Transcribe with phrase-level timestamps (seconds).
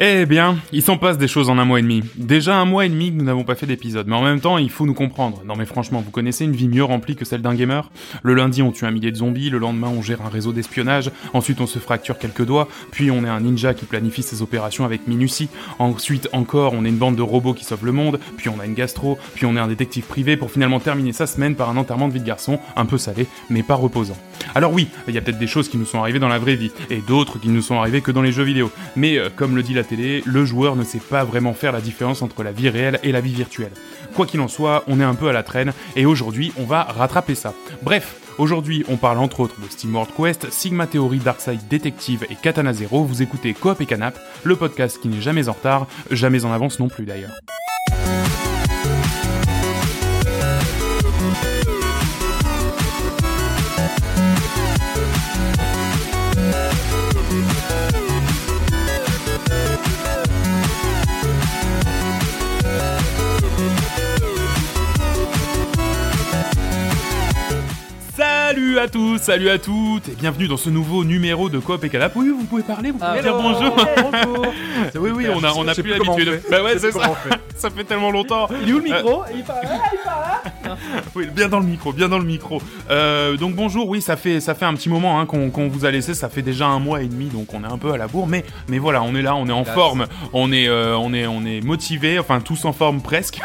[0.00, 2.04] Eh bien, il s'en passe des choses en un mois et demi.
[2.14, 4.56] Déjà un mois et demi que nous n'avons pas fait d'épisode, mais en même temps,
[4.56, 5.42] il faut nous comprendre.
[5.44, 7.90] Non mais franchement, vous connaissez une vie mieux remplie que celle d'un gamer?
[8.22, 11.10] Le lundi, on tue un millier de zombies, le lendemain, on gère un réseau d'espionnage,
[11.32, 14.84] ensuite on se fracture quelques doigts, puis on est un ninja qui planifie ses opérations
[14.84, 15.48] avec minutie,
[15.80, 18.66] ensuite encore, on est une bande de robots qui sauvent le monde, puis on a
[18.66, 21.76] une gastro, puis on est un détective privé pour finalement terminer sa semaine par un
[21.76, 24.16] enterrement de vie de garçon, un peu salé, mais pas reposant.
[24.54, 26.54] Alors oui, il y a peut-être des choses qui nous sont arrivées dans la vraie
[26.54, 29.28] vie, et d'autres qui ne nous sont arrivées que dans les jeux vidéo, mais euh,
[29.34, 32.52] comme le dit la le joueur ne sait pas vraiment faire la différence entre la
[32.52, 33.72] vie réelle et la vie virtuelle.
[34.14, 36.82] Quoi qu'il en soit, on est un peu à la traîne, et aujourd'hui, on va
[36.82, 37.54] rattraper ça.
[37.82, 42.36] Bref, Aujourd'hui, on parle entre autres de Steam World Quest, Sigma Theory, Darkseid Detective et
[42.36, 43.02] Katana Zero.
[43.02, 46.78] Vous écoutez Coop et Canap, le podcast qui n'est jamais en retard, jamais en avance
[46.78, 47.32] non plus d'ailleurs.
[68.78, 71.88] Salut à tous, salut à toutes, et bienvenue dans ce nouveau numéro de Coop et
[71.88, 72.12] Canap.
[72.14, 73.74] Oui, vous pouvez parler, vous pouvez dire bonjour.
[73.74, 74.46] bonjour.
[75.00, 76.40] Oui, oui, on a, on a plus l'habitude.
[76.40, 76.50] fait.
[76.50, 77.08] Bah ouais, c'est ça.
[77.16, 77.36] fait.
[77.58, 78.46] Ça fait tellement longtemps.
[78.62, 80.76] Il est où le micro Il parle là, il parle là
[81.16, 82.62] Oui, bien dans le micro, bien dans le micro.
[82.88, 85.84] Euh, donc bonjour, oui, ça fait ça fait un petit moment hein, qu'on qu'on vous
[85.84, 87.96] a laissé, ça fait déjà un mois et demi, donc on est un peu à
[87.96, 90.96] la bourre, mais mais voilà, on est là, on est en forme, on est euh,
[90.96, 93.40] on est on est motivé, enfin tous en forme presque,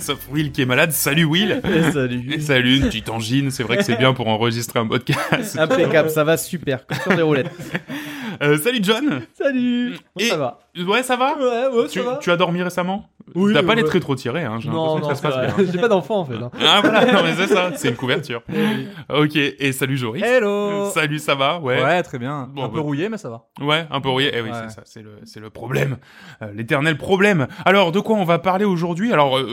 [0.00, 0.92] sauf Will qui est malade.
[0.92, 1.60] Salut Will.
[1.64, 2.40] Et Salut.
[2.40, 5.56] salut, une petite angine, c'est vrai que c'est bien pour enregistrer un podcast.
[5.58, 7.50] Impeccable, ça va super, comme sur des roulettes.
[8.40, 9.22] Euh, salut John.
[9.36, 9.94] Salut.
[10.14, 10.60] Bon, Et- ça va.
[10.86, 12.16] Ouais, ça va Ouais, ouais, tu, ça va.
[12.18, 14.98] tu as dormi récemment Oui, T'as pas les traits trop tirés, hein, j'ai Non, l'impression
[15.00, 15.64] non, que ça se c'est passe vrai.
[15.64, 15.72] bien.
[15.72, 16.36] J'ai pas d'enfant en fait.
[16.36, 16.50] hein.
[16.64, 18.42] Ah voilà, non mais c'est ça, c'est une couverture.
[19.12, 20.22] Ok, et salut Joris.
[20.22, 21.58] Hello Salut, ça va?
[21.58, 21.82] Ouais.
[21.82, 22.48] Ouais, très bien.
[22.54, 22.74] Bon, un bah.
[22.74, 23.46] peu rouillé, mais ça va.
[23.60, 24.30] Ouais, un peu rouillé.
[24.32, 24.56] Eh oui, Ouais.
[24.68, 25.96] c'est ça, c'est le, c'est le problème,
[26.42, 27.48] Euh, l'éternel problème.
[27.64, 29.12] Alors, de quoi on va parler aujourd'hui?
[29.12, 29.48] Alors, euh,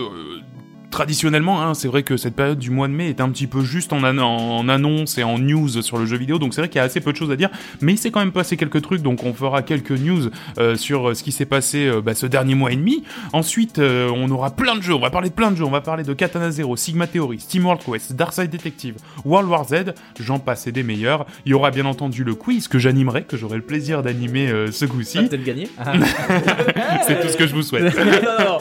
[0.95, 3.61] traditionnellement, hein, c'est vrai que cette période du mois de mai est un petit peu
[3.65, 6.69] juste en, an- en annonce et en news sur le jeu vidéo, donc c'est vrai
[6.69, 7.49] qu'il y a assez peu de choses à dire,
[7.81, 11.09] mais il s'est quand même passé quelques trucs, donc on fera quelques news euh, sur
[11.09, 13.03] euh, ce qui s'est passé euh, bah, ce dernier mois et demi.
[13.33, 15.69] Ensuite, euh, on aura plein de jeux, on va parler de plein de jeux, on
[15.69, 18.95] va parler de Katana Zero, Sigma Theory, Steam World Quest, Darkside Detective,
[19.25, 21.25] World War Z, j'en passe et des meilleurs.
[21.45, 24.85] Il y aura bien entendu le quiz que j'animerai, que j'aurai le plaisir d'animer ce
[24.85, 25.17] coup-ci.
[25.27, 25.67] Peut-être gagner.
[27.07, 27.93] C'est tout ce que je vous souhaite.
[27.97, 28.57] non, non,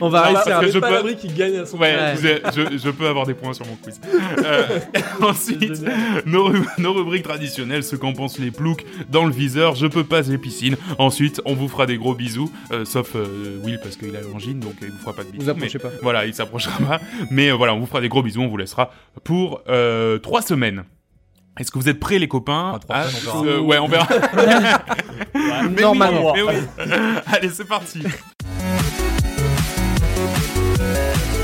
[0.00, 0.44] on va réussir.
[0.46, 2.14] parce que je peux- qui gagne à son Ouais, Ouais.
[2.16, 4.00] je, peux avoir des points sur mon quiz.
[4.44, 4.78] Euh,
[5.20, 5.82] ensuite,
[6.26, 10.04] nos, ru- nos rubriques traditionnelles, ce qu'en pensent les ploucs dans le viseur, je peux
[10.04, 10.76] pas les piscines.
[10.98, 14.60] Ensuite, on vous fera des gros bisous, euh, sauf euh, Will parce qu'il a l'angine,
[14.60, 15.44] donc il vous fera pas de bisous.
[15.44, 15.96] Vous approchez mais- pas.
[16.02, 17.00] Voilà, il s'approchera pas.
[17.30, 18.90] Mais euh, voilà, on vous fera des gros bisous, on vous laissera
[19.24, 20.84] pour euh, trois semaines.
[21.58, 23.60] Est-ce que vous êtes prêts les copains Ah, trois à semaines, on verra.
[23.62, 24.08] Ouais, on verra.
[25.34, 25.34] Mais
[25.74, 26.32] oui, Normalement.
[26.34, 26.54] mais oui.
[27.26, 28.00] Allez, c'est parti.
[30.78, 31.37] Thank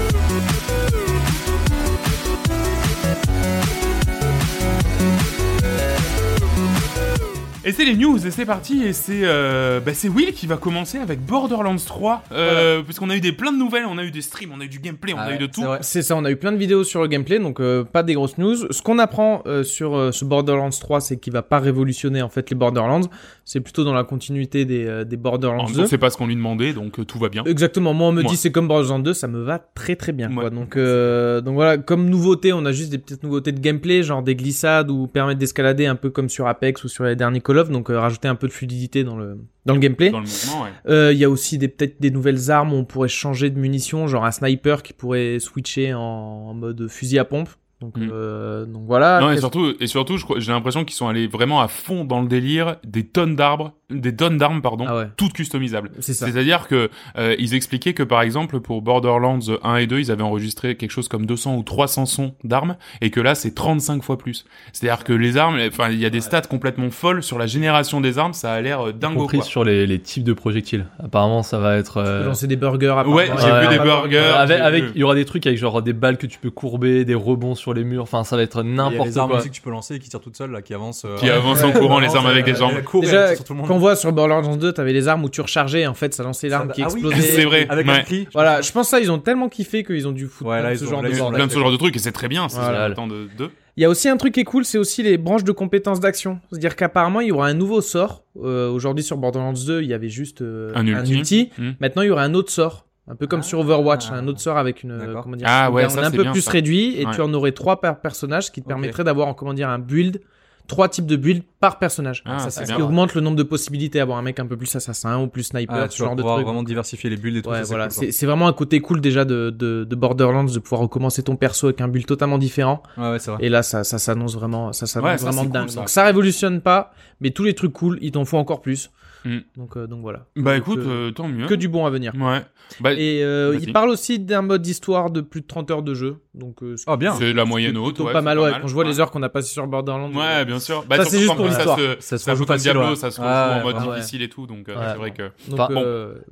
[7.67, 10.59] Et c'est les news, et c'est parti, et c'est euh, bah, c'est Will qui va
[10.59, 14.11] commencer avec Borderlands 3, euh, puisqu'on a eu des plein de nouvelles, on a eu
[14.11, 15.63] des streams, on a eu du gameplay, on Ah a eu de tout.
[15.81, 18.13] c'est ça, on a eu plein de vidéos sur le gameplay, donc euh, pas des
[18.13, 18.71] grosses news.
[18.71, 22.51] Ce qu'on apprend euh, sur ce Borderlands 3, c'est qu'il va pas révolutionner en fait
[22.51, 23.01] les Borderlands.
[23.47, 25.81] C'est plutôt dans la continuité des, des En Borderlands même 2.
[25.83, 27.45] temps, c'est pas ce qu'on lui demandait, donc tout va bien.
[27.45, 27.95] Exactement.
[27.95, 28.29] Moi, on me Ouais.
[28.29, 30.29] dit c'est comme Borderlands 2, ça me va très très bien.
[30.29, 30.35] Ouais.
[30.35, 30.51] Quoi.
[30.51, 34.35] Donc, donc voilà, comme nouveauté, on a juste des petites nouveautés de gameplay, genre des
[34.37, 37.70] glissades ou permettre d'escalader un peu comme sur Apex ou sur les derniers Call of.
[37.70, 40.10] Donc euh, rajouter un peu de fluidité dans le dans le gameplay.
[40.10, 40.70] Dans le mouvement, ouais.
[40.88, 43.59] Euh, Il y a aussi des peut-être des nouvelles armes où on pourrait changer de
[43.59, 47.48] munitions, genre un sniper qui pourrait switcher en, en mode fusil à pompe.
[47.81, 48.09] Donc, Mm.
[48.12, 49.21] euh, donc voilà.
[49.21, 52.29] Non, et surtout, et surtout, j'ai l'impression qu'ils sont allés vraiment à fond dans le
[52.29, 55.09] délire des tonnes d'arbres, des tonnes d'armes, pardon, Ah ouais.
[55.17, 55.91] toutes customisables.
[56.01, 56.27] C'est ça.
[56.27, 60.23] C'est-à-dire que euh, ils expliquaient que par exemple pour Borderlands 1 et 2, ils avaient
[60.23, 64.17] enregistré quelque chose comme 200 ou 300 sons d'armes et que là c'est 35 fois
[64.17, 64.47] plus.
[64.73, 68.01] C'est-à-dire que les armes, enfin il y a des stats complètement folles sur la génération
[68.01, 69.47] des armes, ça a l'air euh, dingo compris quoi.
[69.47, 70.87] sur les, les types de projectiles.
[71.03, 72.01] Apparemment, ça va être.
[72.01, 74.16] Tu peux euh, lancer des burgers à Ouais, j'ai vu des burgers.
[74.16, 77.04] euh, avec, il y aura des trucs avec genre des balles que tu peux courber,
[77.04, 78.03] des rebonds sur les murs.
[78.04, 79.38] Enfin, ça va être n'importe les armes quoi.
[79.41, 81.04] aussi que tu peux lancer et qui tirent toutes seules, là, qui avancent.
[81.04, 82.72] euh, Qui avancent en courant les armes avec des jambes.
[82.72, 83.34] Et Déjà.
[83.36, 86.48] Qu'on voit sur Borderlands 2, t'avais les armes où tu rechargeais, en fait, ça lançait
[86.48, 87.21] l'arme qui ah explosait.
[87.21, 87.66] C'est vrai.
[87.68, 88.28] Avec un cri.
[88.32, 91.09] Voilà, je pense ça, ils ont tellement kiffé qu'ils ont dû foutre ce genre de.
[91.34, 93.50] Plein de ce genre de trucs et c'est très bien, c'est le temps de deux.
[93.76, 95.98] Il y a aussi un truc qui est cool, c'est aussi les branches de compétences
[95.98, 96.38] d'action.
[96.50, 98.22] C'est-à-dire qu'apparemment, il y aura un nouveau sort.
[98.41, 101.50] Euh, Aujourd'hui, sur Borderlands 2, il y avait juste euh, Un ulti.
[101.59, 101.72] Hmm.
[101.80, 102.86] Maintenant, il y aura un autre sort.
[103.06, 104.15] Un peu comme sur Overwatch, Ah.
[104.15, 106.22] un autre sort avec une, euh, comment dire, Ah ouais, un ça, un c'est peu
[106.22, 106.51] bien, plus ça.
[106.53, 107.12] réduit, et Ouais.
[107.15, 108.68] tu en aurais trois par personnage, ce qui te Ok.
[108.68, 110.22] permettrait d'avoir, comment dire, un build
[110.66, 112.22] trois types de builds par personnage.
[112.24, 114.56] Ah, ça, c'est Ce qui augmente le nombre de possibilités, avoir un mec un peu
[114.56, 116.47] plus assassin ou plus sniper, Ah, ce tu vas genre de pouvoir truc.
[116.47, 117.51] vraiment diversifier les builds et tout.
[117.51, 120.59] Ouais, ça, c'est voilà, c'est vraiment un côté cool déjà de, de, de Borderlands de
[120.59, 122.83] pouvoir recommencer ton perso avec un build totalement différent.
[122.97, 123.45] Ouais, ouais, c'est vrai.
[123.45, 125.68] Et là, ça, ça s'annonce vraiment, ça s'annonce vraiment dingue.
[125.68, 125.80] ça.
[125.80, 128.91] Donc ça révolutionne pas, mais tous les trucs cool, ils t'en font encore plus.
[129.24, 129.38] Mm.
[129.56, 130.26] Donc, euh, donc voilà.
[130.36, 131.47] Bah Donc, écoute, euh, euh, tant mieux.
[131.47, 132.12] que du bon à venir.
[132.18, 132.42] Ouais.
[132.80, 135.94] Bah, Et euh, il parle aussi d'un mode histoire de plus de 30 heures de
[135.94, 136.16] jeu.
[136.34, 137.15] Donc euh, Ah, bien.
[137.15, 137.98] c'est la moyenne haute.
[138.00, 138.53] ouais, pas mal, ouais.
[138.60, 138.91] Quand je vois Ouais.
[138.91, 140.12] les heures qu'on a passées sur Borderlands.
[140.12, 140.84] Ouais, bien sûr.
[140.88, 141.78] Bah, Ça, c'est juste pour l'histoire.
[142.00, 145.10] Ça, Ça se, facile, Diablo, ça se en mode difficile et tout, donc c'est vrai
[145.12, 145.30] que.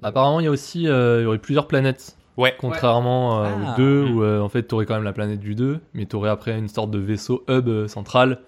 [0.03, 2.17] Apparemment, il y a aussi, il y aurait plusieurs planètes.
[2.39, 2.55] Ouais.
[2.59, 3.75] Contrairement euh, Ah.
[3.75, 4.11] aux deux, Mm.
[4.17, 6.31] où euh, en fait, tu aurais quand même la planète du 2, mais tu aurais
[6.31, 8.39] après une sorte de vaisseau hub euh, central.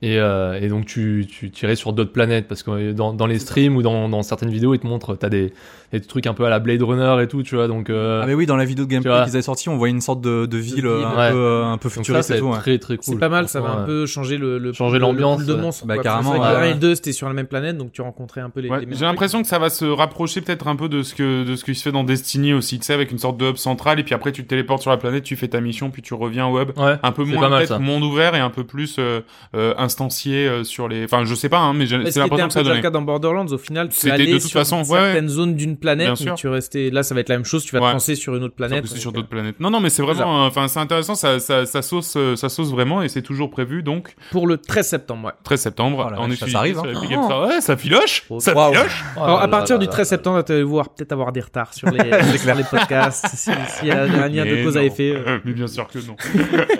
[0.00, 3.38] Et, euh, et donc, tu, tu tirais sur d'autres planètes, parce que dans, dans les
[3.38, 5.52] streams ou dans, dans certaines vidéos, ils te montrent, tu
[5.92, 7.68] as des, des trucs un peu à la Blade Runner et tout, tu vois.
[7.68, 9.94] Donc, euh, Ah, mais oui, dans la vidéo de gameplay qu'ils avaient sorti, on voyait
[9.94, 11.30] une sorte de, de ville euh, un, ouais.
[11.32, 12.46] peu, euh, un peu futuriste ça et tout.
[12.46, 12.58] ouais.
[12.58, 13.04] très très cool.
[13.04, 15.86] c'est pas mal, ça va un peu changer le, le Changer l'ambiance, de monstres.
[15.86, 16.02] Bah, quoi.
[16.02, 16.60] carrément, C'est vrai que ouais.
[16.60, 18.60] le 1 et le 2, c'était sur la même planète, donc tu rencontrais un peu
[18.60, 18.68] les.
[18.68, 21.14] Ouais, les mêmes J'ai l'impression que ça va se rapprocher peut-être un peu de ce
[21.14, 23.46] que de ce qui se fait dans Destiny aussi, tu sais, avec une sorte de
[23.50, 25.90] hub central et puis après tu te téléportes sur la planète, tu fais ta mission,
[25.90, 26.70] puis tu reviens au hub.
[26.76, 29.20] Ouais, Un peu moins mal, monde ouvert et un peu plus euh,
[29.56, 31.04] euh, instancié sur les.
[31.04, 32.76] Enfin, je sais pas, hein, mais j'ai- l'impression que ça déjà donnait.
[32.76, 34.98] le cas dans Borderlands, au final, tu C'était allais de toute sur façon, ouais, ouais.
[34.98, 36.90] certaines zones d'une planète, mais tu restais.
[36.90, 37.64] Là, ça va être la même chose.
[37.64, 37.88] Tu vas Ouais.
[37.88, 38.86] te lancer sur une autre planète.
[38.86, 39.60] sur d'autres planètes.
[39.60, 41.14] Non, non, mais c'est vraiment, euh, enfin, c'est intéressant.
[41.14, 43.82] Ça, ça, ça sauce, euh, ça sauce vraiment, et c'est toujours prévu.
[43.82, 45.32] Donc, euh, Pour le 13 septembre, ouais.
[45.44, 47.46] 13 septembre, Oh ça arrive, hein.
[47.48, 49.04] Ouais, ça filoche, Oh, ça filoche.
[49.16, 50.16] Oh Alors, là à partir là du là 13 là.
[50.16, 51.98] septembre, tu vas voir peut-être avoir des retards sur les,
[52.38, 53.26] sur les podcasts.
[53.34, 55.12] si- S'il y a un lien de cause à effet.
[55.14, 55.38] euh.
[55.44, 56.16] Mais bien sûr que non.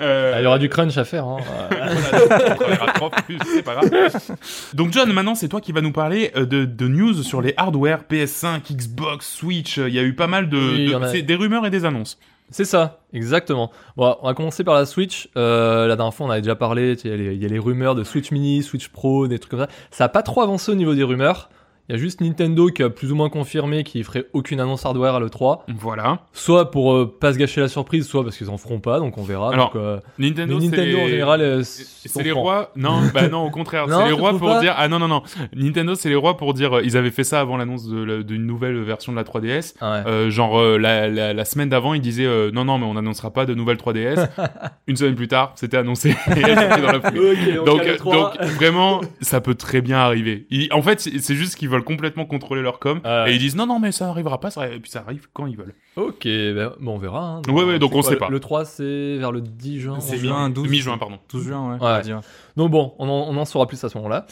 [0.00, 1.24] Euh, Ah, Il y aura du crunch à faire.
[1.26, 1.38] Hein.
[4.74, 7.54] Donc John, maintenant c'est toi qui vas nous parler euh, de, de news sur les
[7.56, 8.87] hardware PS5, Xbox,
[9.22, 9.76] Switch.
[9.78, 11.22] Il y a eu pas mal de, Oui, a.
[11.22, 12.18] des rumeurs et des annonces.
[12.50, 13.70] C'est ça, exactement.
[13.96, 15.28] Bon, on va commencer par la Switch.
[15.36, 16.96] Euh, la dernière fois, on avait déjà parlé.
[17.04, 19.38] Il y, a les- il y a les rumeurs de Switch Mini, Switch Pro, des
[19.38, 19.68] trucs comme ça.
[19.90, 21.50] Ça a pas trop avancé au niveau des rumeurs.
[21.88, 24.84] Il y a juste Nintendo qui a plus ou moins confirmé qu'il ferait aucune annonce
[24.84, 25.60] hardware à l'E3.
[25.78, 26.20] Voilà.
[26.34, 29.16] Soit pour euh, pas se gâcher la surprise, soit parce qu'ils en feront pas, donc
[29.16, 29.52] on verra.
[29.54, 33.46] Alors, Donc, euh, Nintendo, Nintendo les- en général, euh, C'est les rois Non, bah non,
[33.46, 33.86] au contraire.
[33.88, 34.74] C'est les rois pour dire.
[34.76, 35.22] Ah non, non, non.
[35.54, 36.80] Nintendo, c'est les rois pour dire.
[36.82, 39.74] Ils avaient fait ça avant l'annonce d'une nouvelle version de la 3DS.
[39.80, 40.30] Ah ouais.
[40.30, 43.54] Genre la, la, la semaine d'avant, ils disaient non, non, mais on n'annoncera pas de
[43.54, 44.28] nouvelle 3DS.
[44.88, 46.10] Une semaine plus tard, c'était annoncé.
[46.36, 46.48] Et dans
[46.92, 46.98] la
[47.64, 48.12] donc, à l'E3.
[48.12, 50.46] donc vraiment, ça peut très bien arriver.
[50.50, 53.38] Ils- en fait, c'est c'est juste qu'ils veulent complètement contrôler leur com Ah et ils
[53.38, 54.50] disent non, non, mais ça n'arrivera pas.
[54.50, 55.74] Ça, et puis ça arrive quand ils veulent.
[55.96, 57.20] Ok, ben, bon, on verra.
[57.24, 57.42] hein.
[57.48, 58.28] Ouais, ouais, donc on quoi, sait pas.
[58.28, 60.00] Le 3, c'est vers le 10 juin.
[60.00, 60.68] C'est juin, mi- 12.
[60.68, 61.18] mi-juin, pardon.
[61.30, 62.02] 12 juin, ouais.
[62.56, 64.26] Donc bon, on en, on en saura plus à ce moment-là.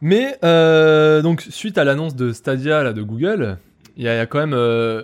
[0.00, 3.58] Mais euh, donc suite à l'annonce de Stadia là, de Google,
[3.96, 5.02] il y, a il y a quand même euh,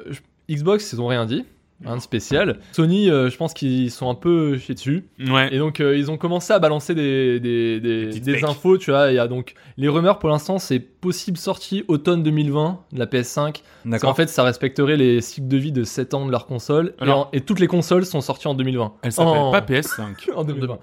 [0.50, 1.44] Xbox, ils ont rien dit,
[1.84, 2.58] rien de spécial.
[2.72, 5.06] Sony, euh, je pense qu'ils sont un peu chiés dessus.
[5.28, 5.48] Ouais.
[5.54, 9.10] Et donc euh, ils ont commencé à balancer des, des, des, infos, tu vois.
[9.10, 13.06] Il y a donc les rumeurs pour l'instant, c'est possible sortie automne 2020 de la
[13.06, 13.34] PS5.
[13.34, 14.10] Parce D'accord.
[14.10, 16.94] qu'en fait, ça respecterait les cycles de vie de 7 ans de leur console.
[17.04, 18.92] Et, en- toutes les consoles sont sorties en 2020.
[19.02, 20.30] Elle s'appelle En- pas PS5.
[20.34, 20.78] en 2020.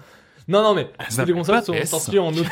[0.50, 1.90] Non, non, mais toutes les consoles sont PS.
[1.90, 2.46] sorties en août.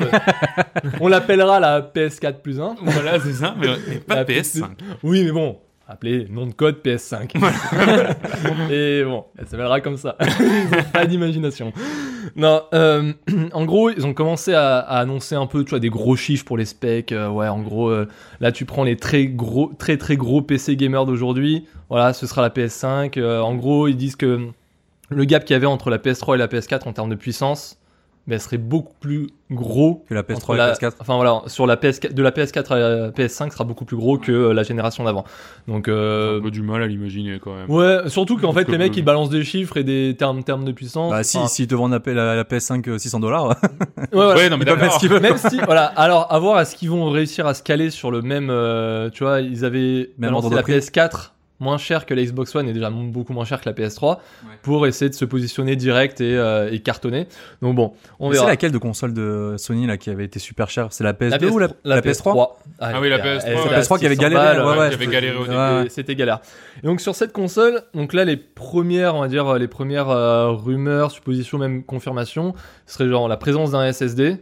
[1.01, 2.77] On l'appellera la PS4 plus 1.
[2.83, 4.65] voilà, c'est ça, mais, mais pas La PS5.
[5.03, 7.33] Oui, mais bon, appelez nom de code PS5.
[8.71, 10.17] Et bon, elle s'appellera comme ça.
[10.41, 11.73] Ils pas d'imagination.
[12.35, 13.13] Non, euh,
[13.53, 16.45] en gros, ils ont commencé à, à annoncer un peu, tu vois, des gros chiffres
[16.45, 17.13] pour les specs.
[17.13, 18.09] Euh, ouais, en gros, euh,
[18.41, 21.67] là, tu prends les très gros, très très gros PC gamers d'aujourd'hui.
[21.89, 23.19] Voilà, ce sera la PS5.
[23.19, 24.49] Euh, en gros, ils disent que
[25.09, 27.79] le gap qu'il y avait entre la PS3 et la PS4 en termes de puissance,
[28.29, 30.93] ben, serait beaucoup plus gros Que la entre PS3 et la- la PS4.
[30.99, 34.19] Enfin voilà, sur la PS4, de la PS4 à la PS5 sera beaucoup plus gros
[34.19, 35.25] que euh, la génération d'avant.
[35.69, 37.71] Donc euh, Un peu du mal à l'imaginer quand même.
[37.71, 40.65] ouais, surtout qu'en fait que les mecs ils balancent des chiffres et des termes termes
[40.65, 41.13] de puissance.
[41.13, 43.47] Bah si, Enfin, s'ils te vendent la, la, la PS5 euh, 600 dollars.
[43.97, 44.35] ouais, voilà.
[44.35, 45.23] Ouais, non, mais ce qu'ils veulent.
[45.23, 48.23] Même si, voilà, alors à voir est-ce qu'ils vont réussir à se caler sur le
[48.23, 50.73] même, euh, tu vois, ils avaient Même balancé la prix.
[50.73, 54.19] PS4 moins cher que la Xbox One et déjà beaucoup moins cher que la PS3
[54.63, 57.27] pour essayer de se positionner direct et, euh, et cartonner.
[57.63, 58.51] Donc bon, on Mais C'est verra.
[58.53, 60.89] laquelle de console de Sony là qui avait été super chère?
[60.91, 62.49] C'est la PS2 La PS3, ou la, la PS3
[62.81, 63.71] Ah oui, la PS3, elle- ouais.
[63.71, 64.89] La à PS3 qui avait 600 galéré, balles, ouais, ouais.
[64.91, 65.57] qui avait galéré au Ouais, début.
[65.59, 65.87] ouais.
[65.87, 66.41] Et C'était galère.
[66.83, 70.51] Et donc sur cette console, donc là les premières, on va dire les premières euh,
[70.51, 72.55] rumeurs, suppositions, même confirmations,
[72.87, 74.37] ce serait genre la présence d'un SSD.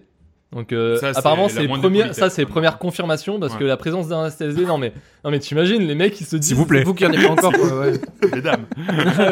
[0.54, 3.58] Donc euh, Ça, apparemment la c'est les premières, ça c'est les premières confirmations parce Ouais.
[3.58, 4.92] que la présence d'un SSD, non mais
[5.24, 6.84] non mais t'imagines les mecs ils se disent S'il vous plaît.
[6.84, 7.92] Vous qui en avez pas encore, quoi, ouais.
[8.32, 8.64] Mesdames.
[8.88, 9.30] Ah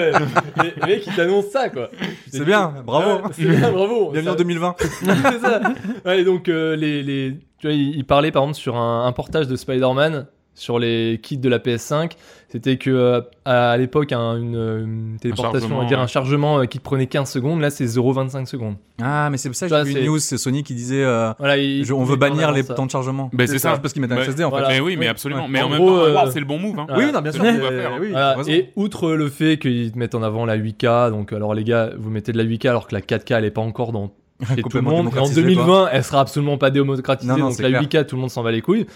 [0.64, 1.88] les, les mecs ils t'annoncent ça quoi.
[2.30, 3.22] C'est bien, bravo.
[3.22, 4.10] Ouais, c'est bien, bravo.
[4.12, 4.74] Bienvenue Ça- en 2020.
[4.80, 5.60] c'est ça.
[6.04, 9.06] Ouais, et donc euh, les, les, tu vois, il, il parlait par exemple sur un,
[9.06, 12.12] un portage de Spider-Man sur les kits de la PS5,
[12.48, 16.58] c'était que euh, à l'époque un- une, une téléportation, on va chargement, dire un chargement
[16.60, 18.74] euh, qui te prenait 15 secondes, là c'est 0,25 secondes.
[19.02, 20.74] Ah, mais c'est pour ça que Ça, j'ai vu c'est- une news, c'est Sony qui
[20.74, 22.74] disait euh, Voilà, il- je- on veut bannir les ça.
[22.74, 23.30] temps de chargement.
[23.32, 23.78] Ben, c'est ça.
[23.78, 24.22] parce qu'ils mettent un.
[24.22, 24.62] SSD en fait.
[24.68, 25.10] Mais oui, mais Oui.
[25.10, 25.44] absolument.
[25.44, 25.48] Ouais.
[25.50, 26.78] Mais en, En même gros, temps, euh, c'est le bon move.
[26.78, 26.84] Hein.
[26.88, 27.06] voilà.
[27.06, 27.42] Oui, non, bien sûr.
[27.42, 27.98] faire, hein.
[28.00, 28.50] oui, Voilà, raison.
[28.50, 31.90] et outre le fait qu'ils te mettent en avant la 8K, donc alors les gars,
[31.98, 34.76] vous mettez de la 8K alors que la 4K elle est pas encore dans tout
[34.76, 34.92] le monde.
[34.92, 37.82] Et en démocratisé, 2020, elle sera absolument pas démocratisée, Non, non, donc la clair.
[37.82, 38.86] 8K tout le monde s'en va les couilles.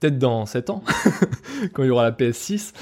[0.00, 0.82] Peut-être dans 7 ans,
[1.72, 2.72] quand il y aura la PS6.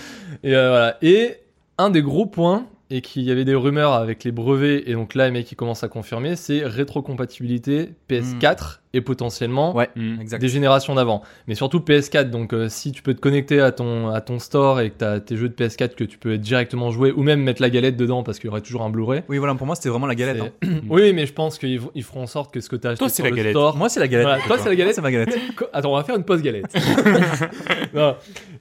[0.43, 0.97] Et euh, voilà.
[1.03, 1.37] Et
[1.79, 5.15] un des gros points, et qu'il y avait des rumeurs avec les brevets, et donc
[5.15, 10.25] là les mecs qui commencent à confirmer, c'est rétrocompatibilité PS4 et potentiellement Ouais, Mm.
[10.39, 11.23] des générations d'avant.
[11.47, 14.81] Mais surtout PS4, donc euh, si tu peux te connecter à ton, à ton store
[14.81, 17.43] et que tu as tes jeux de PS4 que tu peux directement jouer, ou même
[17.43, 19.23] mettre la galette dedans parce qu'il y aurait toujours un Blu-ray.
[19.29, 20.41] Oui, voilà, pour moi c'était vraiment la galette.
[20.63, 20.69] hein.
[20.89, 22.99] oui, mais je pense qu'ils ils feront en sorte que ce que tu as acheté
[23.01, 23.53] Toi, c'est sur la le galette.
[23.53, 23.77] store...
[23.77, 24.27] Moi c'est la galette.
[24.27, 24.95] Voilà, toi, c'est la galette.
[24.95, 25.37] C'est ma galette.
[25.73, 26.67] Attends, on va faire une pause galette.
[27.95, 28.17] Non.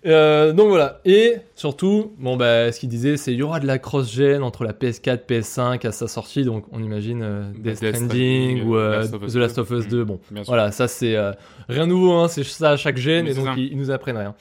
[0.06, 1.00] Euh, donc voilà.
[1.06, 4.64] Et surtout, bon bah, ce qu'il disait, c'est il y aura de la cross-gen entre
[4.64, 6.44] la PS4, PS5 à sa sortie.
[6.44, 9.36] Donc on imagine euh, Death Death Stranding Stranding, ou euh, euh, Last of Us The
[9.38, 9.62] Last 2.
[9.62, 10.04] of Us 2.
[10.04, 10.52] Bon, Bien sûr.
[10.52, 11.32] voilà, ça c'est euh,
[11.70, 13.92] rien de nouveau, hein, c'est ça à chaque gène Mais et donc ils, ils nous
[13.92, 14.36] apprennent rien.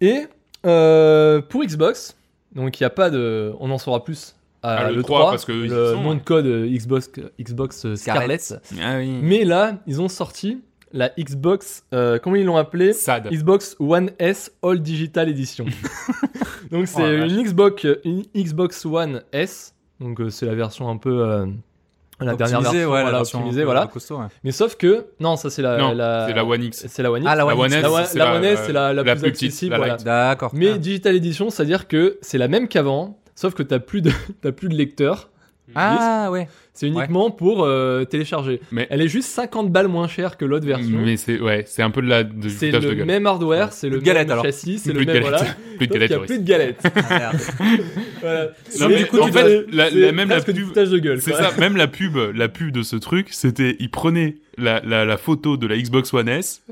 [0.00, 0.26] Et
[0.66, 2.16] euh, pour Xbox,
[2.54, 3.52] donc il n'y a pas de.
[3.60, 6.10] On en saura plus à Ah, le le 3, 3, parce que le sont, nom
[6.10, 6.16] ouais.
[6.16, 7.10] de code euh, Xbox,
[7.40, 8.54] Xbox Scarlett.
[8.82, 9.18] Ah oui.
[9.22, 10.58] Mais là, ils ont sorti
[10.92, 12.92] la Xbox, euh, comment ils l'ont appelé?
[12.92, 13.28] Sad.
[13.32, 15.66] Xbox One S All Digital Edition.
[16.70, 19.74] donc c'est Oh une Xbox, une Xbox One S.
[20.00, 21.46] Donc euh, c'est la version un peu euh,
[22.20, 23.86] la dernière version, ouais, la voilà, version optimisée, voilà.
[23.86, 24.26] costaud, ouais.
[24.44, 26.86] Mais sauf que non, ça c'est la, Non, la- c'est la One X.
[26.88, 27.30] c'est la One X.
[27.30, 27.76] Ah, la One La One X.
[27.76, 29.70] S, La One- c'est la S, c'est la, la la plus, plus petite, accessible.
[29.72, 29.96] la voilà.
[29.96, 30.50] D'accord.
[30.54, 30.78] Mais Ah.
[30.78, 34.10] Digital Edition, c'est-à-dire que c'est la même qu'avant, sauf que t'as plus de
[34.42, 35.28] t'as plus de lecteur.
[35.74, 36.48] Ah ouais.
[36.72, 38.60] C'est uniquement pour euh, télécharger.
[38.72, 40.98] Mais- Elle est juste 50 balles moins chère que l'autre version.
[41.04, 43.88] Mais c'est ouais, c'est un peu de la de C'est de le même hardware, c'est
[43.88, 44.44] le galettes, même alors.
[44.44, 45.38] châssis, c'est le même voilà.
[45.78, 46.10] Plus de qu'il galettes.
[46.10, 46.80] y a plus de galettes.
[46.94, 47.36] Ah, merde.
[48.20, 48.44] voilà.
[48.80, 51.20] Non, Mais du coup, en tu fait, la- même pub- de gueule.
[51.22, 55.06] C'est ça, même la pub, la pub de ce truc, c'était, ils prenaient la, la,
[55.06, 56.62] la photo de la Xbox One S,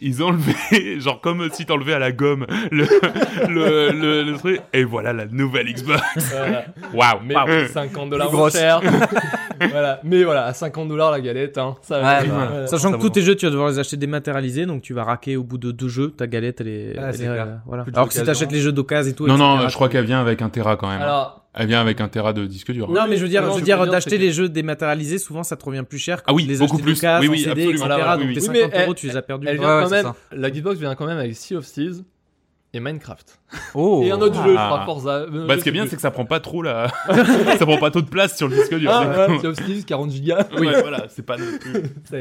[0.00, 2.84] ils enlevaient, genre comme si t'enlevais à la gomme le,
[3.48, 6.00] le, le, le truc, et voilà la nouvelle Xbox.
[6.32, 6.64] Voilà.
[6.92, 7.68] Waouh, Mais waouh.
[7.72, 8.80] 50 dollars Plus moins cher.
[9.70, 10.00] voilà.
[10.04, 11.76] Mais voilà, à 50 dollars la galette, hein.
[11.82, 12.20] Ça va.
[12.20, 12.66] Ouais, bah, Voilà.
[12.66, 15.04] Sachant Ça que tous tes jeux, tu vas devoir les acheter dématérialisés, donc tu vas
[15.04, 16.94] raquer au bout de deux jeux, ta galette, elle est.
[16.98, 17.84] Ah, elle est, euh, voilà.
[17.94, 19.26] Alors que si t'achètes les jeux d'occasion et tout.
[19.26, 21.00] Non, non, je crois qu'elle vient avec un Tera quand même.
[21.02, 22.88] Alors, Elle vient avec un Tera de disque dur.
[22.90, 25.56] Non, mais je veux dire, Non, je veux dire, d'acheter les jeux dématérialisés, souvent ça
[25.56, 26.94] te revient plus cher que Ah oui, les beaucoup acheter plus.
[26.94, 27.86] d'occasion, Oui, oui, CD, absolument.
[27.86, 28.00] etc.
[28.06, 28.34] Ah, oui, donc oui.
[28.34, 29.46] tes Oui, 50 mais euros, elle- tu les as perdus.
[29.48, 30.04] elle Ouais, vient ouais, quand c'est même.
[30.04, 30.14] ça.
[30.36, 32.02] La Xbox vient quand même avec Sea of Thieves
[32.74, 33.38] et Minecraft.
[33.74, 34.02] Oh.
[34.04, 34.44] Et un autre Ah.
[34.46, 35.10] jeu, je crois, Forza.
[35.10, 36.88] euh, Bah, ce qui est bien, c'est que ça prend pas trop la,
[37.58, 38.90] ça prend pas trop de place sur le disque dur.
[38.92, 40.46] Ah, ouais, Sea of Thieves, 40 gigas.
[40.58, 41.72] Oui, voilà, c'est pas non plus.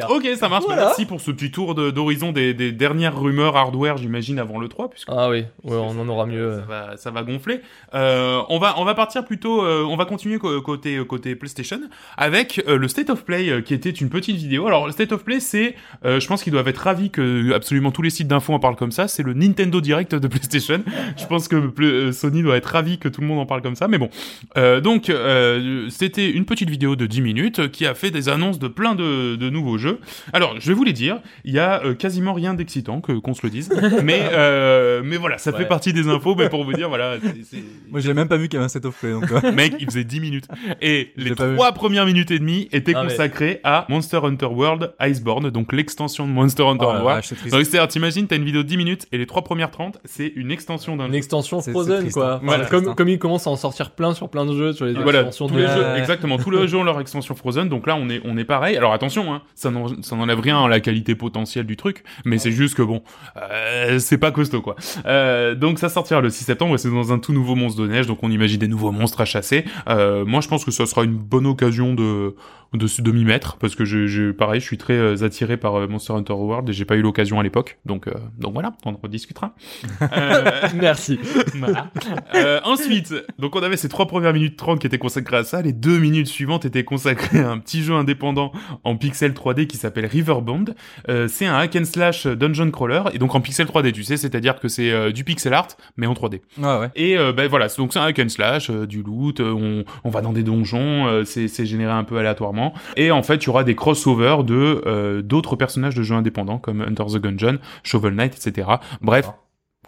[0.10, 0.64] Ok, ça marche.
[0.66, 0.86] Voilà.
[0.86, 4.70] Merci pour ce petit tour de- d'horizon des, des dernières rumeurs hardware, j'imagine, avant le
[4.70, 6.54] 3, puisque Ah oui, ouais, on en aura mieux.
[6.62, 7.60] ça va, ça va gonfler.
[7.94, 11.80] Euh, on va, on va partir plutôt, euh, on va continuer co- côté côté PlayStation
[12.16, 14.66] avec euh, le State of Play, qui était une petite vidéo.
[14.68, 15.76] Alors le State of Play, c'est,
[16.06, 18.78] euh, je pense qu'ils doivent être ravis que absolument tous les sites d'infos en parlent
[18.78, 19.10] comme ça.
[19.10, 20.37] C'est le Nintendo Direct de PlayStation.
[20.42, 23.76] Je pense que euh, Sony doit être ravi que tout le monde en parle comme
[23.76, 23.88] ça.
[23.88, 24.10] Mais bon,
[24.58, 28.60] Euh, donc euh, c'était une petite vidéo de 10 minutes qui a fait des annonces
[28.60, 30.00] de plein de, de nouveaux jeux.
[30.34, 33.34] Alors je vais vous les dire, il y a euh, quasiment rien d'excitant que qu'on
[33.34, 33.70] se le dise,
[34.04, 35.60] mais euh, mais voilà, ça Ouais.
[35.60, 36.36] fait partie des infos.
[36.36, 38.66] Mais pour vous dire, voilà, c'est- c'est- Moi, j'ai même pas vu qu'il y avait
[38.66, 39.12] un set of play.
[39.12, 40.46] Donc, Mec, il faisait 10 minutes.
[40.82, 44.94] Et les trois premières minutes et demie étaient Ah, mais- consacrées à Monster Hunter World
[45.02, 47.24] Iceborne, donc l'extension de Monster Hunter oh World.
[47.24, 50.52] c'est-à-dire, t'imagines, t'as une vidéo de 10 minutes et les trois premières 30, c'est une
[50.52, 51.18] extension d'un Une jeu.
[51.18, 52.34] extension C'est- c'est Frozen, quoi.
[52.36, 52.40] hein.
[52.44, 52.66] Voilà.
[52.66, 52.94] comme, Triste, hein.
[52.98, 55.48] comme ils commencent à en sortir plein sur plein de jeux, sur les Voilà, extensions
[55.48, 58.10] tous de les jeux, exactement, tous les jeux ont leur extension Frozen, donc là on
[58.10, 58.78] est, on est pareil.
[58.78, 62.38] Alors attention, hein, ça n'en- ça n'enlève rien à la qualité potentielle du truc, mais
[62.38, 63.02] c'est juste que bon,
[63.38, 64.76] euh, c'est pas costaud quoi.
[65.06, 67.88] Euh, donc ça sortira le 6 septembre et c'est dans un tout nouveau monstre de
[67.88, 69.66] neige, donc on imagine des nouveaux monstres à chasser.
[69.90, 72.36] Euh, moi je pense que ça sera une bonne occasion de,
[72.74, 75.76] de, de m'y mettre, parce que je, je, pareil, je suis très euh, attiré par
[75.76, 78.74] euh, Monster Hunter World et j'ai pas eu l'occasion à l'époque, donc, euh, donc voilà,
[78.86, 79.54] on en rediscutera.
[80.14, 81.20] Euh, Merci.
[81.56, 81.92] voilà.
[82.36, 85.62] Euh, ensuite, donc on avait ces trois premières minutes 30 qui étaient consacrées à ça.
[85.62, 88.52] Les deux minutes suivantes étaient consacrées à un petit jeu indépendant
[88.84, 90.66] en pixel 3D qui s'appelle Riverbond.
[91.10, 94.18] Euh, c'est un hack and slash dungeon crawler et donc en pixel 3D, tu sais,
[94.18, 96.42] c'est-à-dire que c'est du pixel art mais en 3D.
[96.58, 96.90] Ouais, ouais.
[96.96, 100.10] Et euh, ben voilà, c'est- donc c'est un hack and slash, du loot, on, on
[100.10, 102.57] va dans des donjons, euh, c'est c'est généré un peu aléatoirement.
[102.96, 106.58] Et en fait, il y aura des crossovers de euh, d'autres personnages de jeux indépendants
[106.58, 108.68] comme Enter the Gungeon, Shovel Knight, etc.
[109.02, 109.32] Bref,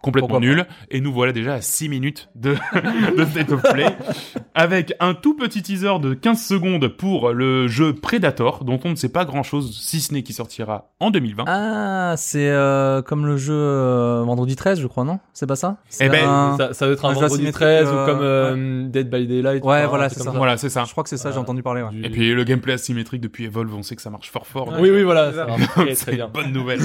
[0.02, 0.66] complètement Pourquoi nul.
[0.92, 2.56] Et nous voilà déjà à 6 minutes de,
[3.18, 3.86] de State of Play.
[4.56, 8.96] avec un tout petit teaser de 15 secondes pour le jeu Predator, dont on ne
[8.96, 11.44] sait pas grand-chose, si ce n'est qu'il sortira en 2020.
[11.48, 15.20] Ah, c'est euh, comme le jeu euh, Vendredi 13, je crois, non?
[15.34, 15.78] C'est pas ça?
[16.00, 18.88] Eh ben, un- Ça, ça doit être un vendredi asymétrique, 13 euh, ou comme euh,
[18.90, 19.64] Dead by Daylight.
[19.64, 20.38] Ouais, voilà, c'est comme ça.
[20.38, 20.84] Voilà, c'est ça.
[20.86, 21.82] Je crois que c'est ça, j'ai entendu parler.
[21.82, 21.90] Ouais.
[21.92, 24.74] Du- Et puis le gameplay asymétrique depuis Evolve, on sait que ça marche fort fort.
[24.80, 25.32] Oui, oui, voilà.
[25.94, 26.28] C'est une bien.
[26.28, 26.80] bonne nouvelle.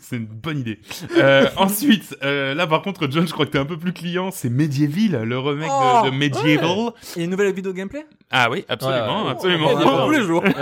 [0.00, 0.80] c'est une bonne idée.
[1.16, 4.30] Euh, ensuite, euh, là par contre, John, je crois que t'es un peu plus client.
[4.30, 6.92] C'est Medieval, le remake Oh, de, de Medieval.
[7.16, 8.06] Et une nouvelle vidéo gameplay?
[8.30, 9.30] Ah oui, absolument, Ouais, ouais.
[9.32, 9.68] absolument.
[9.74, 10.04] Oh.
[10.06, 10.42] Tous les jours.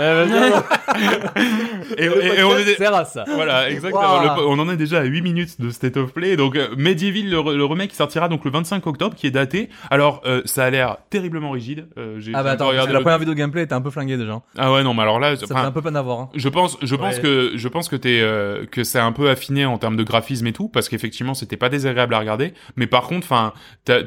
[1.97, 3.25] Et, le et- et on est sert à ça.
[3.33, 4.01] Voilà, exactement.
[4.19, 4.23] Wow.
[4.37, 6.35] Le- on en est déjà à 8 minutes de State of Play.
[6.35, 9.31] Donc, euh, Medieval, le, re- le remake qui sortira donc le 25 octobre, qui est
[9.31, 9.69] daté.
[9.89, 11.87] Alors, euh, ça a l'air terriblement rigide.
[11.97, 14.17] Euh, j'ai Ah bah attends, regardé la le- première vidéo gameplay était un peu flinguée
[14.17, 14.41] déjà.
[14.57, 16.19] Ah ouais, non, mais alors là, Ça fait un peu peine à voir.
[16.19, 16.29] hein.
[16.35, 17.21] je pense, je pense Ouais.
[17.21, 20.47] que, je pense que t'es, euh, que c'est un peu affiné en termes de graphisme
[20.47, 22.53] et tout, parce qu'effectivement, c'était pas désagréable à regarder.
[22.75, 23.53] Mais par contre, enfin,
[23.85, 24.01] t'as,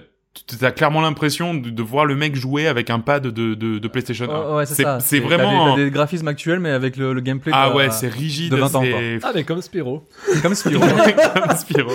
[0.60, 3.88] t'as clairement l'impression de, de voir le mec jouer avec un pad de, de, de
[3.88, 4.28] PlayStation 1.
[4.52, 5.00] Oh, ouais, c'est ça.
[5.00, 5.74] C'est t'as vraiment.
[5.74, 7.50] des- T'as des graphismes actuels, mais avec le, le gameplay.
[7.54, 8.52] Ah de- ouais, c'est rigide.
[8.52, 10.04] de 20 ans, c'est Ah, mais comme Spyro.
[10.42, 10.80] comme Spyro.
[11.46, 11.90] comme Spyro.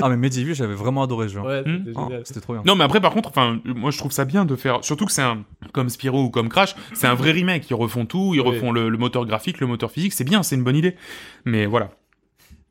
[0.00, 1.40] ah mais Medieval, j'avais vraiment adoré ce jeu.
[1.40, 1.82] Ouais, Hmm.
[1.86, 2.08] c'était Oh.
[2.24, 2.62] C'était trop bien.
[2.64, 5.12] Non, mais après, par contre, enfin, moi, je trouve ça bien de faire, surtout que
[5.12, 7.68] c'est un, comme Spyro ou comme Crash, c'est un vrai remake.
[7.70, 8.46] Ils refont tout, ils Oui.
[8.54, 10.12] refont le, le moteur graphique, le moteur physique.
[10.14, 10.96] C'est bien, c'est une bonne idée.
[11.44, 11.90] Mais voilà.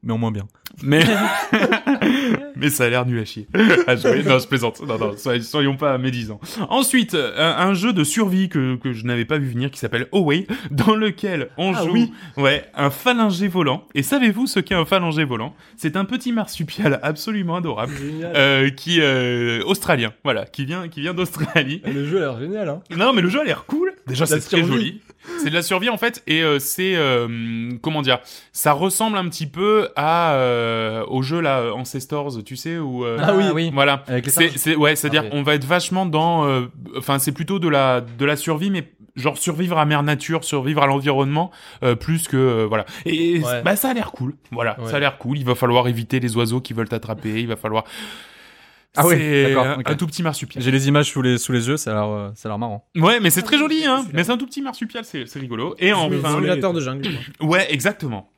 [0.04, 0.48] Mais au moins bien.
[0.84, 1.04] Mais,
[2.56, 3.48] mais ça a l'air nul à chier.
[3.88, 4.24] à jouer.
[4.24, 4.82] Non, je plaisante.
[4.86, 6.40] Non, non, soy- soyons pas médisants.
[6.70, 10.08] Ensuite, un, un jeu de survie que, que je n'avais pas vu venir qui s'appelle
[10.12, 12.12] Away, dans lequel on Ah joue, oui.
[12.38, 13.86] ouais, un phalyngé volant.
[13.96, 15.54] Et savez-vous ce qu'est un phalyngé volant?
[15.78, 17.94] C'est un petit marsupial absolument adorable.
[18.24, 21.82] Euh, qui euh, australien, voilà, qui vient, qui vient d'Australie.
[21.86, 22.82] Le jeu a l'air génial, hein.
[22.96, 23.94] Non, mais le jeu a l'air cool.
[24.08, 25.02] Déjà, c'est très joli.
[25.40, 28.20] C'est de la survie en fait, et euh, c'est euh, comment dire,
[28.54, 33.18] ça ressemble un petit peu à euh, au jeu là Ancestors, tu sais, où euh,
[33.22, 33.70] Ah oui.
[33.74, 35.40] voilà, Avec les c'est ouais, c'est-à-dire Ah oui.
[35.40, 36.62] on va être vachement dans, euh,
[36.98, 40.82] enfin c'est plutôt de la de la survie, mais genre survivre à mère nature, survivre
[40.84, 41.52] à l'environnement,
[41.84, 42.86] euh, plus que euh, voilà.
[43.06, 43.62] Et Ouais.
[43.62, 44.90] bah ça a l'air cool, voilà, Ouais.
[44.90, 45.38] ça a l'air cool.
[45.38, 47.84] Il va falloir éviter les oiseaux qui veulent t'attraper, il va falloir.
[48.98, 50.62] Ah oui, C'est d'accord, un, un tout petit marsupial.
[50.64, 52.60] J'ai les images sous les sous les yeux, ça a l'air euh, ça a l'air
[52.60, 52.86] marrant.
[52.98, 54.06] Ouais, mais c'est très joli, hein.
[54.14, 55.76] Mais c'est un tout petit marsupial, c'est c'est rigolo.
[55.80, 57.08] Et Un enfin, simulateur de jungle.
[57.40, 57.48] quoi.
[57.48, 58.30] ouais, exactement.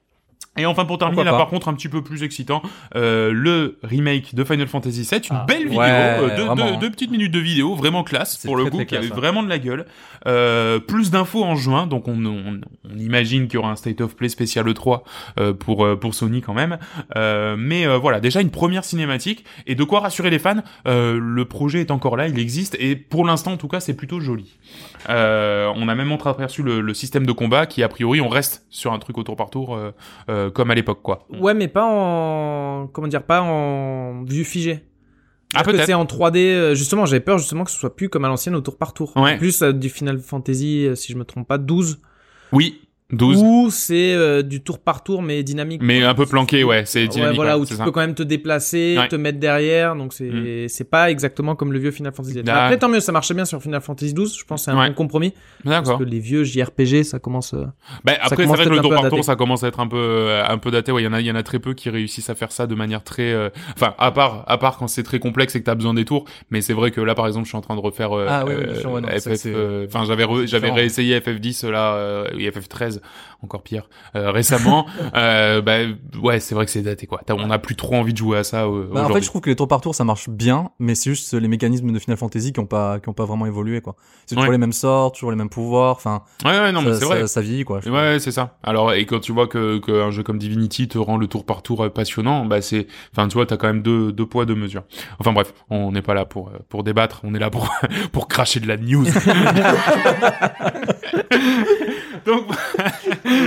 [0.56, 1.44] Et enfin, pour terminer, Pourquoi là pas.
[1.44, 2.62] par contre, un petit peu plus excitant,
[2.96, 6.56] euh, le remake de Final Fantasy VII, une Ah, belle vidéo, ouais, euh, deux, vraiment,
[6.56, 6.78] deux- hein.
[6.80, 9.22] deux petites minutes de vidéo, vraiment classe pour le coup, qui avait classe, ouais.
[9.22, 9.86] vraiment de la gueule.
[10.28, 14.00] Euh, plus d'infos en juin, donc on, on, on imagine qu'il y aura un State
[14.02, 15.02] of Play spécial E3
[15.40, 16.78] euh, pour euh, pour Sony quand même.
[17.16, 20.62] Euh, mais euh, voilà, déjà une première cinématique et de quoi rassurer les fans.
[20.88, 23.96] euh, le projet est encore là, il existe et pour l'instant en tout cas c'est
[23.96, 24.56] plutôt joli.
[25.10, 28.66] Euh, on a même entreaperçu le, le système de combat qui a priori on reste
[28.70, 29.92] sur un truc au tour par tour euh,
[30.30, 31.26] euh, comme à l'époque quoi.
[31.40, 34.84] Ouais, mais pas en comment dire, pas en vue figée.
[35.56, 35.86] Ah que peut-être.
[35.86, 36.38] c'est en 3D.
[36.38, 38.94] euh, Justement, j'avais peur justement que ce soit plus comme à l'ancienne au tour par
[38.94, 39.12] tour.
[39.16, 39.38] Ouais.
[39.38, 42.00] Plus euh, du Final Fantasy, si je me trompe pas, 12.
[42.52, 42.82] Oui,
[43.14, 43.42] 12.
[43.42, 45.82] Ou c'est euh, du tour par tour mais dynamique.
[45.84, 47.36] Mais un peu planqué, ouais, c'est Ouais, dynamique.
[47.36, 47.84] voilà, ouais, où c'est tu ça.
[47.86, 49.08] peux quand même te déplacer, Ouais.
[49.08, 50.68] te mettre derrière, donc c'est Mm.
[50.70, 52.42] c'est pas exactement comme le vieux Final Fantasy.
[52.48, 52.66] Ah.
[52.66, 54.38] Après, tant mieux, ça marchait bien sur Final Fantasy 12.
[54.38, 55.34] Je pense que c'est un bon compromis.
[55.64, 57.54] Parce que les vieux JRPG, ça commence.
[58.04, 59.88] Bah, après, c'est commence vrai que le tour par tour, ça commence à être un
[59.88, 60.92] peu, euh, un peu daté.
[60.92, 62.52] Ouais, il y en a, il y en a très peu qui réussissent à faire
[62.52, 65.60] ça de manière très, euh, enfin, à part, à part quand c'est très complexe et
[65.60, 66.26] que t'as besoin des tours.
[66.50, 68.44] Mais c'est vrai que là, par exemple, je suis en train de refaire, euh, Ah
[69.20, 73.00] c'est que FF, euh, enfin, j'avais, j'avais réessayé FF10 là, euh, et FF13,
[73.42, 74.86] encore pire, euh, récemment.
[75.16, 75.78] euh, bah,
[76.22, 77.22] ouais, c'est vrai que c'est daté, quoi.
[77.30, 79.42] On a plus trop envie de jouer à ça, euh, Bah, en fait, je trouve
[79.42, 82.18] que les tours par tour ça marche bien, mais c'est juste les mécanismes de Final
[82.18, 83.96] Fantasy qui ont pas qui ont pas vraiment évolué quoi.
[84.26, 84.54] C'est toujours Ouais.
[84.56, 87.22] les mêmes sorts, toujours les mêmes pouvoirs, enfin Ouais, ouais, non, mais ça, c'est vrai.
[87.22, 87.80] ça, ça vieillit quoi.
[87.88, 88.58] Ouais, c'est ça.
[88.64, 91.62] Alors, et quand tu vois que qu'un jeu comme Divinity te rend le tour par
[91.64, 94.84] tour passionnant, bah c'est, enfin, tu vois, t'as quand même deux, deux poids, deux mesures.
[95.20, 97.70] Enfin bref, on n'est pas là pour pour débattre, on est là pour
[98.12, 99.06] pour cracher de la news.
[102.26, 102.46] Donc,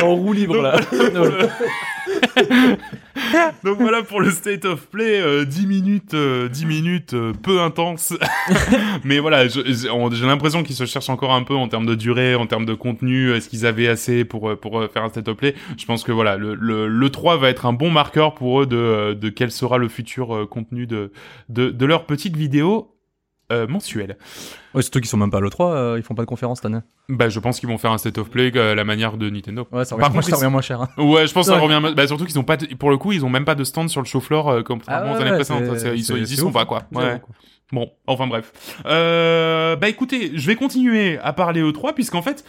[0.03, 0.79] en roue libre, là.
[3.65, 7.61] donc voilà pour le state of play, euh, 10 minutes, euh, 10 minutes euh, peu
[7.61, 8.15] intense.
[9.05, 11.95] Mais voilà, j'ai on- j'ai l'impression qu'ils se cherchent encore un peu en termes de
[11.95, 13.33] durée, en termes de contenu.
[13.33, 16.05] Est-ce qu'ils avaient assez pour euh, pour euh, faire un state of play Je pense
[16.05, 19.15] que voilà, le, le le 3 va être un bon marqueur pour eux de euh,
[19.15, 21.11] de quel sera le futur euh, contenu de
[21.49, 22.93] de leur petite vidéo.
[23.53, 24.17] Euh, mensuelle.
[24.75, 26.67] Ouais, surtout qu'ils sont même pas à l'E3, euh, ils font pas de conférence cette
[26.67, 26.81] année.
[27.09, 29.31] Bah, je pense qu'ils vont faire un state of play euh, à la manière de
[29.31, 29.69] Nintendo.
[29.71, 30.81] Ouais, ça Par contre, ça revient moins cher.
[30.83, 30.89] hein.
[30.99, 31.77] Ouais, je pense que ça Ouais.
[31.77, 31.95] revient.
[31.95, 33.89] Bah, surtout qu'ils ont pas, de- pour le coup, ils ont même pas de stand
[33.89, 35.63] sur le show floor euh, contrairement Ah ouais, aux années ouais, précédentes.
[35.75, 36.83] c'est- C'est- Ils, sont- c'est- ils y c'est sont ouf, pas quoi.
[37.73, 38.53] Bon, enfin bref.
[38.87, 42.45] Euh, bah écoutez, je vais continuer à parler E3 puisqu'en fait,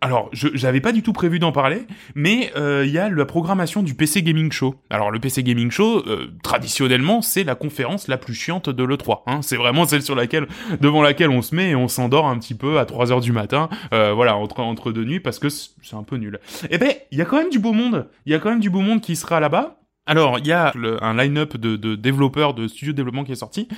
[0.00, 1.84] alors, je j'avais pas du tout prévu d'en parler,
[2.14, 4.76] mais euh, il y a la programmation du PC Gaming Show.
[4.90, 9.22] Alors, le PC Gaming Show, euh, traditionnellement, c'est la conférence la plus chiante de l'E3.
[9.26, 9.42] Hein.
[9.42, 10.46] C'est vraiment celle sur laquelle,
[10.80, 13.32] devant laquelle on se met et on s'endort un petit peu à 3 heures du
[13.32, 16.38] matin, euh, voilà, entre, entre deux nuits, parce que c'est un peu nul.
[16.70, 18.08] Eh ben, il y a quand même du beau monde.
[18.24, 19.80] Il y a quand même du beau monde qui sera là-bas.
[20.06, 23.36] Alors, il y a un line-up de, de développeurs, de studios de développement qui est
[23.36, 23.68] sorti.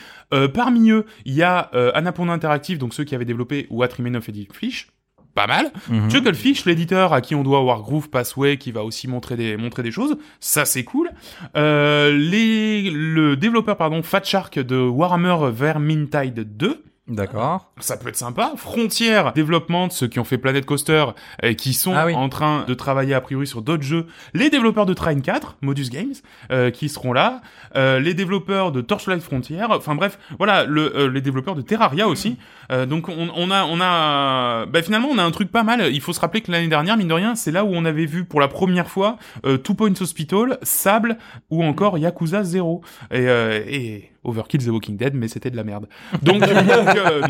[0.54, 1.58] Parmi eux, il y a
[1.92, 4.86] Annapurna Interactive, donc ceux qui avaient développé What Remains of Edith Fish.
[5.34, 5.70] Pas mal.
[6.10, 9.92] Chucklefish, l'éditeur à qui on doit Wargroove Passway, qui va aussi montrer des, montrer des
[9.92, 10.16] choses.
[10.40, 11.10] Ça, c'est cool.
[11.56, 16.82] Euh, les, le développeur, pardon, Fat Shark de Warhammer Vermintide 2.
[17.10, 17.72] D'accord.
[17.80, 18.52] Ça peut être sympa.
[18.56, 21.06] Frontier Development, ceux qui ont fait Planet Coaster,
[21.42, 22.14] et qui sont Ah oui.
[22.14, 24.06] en train de travailler a priori sur d'autres jeux.
[24.32, 26.14] Les développeurs de Train 4, Modus Games,
[26.52, 27.42] euh, qui seront là.
[27.76, 29.60] Euh, les développeurs de Torchlight Frontier.
[29.68, 32.36] Enfin bref, voilà, le, euh, les développeurs de Terraria aussi.
[32.70, 35.92] Euh, donc on, on a, on a, bah, finalement on a un truc pas mal.
[35.92, 38.06] Il faut se rappeler que l'année dernière, mine de rien, c'est là où on avait
[38.06, 41.18] vu pour la première fois euh, Two Points Hospital, Sable
[41.50, 45.64] ou encore Yakuza 0 et, euh, et Overkill The Walking Dead, mais c'était de la
[45.64, 45.86] merde.
[46.22, 47.26] Donc, donc, euh,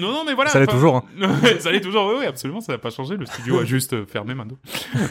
[0.00, 0.50] non, non, mais voilà.
[0.50, 1.04] Ça l'est toujours, hein.
[1.58, 3.16] ça l'est toujours, oui, oui, absolument, ça n'a pas changé.
[3.16, 4.58] Le studio a juste euh, fermé maintenant.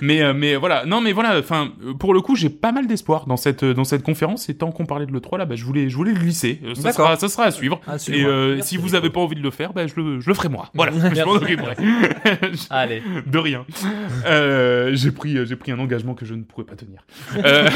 [0.02, 1.40] Mais, euh, mais voilà, non, mais voilà.
[1.40, 4.50] Enfin, pour le coup, j'ai pas mal d'espoir dans cette dans cette conférence.
[4.50, 6.62] Et tant qu'on parlait de le 3 là, bah, je voulais je voulais le glisser.
[6.76, 7.80] Ça sera ça sera à suivre.
[7.88, 8.98] À Et euh, Merci, si vous Nico.
[8.98, 10.70] avez pas envie de le faire, bah, je le je le ferai moi.
[10.74, 11.76] Voilà, je m'en occuperai.
[12.70, 13.02] Allez.
[13.26, 13.66] De rien.
[14.26, 17.06] Euh, j'ai pris, j'ai pris un engagement que je ne pourrais pas tenir.
[17.44, 17.70] Euh,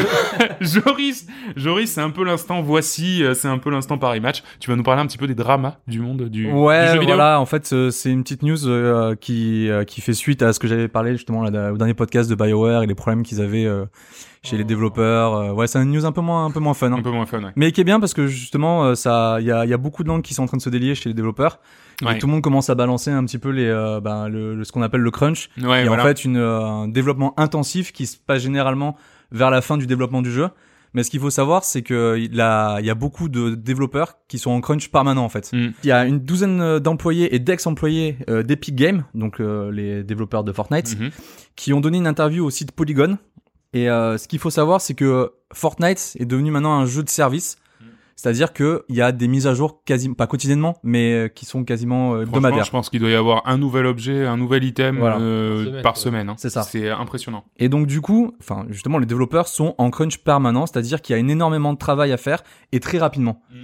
[0.61, 4.43] Joris, Joris, c'est un peu l'instant voici, euh, c'est un peu l'instant Paris Match.
[4.59, 6.99] Tu vas nous parler un petit peu des dramas du monde du, Ouais, du jeu
[6.99, 7.15] vidéo.
[7.15, 7.39] voilà.
[7.39, 10.67] En fait, c'est une petite news euh, qui euh, qui fait suite à ce que
[10.67, 13.85] j'avais parlé justement là, au dernier podcast de Bioware et les problèmes qu'ils avaient euh,
[14.43, 15.33] chez les développeurs.
[15.35, 16.91] Euh, ouais, c'est une news un peu moins un peu moins fun.
[16.91, 16.97] hein.
[16.99, 17.51] Un peu moins fun, ouais.
[17.55, 20.03] Mais qui est bien parce que justement, ça, il y a, il y a beaucoup
[20.03, 21.59] de langues qui sont en train de se délier chez les développeurs.
[22.01, 22.15] Ouais.
[22.15, 24.63] Et tout le monde commence à balancer un petit peu les, euh, ben, le, le-
[24.65, 25.49] ce qu'on appelle le crunch.
[25.61, 26.03] Ouais, et voilà.
[26.03, 28.97] en fait, une, euh, un développement intensif qui se passe généralement
[29.31, 30.49] vers la fin du développement du jeu.
[30.95, 34.51] Mais ce qu'il faut savoir, c'est que il y a, beaucoup de développeurs qui sont
[34.51, 35.51] en crunch permanent en fait.
[35.51, 35.73] Mm.
[35.83, 40.05] Il y a une douzaine euh, d'employés et d'ex-employés euh, d'Epic Games, donc euh, les
[40.05, 41.11] développeurs de Fortnite, Mhm.
[41.57, 43.17] qui ont donné une interview au site Polygon.
[43.73, 47.09] Et euh, ce qu'il faut savoir, c'est que Fortnite est devenu maintenant un jeu de
[47.09, 47.57] service.
[48.15, 51.45] C'est-à-dire que il y a des mises à jour quasiment pas quotidiennement, mais euh, qui
[51.45, 52.63] sont quasiment euh, Franchement, hebdomadaires.
[52.65, 55.17] je pense qu'il doit y avoir un nouvel objet, un nouvel item Voilà.
[55.19, 56.01] euh, Par semaine, par quoi.
[56.01, 56.29] semaine.
[56.29, 56.35] hein.
[56.37, 56.63] C'est ça.
[56.63, 57.43] C'est impressionnant.
[57.57, 61.17] Et donc du coup, enfin justement, les développeurs sont en crunch permanent, c'est-à-dire qu'il y
[61.17, 63.41] a énormément de travail à faire et très rapidement.
[63.51, 63.55] Mm.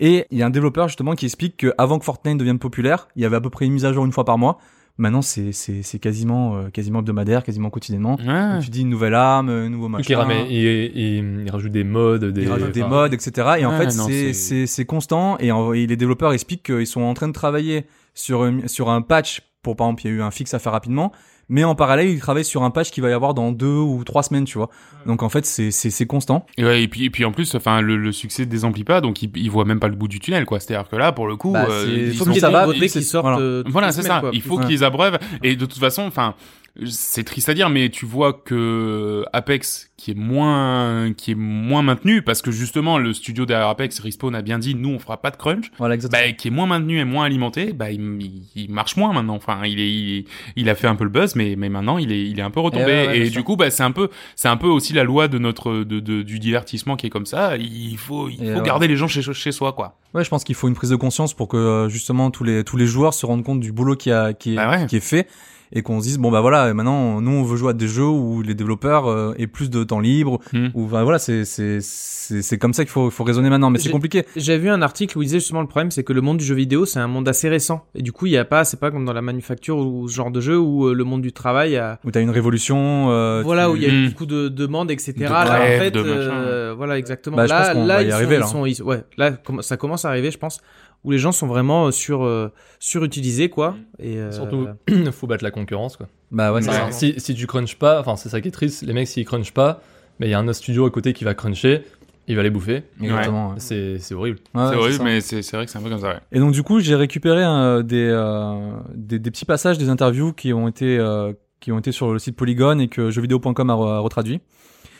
[0.00, 3.22] Et il y a un développeur justement qui explique qu'avant que Fortnite devienne populaire, il
[3.22, 4.58] y avait à peu près une mise à jour une fois par mois.
[4.98, 8.16] Maintenant, c'est c'est c'est quasiment euh, quasiment hebdomadaire, quasiment quotidiennement.
[8.26, 8.60] Ouais.
[8.62, 10.06] Tu dis une nouvelle arme, un nouveau Donc, machin.
[10.08, 12.46] il, ramène- il, il, il rajoute des modes, des,
[12.82, 13.56] modes, etc.
[13.58, 15.36] Et en Ouais, fait, non, c'est c'est- c'est constant.
[15.38, 18.88] Et, en- et les développeurs expliquent qu'ils sont en train de travailler sur un- sur
[18.88, 19.42] un patch.
[19.62, 21.12] Pour par exemple, il y a eu un fixe à faire rapidement.
[21.48, 24.02] Mais en parallèle, ils travaillent sur un patch qui va y avoir dans deux ou
[24.04, 24.68] trois semaines, tu vois.
[25.06, 26.44] Donc en fait, c'est c'est c'est constant.
[26.58, 29.22] Et, ouais, et puis et puis en plus, enfin le, le succès désemplit pas, donc
[29.22, 30.58] ils il voient même pas le bout du tunnel, quoi.
[30.58, 32.38] C'est-à-dire que là, pour le coup, Bah, euh, c'est- ils faut sont- que qu'il y
[32.38, 33.26] ait ça des va, nouveautés c'est- qui sortent.
[33.26, 33.38] voilà.
[33.38, 34.18] euh, Voilà, c'est ça.
[34.20, 34.30] quoi.
[34.32, 34.66] Il faut Ouais.
[34.66, 35.18] qu'ils abreuvent.
[35.44, 36.34] Et de toute façon, enfin,
[36.84, 41.82] c'est triste à dire, mais tu vois que Apex, qui est moins, qui est moins
[41.82, 45.16] maintenu, parce que justement, le studio derrière Apex, Respawn a bien dit, nous, on fera
[45.22, 48.42] pas de crunch, Voilà, bah, qui est moins maintenu et moins alimenté, bah, il, il-
[48.54, 49.36] il marche moins maintenant.
[49.36, 50.24] Enfin, il est, il,
[50.56, 52.50] il a fait un peu le buzz, mais, mais maintenant, il est, il est un
[52.50, 52.84] peu retombé.
[52.84, 53.44] Eh ouais, ouais, et du sûr.
[53.44, 56.22] coup, bah, c'est un peu, c'est un peu aussi la loi de notre, de, de-
[56.22, 57.56] du divertissement qui est comme ça.
[57.56, 58.66] Il faut, il Et faut ouais.
[58.66, 59.96] garder les gens chez, chez soi, quoi.
[60.14, 62.64] Ouais, je pense qu'il faut une prise de conscience pour que euh, justement tous les
[62.64, 65.00] tous les joueurs se rendent compte du boulot qui a qui est Bah qui est
[65.00, 65.26] fait
[65.72, 68.06] et qu'on se dise bon bah voilà maintenant nous on veut jouer à des jeux
[68.06, 70.68] où les développeurs euh, aient plus de temps libre Hmm.
[70.74, 73.78] ou enfin, voilà c'est c'est c'est comme ça qu'il faut il faut raisonner maintenant mais
[73.78, 76.12] c'est J'ai- compliqué J'avais vu un article où il disait justement le problème, c'est que
[76.12, 77.84] le monde du jeu vidéo, c'est un monde assez récent.
[77.94, 80.14] Et du coup, il y a pas, c'est pas comme dans la manufacture ou ce
[80.14, 83.42] genre de jeu où euh, le monde du travail a, où t'as une révolution euh,
[83.44, 84.08] voilà, tu- où il y a Hmm.
[84.08, 85.12] beaucoup de demandes, etc.
[85.16, 87.36] De là, en fait, de euh, voilà, exactement.
[87.36, 88.68] Bah, là, là, y ils arriver, sont, là.
[88.68, 90.60] ils sont- ils- ouais, là, ça commence à arriver, je pense,
[91.04, 93.76] où les gens sont vraiment euh, sur, euh, surutilisés, quoi.
[93.98, 94.68] Et, euh, Surtout,
[95.12, 96.08] faut battre la concurrence, quoi.
[96.30, 96.90] bah ouais, ça.
[96.90, 99.54] Si, si tu crunches pas, enfin, c'est ça qui est triste, les mecs, s'ils crunchent
[99.54, 99.80] pas,
[100.18, 101.82] mais il y a un autre studio à côté qui va cruncher,
[102.28, 102.82] il va les bouffer.
[103.00, 103.54] exactement ouais.
[103.58, 104.38] C'est c'est horrible.
[104.54, 105.04] Ouais, c'est c'est horrible, ça.
[105.04, 106.20] mais c'est c'est vrai que c'est un peu comme ça, ouais.
[106.32, 110.32] Et donc du coup, j'ai récupéré euh, des, euh, des des petits passages des interviews
[110.32, 113.98] qui ont été euh, qui ont été sur le site Polygon et que jeuxvideo.com a
[114.00, 114.40] retraduit.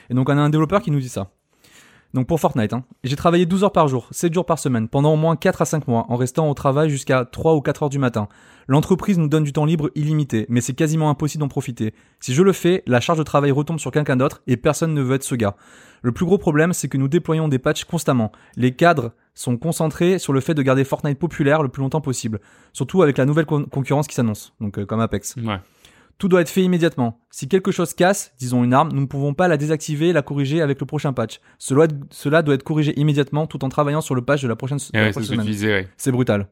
[0.09, 1.31] Et donc on a un développeur qui nous dit ça.
[2.17, 2.83] Donc pour Fortnite, hein.
[3.05, 5.65] j'ai travaillé 12 heures par jour, 7 jours par semaine, pendant au moins 4 à
[5.67, 8.27] 5 mois, en restant au travail jusqu'à 3 ou 4 heures du matin.
[8.69, 11.93] L'entreprise nous donne du temps libre illimité, mais c'est quasiment impossible d'en profiter.
[12.19, 15.03] Si je le fais, la charge de travail retombe sur quelqu'un d'autre et personne ne
[15.03, 15.57] veut être ce gars.
[16.01, 18.33] Le plus gros problème, c'est que nous déployons des patchs constamment.
[18.57, 22.41] Les cadres sont concentrés sur le fait de garder Fortnite populaire le plus longtemps possible,
[22.73, 25.37] surtout avec la nouvelle con- concurrence qui s'annonce, donc euh, comme Apex.
[25.37, 25.59] Ouais.
[26.19, 27.21] Tout doit être fait immédiatement.
[27.31, 30.23] Si quelque chose casse, disons une arme, nous ne pouvons pas la désactiver et la
[30.23, 31.41] corriger avec le prochain patch.
[31.59, 34.79] Cela, cela doit être corrigé immédiatement tout en travaillant sur le patch de la prochaine,
[34.79, 35.71] de Eh la ouais, prochaine tu semaine.
[35.73, 35.89] ouais.
[35.99, 36.49] C'est brutal.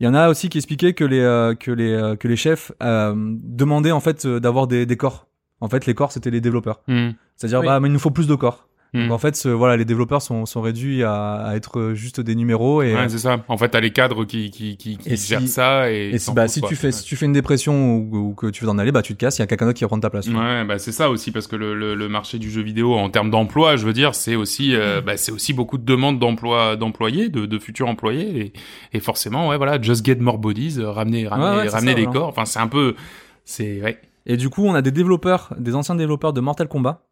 [0.00, 2.36] Il y en a aussi qui expliquaient que les euh, que les euh, que les
[2.36, 3.12] chefs euh,
[3.42, 5.26] demandaient en fait euh, d'avoir des, des corps.
[5.60, 6.80] En fait, les corps c'était les développeurs.
[6.88, 7.10] Hmm.
[7.36, 7.66] C'est-à-dire Oui.
[7.66, 8.66] bah mais il nous faut plus de corps.
[8.92, 9.02] Hmm.
[9.04, 12.34] Donc en fait, ce- voilà, les développeurs sont sont réduits à, à être juste des
[12.34, 13.44] numéros et Ouais, c'est ça.
[13.46, 16.32] En fait, t'as les cadres qui, qui, qui, qui si- gèrent ça et, et si,
[16.32, 18.78] bah, si tu fais si tu fais une dépression ou, ou que tu veux en
[18.78, 20.26] aller, bah tu te casses, il y a quelqu'un d'autre qui va prendre ta place.
[20.26, 23.10] Ouais, bah c'est ça aussi parce que le, le, le marché du jeu vidéo en
[23.10, 26.74] termes d'emploi, je veux dire, c'est aussi euh, bah, c'est aussi beaucoup de demandes d'emploi
[26.76, 28.52] d'employés, de, de futurs employés et,
[28.96, 32.28] et forcément ouais voilà, just get more bodies, euh, ramener ramener ramener des corps.
[32.28, 32.96] Enfin c'est un peu
[33.44, 34.00] c'est ouais.
[34.26, 37.02] Et du coup, on a des développeurs, des anciens développeurs de Mortal Kombat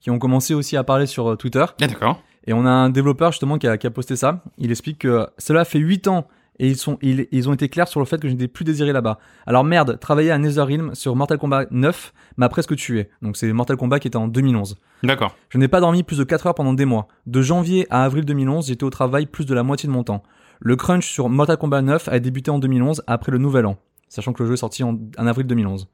[0.00, 1.64] qui ont commencé aussi à parler sur euh, Twitter.
[1.80, 2.22] Ah d'accord.
[2.46, 4.42] Et on a un développeur justement qui a, qui a posté ça.
[4.56, 6.26] Il explique que cela fait 8 ans
[6.58, 8.64] et ils, sont, ils, ils ont été clairs sur le fait que je n'étais plus
[8.64, 9.18] désiré là-bas.
[9.46, 13.10] Alors merde, travailler à Netherrealm sur Mortal Kombat 9 m'a presque tué.
[13.22, 14.76] Donc c'est Mortal Kombat qui était en 2011.
[15.02, 15.36] D'accord.
[15.50, 17.06] Je n'ai pas dormi plus de 4 heures pendant des mois.
[17.26, 20.22] De janvier à avril 2011, j'étais au travail plus de la moitié de mon temps.
[20.60, 23.76] Le crunch sur Mortal Kombat 9 a débuté en 2011 après le nouvel an,
[24.08, 25.88] sachant que le jeu est sorti en, en avril 2011.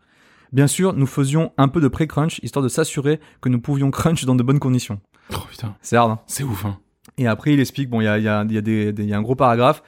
[0.54, 4.24] Bien sûr, nous faisions un peu de pré-crunch histoire de s'assurer que nous pouvions crunch
[4.24, 5.00] dans de bonnes conditions.
[5.32, 6.78] Oh putain, C'est hard, hein c'est ouf hein.
[7.18, 8.92] et après, il explique, bon, il y a, il y, a, il y, a des-
[8.92, 9.82] des- il y a un gros paragraphe.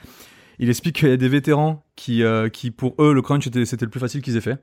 [0.58, 3.64] Il explique qu'il y a des vétérans qui, euh, qui pour eux, le crunch, c'était,
[3.64, 4.58] c'était le plus facile qu'ils aient fait.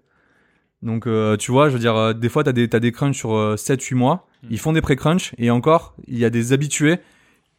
[0.81, 3.15] Donc, euh, tu vois, je veux dire, euh, des fois, t'as des, t'as des crunchs
[3.17, 4.27] sur euh, 7-8 mois.
[4.43, 4.47] Mm.
[4.51, 5.33] Ils font des pré-crunchs.
[5.37, 6.97] Et encore, il y a des habitués,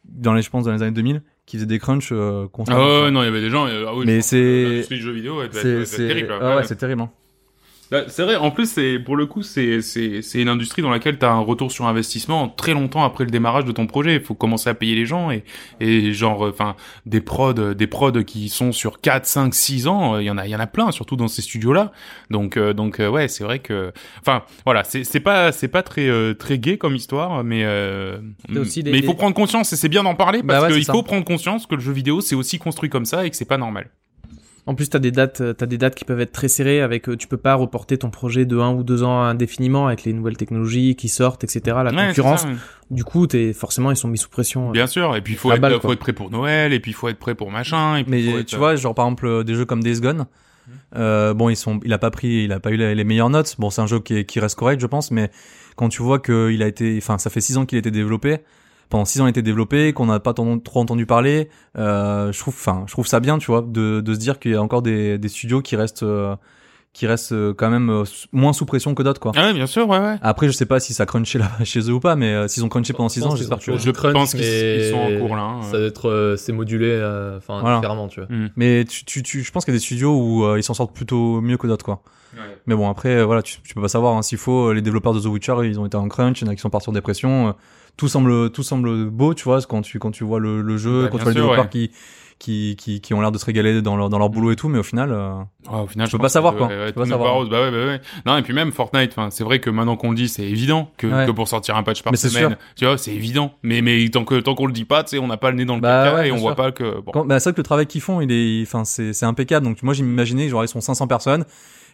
[0.03, 2.81] dans les, je pense, dans les années 2000, qui faisaient des crunchs euh, constamment.
[2.83, 6.07] Ah ouais, non, il y avait des gens euh, ah oui, Mais c'est- vidéo c'est,
[6.07, 6.33] terrible.
[6.39, 7.01] ah ouais, c'est terrible.
[7.01, 7.09] hein.
[7.91, 10.89] Bah, C'est vrai, en plus, c'est pour le coup, c'est c'est c'est une industrie dans
[10.89, 14.15] laquelle tu as un retour sur investissement très longtemps après le démarrage de ton projet.
[14.15, 15.43] Il faut commencer à payer les gens et
[15.79, 20.23] et genre enfin des prods des prods qui sont sur 4 5 6 ans, euh,
[20.23, 21.91] il y en a il y en a plein surtout dans ces studios-là.
[22.31, 25.83] Donc euh, donc euh, ouais, c'est vrai que enfin voilà, c'est c'est pas c'est pas
[25.83, 28.17] très euh, très gay comme histoire mais euh,
[28.51, 30.73] T'as aussi des- mais il faut prendre conscience et c'est bien d'en parler Bah parce
[30.73, 33.29] ouais, qu'il faut prendre conscience que le jeu vidéo c'est aussi construit comme ça et
[33.29, 33.89] que c'est pas normal.
[34.67, 37.07] En plus, t'as des dates, euh, t'as des dates qui peuvent être très serrées avec,
[37.07, 40.13] euh, tu peux pas reporter ton projet de un ou deux ans indéfiniment avec les
[40.13, 41.61] nouvelles technologies qui sortent, etc.
[41.83, 42.41] La Ouais, concurrence.
[42.41, 42.55] ça, ouais.
[42.89, 44.69] Du coup, t'es, forcément, ils sont mis sous pression.
[44.69, 44.71] euh.
[44.71, 45.93] Bien sûr, et puis il faut être, balle, faut quoi.
[45.93, 48.31] être prêt pour Noël, et puis il faut être prêt pour machin, et puis faut
[48.33, 50.25] Mais être- tu vois, genre par exemple des jeux comme Days Gone,
[50.95, 53.29] euh, bon ils sont, il a pas pris, il a pas eu les, les meilleures
[53.29, 53.55] notes.
[53.59, 55.29] Bon c'est un jeu qui, est- qui reste correct je pense, mais
[55.75, 57.91] quand tu vois que il a été, enfin ça fait six ans qu'il a été
[57.91, 58.39] développé,
[58.89, 62.53] pendant six ans été développé, qu'on n'a pas ton- trop entendu parler, euh, je trouve,
[62.55, 64.81] enfin je trouve ça bien tu vois de, de se dire qu'il y a encore
[64.81, 66.35] des, des studios qui restent, euh,
[66.93, 69.31] qui restent euh, quand même euh, moins sous pression que d'autres quoi.
[69.35, 70.15] Ah ouais, bien sûr, ouais, ouais.
[70.21, 72.63] Après je sais pas si ça crunchait là chez eux ou pas, mais euh, s'ils
[72.63, 73.77] ont crunché pendant six Je ans, pense j'espère que.
[73.77, 75.61] Je crunch, pense qu'ils- sont en cours, là, hein.
[75.63, 77.77] Ça doit être, euh, c'est modulé, euh, enfin Voilà.
[77.77, 78.29] différemment, tu vois.
[78.55, 80.73] Mais tu, tu, tu, je pense qu'il y a des studios où euh, ils s'en
[80.73, 82.01] sortent plutôt mieux que d'autres quoi.
[82.67, 84.15] Mais bon, après, euh, voilà, tu, tu peux pas savoir.
[84.15, 86.45] hein, S'il faut, euh, les développeurs de The Witcher, ils ont été en crunch, il
[86.45, 87.55] y en a qui sont partis en dépression.
[87.97, 91.03] Tout semble, tout semble beau, tu vois, quand tu, quand tu vois le, le jeu,
[91.03, 91.69] Bah, quand tu vois ouais.
[91.69, 91.91] qui,
[92.37, 94.67] qui, qui, qui ont l'air de se régaler dans leur, dans leur boulot et tout,
[94.67, 95.33] mais au final, euh,
[95.71, 96.67] Ouais, au final, je peux pas savoir, quoi.
[96.67, 97.33] peux pas savoir.
[97.35, 97.49] rose.
[97.49, 98.01] Bah ouais, bah ouais.
[98.25, 100.91] Non, et puis même Fortnite, enfin, c'est vrai que maintenant qu'on le dit, c'est évident
[100.97, 101.25] que, Ouais.
[101.25, 102.57] que pour sortir un patch par Mais semaine, sûr.
[102.75, 103.53] tu vois, c'est évident.
[103.63, 105.57] Mais, mais tant que, tant qu'on le dit pas, tu sais, on n'a pas le
[105.57, 106.55] nez dans le Bah caca et on voit sûr.
[106.55, 107.11] pas que, bon.
[107.13, 109.65] quand, bah, c'est vrai que le travail qu'ils font, il est, enfin, c'est, c'est impeccable.
[109.65, 111.45] Donc, moi, j'imaginais, genre, ils sont 500 personnes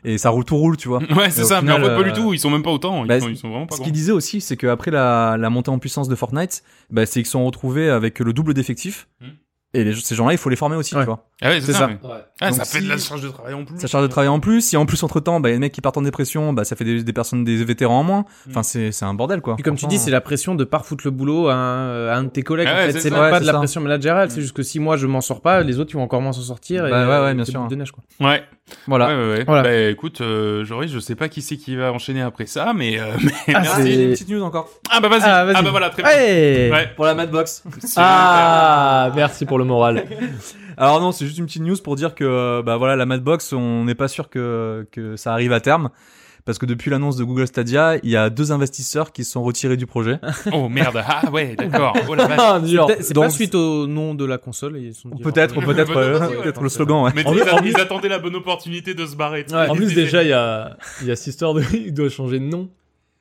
[0.03, 0.99] et ça roule, tout roule, tu vois.
[1.15, 2.33] Ouais, c'est ça, mais final, en fait, pas du euh, tout.
[2.33, 3.05] Ils sont même pas autant.
[3.05, 3.85] Ils, bah, sont, ils sont vraiment pas Ce grands.
[3.85, 7.25] qu'il disait aussi, c'est qu'après la, la montée en puissance de Fortnite, bah, c'est qu'ils
[7.27, 9.07] se sont retrouvés avec le double d'effectifs.
[9.21, 9.27] Hmm.
[9.73, 11.01] Et les, ces gens-là, il faut les former aussi, Ouais.
[11.01, 11.23] tu vois.
[11.41, 11.79] Ah ouais, c'est ça.
[11.79, 11.87] ça.
[11.87, 12.15] mais- Ouais.
[12.41, 13.79] Ah, Donc ça fait de la charge de travail en plus.
[13.79, 14.59] Ça charge de travail en plus.
[14.61, 16.51] Si en plus entre temps, bah, il y a des mecs qui partent en dépression,
[16.51, 18.25] bah, ça fait des, des personnes, des vétérans en moins.
[18.49, 19.55] Enfin, c'est, c'est un bordel, quoi.
[19.55, 22.15] Puis comme tu dis, c'est la pression de pas foutre le boulot à un, à
[22.17, 22.67] un de tes collègues.
[22.69, 23.57] Ah en fait, c'est même Ouais, pas de la ça.
[23.59, 26.03] pression managériale, c'est juste que si moi je m'en sors pas, les autres ils vont
[26.03, 26.85] encore moins s'en sortir.
[26.85, 27.65] et, Bah ouais, ouais, bien sûr.
[27.67, 28.03] de neige, quoi.
[28.19, 28.43] Ouais.
[28.87, 29.07] Voilà.
[29.07, 29.43] Ouais, ouais, ouais.
[29.45, 29.63] Voilà.
[29.63, 32.99] Bah, écoute, euh, Joris, je sais pas qui c'est qui va enchaîner après ça, mais,
[32.99, 34.03] euh, mais Ah, merci.
[34.03, 34.69] une petite news encore.
[34.89, 35.21] Ah, bah, vas-y.
[35.23, 36.85] Ah, Ah, bah, voilà, très bien.
[36.95, 37.63] Pour la Madbox.
[37.97, 40.05] Ah, merci pour le moral.
[40.77, 43.85] Alors non, c'est juste une petite news pour dire que, bah voilà, la Madbox, on
[43.85, 45.89] n'est pas sûr que, que ça arrive à terme.
[46.43, 49.43] Parce que depuis l'annonce de Google Stadia, il y a deux investisseurs qui se sont
[49.43, 50.19] retirés du projet.
[50.53, 51.95] Oh merde, ah ouais, d'accord.
[52.09, 52.15] Oh.
[52.19, 52.59] Ah.
[52.99, 54.77] C'est- pas suite au nom de la console.
[54.79, 57.11] Ils sont dit- Peut-être, peut-être, peut-être euh, peut-être le slogan, ouais.
[57.15, 57.41] Mais En ils,
[57.77, 59.45] en attendaient la bonne opportunité de se barrer.
[59.51, 59.69] Ouais.
[59.69, 62.39] En plus, déjà, il y a, il y a cette histoire de, il doit changer
[62.39, 62.69] de nom.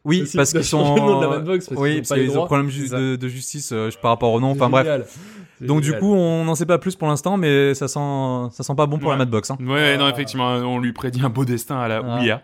[0.05, 2.23] Oui, parce qu'ils sont, le nom de la Madbox parce oui, qu'ils ont parce qu'il
[2.23, 4.53] y a des problèmes de, de justice euh, par rapport au nom.
[4.53, 5.05] Enfin bref, génial.
[5.61, 7.99] Donc du coup, on n'en sait pas plus pour l'instant, mais ça sent,
[8.53, 9.15] ça sent pas bon pour Ouais.
[9.15, 9.51] la Madbox.
[9.51, 9.59] Hein.
[9.61, 10.11] Ouais, non, Ah.
[10.11, 12.19] effectivement, on lui prédit un beau destin à la Ah.
[12.21, 12.43] Ouya.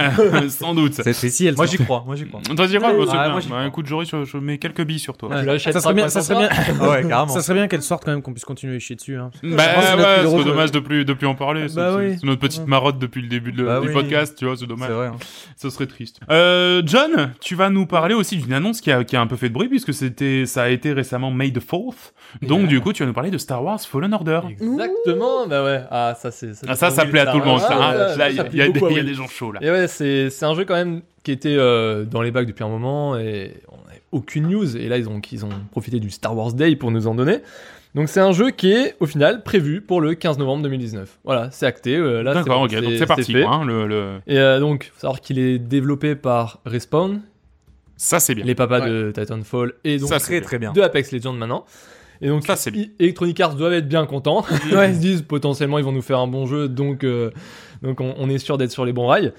[0.00, 0.94] Euh, Sans doute.
[0.94, 1.76] Cette fois-ci, elle Moi sort.
[1.78, 2.40] j'y crois, moi j'y crois.
[2.42, 3.30] Toi, crois Ouais, Bah, ouais, bien.
[3.30, 3.66] moi, j'y Bah, crois.
[3.66, 5.30] Écoute, Joris, je, je mets quelques billes sur toi.
[5.58, 7.28] Ça serait bien, ça serait bien, Ah ouais, carrément.
[7.28, 9.16] ça serait bien qu'elle sorte quand même, qu'on puisse continuer à chier dessus.
[9.16, 9.30] Hein.
[9.42, 11.68] Bah ouais, c'est dommage de plus, de plus en parler.
[11.68, 12.16] c'est- Bah c'est oui.
[12.20, 14.90] c'est notre petite marotte depuis le début de- du podcast, tu vois, c'est C'est dommage.
[14.90, 15.06] vrai.
[15.08, 15.16] hein.
[15.56, 16.20] Ce serait triste.
[16.30, 19.36] Euh, John, tu vas nous parler aussi d'une annonce qui a, qui a un peu
[19.36, 22.12] fait de bruit puisque c'était, ça a été récemment May the 4th.
[22.42, 24.40] Donc, du coup, tu vas nous parler de Star Wars Fallen Order.
[24.50, 25.80] Exactement, bah ouais.
[25.90, 26.50] Ah, ça, c'est.
[26.66, 27.74] Ah, ça, ça plaît à tout le monde, Ah, ça.
[27.76, 28.28] hein.
[28.52, 28.68] il y, a-
[29.02, 29.60] des- gens chauds, là.
[29.62, 32.68] Et ouais, c'est un jeu quand même qui était euh, dans les bacs depuis un
[32.68, 34.76] moment et on n'avait aucune news.
[34.76, 37.38] Et là, ils ont, ils ont profité du Star Wars Day pour nous en donner.
[37.94, 41.18] Donc c'est un jeu qui est au final prévu pour le 15 novembre 2019.
[41.24, 41.96] Voilà, c'est acté.
[41.96, 43.42] euh, là, D'accord, c'est ok, bon, donc c'est parti, fait.
[43.42, 44.18] quoi, hein, le, le...
[44.26, 47.22] Et euh, donc, faut savoir qu'il est développé par Respawn,
[47.96, 48.44] Ça, c'est bien.
[48.44, 48.88] les papas Ouais.
[48.90, 50.72] de Titanfall et donc Ça, Très très bien.
[50.72, 51.64] de Apex Legends maintenant.
[52.20, 52.82] Et donc Ça, c'est bien.
[52.82, 54.44] I- Electronic Arts doivent être bien contents.
[54.66, 57.30] Ils se disent potentiellement ils vont nous faire un bon jeu, donc euh,
[57.82, 59.32] donc on, on est sûr d'être sur les bons rails.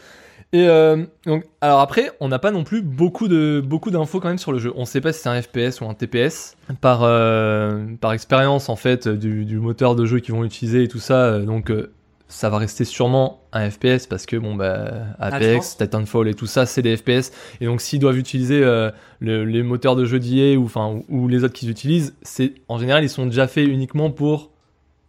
[0.52, 4.30] Et euh, donc alors après, on n'a pas non plus beaucoup de beaucoup d'infos quand
[4.30, 4.74] même sur le jeu.
[4.76, 6.56] On sait pas si c'est un FPS ou un TPS.
[6.82, 10.88] Par euh, par expérience en fait du, du moteur de jeu qu'ils vont utiliser et
[10.88, 11.72] tout ça, donc
[12.32, 16.65] ça va rester sûrement un FPS parce que bon bah Apex, Titanfall et tout ça
[16.68, 20.58] c'est des FPS et donc s'ils doivent utiliser euh, le- les moteurs de jeu d'IA
[20.58, 23.68] ou enfin ou, ou les autres qu'ils utilisent, c'est en général ils sont déjà faits
[23.68, 24.52] uniquement pour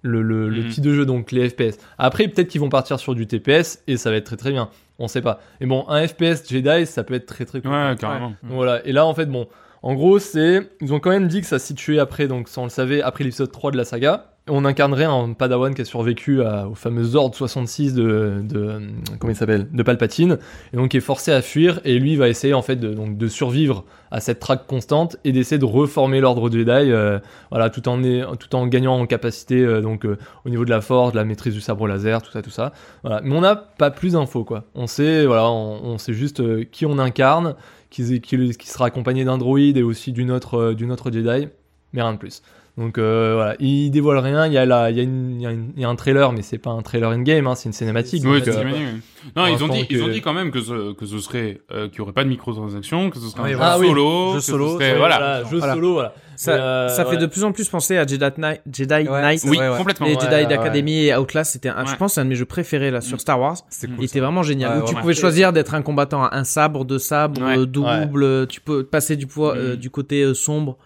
[0.02, 0.68] le, le, le Mhm.
[0.70, 1.76] type de jeu donc les FPS.
[1.98, 4.70] Après peut-être qu'ils vont partir sur du TPS et ça va être très très bien.
[4.98, 5.40] On sait pas.
[5.60, 7.70] Et bon un FPS Jedi ça peut être très très cool.
[7.70, 8.28] Ouais, carrément.
[8.42, 9.46] Donc voilà, et là en fait, bon,
[9.82, 10.68] en gros, c'est.
[10.82, 13.00] Ils ont quand même dit que ça se situait après, donc ça on le savait,
[13.00, 14.29] après l'épisode 3 de la saga.
[14.50, 18.42] On incarnerait un padawan qui a survécu au fameux Ordre 66 de.
[18.42, 18.82] de
[19.18, 20.38] comment il s'appelle De Palpatine,
[20.72, 23.16] et donc qui est forcé à fuir, et lui va essayer en fait de, donc,
[23.16, 27.18] de survivre à cette traque constante et d'essayer de reformer l'Ordre Jedi, euh,
[27.50, 31.16] voilà, tout en, gagnant en capacité, euh, donc euh, au niveau de la force, de
[31.16, 32.72] la maîtrise du sabre laser, tout ça, tout ça.
[33.02, 33.20] Voilà.
[33.22, 34.64] Mais on n'a pas plus d'infos, quoi.
[34.74, 37.54] On sait, voilà, on, sait juste qui on incarne,
[37.90, 41.48] qui, qui, qui sera accompagné d'un droïde et aussi d'une autre, d'une autre Jedi,
[41.92, 42.42] mais rien de plus.
[42.78, 44.46] Donc euh, voilà, il dévoile rien.
[44.46, 45.88] Il y a, la, il y a, une- il y a une- il y a
[45.88, 48.22] un trailer, mais c'est pas un trailer in-game, hein, c'est une cinématique.
[48.24, 49.38] Oui, donc, c'est euh, que.
[49.38, 51.60] Non, ils ont dit, ils ont que- dit quand même que ce, que ce serait,
[51.72, 53.72] euh, qu'il y aurait pas de microtransactions, que ce serait Oui, un jeu voilà.
[53.74, 55.42] Ah oui, solo, jeu que solo, serait- voilà.
[55.50, 55.74] jeu Voilà.
[55.74, 56.14] solo, voilà.
[56.36, 57.16] Ça, euh, ça fait ouais.
[57.18, 59.42] de plus en plus penser à Jedi Knight, Jedi Ouais, Knight.
[59.46, 59.68] Oui, ouais.
[59.76, 60.06] complètement.
[60.06, 62.90] Les Ouais, Jedi ouais, d'Academy et Outlast, c'était, je pense, un de mes jeux préférés
[62.90, 63.58] là sur Star Wars.
[63.68, 63.96] C'était Mm.
[63.96, 64.04] cool.
[64.04, 64.78] Il était vraiment génial.
[64.78, 67.58] Ouais, où tu pouvais choisir d'être un combattant à un sabre, deux sabres, Ouais.
[67.58, 68.46] euh, double.
[68.46, 69.76] Tu peux passer du, poids, euh, Mm.
[69.76, 70.78] du côté euh, sombre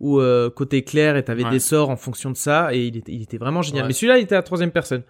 [0.00, 1.50] ou euh, côté clair et t'avais Ouais.
[1.50, 3.82] des sorts en fonction de ça et il était, il était vraiment génial.
[3.82, 3.88] Ouais.
[3.88, 5.02] Mais celui-là, il était à la troisième personne.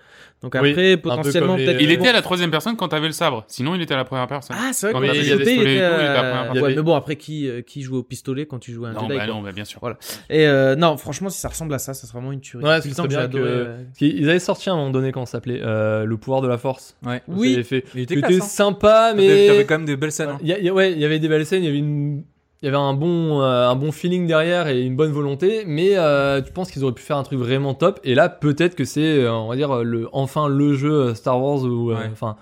[0.42, 1.80] Donc après, potentiellement, peut-être.
[1.82, 3.44] Il était à la troisième personne quand t'avais le sabre.
[3.48, 4.56] Sinon, il était à la première personne.
[4.58, 5.64] Ah, c'est vrai Quand qu'on il avait y avait sauté, il était.
[5.64, 6.62] tout, il était à la première personne.
[6.62, 8.92] ouais, mais bon, après, qui, euh, qui joue au pistolet quand tu joues à un
[8.92, 9.80] non, Jedi bah non, bah bien sûr.
[9.80, 9.98] Voilà.
[10.30, 12.64] Et euh, non, franchement, si ça ressemble à ça, ça serait vraiment une tuerie.
[12.64, 13.42] Ouais, Depuis ce le serait temps que j'ai bien adoré.
[13.64, 16.40] que- euh, qu'ils avaient sorti à un moment donné quand ça s'appelait euh, Le pouvoir
[16.40, 16.96] de la force.
[17.04, 17.20] Ouais.
[17.28, 17.62] Oui.
[17.94, 18.40] Il était hein.
[18.40, 19.48] sympa, mais.
[19.48, 20.30] T'avais quand même des belles scènes.
[20.30, 20.38] hein.
[20.40, 22.22] Il y il y ouais, il y avait des belles scènes, il y avait une.
[22.60, 25.96] Il y avait un bon, euh, un bon feeling derrière et une bonne volonté, mais
[25.96, 28.00] euh, tu penses qu'ils auraient pu faire un truc vraiment top.
[28.02, 31.62] Et là, peut-être que c'est, euh, on va dire, le, enfin le jeu Star Wars
[31.62, 32.08] ou, euh, Ouais.
[32.10, 32.36] enfin, jeu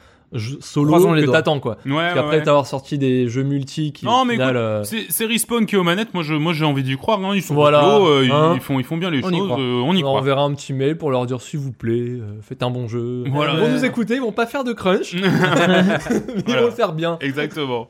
[0.61, 1.79] solo que t'attends quoi.
[1.87, 2.43] Ouais, Parce qu'après ouais.
[2.43, 5.75] t'avoir sorti des jeux multi qui, Non, mais final, écoute, euh, C'est c'est Respawn qui
[5.75, 6.15] est aux manettes.
[6.15, 7.25] Moi, je, moi, j'ai envie d'y croire.
[7.25, 7.33] hein.
[7.35, 7.83] Ils sont Voilà.
[8.23, 8.53] ils, Hein.
[8.55, 9.47] ils font, ils font bien les On y choses.
[9.49, 9.61] croit.
[9.61, 10.21] euh, on y on croit.
[10.21, 13.25] enverra un petit mail pour leur dire s'il vous plaît, euh, faites un bon jeu.
[13.31, 13.55] Voilà.
[13.55, 16.61] Ils vont nous écouter, ils vont pas faire de crunch, ils Voilà.
[16.61, 17.19] vont le faire bien.
[17.21, 17.89] Exactement.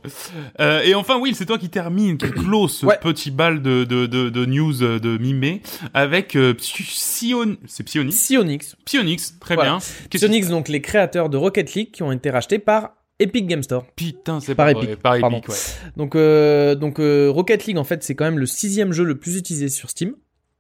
[0.61, 2.99] Euh, et enfin, Will, c'est toi qui termine, qui close ce Ouais.
[3.01, 5.61] petit bal de, de, de, de news euh, de mi-mai
[5.95, 7.57] avec euh, Psion...
[7.67, 8.77] C'est Psionix Psyonix.
[8.85, 9.71] Psionix, très Voilà.
[9.73, 9.79] bien.
[10.11, 13.85] Psyonix, donc les créateurs de Rocket League qui ont été rachetés par Epic Game Store.
[13.97, 15.39] Putain, c'est Par pas Epic, vrai, Par pardon.
[15.39, 15.57] Epic, ouais.
[15.97, 19.19] Donc, euh, donc euh, Rocket League, en fait, c'est quand même le sixième jeu le
[19.19, 20.15] plus utilisé sur Steam.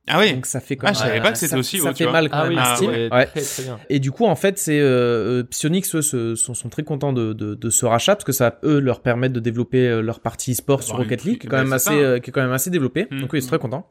[0.08, 0.32] Ah oui.
[0.34, 0.94] Donc ça fait quand Ah, même.
[0.94, 2.76] je savais pas que c'était aussi Ça fait mal quand Ah même oui, à Ah,
[2.76, 2.90] Steam.
[2.90, 3.26] ouais, Ouais.
[3.26, 3.78] très très bien.
[3.90, 7.12] Et du coup, en fait, c'est euh, euh, Psyonix, eux, se- sont, sont très contents
[7.12, 10.52] de, de, de ce rachat parce que ça, eux, leur permet de développer leur partie
[10.52, 12.40] e-sport sur Bah, Rocket League, qui est quand bah, même assez, euh, qui est quand
[12.42, 13.08] même assez développé.
[13.10, 13.20] Mm.
[13.20, 13.88] Donc, eux, ils sont très contents.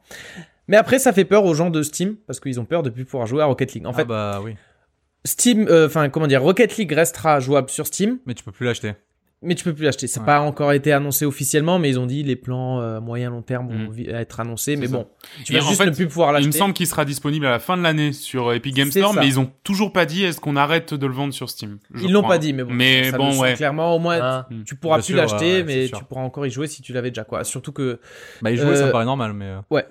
[0.68, 3.04] Mais après, ça fait peur aux gens de Steam parce qu'ils ont peur de plus
[3.04, 3.86] pouvoir jouer à Rocket League.
[3.86, 4.54] En fait, fait, bah oui.
[5.26, 8.64] Steam, euh, enfin, comment dire, Rocket League restera jouable sur Steam, Mais tu peux plus
[8.64, 8.92] l'acheter.
[9.42, 10.06] mais tu peux plus l'acheter.
[10.06, 10.26] C'est Ouais.
[10.26, 13.68] pas encore été annoncé officiellement, mais ils ont dit les plans euh, moyen long terme
[13.68, 14.08] vont Mm.
[14.14, 14.76] être annoncés.
[14.76, 14.92] Mais ça.
[14.96, 15.06] bon,
[15.44, 16.58] tu Et vas en juste fait, ne plus pouvoir Il me l'acheter.
[16.58, 19.20] semble qu'il sera disponible à la fin de l'année sur Epic Game C'est Store, ça.
[19.20, 21.78] mais ils ont toujours pas dit est-ce qu'on arrête de le vendre sur Steam.
[22.00, 22.72] Ils l'ont pas dit, mais bon.
[22.72, 23.54] Mais ça le bon, sent ouais.
[23.54, 24.48] Clairement, au moins, Ah.
[24.64, 27.10] tu pourras Bien plus l'acheter, ouais, mais tu pourras encore y jouer si tu l'avais
[27.10, 27.44] déjà, quoi.
[27.44, 28.00] Surtout que,
[28.42, 29.52] Bah, y jouer, ça Euh, me paraît normal, mais.
[29.70, 29.86] ouais,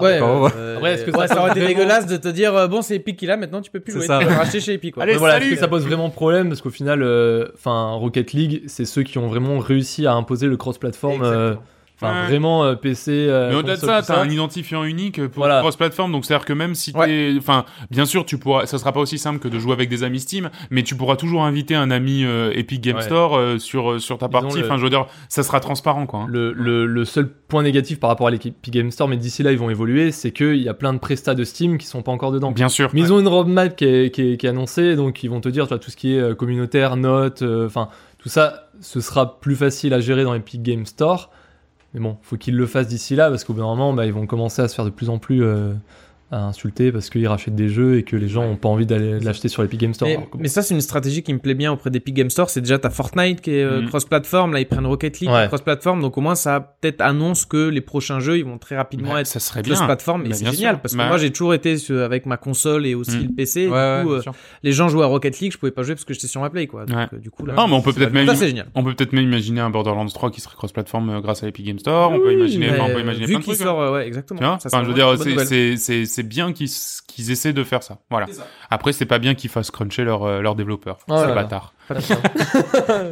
[0.00, 0.20] ouais.
[0.22, 2.82] euh, Après, est-ce que ouais, ça ça aurait été dégueulasse de te dire, euh, bon,
[2.82, 4.06] c'est Epic qui l'a, maintenant tu peux plus jouer.
[4.06, 4.18] ça.
[4.20, 5.02] Tu peux racheter chez Epic, quoi.
[5.02, 6.48] Allez, voilà, salut est-ce que ça pose vraiment problème?
[6.48, 10.46] Parce qu'au final, euh, enfin, Rocket League, c'est ceux qui ont vraiment réussi à imposer
[10.46, 11.58] le cross-platform.
[12.02, 12.06] Euh.
[12.06, 12.26] Enfin, Ouais.
[12.28, 13.10] vraiment euh, PC.
[13.12, 15.60] euh, Mais au-delà de ça, t'as un identifiant unique pour Voilà.
[15.60, 17.06] cross-platform, donc c'est-à-dire que même si Ouais.
[17.06, 19.88] t'es, enfin, bien sûr, tu pourras, ça sera pas aussi simple que de jouer avec
[19.88, 23.02] des amis Steam, mais tu pourras toujours inviter un ami euh, Epic Game Ouais.
[23.02, 24.58] Store euh, sur euh, sur ta Disons partie.
[24.60, 26.20] le- Enfin, je veux dire, ça sera transparent, quoi.
[26.20, 26.26] hein.
[26.28, 29.52] Le, le, le seul point négatif par rapport à l'équipe Game Store, mais d'ici là
[29.52, 32.12] ils vont évoluer, c'est qu'il y a plein de prestats de Steam qui sont pas
[32.12, 32.52] encore dedans.
[32.52, 32.90] Bien sûr.
[32.92, 35.40] Mais ils ont une roadmap qui est, qui est, qui est annoncée, donc ils vont
[35.40, 37.88] te dire tu vois, tout ce qui est euh, communautaire, notes, euh, enfin
[38.18, 41.30] tout ça, ce sera plus facile à gérer dans Epic Game Store.
[41.94, 44.12] Mais bon, faut qu'ils le fassent d'ici là, parce qu'au bout d'un moment, bah, ils
[44.12, 45.72] vont commencer à se faire de plus en plus euh,
[46.32, 49.18] à insulter parce qu'ils rachètent des jeux et que les gens ont pas envie d'aller
[49.18, 50.08] l'acheter sur l'Epic Game Store.
[50.08, 52.48] Mais, Alors ça, c'est une stratégie qui me plaît bien auprès d'Epic Game Store.
[52.50, 53.88] C'est déjà ta Fortnite qui est euh, Mhm.
[53.88, 54.52] cross-platform.
[54.52, 55.46] Là, ils prennent Rocket League Ouais.
[55.48, 56.00] cross-platform.
[56.00, 59.26] Donc, au moins, ça peut-être annonce que les prochains jeux, ils vont très rapidement être
[59.26, 59.74] ça serait bien.
[59.74, 60.26] cross-platform.
[60.26, 60.80] Et c'est génial sûr.
[60.80, 63.22] parce que Bah, moi, j'ai toujours été sur- avec ma console et aussi Mhm.
[63.28, 63.68] le PC.
[63.68, 64.22] Ouais, du coup, euh,
[64.62, 66.50] les gens jouaient à Rocket League, je pouvais pas jouer parce que j'étais sur ma
[66.50, 66.86] Play, quoi.
[66.86, 67.06] Donc, Ouais.
[67.12, 67.54] euh, du coup, là.
[67.56, 68.66] Ah, mais on peut c'est peut-être même, Ça, c'est génial.
[68.76, 71.78] on peut peut-être même imaginer un Borderlands 3 qui serait cross-platform grâce à Epic Game
[71.80, 72.12] Store.
[72.12, 73.60] on peut imaginer, on peut imaginer plein de trucs.
[73.60, 73.64] hein.
[73.64, 74.58] sort, ouais, exactement.
[74.60, 75.16] Ça, je veux dire,
[75.78, 76.19] c'est-.
[76.20, 77.98] C'est bien qu'ils essaient de faire ça.
[78.10, 78.26] Voilà.
[78.70, 80.98] Après, c'est pas bien qu'ils fassent cruncher leurs euh, leurs développeurs.
[81.08, 81.72] Oh c'est bâtard.
[81.94, 83.02] Pas.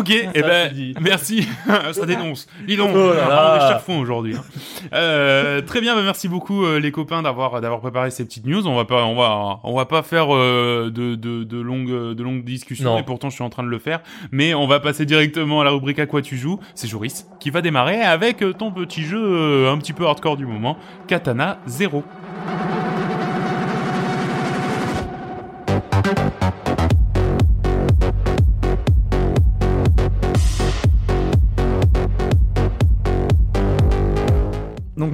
[0.00, 1.46] Ok, et c'est ben merci,
[1.92, 2.48] ça dénonce.
[2.66, 3.56] Dis donc, Oh là on là.
[3.56, 4.34] est chaque fois aujourd'hui.
[4.34, 4.42] hein.
[4.92, 8.66] Euh, très bien, bah, merci beaucoup euh, les copains d'avoir d'avoir préparé ces petites news.
[8.66, 12.22] On va pas on va on va pas faire euh, de, de de longues de
[12.24, 12.98] longues discussions Non.
[12.98, 14.00] et pourtant je suis en train de le faire,
[14.32, 16.58] mais on va passer directement à la rubrique à quoi tu joues?
[16.74, 20.46] C'est Joris qui va démarrer avec ton petit jeu euh, un petit peu hardcore du
[20.46, 22.02] moment, Katana 0.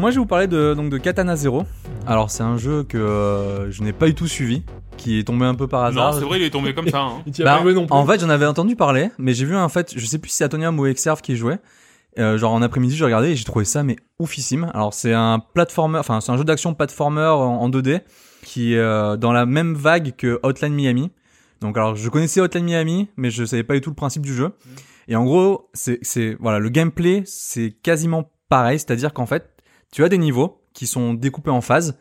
[0.03, 1.62] Moi je vais vous parler de, donc de Katana Zero.
[2.09, 4.64] Alors c'est un jeu que euh, je n'ai pas du tout suivi,
[4.96, 6.12] qui est tombé un peu par hasard.
[6.12, 7.03] Non, c'est vrai, il est tombé comme ça.
[7.03, 7.22] Hein.
[7.26, 7.94] Il Bah, pas joué non plus.
[7.94, 10.38] en fait j'en avais entendu parler, mais j'ai vu en fait, je sais plus si
[10.38, 11.61] c'est Atonium ou Exerve qui jouait.
[12.18, 14.72] Euh, genre en après-midi j'ai regardé et j'ai trouvé ça mais oufissime.
[14.74, 18.00] Alors c'est un platformer, enfin c'est un jeu d'action platformer en, en 2D
[18.44, 21.12] qui est euh, dans la même vague que Hotline Miami.
[21.61, 24.34] Donc alors je connaissais Hotline Miami, mais je savais pas du tout le principe du
[24.34, 24.50] jeu.
[25.07, 29.51] Et en gros c'est c'est voilà le gameplay c'est quasiment pareil, c'est-à-dire qu'en fait
[29.93, 31.97] tu as des niveaux qui sont découpés en phases.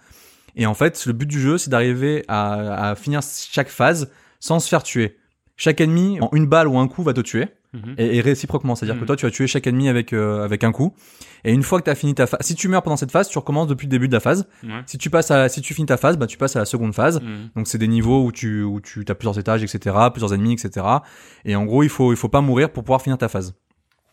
[0.56, 4.60] Et en fait, le but du jeu, c'est d'arriver à, à finir chaque phase sans
[4.60, 5.18] se faire tuer.
[5.58, 7.48] Chaque ennemi, en une balle ou un coup, va te tuer.
[7.74, 7.96] Mhm.
[7.98, 8.76] Et, et réciproquement.
[8.76, 9.02] C'est-à-dire Mhm.
[9.02, 10.94] que toi, tu vas tuer chaque ennemi avec, euh, avec un coup.
[11.46, 13.30] Et une fois que tu as fini ta phase, si tu meurs pendant cette phase,
[13.30, 14.46] tu recommences depuis le début de la phase.
[14.64, 14.82] Ouais.
[14.88, 16.94] Si tu passes à, si tu finis ta phase, bah, tu passes à la seconde
[16.94, 17.22] phase.
[17.22, 17.50] Mhm.
[17.56, 20.86] Donc c'est des niveaux où tu, où tu as plusieurs étages, etc., plusieurs ennemis, etc.
[21.46, 23.54] Et en gros, il faut, il faut pas mourir pour pouvoir finir ta phase.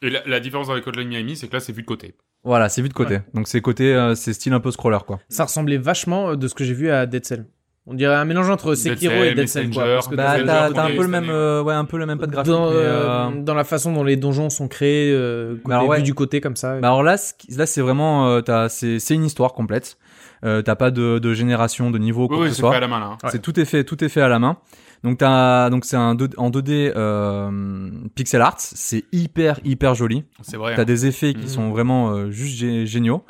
[0.02, 2.14] Et la, la différence avec Hotline Miami, c'est que là, c'est vu de côté.
[2.44, 3.18] Voilà, c'est vu de côté.
[3.34, 5.18] Donc c'est côté, euh, c'est style un peu scroller, quoi.
[5.28, 7.46] Ça ressemblait vachement euh, de ce que j'ai vu à Dead Cell.
[7.90, 9.82] On dirait un mélange entre Sekiro Cell, et Dead Cell, quoi.
[9.82, 9.94] Messenger.
[9.94, 10.36] Parce que Bah,
[10.74, 12.52] t'as, un peu le même, euh, ouais, un peu le même pas de graphique.
[12.52, 15.96] dans, euh, euh, dans la façon dont les donjons sont créés, euh, côté, alors ouais.
[15.96, 16.78] vu du côté comme ça.
[16.80, 17.16] Bah alors là,
[17.56, 19.96] là c'est vraiment, euh, t'as, c'est, c'est une histoire complète.
[20.44, 22.70] Euh, t'as pas de, de génération de niveau quoi oui, que ce c'est soit.
[22.70, 23.06] fait à la main, là.
[23.06, 23.18] hein.
[23.24, 23.30] Ouais.
[23.32, 24.58] C'est tout est fait, tout est fait à la main.
[25.04, 28.56] Donc t'as, donc c'est un 2, en 2D euh, pixel art.
[28.58, 30.24] C'est hyper hyper joli.
[30.42, 30.74] C'est vrai.
[30.74, 30.84] T'as hein.
[30.84, 31.48] des effets qui Mhm.
[31.48, 33.24] sont vraiment euh, juste gé- géniaux.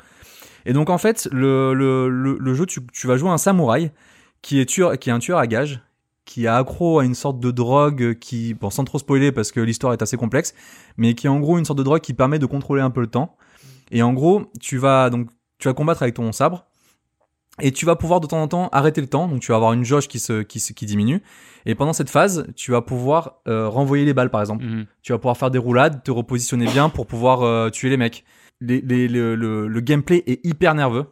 [0.65, 3.91] Et donc en fait, le le le, le jeu, tu, tu vas jouer un samouraï
[4.41, 5.81] qui est tueur, qui est un tueur à gages,
[6.25, 9.59] qui a accro à une sorte de drogue qui, bon, sans trop spoiler parce que
[9.59, 10.53] l'histoire est assez complexe,
[10.97, 13.01] mais qui est en gros une sorte de drogue qui permet de contrôler un peu
[13.01, 13.35] le temps.
[13.91, 16.65] Et en gros, tu vas donc tu vas combattre avec ton sabre
[17.61, 19.27] et tu vas pouvoir de temps en temps arrêter le temps.
[19.27, 21.21] Donc tu vas avoir une jauge qui se qui, se- qui diminue.
[21.65, 24.85] Et pendant cette phase, tu vas pouvoir euh, renvoyer les balles par exemple Mhm.
[25.03, 28.23] tu vas pouvoir faire des roulades, te repositionner bien pour pouvoir euh, tuer les mecs.
[28.61, 31.05] Les, les- le, le- le gameplay est hyper nerveux.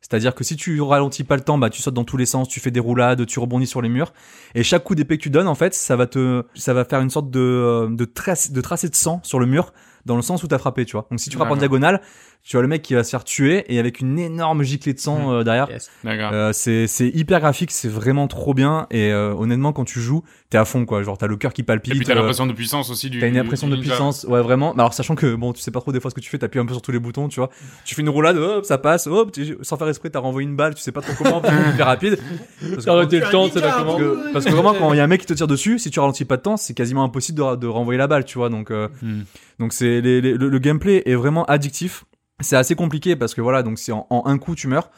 [0.00, 2.46] C'est-à-dire que si tu ralentis pas le temps, bah tu sautes dans tous les sens,
[2.46, 4.12] tu fais des roulades, tu rebondis sur les murs,
[4.54, 7.00] et chaque coup d'épée que tu donnes, en fait, ça va te, ça va faire
[7.00, 9.72] une sorte de euh, de trace, de tracé de sang sur le mur,
[10.06, 11.06] dans le sens où t'as frappé, tu vois.
[11.10, 12.00] Donc si tu frappes en diagonale,
[12.42, 14.98] tu vois le mec qui va se faire tuer et avec une énorme giclée de
[14.98, 15.34] sang Mhm.
[15.34, 15.70] euh, derrière.
[15.70, 15.90] Yes.
[16.04, 20.22] Euh, c'est c'est hyper graphique, c'est vraiment trop bien et euh, honnêtement quand tu joues,
[20.50, 21.02] t'es à fond quoi.
[21.02, 21.94] Genre t'as le cœur qui palpite.
[21.94, 23.18] Et puis t'as l'impression de puissance aussi du.
[23.20, 23.90] T'as une impression du de ninja.
[23.92, 24.74] puissance, ouais vraiment.
[24.74, 26.60] Alors sachant que bon, tu sais pas trop des fois ce que tu fais, t'appuies
[26.60, 27.48] un peu sur tous les boutons, tu vois.
[27.86, 30.56] Tu fais une roulade, hop, ça passe, hop, tu- sans faire esprit, t'as renvoyé une
[30.56, 31.40] balle, tu sais pas trop comment,
[31.72, 32.18] hyper rapide.
[32.60, 35.00] Parce que, T'as arrêté le temps, c'est comment que, parce que vraiment quand il y
[35.00, 37.04] a un mec qui te tire dessus, si tu ralentis pas de temps, c'est quasiment
[37.04, 38.50] impossible de, de renvoyer la balle, tu vois.
[38.50, 39.22] Donc euh, Hmm.
[39.58, 42.04] donc c'est les- les- le, le gameplay est vraiment addictif.
[42.40, 44.90] C'est assez compliqué parce que voilà, donc c'est en, en un coup tu meurs.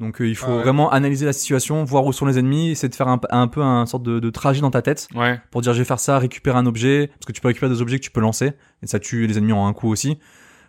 [0.00, 0.62] Donc euh, il faut Ah ouais.
[0.62, 3.60] vraiment analyser la situation, voir où sont les ennemis, essayer de faire un, un peu
[3.62, 5.38] un sorte de, de trajet dans ta tête Ouais.
[5.52, 7.80] pour dire je vais faire ça, récupérer un objet, parce que tu peux récupérer des
[7.82, 10.18] objets que tu peux lancer, et ça tue les ennemis en un coup aussi.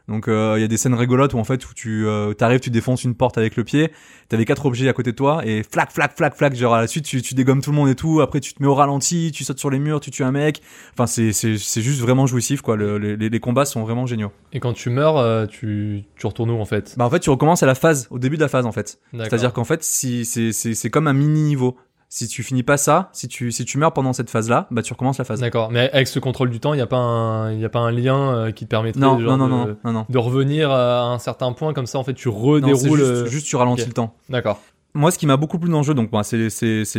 [0.09, 2.59] Donc euh, il y a des scènes rigolotes où en fait où tu euh, t'arrives,
[2.59, 3.89] tu défonces une porte avec le pied,
[4.27, 6.87] t'avais quatre objets à côté de toi et flac flac flac flac genre à la
[6.87, 9.31] suite tu, tu dégommes tout le monde et tout, après tu te mets au ralenti,
[9.33, 10.61] tu sautes sur les murs, tu tues un mec.
[10.91, 12.75] Enfin c'est c'est c'est juste vraiment jouissif quoi.
[12.75, 14.33] Le- les, les combats sont vraiment géniaux.
[14.51, 16.95] Et quand tu meurs, euh, tu, tu retournes où en fait?
[16.97, 18.99] Bah en fait tu recommences à la phase, au début de la phase en fait.
[19.13, 21.77] C'est-à-dire qu'en fait si c'est c'est c'est comme un mini niveau.
[22.15, 24.83] Si tu finis pas ça, si tu si tu meurs pendant cette phase là, bah
[24.83, 25.39] tu recommences la phase.
[25.39, 25.71] D'accord.
[25.71, 27.89] Mais avec ce contrôle du temps, il n'y a, pas un- y a pas un
[27.91, 31.51] lien euh, qui te permettrait Non, genre, non non de, non revenir à un certain
[31.53, 32.99] point, comme ça en fait tu redéroules.
[32.99, 34.15] juste, euh, juste tu ralentis le temps.
[34.29, 34.59] D'accord.
[34.93, 36.49] moi, ce qui m'a beaucoup plu dans le jeu, donc bah, c'est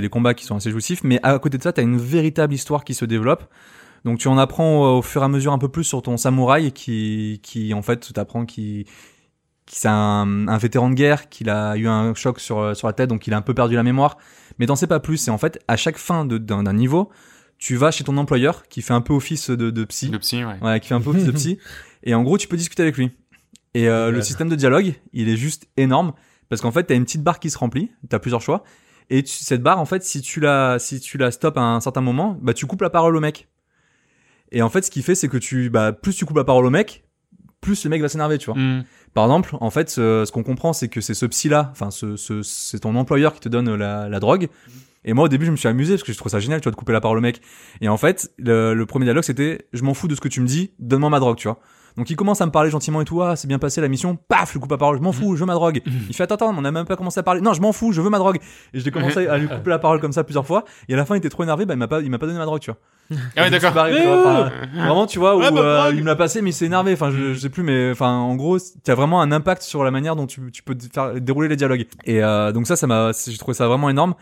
[0.00, 2.82] les combats qui sont assez jouissifs, mais à côté de ça, t'as une véritable histoire
[2.82, 3.44] qui se développe.
[4.04, 6.16] Donc tu en apprends au, au fur et à mesure un peu plus sur ton
[6.16, 8.84] samouraï qui qui en fait t'apprends qui
[9.66, 12.92] qui c'est un, un vétéran de guerre, qu'il a eu un choc sur sur la
[12.92, 14.18] tête, donc il a un peu perdu la mémoire.
[14.58, 15.26] Mais t'en sais pas plus.
[15.28, 17.10] Et en fait, à chaque fin de- d'un niveau,
[17.58, 20.08] tu vas chez ton employeur qui fait un peu office de, de psy.
[20.08, 20.58] Le psy, ouais.
[20.62, 21.58] Ouais, qui fait un peu office de psy.
[22.02, 23.10] Et en gros, tu peux discuter avec lui.
[23.74, 26.12] Et euh, le système de dialogue, il est juste énorme
[26.48, 27.90] parce qu'en fait, t'as une petite barre qui se remplit.
[28.08, 28.62] T'as plusieurs choix.
[29.10, 31.80] Et tu- cette barre, en fait, si tu la, si tu la stops à un
[31.80, 33.48] certain moment, bah tu coupes la parole au mec.
[34.52, 36.64] Et en fait, ce qui fait, c'est que tu, bah plus tu coupes la parole
[36.66, 37.04] au mec,
[37.60, 38.54] plus le mec va s'énerver, tu vois.
[38.60, 38.84] Mm.
[39.14, 42.42] Par exemple, en fait, ce, qu'on comprend, c'est que c'est ce psy-là, enfin, ce, ce,
[42.42, 44.48] c'est ton employeur qui te donne la, la drogue.
[45.04, 46.64] Et moi, au début, je me suis amusé parce que je trouve ça génial, tu
[46.64, 47.40] vois, de couper la parole au mec.
[47.80, 50.40] Et en fait, le, le premier dialogue, c'était, je m'en fous de ce que tu
[50.40, 51.60] me dis, donne-moi ma drogue, tu vois.
[51.96, 54.16] Donc il commence à me parler gentiment et tout, ah, c'est bien passé la mission,
[54.28, 55.80] paf, je lui coupe la parole, je m'en fous, je veux ma drogue.
[56.08, 57.92] Il fait, attends, attends, on a même pas commencé à parler, non, je m'en fous,
[57.92, 58.38] je veux ma drogue.
[58.72, 60.64] Et j'ai commencé à lui couper la parole comme ça plusieurs fois.
[60.88, 62.26] Et à la fin, il était trop énervé, bah, il m'a pas, il m'a pas
[62.26, 62.80] donné ma drogue, tu vois.
[63.36, 63.68] Ah ouais, d'accord.
[63.70, 66.16] C'est pareil, tu vois, enfin, vraiment, tu vois, où Ouais, bah, euh, il me l'a
[66.16, 66.94] passé, mais il s'est énervé.
[66.94, 69.84] Enfin, je, je sais plus, mais enfin, en gros, tu as vraiment un impact sur
[69.84, 71.86] la manière dont tu, tu peux faire dérouler les dialogues.
[72.06, 74.14] Et euh, donc ça, ça m'a, j'ai trouvé ça vraiment énorme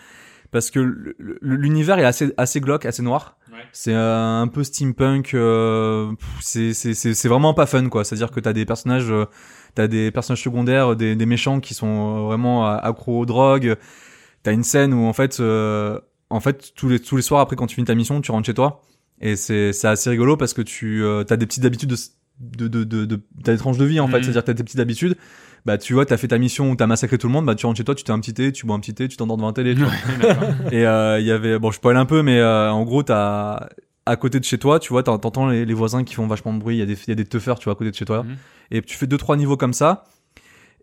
[0.51, 3.37] parce que le- le- l'univers est assez, assez glauque, assez noir.
[3.63, 3.69] Ouais.
[3.73, 5.35] C'est euh, un peu steampunk.
[5.35, 8.05] Euh, c'est, vraiment pas fun, quoi.
[8.05, 9.27] C'est-à-dire que t'as des personnages, euh,
[9.75, 11.87] t'as des personnages secondaires, des, des méchants qui sont
[12.19, 13.77] euh, vraiment accros aux drogues.
[14.43, 15.99] T'as une scène où en fait, euh,
[16.31, 18.47] en fait, tous les tous les soirs après quand tu finis ta mission, tu rentres
[18.47, 18.83] chez toi
[19.21, 21.97] et c'est c'est assez rigolo parce que tu euh, t'as des petites habitudes de
[22.41, 24.23] de de de, de t'as des tranches de vie en fait, Mhm.
[24.25, 25.17] c'est-à-dire t'as des petites habitudes.
[25.65, 27.67] Bah tu vois, t'as fait ta mission où t'as massacré tout le monde, bah tu
[27.67, 29.37] rentres chez toi, tu t'es un petit thé, tu bois un petit thé, tu t'endors
[29.37, 29.75] devant la télé.
[29.77, 29.93] tu vois.
[30.73, 33.69] Et euh, il y avait, bon, je spoil un peu, mais euh, en gros, t'as
[34.05, 36.53] à côté de chez toi, tu vois, t'en- t'entends les, les voisins qui font vachement
[36.53, 36.75] de bruit.
[36.77, 38.05] Il y a des, il y a des teufeurs, tu vois, à côté de chez
[38.05, 38.25] toi.
[38.25, 38.37] Mhm.
[38.73, 40.05] Et tu fais deux trois niveaux comme ça.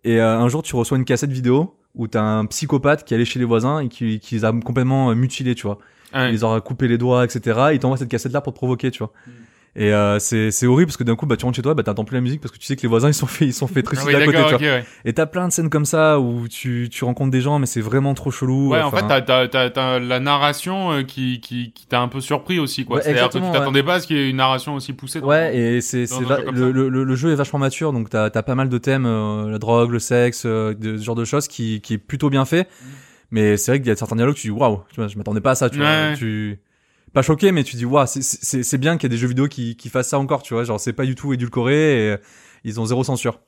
[0.05, 3.25] Et euh, un jour, tu reçois une cassette vidéo où t'as un psychopathe qui allait
[3.25, 5.79] chez les voisins et qui, qui les a complètement euh, mutilés, tu vois.
[6.13, 6.29] Ouais.
[6.29, 7.59] Il les aura coupé les doigts, etc.
[7.71, 9.11] Et il t'envoie cette cassette là pour te provoquer, tu vois.
[9.27, 9.33] Mhm.
[9.75, 11.83] Et euh, c'est c'est horrible parce que d'un coup, bah, tu rentres chez toi, bah,
[11.83, 13.53] t'entends plus la musique parce que tu sais que les voisins ils sont fait ils
[13.53, 14.75] sont fait Ah trucider oui, à côté, tu vois.
[14.75, 14.85] ouais.
[15.05, 17.81] Et t'as plein de scènes comme ça où tu tu rencontres des gens, mais c'est
[17.81, 18.69] vraiment trop chelou.
[18.69, 22.07] Ouais, en fait, t'as, t'as, t'as, t'as la narration euh, qui, qui, qui t'a un
[22.07, 22.97] peu surpris aussi, quoi.
[22.97, 25.19] Ouais, C'est-à-dire que tu t'attendais pas à ce qu'il y ait une narration aussi poussée.
[25.19, 26.19] Ouais, et c'est c'est
[26.51, 29.49] le, le, le, jeu est vachement mature, donc t'as as pas mal de thèmes, euh,
[29.51, 32.45] la drogue, le sexe, euh, de, ce genre de choses qui, qui est plutôt bien
[32.45, 32.67] fait.
[33.31, 35.41] Mais c'est vrai qu'il y a certains dialogues, tu dis waouh, tu vois, je m'attendais
[35.41, 36.13] pas à ça, tu vois.
[36.17, 36.59] Tu
[37.13, 39.75] pas choqué, mais tu dis waouh, c'est- bien qu'il y ait des jeux vidéo qui,
[39.75, 40.63] qui fassent ça encore, tu vois.
[40.63, 42.17] Genre c'est pas du tout édulcoré et euh,
[42.63, 43.39] ils ont zéro censure.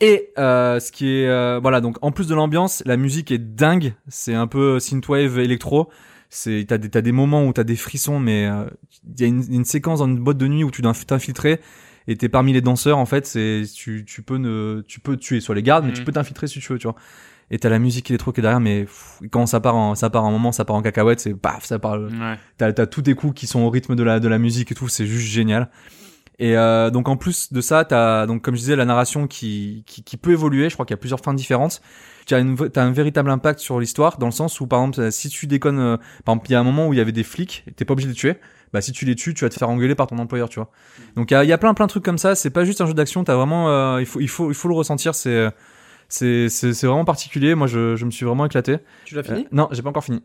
[0.00, 3.38] Et euh, ce qui est euh, voilà donc en plus de l'ambiance, la musique est
[3.38, 3.94] dingue.
[4.08, 5.90] C'est un peu synthwave électro.
[6.30, 8.64] C'est t'as des t'as des moments où t'as des frissons, mais euh,
[9.14, 11.60] il y a une, une séquence dans une boîte de nuit où tu dois t'infiltrer
[12.08, 13.26] et t'es parmi les danseurs en fait.
[13.26, 16.06] C'est tu tu peux ne tu peux tuer sur les gardes, mais tu Mhm.
[16.06, 16.96] peux t'infiltrer si tu veux, tu vois.
[17.50, 20.08] Et t'as la musique électro qui est derrière, mais pff, quand ça part en ça
[20.08, 22.00] part un moment, ça part en cacahuète, c'est paf, ça part.
[22.00, 22.38] Ouais.
[22.58, 24.74] T'as t'as tous tes coups qui sont au rythme de la de la musique et
[24.74, 25.68] tout, c'est juste génial.
[26.38, 29.82] Et euh, donc en plus de ça, t'as donc comme je disais la narration qui
[29.86, 30.70] qui, qui peut évoluer.
[30.70, 31.82] Je crois qu'il y a plusieurs fins différentes.
[32.24, 35.12] Tu as une t'as un véritable impact sur l'histoire dans le sens où par exemple
[35.12, 37.12] si tu déconnes, euh, par exemple il y a un moment où il y avait
[37.12, 38.36] des flics, t'es pas obligé de les tuer.
[38.72, 40.70] Bah si tu les tues, tu vas te faire engueuler par ton employeur, tu vois.
[41.16, 42.34] Donc il y a, il y a plein plein de trucs comme ça.
[42.34, 43.22] C'est pas juste un jeu d'action.
[43.22, 45.14] T'as vraiment euh, il faut il faut il faut le ressentir.
[45.14, 45.50] C'est
[46.10, 47.54] c'est c'est c'est vraiment particulier.
[47.54, 48.76] Moi je je me suis vraiment éclaté.
[49.06, 49.40] Tu l'as fini?
[49.44, 50.22] Euh, Non, j'ai pas encore fini.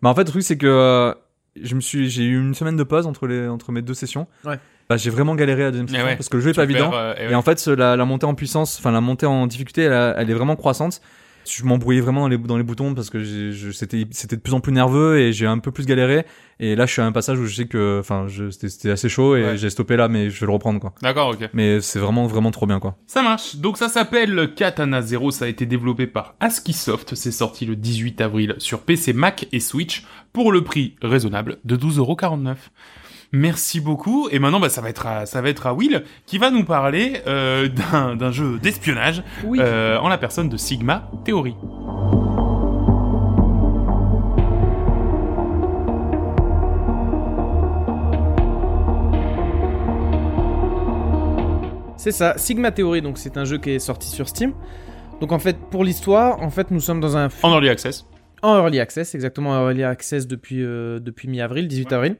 [0.00, 1.12] Bah en fait le truc c'est que euh,
[1.60, 4.26] je me suis j'ai eu une semaine de pause entre les entre mes deux sessions.
[4.44, 4.58] Ouais.
[4.88, 6.16] Bah j'ai vraiment galéré à la deuxième session ouais.
[6.16, 6.90] parce que le jeu est pas évident.
[6.90, 7.34] perds, euh, Et ouais.
[7.34, 10.34] en fait la, la montée en puissance, enfin la montée en difficulté, elle, elle est
[10.34, 11.00] vraiment croissante.
[11.46, 13.22] Je m'embrouillais vraiment dans les dans les boutons parce que
[13.72, 16.24] c'était de plus en plus nerveux et j'ai un peu plus galéré.
[16.60, 19.36] Et là je suis à un passage où je sais que enfin c'était assez chaud
[19.36, 19.56] et Ouais.
[19.56, 20.94] j'ai stoppé là mais je vais le reprendre quoi.
[21.02, 21.50] D'accord, ok.
[21.52, 22.96] Mais c'est vraiment vraiment trop bien quoi.
[23.06, 23.56] Ça marche.
[23.56, 27.76] Donc ça s'appelle Katana Zero, ça a été développé par ASCII Soft, c'est sorti le
[27.76, 32.54] 18 avril sur PC, Mac et Switch pour le prix raisonnable de 12,49€.
[33.34, 34.28] Merci beaucoup.
[34.30, 36.64] Et maintenant, bah, ça va être à, ça va être à Will qui va nous
[36.64, 39.58] parler euh, d'un jeu d'espionnage Oui.
[39.60, 41.56] euh, en la personne de Sigma Theory.
[51.96, 54.52] C'est ça, Sigma Theory, donc c'est un jeu qui est sorti sur Steam.
[55.20, 58.04] Donc en fait, pour l'histoire, en fait, nous sommes dans un En early access.
[58.42, 62.16] en early access, exactement en early access depuis euh, depuis mi-avril, 18 avril.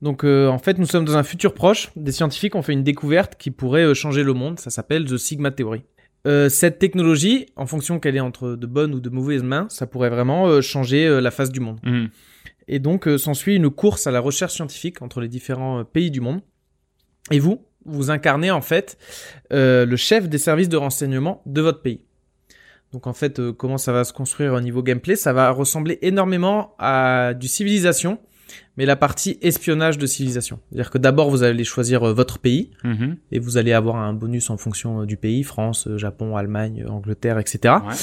[0.00, 1.90] Donc euh, en fait, nous sommes dans un futur proche.
[1.96, 4.58] Des scientifiques ont fait une découverte qui pourrait euh, changer le monde.
[4.60, 5.82] Ça s'appelle The Sigma Theory.
[6.26, 9.86] Euh, cette technologie, en fonction qu'elle est entre de bonnes ou de mauvaises mains, ça
[9.86, 11.80] pourrait vraiment euh, changer la face du monde.
[11.84, 12.10] Mhm.
[12.70, 16.42] Et donc s'ensuit une course à la recherche scientifique entre les différents pays du monde.
[17.30, 18.98] Et vous, vous incarnez en fait
[19.50, 22.02] le chef des services de renseignement de votre pays.
[22.92, 25.16] Donc en fait, comment ça va se construire au niveau gameplay?
[25.16, 28.18] Ça va ressembler énormément à du civilisation,
[28.78, 30.60] mais la partie espionnage de civilisation.
[30.70, 33.16] C'est-à-dire que d'abord vous allez choisir euh, votre pays Mhm.
[33.32, 36.86] et vous allez avoir un bonus en fonction euh, du pays, France, euh, Japon, Allemagne,
[36.88, 37.74] Angleterre, etc.
[37.86, 37.94] Ouais.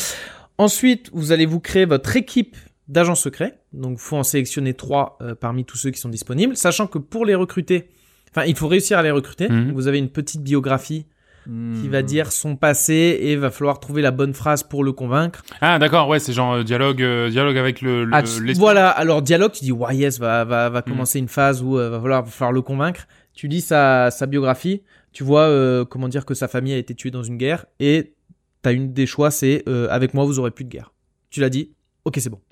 [0.58, 2.56] Ensuite, vous allez vous créer votre équipe
[2.88, 3.58] d'agents secrets.
[3.74, 7.26] Donc, faut en sélectionner trois euh, parmi tous ceux qui sont disponibles, sachant que pour
[7.26, 7.90] les recruter,
[8.32, 9.50] enfin, il faut réussir à les recruter.
[9.50, 9.72] Mhm.
[9.74, 11.06] Vous avez une petite biographie
[11.46, 11.90] qui Hmm.
[11.92, 15.44] va dire son passé et va falloir trouver la bonne phrase pour le convaincre.
[15.62, 18.04] Ah d'accord, ouais, c'est genre euh, dialogue, euh, dialogue avec le.
[18.06, 18.90] le Ah, tu- voilà.
[18.90, 22.00] Alors, dialogue, tu dis, ouais, yes, va, va, va commencer une phase où euh, va
[22.02, 23.08] falloir, va falloir le convaincre.
[23.34, 24.82] Tu lis sa, sa biographie,
[25.14, 28.14] tu vois euh, comment dire que sa famille a été tuée dans une guerre et
[28.62, 30.94] t'as une des choix, c'est euh, avec moi vous aurez plus de guerre.
[31.30, 31.72] Tu l'as dit,
[32.06, 32.40] ok c'est bon.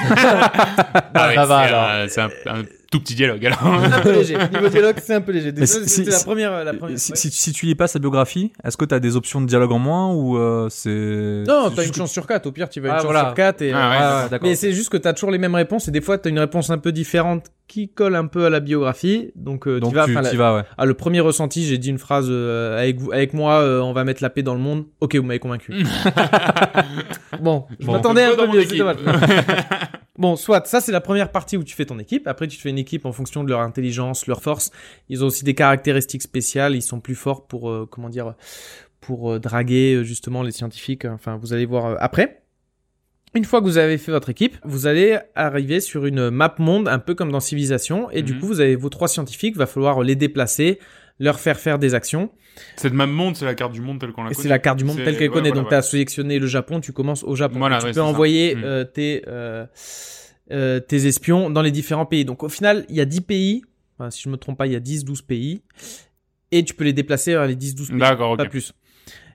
[0.00, 1.84] Ah ouais, ça va, c'est alors.
[1.88, 3.64] un- C'est un, un tout petit dialogue alors.
[3.64, 4.36] un peu léger.
[4.52, 5.52] Niveau dialogue, c'est un peu léger.
[5.66, 6.98] Si- C'était si- la première, la première.
[6.98, 7.18] Si, ouais.
[7.18, 9.72] si, si tu lis pas sa biographie, est-ce que tu as des options de dialogue
[9.72, 11.44] en moins ou euh, c'est.
[11.46, 12.46] Non, t'as une que- chance sur quatre.
[12.46, 13.72] Au pire, tu vas Ah, une chance sur quatre et.
[13.72, 14.22] Ah euh, ouais, Ouais, d'accord.
[14.24, 14.48] ouais, d'accord.
[14.48, 16.70] Mais c'est juste que t'as toujours les mêmes réponses et des fois t'as une réponse
[16.70, 19.30] un peu différente qui colle un peu à la biographie.
[19.36, 20.06] Donc, euh, Donc tu vas.
[20.06, 20.62] tu la- vas, ouais.
[20.78, 23.92] Ah, le premier ressenti, j'ai dit une phrase euh, avec vous, avec moi, euh, on
[23.92, 24.84] va mettre la paix dans le monde.
[25.02, 25.74] Ok, vous m'avez convaincu.
[27.40, 27.92] bon, je Bon.
[27.92, 28.64] m'attendais un peu mieux.
[28.64, 28.96] c'est dommage.
[30.18, 32.26] bon, soit ça c'est la première partie où tu fais ton équipe.
[32.26, 34.70] Après, tu te fais une équipe en fonction de leur intelligence, leur force.
[35.08, 36.74] Ils ont aussi des caractéristiques spéciales.
[36.76, 38.34] Ils sont plus forts pour euh, comment dire
[39.00, 41.04] pour euh, draguer euh, justement les scientifiques.
[41.04, 42.42] Enfin, vous allez voir euh, après.
[43.34, 46.88] Une fois que vous avez fait votre équipe, vous allez arriver sur une map monde,
[46.88, 48.40] un peu comme dans Civilisation, et du Mhm.
[48.40, 50.78] coup, vous avez vos trois scientifiques, va falloir les déplacer,
[51.18, 52.30] leur faire faire des actions.
[52.76, 54.42] Cette même monde, c'est la carte du monde telle qu'on la connaît.
[54.42, 55.48] c'est la carte du monde C'est- telle qu'elle ouais, connaît.
[55.50, 55.76] voilà, Donc, ouais.
[55.76, 57.58] tu as sélectionné le Japon, tu commences au Japon.
[57.58, 58.64] Voilà, tu ouais, peux c'est envoyer Mhm.
[58.64, 59.66] euh, tes, euh,
[60.50, 62.24] euh, tes espions dans les différents pays.
[62.24, 63.62] Donc, au final, il y a 10 pays.
[63.98, 65.62] Enfin, si je me trompe pas, il y a 10-12 pays.
[66.50, 67.98] Et tu peux les déplacer vers les 10-12 pays.
[67.98, 68.72] Pas plus.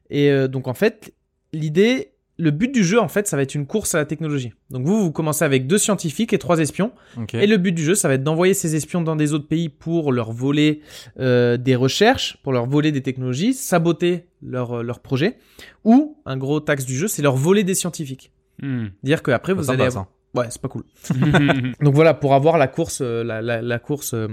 [0.10, 1.14] Et donc, en fait,
[1.54, 2.13] l'idée,
[2.44, 4.54] le but du jeu, en fait, ça va être une course à la technologie.
[4.70, 6.92] Donc, vous, vous commencez avec deux scientifiques et trois espions.
[7.34, 9.70] Et le but du jeu, ça va être d'envoyer ces espions dans des autres pays
[9.70, 10.82] pour leur voler
[11.20, 15.38] euh, des recherches, pour leur voler des technologies, saboter leur, euh, leur projet.
[15.86, 18.32] Ou, un gros taxe du jeu, c'est leur voler des scientifiques.
[18.62, 18.88] Hmm.
[19.04, 20.08] Dire qu'après, vous allez avoir...
[20.34, 20.84] Ouais, c'est pas cool.
[21.82, 24.28] Donc voilà, pour avoir la course, euh, la, la, la course euh,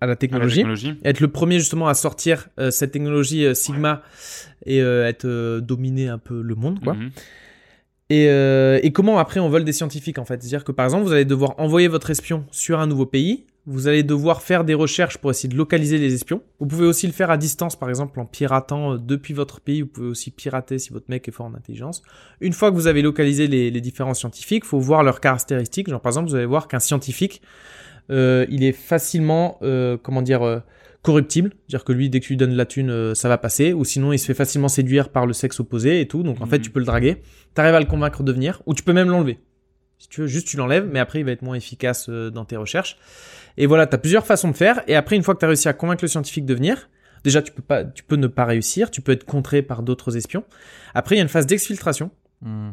[0.00, 0.64] à la À la technologie.
[1.04, 4.02] Être le premier justement à sortir euh, cette technologie euh, Sigma
[4.66, 6.94] et euh, être dominer un peu le monde, quoi.
[6.94, 7.10] Mhm.
[8.10, 10.40] Et, et comment après on vole des scientifiques en fait?
[10.40, 13.88] C'est-à-dire que par exemple vous allez devoir envoyer votre espion sur un nouveau pays, vous
[13.88, 16.42] allez devoir faire des recherches pour essayer de localiser les espions.
[16.60, 19.88] Vous pouvez aussi le faire à distance par exemple en piratant depuis votre pays, vous
[19.88, 22.02] pouvez aussi pirater si votre mec est fort en intelligence.
[22.42, 25.88] Une fois que vous avez localisé les, les différents scientifiques, faut voir leurs caractéristiques.
[25.88, 27.40] Genre par exemple vous allez voir qu'un scientifique,
[28.10, 30.42] il est facilement, euh, comment dire...
[30.42, 30.60] euh,
[31.02, 33.74] corruptible, c'est-à-dire que lui, dès que tu lui donnes la thune, euh, ça va passer,
[33.74, 36.46] ou sinon il se fait facilement séduire par le sexe opposé et tout, donc en
[36.46, 36.62] fait Mhm.
[36.62, 37.20] tu peux le draguer,
[37.52, 39.38] t'arrives à le convaincre de venir, ou tu peux même l'enlever.
[39.98, 42.46] Si tu veux, juste tu l'enlèves, mais après il va être moins efficace euh, dans
[42.46, 42.96] tes recherches.
[43.58, 45.74] Et voilà, t'as plusieurs façons de faire, et après une fois que t'as réussi à
[45.74, 46.88] convaincre le scientifique de venir,
[47.22, 50.16] déjà tu peux pas, tu peux ne pas réussir, tu peux être contré par d'autres
[50.16, 50.44] espions.
[50.94, 52.70] Après il y a une phase d'exfiltration, Hmm.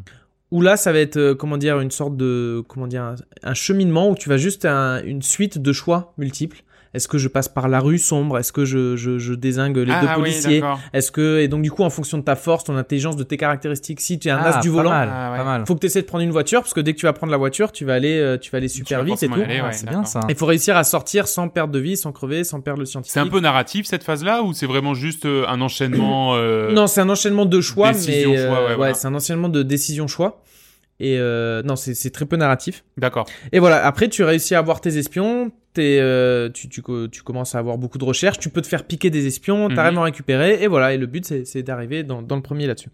[0.51, 4.09] Où là ça va être euh, comment dire une sorte de comment dire un, cheminement
[4.09, 6.63] où tu vas juste un- une suite de choix multiples.
[6.93, 8.37] Est-ce que je passe par la rue sombre?
[8.37, 10.61] Est-ce que je, je, je désingue les ah, deux oui, policiers?
[10.91, 13.37] Est-ce que et donc du coup en fonction de ta force, ton intelligence, de tes
[13.37, 15.37] caractéristiques, si tu es un Ah, as du pas volant, mal, Ah, ouais.
[15.37, 15.65] pas mal.
[15.65, 17.31] faut que tu essaies de prendre une voiture parce que dès que tu vas prendre
[17.31, 19.33] la voiture, tu vas aller euh, tu vas aller super vite et tout.
[19.35, 20.19] Ah, ouais, c'est bien ça.
[20.27, 23.13] Il faut réussir à sortir sans perdre de vie, sans crever, sans perdre le scientifique.
[23.13, 26.87] C'est un peu narratif cette phase-là ou c'est vraiment juste euh, un enchaînement euh, Non,
[26.87, 28.93] c'est un enchaînement de choix, décision, mais choix, euh, ouais, voilà.
[28.95, 30.41] c'est un enchaînement de décision choix.
[30.99, 32.83] Et euh, non, c'est c'est très peu narratif.
[32.97, 33.25] D'accord.
[33.51, 37.59] Et voilà, après tu réussis à avoir tes espions, euh, tu, tu, tu commences à
[37.59, 39.75] avoir beaucoup de recherches, tu peux te faire piquer des espions, Mhm.
[39.75, 42.67] t'arrives à en récupérer, et voilà, et le but c'est d'arriver dans, dans le premier
[42.67, 42.89] là-dessus.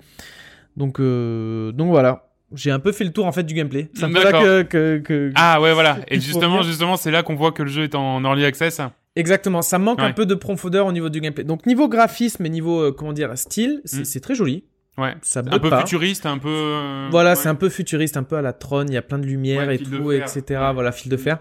[0.75, 3.89] Donc, euh, donc voilà, j'ai un peu fait le tour en fait du gameplay.
[3.95, 5.97] C'est un peu là que, que, que- Ah ouais voilà.
[6.07, 8.79] Et justement, justement, c'est là qu'on voit que le jeu est en early access.
[9.15, 11.43] Exactement, ça manque un peu de profondeur au niveau du gameplay.
[11.43, 14.63] Donc niveau graphisme et niveau, euh, comment dire, style, c'est c'est très joli.
[14.97, 15.13] Ouais.
[15.21, 15.79] Ça Un peu pas.
[15.81, 16.47] futuriste, un peu.
[16.49, 17.35] euh, Voilà, ouais.
[17.35, 19.67] c'est un peu futuriste, un peu à la Tron, il y a plein de lumière
[19.67, 20.41] Ouais, et tout, etc.
[20.73, 21.37] Voilà, fil de fer.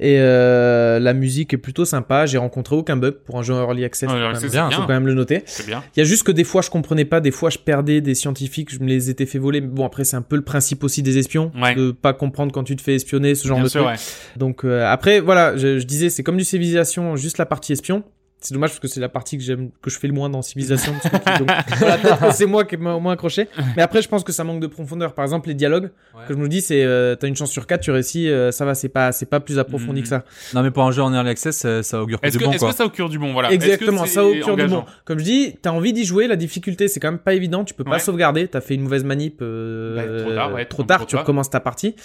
[0.00, 3.84] Et euh, la musique est plutôt sympa, j'ai rencontré aucun bug pour un jeu early
[3.84, 4.10] access.
[4.10, 4.80] C'est même, bien, faut bien.
[4.80, 5.42] quand même le noter.
[5.46, 5.84] C'est bien.
[5.96, 8.16] Il y a juste que des fois je comprenais pas, des fois je perdais des
[8.16, 9.60] scientifiques, je me les étais fait voler.
[9.60, 11.76] Mais Bon après c'est un peu le principe aussi des espions, Ouais.
[11.76, 13.94] de pas comprendre quand tu te fais espionner, ce genre Bien de sûr, truc.
[13.96, 14.02] ouais.
[14.36, 18.02] Donc euh, après voilà, je, je disais c'est comme du civilisation, juste la partie espion.
[18.46, 20.42] C'est dommage parce que c'est la partie que j'aime, que je fais le moins dans
[20.42, 20.92] Civilisation.
[21.78, 23.48] voilà, c'est moi qui ai moins moins accroché.
[23.76, 25.14] Mais après, je pense que ça manque de profondeur.
[25.14, 26.22] Par exemple, les dialogues, Ouais.
[26.28, 28.64] que je me dis, c'est, euh, t'as une chance sur quatre, tu réussis, euh, ça
[28.64, 30.02] va, c'est pas, c'est pas plus approfondi Mhm.
[30.02, 30.24] que ça.
[30.54, 32.48] Non, mais pour un jeu en early access, ça, ça augure que Est-ce du que,
[32.48, 32.70] bon, est-ce quoi.
[32.70, 33.50] que ça augure du bon voilà.
[33.50, 34.84] Exactement, ça au cœur du bon.
[35.06, 37.74] Comme je dis, t'as envie d'y jouer, la difficulté, c'est quand même pas évident, tu
[37.74, 37.98] peux pas Ouais.
[37.98, 41.06] sauvegarder, t'as fait une mauvaise manip, euh, Bah, trop tard, ouais, trop tard, tard.
[41.06, 41.96] tu recommences ta partie.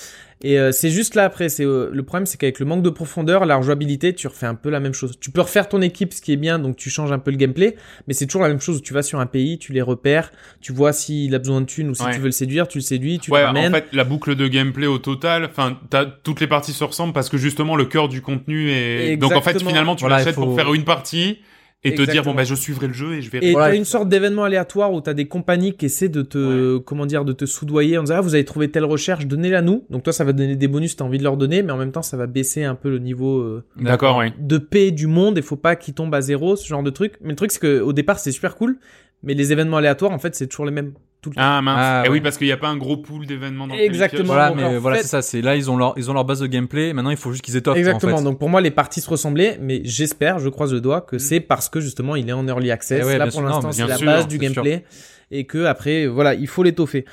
[0.42, 2.90] Et euh, c'est juste là après, c'est euh, le problème, c'est qu'avec le manque de
[2.90, 5.18] profondeur, la rejouabilité, tu refais un peu la même chose.
[5.20, 7.38] Tu peux refaire ton équipe, ce qui est bien, donc tu changes un peu le
[7.38, 7.76] gameplay,
[8.08, 8.82] mais c'est toujours la même chose.
[8.82, 11.90] Tu vas sur un pays, tu les repères, tu vois s'il a besoin de thunes
[11.90, 12.14] ou si Ouais.
[12.14, 13.74] tu veux le séduire, tu le séduis, tu ouais, le ramènes.
[13.74, 17.14] en fait, la boucle de gameplay au total, enfin, t'as toutes les parties se ressemblent
[17.14, 19.18] parce que justement le cœur du contenu est.
[19.18, 21.40] Donc en fait, finalement, tu Voilà, l'achètes faut- pour faire une partie
[21.84, 23.40] et te dire bon bah je suivrai le jeu et je vais.
[23.42, 26.78] Et Voilà, t'as une sorte d'événement aléatoire où t'as des compagnies qui essaient de te,
[26.80, 29.86] comment dire, de te soudoyer en disant ah vous avez trouvé telle recherche, donnez-la nous.
[29.90, 31.92] Donc toi ça va donner des bonus, t'as envie de leur donner, mais en même
[31.92, 34.34] temps ça va baisser un peu le niveau euh, D'accord, oui.
[34.40, 35.38] de paix du monde.
[35.38, 37.14] Il faut pas qu'il tombe à zéro, ce genre de truc.
[37.22, 38.78] Mais le truc c'est que au départ c'est super cool,
[39.24, 41.42] mais les événements aléatoires en fait c'est toujours les mêmes tout le temps.
[41.44, 41.76] Ah mince.
[41.82, 44.24] Ah, et oui, parce qu'il n'y a pas un gros pool d'événements dans Exactement.
[44.24, 45.22] Voilà, mais voilà, fait- c'est ça.
[45.22, 46.94] C'est là, ils ont leur, ils ont leur base de gameplay.
[46.94, 47.76] Maintenant, il faut juste qu'ils étoffent.
[47.78, 48.14] Exactement.
[48.14, 48.24] En fait.
[48.24, 51.42] Donc pour moi les parties se ressemblaient, mais j'espère, je croise le doigt que c'est
[51.42, 53.02] parce que justement il est en early access.
[53.04, 54.64] Eh ouais, Là pour l'instant c'est la sûr, base du c'est sûr.
[54.64, 54.86] gameplay
[55.30, 57.04] et que après voilà il faut l'étoffer.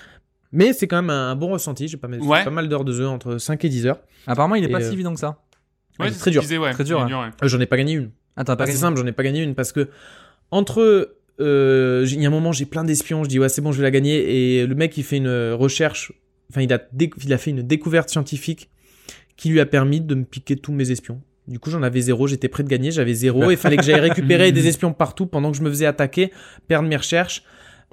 [0.53, 1.89] Mais c'est quand même un bon ressenti.
[1.89, 2.45] J'ai pas, mal- Ouais.
[2.45, 3.99] pas mal d'heures de jeu entre 5 et 10 heures.
[4.29, 5.41] Apparemment, il est Et, pas euh, si évident que ça.
[5.99, 6.43] Ouais, c'est c'est très dur.
[6.45, 7.09] Très dur,
[7.43, 8.11] C'est j'en ai pas gagné une.
[8.37, 8.73] Ah, pas c'est gagné.
[8.79, 9.89] simple, j'en ai pas gagné une parce que
[10.53, 13.73] entre euh, il y a un moment j'ai plein d'espions, je dis ouais c'est bon
[13.73, 14.61] je vais la gagner.
[14.61, 16.13] Et le mec il fait une euh, recherche,
[16.51, 16.81] enfin il a
[17.25, 18.71] il a fait une découverte scientifique
[19.37, 21.21] qui lui a permis de me piquer tous mes espions.
[21.47, 23.85] Du coup j'en avais zéro, j'étais prêt de gagner, j'avais zéro et il fallait que
[23.85, 26.33] j'aille récupérer des espions partout pendant que je me faisais attaquer,
[26.69, 27.43] perdre mes recherches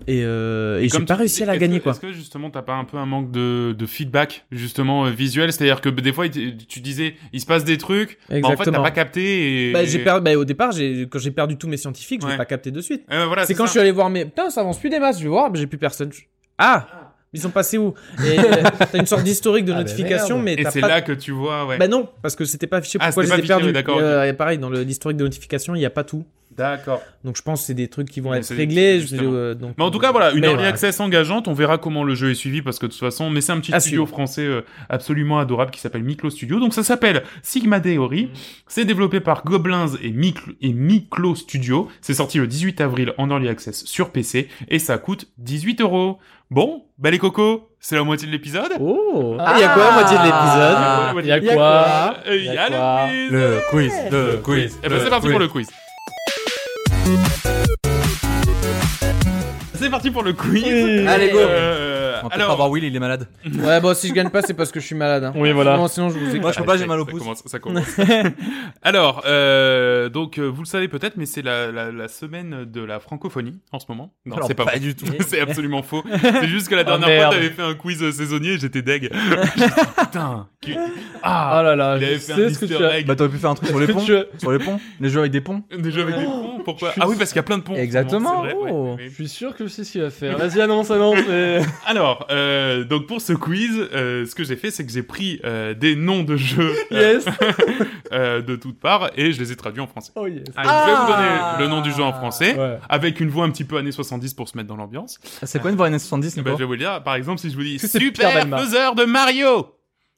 [0.08, 1.92] et, euh, et, j'ai comme pas réussi à la gagner que- quoi.
[1.94, 5.54] Est-ce que justement t'as pas un peu un manque de, de feedback justement euh, visuel,
[5.54, 8.82] c'est-à-dire que des fois tu disais il se passe des trucs, bah, en fait t'as
[8.82, 9.72] pas capté et.
[9.72, 10.72] Bah, j'ai perdu, bah, au départ,
[11.10, 12.32] quand j'ai perdu tous mes scientifiques, je Ouais.
[12.34, 13.04] l'ai pas capté de suite.
[13.12, 13.68] Euh, voilà, c'est quand ça.
[13.68, 14.26] je suis allé voir mes.
[14.26, 15.20] Putain, ça avance plus des masses.
[15.20, 16.12] Je vais voir, mais j'ai plus personne.
[16.12, 16.22] Je-
[16.58, 16.88] Ah
[17.36, 17.94] Ils sont passés où?
[18.26, 18.44] Et euh,
[18.92, 20.88] t'as une sorte d'historique de Ah, bah, notification, mais Et c'est pas.
[20.88, 21.78] là que tu vois, ouais.
[21.80, 23.72] Bah non, parce que c'était pas affiché Ah, pourquoi je c'était les ai pas affiché,
[23.74, 23.90] perdus.
[23.92, 26.26] ouais, d'accord, Et, euh, pareil, dans l'historique de notification, il y a pas tout.
[26.58, 27.02] D'accord.
[27.24, 29.00] Donc je pense que c'est des trucs qui vont être réglés.
[29.02, 30.70] je- euh, donc, Mais en tout cas, voilà, une early voilà.
[30.70, 31.48] access engageante.
[31.48, 33.60] On verra comment le jeu est suivi parce que de toute façon, mais c'est un
[33.60, 34.10] petit À studio suivre.
[34.10, 36.60] français euh, absolument adorable qui s'appelle Miklo Studio.
[36.60, 38.30] Donc ça s'appelle Sigma Theory.
[38.68, 41.90] C'est développé par Goblins et Miklo, et Miklo Studio.
[42.02, 46.18] C'est sorti le 18 avril en early access sur PC et ça coûte 18 euros.
[46.52, 48.70] Bon, bah les cocos, c'est la moitié de l'épisode.
[48.80, 49.54] Oh Ah.
[49.58, 50.76] Il y a quoi à moitié de l'épisode?
[50.78, 52.16] Ah, Il y a Il y a quoi?
[52.28, 53.92] Euh, Il y a le quiz.
[53.92, 54.80] Le quiz, le quiz.
[54.84, 55.68] Eh ben c'est parti pour le quiz.
[59.76, 60.64] C'est parti pour le quiz.
[61.08, 61.40] Allez, go.
[61.40, 63.28] Euh, On va peut-être alors, pas voir Will, il est malade.
[63.64, 65.24] Ouais, bon, si je gagne pas, c'est parce que je suis malade.
[65.24, 65.34] Hein.
[65.36, 65.78] Oui, voilà.
[65.78, 66.40] Non, sinon je vous ai.
[66.40, 67.20] Moi, je peux pas, j'ai mal au ça pouce.
[67.22, 67.86] Commence, ça commence.
[68.82, 72.82] Alors, euh, donc, euh, vous le savez peut-être, mais c'est la, la, la semaine de
[72.84, 74.14] la francophonie en ce moment.
[74.26, 74.80] Non, Alors, c'est pas, pas vrai.
[74.80, 75.06] du tout.
[75.28, 76.04] c'est absolument faux.
[76.22, 77.32] C'est juste que la Oh, dernière merde.
[77.34, 79.10] fois, t'avais fait un quiz euh, saisonnier et j'étais deg.
[80.00, 80.48] Putain.
[80.62, 80.76] qui-
[81.22, 83.00] Ah Ah, là là, il avait je fait sais un ce que tu easter as.
[83.00, 83.06] egg.
[83.08, 84.00] Bah, t'aurais pu faire un truc sur les ponts.
[84.38, 84.80] Sur les ponts.
[85.00, 85.64] Les jeux avec des ponts.
[85.78, 87.74] Déjà avec des ponts, pourquoi Ah oui, parce qu'il y a plein de ponts.
[87.74, 88.20] en ce Exactement.
[88.38, 88.96] moment, c'est vrai, ouais, Oh.
[88.96, 89.06] ouais.
[89.10, 90.38] Je suis sûr que je sais ce qu'il va faire.
[90.38, 91.20] Vas-y, annonce, annonce.
[91.28, 95.04] mais- Alors, euh, donc pour ce quiz, euh, ce que j'ai fait, c'est que j'ai
[95.04, 97.26] pris euh, des noms de jeux euh, Yes.
[98.12, 100.12] euh, de toutes parts et je les ai traduits en français.
[100.16, 100.44] Oh yes.
[100.56, 101.58] Allez, je vais vous donner Ah.
[101.60, 102.78] le nom du jeu en français, Ouais.
[102.90, 105.20] avec une voix un petit peu années 70 pour se mettre dans l'ambiance.
[105.44, 107.40] C'est quoi une voix NS70, Eh ben, Nico je vais vous le dire, par exemple,
[107.40, 109.68] si je vous dis Super faiseur de Mario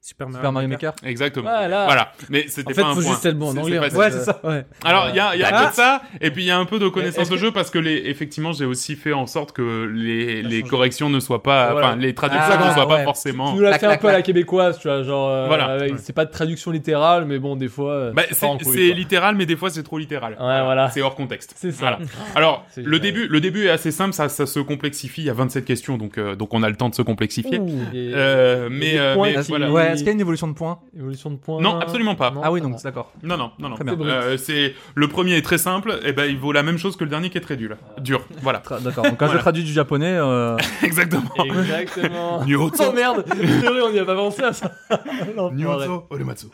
[0.00, 0.92] Super Mario, Super Mario Maker.
[1.04, 1.50] Exactement.
[1.50, 1.84] Voilà.
[1.86, 2.12] Voilà.
[2.30, 3.10] Mais c'était En fait, pas un faut point.
[3.10, 3.80] juste être bon en anglais.
[3.80, 4.38] Ouais, c'est ça.
[4.44, 4.64] Ouais.
[4.84, 5.66] Alors, il y a, il y a Ah.
[5.68, 7.78] que ça, et puis il y a un peu de connaissance de jeu parce que
[7.80, 11.88] les, effectivement, j'ai aussi fait en sorte que les, les corrections ne soient pas, Voilà.
[11.88, 13.50] enfin, les traductions Ah, ne soient pas forcément.
[13.50, 15.28] Tu nous l'as Clac, fait un clac, peu à la québécoise, tu vois, genre.
[15.28, 15.76] euh, Voilà.
[15.98, 17.92] C'est pas de traduction littérale, mais bon, des fois.
[17.92, 20.34] euh, Bah, c'est littéral, mais des fois c'est trop littéral.
[20.34, 20.88] Ouais, voilà.
[20.90, 21.54] C'est hors contexte.
[21.56, 21.78] C'est ça.
[21.80, 21.98] Voilà.
[22.36, 25.22] Alors, le début, le début est assez simple, ça, ça se complexifie.
[25.22, 27.58] Il y a 27 questions, donc, euh, donc on a le temps de se complexifier.
[27.58, 29.95] Mais, mais voilà.
[29.96, 31.60] Est-ce qu'il y a une évolution de points Évolution de points.
[31.60, 32.30] Non, absolument pas.
[32.30, 32.40] Non.
[32.44, 33.12] Ah oui, donc c'est d'accord.
[33.22, 33.74] Non, non, non, non.
[33.74, 33.96] Très bien.
[34.00, 37.04] Euh, c'est le premier est très simple, et ben il vaut la même chose que
[37.04, 37.76] le dernier qui est très dur.
[37.98, 38.60] Dur, voilà.
[38.60, 39.04] Tra- D'accord.
[39.04, 39.34] Donc quand Voilà.
[39.38, 41.30] je traduis du japonais, euh, Exactement.
[41.44, 42.44] Exactement.
[42.46, 42.84] Nyoto.
[42.88, 44.72] Oh merde on n'y a pas pensé à ça.
[45.52, 46.46] Nyoto Olematsu.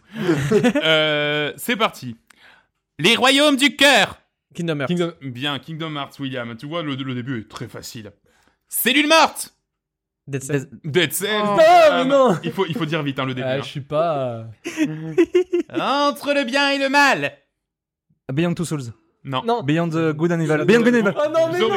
[0.84, 2.16] euh, c'est parti.
[2.98, 4.18] Les royaumes du cœur.
[4.54, 4.88] Kingdom Hearts.
[4.88, 5.12] Kingdom...
[5.22, 6.54] Bien, Kingdom Hearts, William.
[6.56, 8.12] Tu vois, le, le début est très facile.
[8.68, 9.54] Cellule morte
[10.32, 10.68] Dead Cell.
[10.84, 13.46] Dead Cell Oh, Ah, mais non il, faut, il faut dire vite hein, le début.
[13.46, 13.60] Ah, hein.
[13.62, 14.46] je suis pas.
[15.78, 17.32] Entre le bien et le mal
[18.32, 18.92] Beyond Two Souls.
[19.24, 19.42] Non.
[19.44, 19.62] Non.
[19.62, 20.64] Beyond the Good and Evil.
[20.64, 21.12] Beyond Good and Evil.
[21.16, 21.68] Oh non, mais non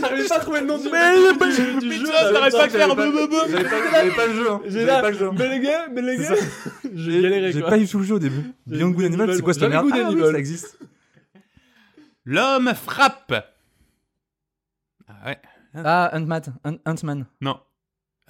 [0.00, 1.16] J'arrive pas à trouver le nom du du Mais
[1.52, 2.04] jeu.
[2.04, 3.10] tu vois, t'arrêtes pas faire j'avais.
[3.50, 4.46] J'avais pas, j'avais pas le jeu.
[4.66, 5.30] J'ai J'avais pas le jeu.
[5.36, 6.34] mais les gars, mais les gars,
[6.94, 8.52] j'ai galéré J'ai pas eu tout le jeu au début.
[8.66, 9.88] Beyond Good and Evil, c'est quoi cette merde?
[9.90, 10.32] J'avais Good Ah and oui, Evil.
[10.32, 10.78] ça existe.
[12.24, 13.34] L'homme frappe
[15.08, 15.38] Ah ouais
[15.74, 17.26] Ah, Ant-Man.
[17.42, 17.60] Non.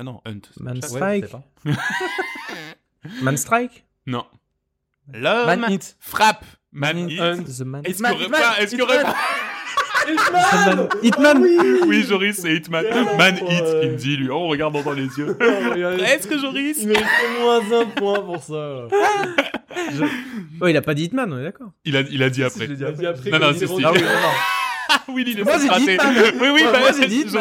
[0.01, 0.41] Ah non, Hunt.
[0.59, 1.25] Man Ouais, Strike.
[1.27, 1.83] je sais pas.
[3.23, 3.85] Man Strike.
[4.07, 4.25] Non.
[5.13, 6.97] L'homme Man frappe Man.
[7.21, 7.45] Hunt.
[7.45, 7.83] The Man.
[7.85, 8.59] Est-ce qu'il aurait Hitman, pas...
[8.63, 9.13] Est-ce qu'il y aurait Hitman.
[9.13, 9.19] pas...
[11.03, 11.43] Hitman.
[11.43, 11.47] Hitman.
[11.87, 12.83] Oui, Joris, c'est Hitman.
[13.19, 13.81] Man Ouais.
[13.83, 15.37] il me dit, lui, en regardant dans les yeux.
[15.39, 16.03] Oh, regardez.
[16.05, 17.05] Est-ce que Joris Il mérite
[17.39, 18.87] moins un point pour ça.
[20.63, 21.71] Oh, il a pas dit Hitman, on est d'accord.
[21.85, 22.67] il a, il a dit après.
[22.67, 23.75] je dit Il a dit après Non, non, si, dit si.
[24.93, 25.03] Ah.
[25.07, 25.99] Ah il est Moi, j'ai dit.
[26.41, 27.33] Oui, oui, bah, moi, j'ai dit Ah.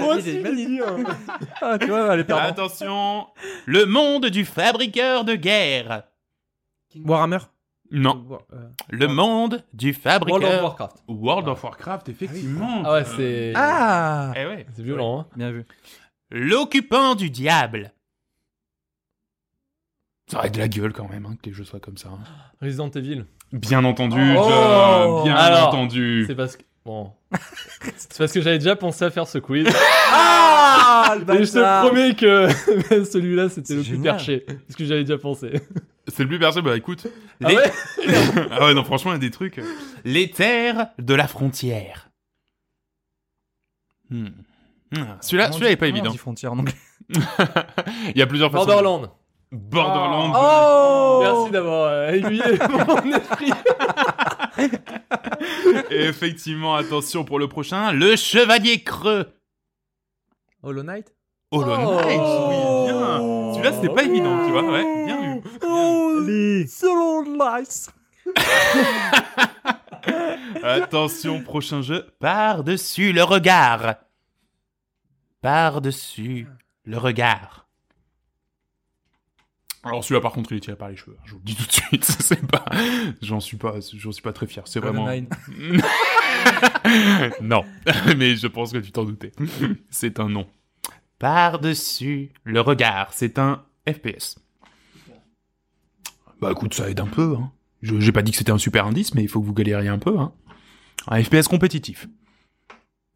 [0.00, 0.96] Moi il aussi, hein.
[1.60, 2.50] Ah, tu vois, elle est perdante.
[2.50, 3.26] Attention,
[3.66, 6.04] le monde du fabriqueur de guerre.
[7.04, 7.38] Warhammer.
[7.90, 10.62] Non, War- euh, le monde du World of.
[10.62, 10.96] Warcraft.
[11.08, 12.82] World of Warcraft, effectivement.
[12.84, 13.52] Ah ouais, c'est.
[13.56, 14.66] Ah Eh ouais.
[14.74, 15.26] C'est violent, hein.
[15.36, 15.64] Bien vu.
[16.30, 17.92] L'occupant du diable.
[20.30, 22.08] Ça aurait de la gueule quand même hein, que les jeux soient comme ça.
[22.10, 22.18] hein.
[22.60, 23.24] Resident Evil.
[23.52, 26.24] Bien entendu, Oh John, bien Alors, entendu.
[26.26, 26.62] C'est parce que.
[26.88, 27.12] Bon.
[27.98, 29.68] c'est parce que j'avais déjà pensé à faire ce quiz.
[30.10, 31.84] Ah le Et je te bâtard.
[31.86, 32.48] promets que
[33.04, 34.16] celui-là, c'était C'est le plus génial.
[34.16, 34.40] perché.
[34.40, 35.52] Parce que j'avais déjà pensé.
[36.06, 37.06] C'est le plus perso, bah écoute.
[37.44, 37.72] Ah les- ouais
[38.50, 39.60] ah ouais, non, franchement, il y a des trucs.
[40.04, 42.08] Les terres de la frontière.
[44.10, 44.28] Hmm.
[44.96, 46.10] Ah, Celui-là, Comment celui-là on est pas dit- comment on évident.
[46.10, 46.74] dit frontière en anglais.
[48.14, 48.64] il y a plusieurs façons.
[48.66, 49.10] Borderland.
[49.52, 50.32] Borderland.
[50.36, 53.52] Oh Merci d'avoir euh, aiguillé mon esprit.
[55.90, 59.26] Et effectivement, attention pour le prochain, le chevalier creux.
[60.62, 61.14] Hollow Knight.
[61.50, 62.00] Hollow Oh.
[62.02, 62.56] Knight, oui,
[62.86, 63.52] bien.
[63.54, 65.42] Celui-là, c'était pas évident, tu vois, ouais, bien vu.
[65.62, 67.90] Holy Solo Lights
[70.62, 73.96] Attention, prochain jeu, par-dessus le regard.
[75.40, 76.46] Par-dessus
[76.84, 77.67] le regard.
[79.88, 81.56] Alors celui-là par contre il est tiré par les cheveux, hein, je vous le dis
[81.56, 82.64] tout de suite, c'est pas,
[83.22, 85.08] j'en suis pas, j'en suis pas très fier, c'est vraiment.
[87.42, 87.64] Non,
[88.16, 89.32] mais je pense que tu t'en doutais.
[89.90, 90.46] C'est un nom.
[91.18, 94.38] Par-dessus le regard, c'est un FPS.
[96.40, 97.36] Bah écoute, ça aide un peu.
[97.38, 97.50] Hein.
[97.82, 99.88] Je- J'ai pas dit que c'était un super indice, mais il faut que vous galériez
[99.88, 100.18] un peu.
[100.18, 100.32] Hein.
[101.08, 102.06] Un FPS compétitif.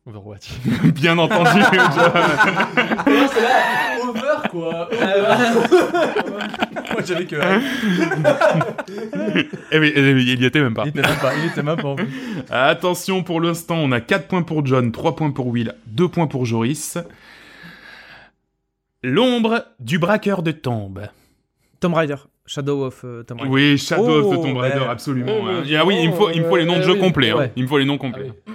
[0.05, 0.51] Overwatch.
[0.95, 1.63] Bien entendu.
[1.63, 4.89] c'est là, over quoi.
[6.91, 7.37] Moi j'avais que.
[9.71, 10.83] Eh oui, eh oui, il y était même pas.
[10.87, 11.35] Il était même pas.
[11.37, 11.95] Il était même pas.
[12.51, 16.27] Attention, pour l'instant, on a 4 points pour John, 3 points pour Will, 2 points
[16.27, 16.99] pour Joris.
[19.05, 21.09] L'ombre du braqueur de tombe.
[21.81, 22.17] Tomb Raider.
[22.45, 23.53] Shadow of euh, Tomb Raider.
[23.53, 24.87] Oui, Shadow of the Oh, Tomb Raider, ouais.
[24.87, 25.33] absolument.
[25.43, 25.63] Oh, hein.
[25.79, 27.31] Ah oui, il me faut, il me faut les noms de jeux oui, complets.
[27.31, 27.37] hein.
[27.37, 27.53] ouais.
[27.57, 28.33] Il me faut les noms Ah complets.
[28.47, 28.53] oui.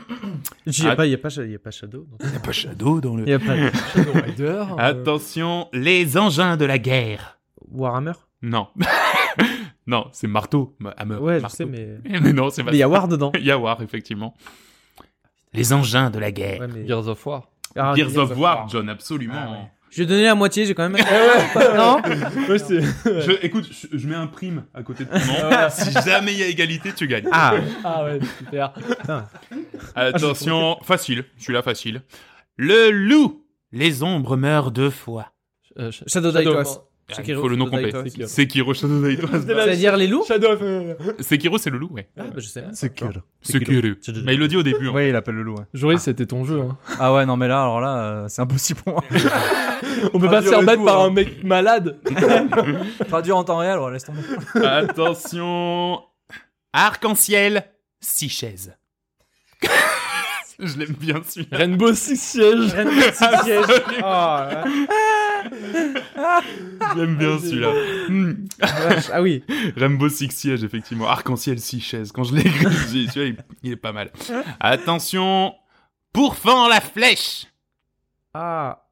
[0.65, 0.95] Il n'y a, Ah.
[0.97, 2.05] pas- il y a, pas- il y a pas Shadow.
[2.21, 3.23] Il n'y a pas Shadow dans le...
[3.23, 3.55] Il y a pas
[3.93, 4.43] Shadow Rider.
[4.43, 7.39] euh, Attention, les engins de la guerre.
[7.71, 8.11] Warhammer?
[8.41, 8.67] Non.
[9.87, 10.75] non, c'est marteau.
[10.79, 11.57] Ma- Hammer, Ouais, je marteau.
[11.57, 11.97] sais, mais.
[12.21, 12.89] Mais non, c'est pas Mais il y a.
[12.89, 13.31] War dedans.
[13.35, 14.33] Il y a War, effectivement.
[15.53, 16.59] Les engins de la guerre.
[16.61, 16.85] Ouais, mais...
[16.85, 17.49] Gears of War.
[17.75, 19.33] Ah, Gears of War, John, absolument.
[19.37, 19.71] Ah ouais.
[19.89, 21.01] Je vais donner la moitié, j'ai quand même.
[21.75, 22.01] non
[22.49, 22.81] Ouais, c'est.
[22.81, 25.49] Je- écoute, je, je mets un prime à côté de ton nom.
[25.49, 25.69] Ouais.
[25.69, 27.27] si jamais il y a égalité, tu gagnes.
[27.31, 28.73] Ah Ah ouais, super.
[29.95, 31.25] Attention, facile.
[31.37, 32.01] Celui-là, facile.
[32.57, 33.43] Le loup.
[33.71, 35.33] Les ombres meurent deux fois.
[35.77, 36.79] Euh, Sh- Shadow Die Twice.
[37.09, 37.93] Ah, il Sekiro, faut le nom complet.
[38.27, 39.29] Sekiro Shadow Die Twice.
[39.47, 40.61] C'est-à-dire les loups Shadow of.
[41.21, 42.09] Sekiro, c'est le loup, ouais.
[42.17, 42.65] Ah, bah, je sais.
[42.73, 43.05] C'est que.
[43.41, 43.81] Sekiro.
[44.25, 44.89] Mais il le dit au début.
[44.89, 44.91] hein.
[44.93, 45.55] Oui, il appelle le loup.
[45.55, 45.63] ouais.
[45.73, 46.59] Joris, c'était ton jeu.
[46.59, 46.77] Hein.
[46.99, 49.03] Ah ouais, non, mais là, alors là, euh, c'est impossible pour moi.
[50.13, 51.05] On peut Ah, pas se faire battre par hein.
[51.07, 51.97] un mec malade.
[53.07, 54.19] Traduire en temps réel, ouais, laisse tomber.
[54.65, 56.01] Attention.
[56.73, 57.63] Arc-en-ciel,
[58.01, 58.75] six chaises.
[60.59, 61.57] Je l'aime bien celui-là.
[61.57, 62.73] Rainbow Six Siege.
[64.03, 64.63] Ah,
[66.95, 67.71] J'aime bien celui-là.
[68.09, 68.47] Hmm.
[69.11, 69.43] Ah oui.
[69.75, 71.07] Rainbow Six Siege, effectivement.
[71.07, 72.11] Arc-en-ciel, six chaises.
[72.11, 74.11] Quand je l'ai écrit, celui-là, il, il est pas mal.
[74.59, 75.53] Attention.
[76.13, 77.45] Pourfend la flèche.
[78.33, 78.83] Ah.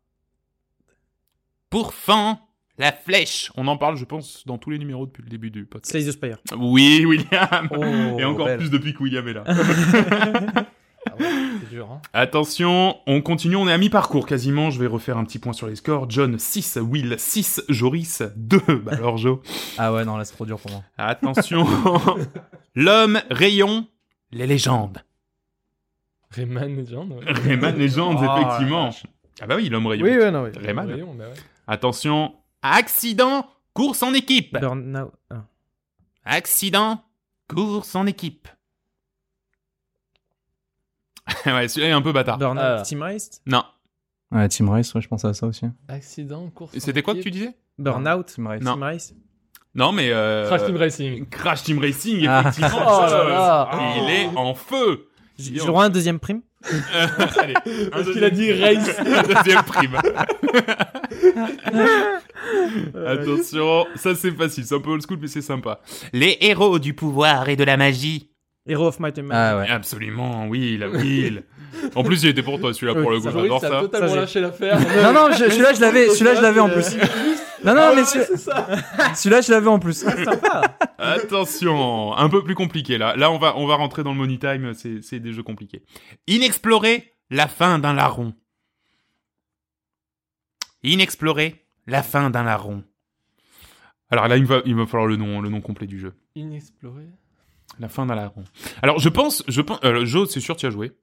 [1.70, 2.40] Pourfend
[2.78, 3.52] la flèche.
[3.56, 5.92] On en parle, je pense, dans tous les numéros depuis le début du podcast.
[5.92, 6.38] Slay the Spire.
[6.58, 7.68] Oui, William.
[7.72, 8.60] Oh, Et encore belle.
[8.60, 9.44] plus depuis que William est là.
[11.08, 11.28] Ah ouais,
[11.76, 11.92] dur.
[11.92, 12.02] Hein.
[12.14, 14.70] Attention, on continue, on est à mi-parcours quasiment.
[14.70, 16.10] Je vais refaire un petit point sur les scores.
[16.10, 18.60] John 6, Will 6, Joris 2.
[18.84, 19.42] Bah alors, Jo.
[19.78, 20.84] Ah ouais, non, là, c'est trop dur pour moi.
[20.98, 21.66] Attention.
[22.76, 23.88] L'homme rayon,
[24.32, 25.00] les légendes.
[26.32, 27.32] Rayman ouais.
[27.32, 28.90] Rayman Legends, Oh, effectivement.
[29.42, 30.04] Ah bah oui, l'homme rayon.
[30.06, 30.50] Oui, ouais, non, oui.
[30.58, 30.88] Rayman.
[30.88, 31.36] Rayon, bah ouais.
[31.68, 34.58] Attention, accident, course en équipe.
[34.60, 35.12] Burnout.
[35.30, 35.44] ah.
[36.26, 37.04] Accident,
[37.48, 38.48] course en équipe.
[41.46, 42.38] ouais, celui-là est un peu bâtard.
[42.38, 42.82] Burnout Ah.
[42.82, 43.64] Team Race Non.
[44.32, 45.66] Ouais, Team Race, ouais, je pensais à ça aussi.
[45.88, 46.74] Accident, course.
[46.76, 47.56] Et C'était quoi que tu dis disais?
[47.78, 48.62] Burnout Team Race.
[48.62, 48.74] Non.
[48.74, 49.14] Team Race
[49.74, 50.10] Non, mais...
[50.12, 50.48] Euh...
[50.48, 51.26] Crash Team Racing.
[51.30, 52.40] Crash Team Racing, Ah.
[52.42, 52.86] effectivement.
[52.86, 53.70] Oh là là.
[53.98, 55.08] Il est en feu.
[55.38, 56.42] J'ai j'ai le droit à un deuxième prime
[56.74, 57.08] Euh,
[57.40, 58.90] Allez, un Parce qu'il a dit race.
[59.44, 59.98] deuxième prime.
[63.08, 65.80] Attention, ça c'est facile, c'est un peu old school mais c'est sympa.
[66.14, 68.30] Les héros du pouvoir et de la magie.
[68.68, 69.34] Hero of Might and Magic.
[69.40, 69.70] Ah ouais.
[69.70, 71.44] Absolument, oui, la Will.
[71.94, 74.08] En plus, il était pour toi celui-là pour Oui, le coup, ça, j'adore ça totalement
[74.10, 74.80] Ça, lâché l'affaire.
[75.04, 76.96] Non, non, je- celui-là, je l'avais, celui-là, je l'avais en plus.
[77.64, 78.68] Non, non, Ah mais ouais, celui- c'est ça.
[79.16, 80.04] celui-là, je l'avais en plus.
[80.98, 83.16] Attention, un peu plus compliqué là.
[83.16, 85.84] Là, on va, on va rentrer dans le money time, c'est, c'est des jeux compliqués.
[86.28, 88.34] Inexploré, la fin d'un larron.
[90.84, 92.84] Inexploré, la fin d'un larron.
[94.10, 96.14] Alors là, il va, il va falloir le nom, le nom complet du jeu.
[96.36, 97.06] Inexploré.
[97.80, 98.44] La fin d'un larron.
[98.82, 100.94] Alors, je pense, je pense, euh, Joe, c'est sûr, tu as joué.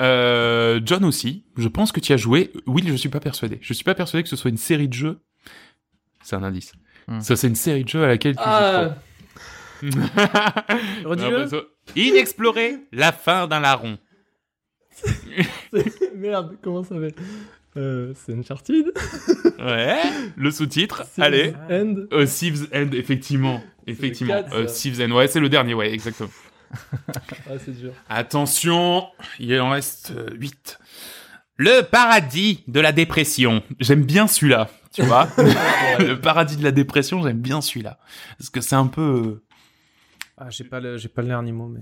[0.00, 2.52] Euh, John aussi, je pense que tu as joué.
[2.66, 3.58] Will, je suis pas persuadé.
[3.60, 5.18] Je suis pas persuadé que ce soit une série de jeux.
[6.22, 6.72] C'est un indice.
[7.08, 7.20] Hmm.
[7.20, 8.94] Ça, c'est une série de jeux à laquelle tu Ah,
[9.82, 10.00] joues trop.
[11.04, 11.68] Redis-le.
[11.96, 13.98] Inexploré, la fin d'un larron.
[16.16, 17.14] merde, comment ça s'appelle?
[17.76, 18.86] Euh, C'est Uncharted
[19.58, 20.00] Ouais.
[20.36, 21.04] Le sous-titre.
[21.12, 21.54] C'est Allez.
[21.70, 21.94] End
[22.26, 23.62] Thieves End, effectivement.
[23.88, 24.42] Effectivement.
[24.52, 24.66] Euh.
[24.66, 26.30] Thieves ouais, c'est le dernier, ouais, exactement.
[27.50, 27.92] Ah, c'est dur.
[28.10, 29.06] Attention,
[29.38, 30.78] il en reste 8.
[31.56, 33.62] Le paradis de la dépression.
[33.80, 35.28] J'aime bien celui-là, tu vois.
[35.98, 37.98] le paradis de la dépression, j'aime bien celui-là.
[38.38, 39.42] Parce que c'est un peu...
[40.36, 41.80] Ah, j'ai pas le, j'ai pas le dernier mot, mais.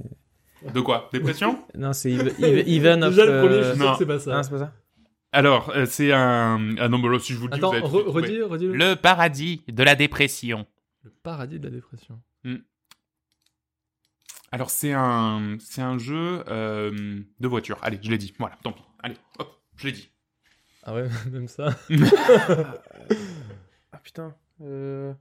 [0.66, 1.10] euh, De quoi?
[1.12, 1.58] Dépression?
[1.76, 2.32] Non, c'est Even,
[2.66, 3.10] Even- of.
[3.10, 3.92] Déjà, le premier, je euh, sais non.
[3.92, 4.38] que c'est pas ça.
[4.38, 4.72] Ah, c'est pas ça?
[5.32, 6.76] Alors, euh, c'est un...
[6.78, 8.66] Ah non, mais là, si je vous le dis, Attends, vous allez re- redis, redis.
[8.68, 10.64] Le paradis de la dépression.
[11.06, 12.20] Le paradis de la dépression.
[14.52, 15.56] Alors, c'est un...
[15.60, 17.78] C'est un jeu euh, de voiture.
[17.82, 18.32] Allez, je l'ai dit.
[18.38, 18.82] Voilà, tant pis.
[19.02, 20.10] Allez, hop, je l'ai dit.
[20.84, 21.68] Ah ouais, même ça.
[23.92, 24.34] Ah putain.
[24.62, 25.12] Euh...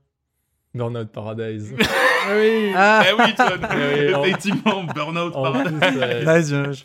[0.74, 1.74] Burnout Paradise.
[2.28, 5.78] Ah oui Ah, Eh oui, John oui, en- Effectivement, Burnout En Paradise.
[5.78, 6.24] plus, ouais.
[6.40, 6.84] nice.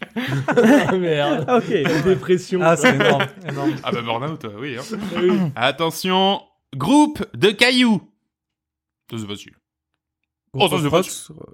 [0.88, 1.46] Ah, merde.
[1.48, 2.04] Ah, Ok.
[2.04, 2.60] Dépression.
[2.62, 3.26] Ah, c'est énorme.
[3.50, 3.74] énorme.
[3.84, 4.78] Ah bah Burnout, euh, oui.
[4.78, 4.84] hein.
[5.16, 5.32] Oui.
[5.56, 6.44] Attention,
[6.76, 8.08] groupe de cailloux.
[9.12, 9.54] Ça c'est facile.
[10.54, 11.32] Oh, ça, Group c'est of Rocks.
[11.32, 11.54] euh,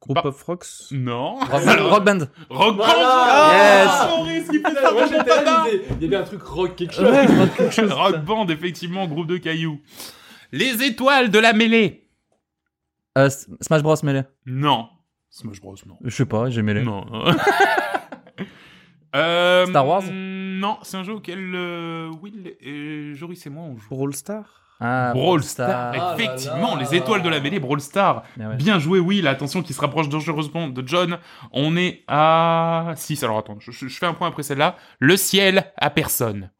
[0.00, 0.66] Group Pas- of Rocks.
[0.92, 1.38] Non.
[1.40, 2.18] Rock Band.
[2.50, 2.84] Rock Band.
[2.84, 3.50] Voilà.
[3.52, 3.88] Yes.
[3.92, 4.08] Ah,
[4.92, 5.68] Moi, mal.
[6.00, 7.04] il y avait- un truc rock, quelque chose.
[7.04, 7.26] Ouais,
[7.56, 7.92] quelque chose.
[7.92, 9.80] Rock Band, effectivement, groupe de cailloux.
[10.52, 12.08] Les étoiles de la mêlée.
[13.18, 13.28] Euh,
[13.60, 13.94] Smash Bros.
[14.02, 14.24] Melee.
[14.46, 14.88] Non.
[15.30, 15.96] Smash Bros, non.
[16.04, 16.82] Je sais pas, j'ai mêlé.
[16.82, 17.04] Non.
[19.16, 23.76] Euh, Star Wars Non, c'est un jeu auquel euh, Will et Joris et moi on
[23.76, 23.88] joue.
[23.90, 24.44] Brawl Star?
[24.80, 25.68] Ah, Brawl Star.
[25.68, 26.82] Ah là Effectivement, là.
[26.82, 28.22] les étoiles de la mêlée, Brawl Star.
[28.38, 28.56] Ouais.
[28.56, 29.26] Bien joué, Will.
[29.28, 31.18] Attention, qui se rapproche dangereusement de John.
[31.52, 33.22] On est à 6.
[33.22, 34.76] Alors attends, je, je- fais un point après celle-là.
[34.98, 36.50] Le ciel à personne.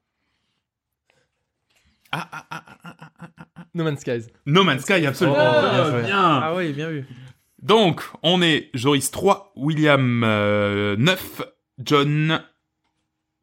[2.13, 3.11] Ah, ah, ah, ah.
[3.75, 4.27] No Man's Skies.
[4.47, 5.39] No Man's Sky, absolument.
[5.39, 6.41] Oh, bien bien.
[6.43, 7.07] Ah oui, bien vu.
[7.63, 11.43] Donc, on est Joris 3, William euh, 9,
[11.79, 12.43] John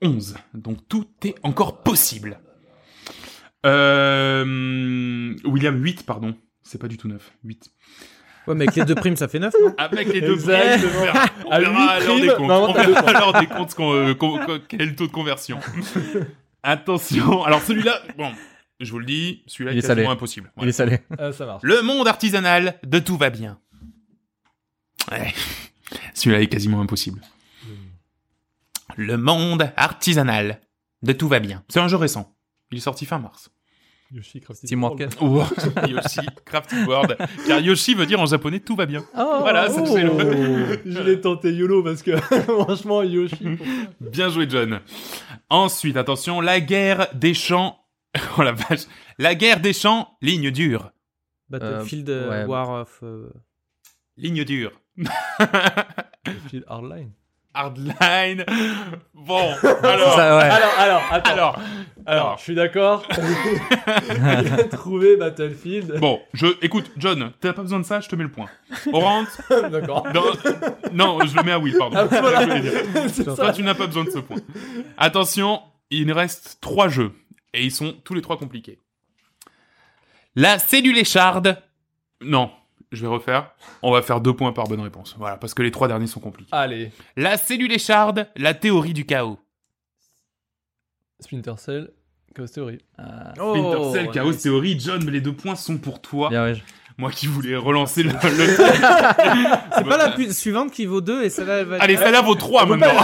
[0.01, 0.35] 11.
[0.53, 2.39] Donc, tout est encore possible.
[3.65, 6.35] Euh, William 8, pardon.
[6.63, 7.31] C'est pas du tout 9.
[7.43, 7.71] 8.
[8.47, 11.01] Ouais, mais avec les deux primes, ça fait 9, non Avec les deux primes, on
[11.03, 12.47] verra, on À l'heure des comptes.
[12.47, 15.59] non, On verra à l'heure des comptes euh, quel est le taux de conversion.
[16.63, 17.43] Attention.
[17.43, 18.31] Alors, celui-là, bon,
[18.79, 20.51] je vous le dis, celui-là Il est quasiment impossible.
[20.61, 20.99] Il est salé.
[21.17, 21.61] Ah, ça marche.
[21.63, 23.59] Le monde artisanal de tout va bien.
[25.11, 25.33] Ouais.
[26.13, 27.21] Celui-là est quasiment impossible.
[28.95, 30.59] Le monde artisanal
[31.03, 31.63] de tout va bien.
[31.69, 32.36] C'est un jeu récent.
[32.71, 33.49] Il est sorti fin mars.
[34.11, 35.09] Yoshi Crafty Team World.
[35.19, 35.43] Oh,
[35.87, 37.17] Yoshi Crafty World.
[37.45, 39.03] Car Yoshi veut dire en japonais tout va bien.
[39.17, 43.57] Oh, Voilà, ça, c'est le- Je l'ai tenté YOLO parce que franchement, Yoshi.
[43.99, 44.79] Bien joué, John.
[45.49, 47.77] Ensuite, attention, la guerre des champs.
[48.37, 48.85] Oh la vache.
[49.17, 50.91] La guerre des champs, ligne dure.
[51.49, 52.45] Battlefield Euh, euh, ouais.
[52.45, 52.99] War of.
[53.03, 53.29] euh,
[54.15, 54.71] Ligne dure.
[54.97, 57.11] Yoshi Hardline.
[57.57, 58.45] Hardline.
[59.15, 59.49] Bon,
[59.83, 60.15] alors.
[60.15, 60.43] Ça, ouais.
[60.43, 61.31] Alors, alors, attends.
[61.31, 61.59] Alors,
[62.05, 63.03] Alors, je suis d'accord.
[64.07, 65.99] Il a trouvé Battlefield.
[65.99, 68.47] Bon, je, écoute, John, t'as pas besoin de ça, je te mets le point.
[68.93, 69.23] Orant,
[69.71, 70.05] D'accord.
[70.13, 70.23] non,
[70.93, 71.97] non, je le mets à Will, pardon.
[71.97, 72.45] Ah, voilà.
[73.23, 73.51] Toi, ça.
[73.53, 74.37] tu n'as pas besoin de ce point.
[74.97, 77.11] Attention, il reste trois jeux,
[77.53, 78.79] et ils sont tous les trois compliqués.
[80.35, 81.57] La cellule écharde.
[82.21, 82.51] Non,
[82.91, 83.51] je vais refaire.
[83.81, 85.15] On va faire deux points par bonne réponse.
[85.17, 86.49] Voilà, parce que les trois derniers sont compliqués.
[86.53, 86.91] Allez.
[87.15, 89.39] La cellule écharde, la théorie du chaos.
[91.19, 91.89] Splinter Cell,
[92.35, 92.77] Chaos Theory.
[92.97, 94.41] Ah, Splinter Cell, Chaos nice.
[94.43, 96.29] Theory, John, mais les deux points sont pour toi.
[96.29, 96.61] bien, ouais.
[96.99, 98.09] Moi qui voulais relancer le.
[98.09, 98.17] le-
[99.75, 102.21] C'est pas la pu- suivante qui vaut 2 et celle-là elle va être- Allez, celle-là
[102.21, 102.87] vaut 3 maintenant.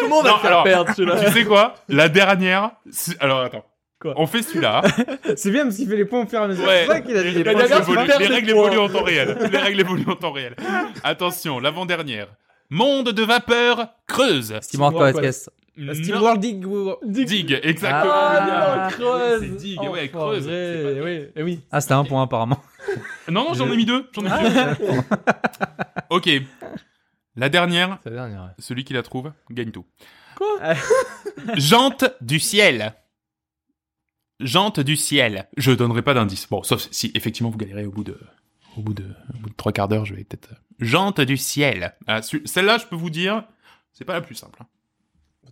[0.00, 1.74] Comment on va Non, faire alors- perdre celui-là tu sais quoi?
[1.88, 2.72] La dernière.
[3.20, 3.64] Alors attends.
[4.02, 4.82] Quoi On fait celui-là.
[5.36, 6.64] C'est bien parce qu'il fait les points au fur et à mesure.
[6.66, 6.80] Ouais.
[6.86, 8.64] C'est ça qu'il a dit les La dernière, les règles points.
[8.66, 9.38] évoluent en temps réel.
[9.52, 10.56] Les règles évoluent en temps réel.
[11.04, 12.26] Attention, l'avant-dernière.
[12.68, 14.58] Monde de vapeur creuse.
[14.60, 15.50] Steamworld Steamworld Quest.
[15.76, 15.94] Non.
[15.94, 16.66] SteamWorld Dig.
[17.04, 18.12] Dig, exactement.
[18.12, 18.86] Ah.
[18.86, 20.48] Ah, creuse C'est Dig, ouais, creuse.
[20.48, 21.60] Oui, eh oui.
[21.70, 22.60] Ah, c'était un point apparemment.
[23.28, 24.08] Non, non, j'en ai mis deux.
[24.12, 24.96] J'en ai mis deux.
[26.10, 26.28] ok.
[27.36, 28.42] La dernière, la dernière.
[28.42, 28.50] ouais.
[28.58, 29.86] celui qui la trouve, gagne tout.
[30.36, 30.74] Quoi?
[31.54, 32.94] Jante du ciel.
[34.44, 35.48] Jante du ciel.
[35.56, 36.48] Je donnerai pas d'indice.
[36.48, 38.18] Bon, sauf si effectivement vous galérez au bout de,
[38.76, 40.54] au bout de, au bout de trois quarts d'heure, je vais peut-être.
[40.80, 41.94] Jante du ciel.
[42.06, 43.44] Ah, Celle-là, je peux vous dire,
[43.92, 44.58] c'est pas la plus simple.
[44.62, 44.66] hein.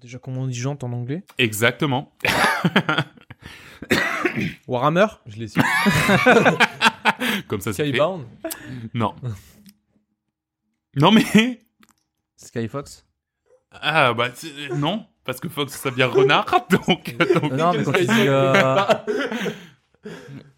[0.01, 1.24] Déjà, comment on dit jante en anglais?
[1.36, 2.14] Exactement.
[4.66, 5.07] Warhammer?
[5.26, 5.61] Je l'ai su.
[7.49, 7.86] Comme ça, c'est.
[7.88, 8.24] Skybound?
[8.95, 9.14] Non.
[10.97, 11.61] Non mais
[12.36, 13.07] Skyfox?
[13.72, 14.30] ah bah
[14.74, 18.26] non parce que Fox ça vient renard donc, donc- non, mais quand tu dis.
[18.26, 18.85] euh,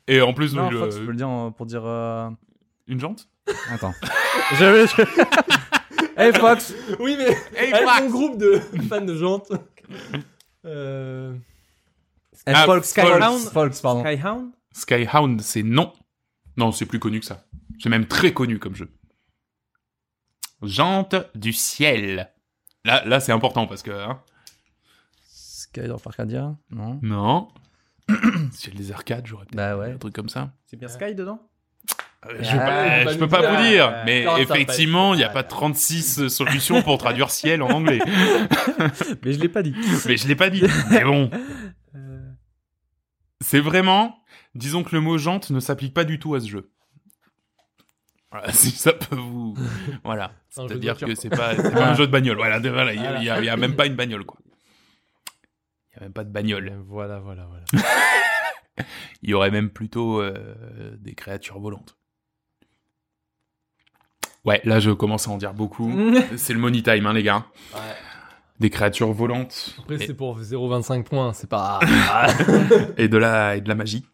[0.09, 1.83] et en plus Non, Fox, tu peux le dire euh, pour dire.
[1.85, 2.31] euh,
[2.87, 3.29] une jante?
[3.71, 3.95] Attends.
[4.59, 4.87] J'avais.
[6.17, 9.51] Hey Fox Oui, mais Hey, avec Fox mon groupe de fans de jantes.
[10.67, 11.35] Euh...
[12.47, 13.09] Eh, Ah, Fox, Fox.
[13.09, 14.03] Fox, Fox, pardon.
[14.05, 14.51] Skyhound?
[14.73, 15.93] Skyhound c'est non.
[16.57, 17.45] Non c'est plus connu que ça.
[17.79, 18.91] C'est même très connu comme jeu.
[20.63, 22.31] Jante du ciel.
[22.85, 24.21] Là là c'est important parce que hein,
[25.75, 26.99] Skydorf Arcadia Non.
[27.03, 27.49] non.
[28.53, 29.93] Ciel des arcades j'aurais peut-être Bah ouais.
[29.93, 30.53] un truc comme ça.
[30.67, 31.41] C'est bien Sky dedans
[32.27, 35.25] Euh, je Ah, peux pas, je peux vous dire, euh, mais non, effectivement, il n'y
[35.25, 38.01] a pas 36 solutions pour traduire ciel en anglais.
[39.25, 39.75] Mais je l'ai pas dit.
[40.07, 40.63] Mais je l'ai pas dit.
[40.91, 41.31] Mais bon,
[41.95, 42.21] Euh,
[43.41, 44.19] c'est vraiment,
[44.55, 46.71] disons que le mot jante ne s'applique pas du tout à ce jeu.
[48.31, 49.55] Voilà, si ça peut vous,
[50.05, 50.33] voilà.
[50.51, 52.37] C'est-à-dire que c'est pas, c'est pas un jeu de bagnole.
[52.37, 54.39] Voilà, voilà, il y y, il y a même pas une bagnole, quoi.
[55.93, 56.73] Il y a même pas de bagnole.
[56.89, 57.87] Voilà, voilà, voilà.
[59.23, 61.97] Il y aurait même plutôt euh, des créatures volantes.
[64.45, 65.93] Ouais, là je commence à en dire beaucoup.
[66.37, 67.47] C'est le money time, hein, les gars.
[67.75, 67.81] Ouais.
[68.59, 71.81] Des créatures volantes Après, et, c'est pour 0,25 points, c'est pas.
[72.97, 74.05] et de la et de la magie,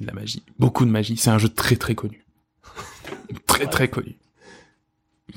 [0.00, 1.18] Et de la magie, beaucoup de magie.
[1.18, 2.24] C'est un jeu très très connu,
[3.46, 4.18] très très connu,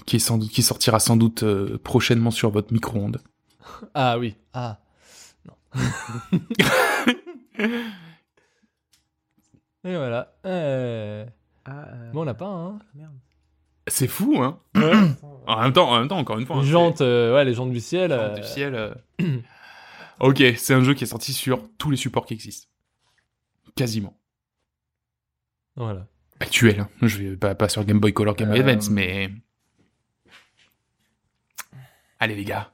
[0.05, 3.19] qui est sans doute qui sortira sans doute euh, prochainement sur votre micro-ondes.
[3.93, 4.35] ah oui.
[4.53, 4.79] Ah.
[9.83, 10.35] Et voilà.
[10.45, 11.25] Euh...
[11.65, 12.79] Ah, euh, Bon, on l'a pas, hein.
[12.95, 13.13] merde.
[13.87, 14.59] C'est fou, hein.
[15.47, 16.55] En même temps, en même temps, encore une fois.
[16.57, 18.09] hein, les jantes, euh, ouais, les jantes du ciel.
[18.09, 18.73] c'est- euh, du ciel.
[18.75, 18.93] euh.
[20.19, 22.67] ok, c'est un jeu qui est sorti sur tous les supports qui existent,
[23.75, 24.17] quasiment.
[25.75, 26.07] Voilà.
[26.39, 26.79] actuel.
[26.79, 26.89] hein.
[27.03, 29.29] Je vais pas, pas sur Game Boy Color, Game Boy Euh, Advance, mais.
[32.19, 32.71] Allez les gars.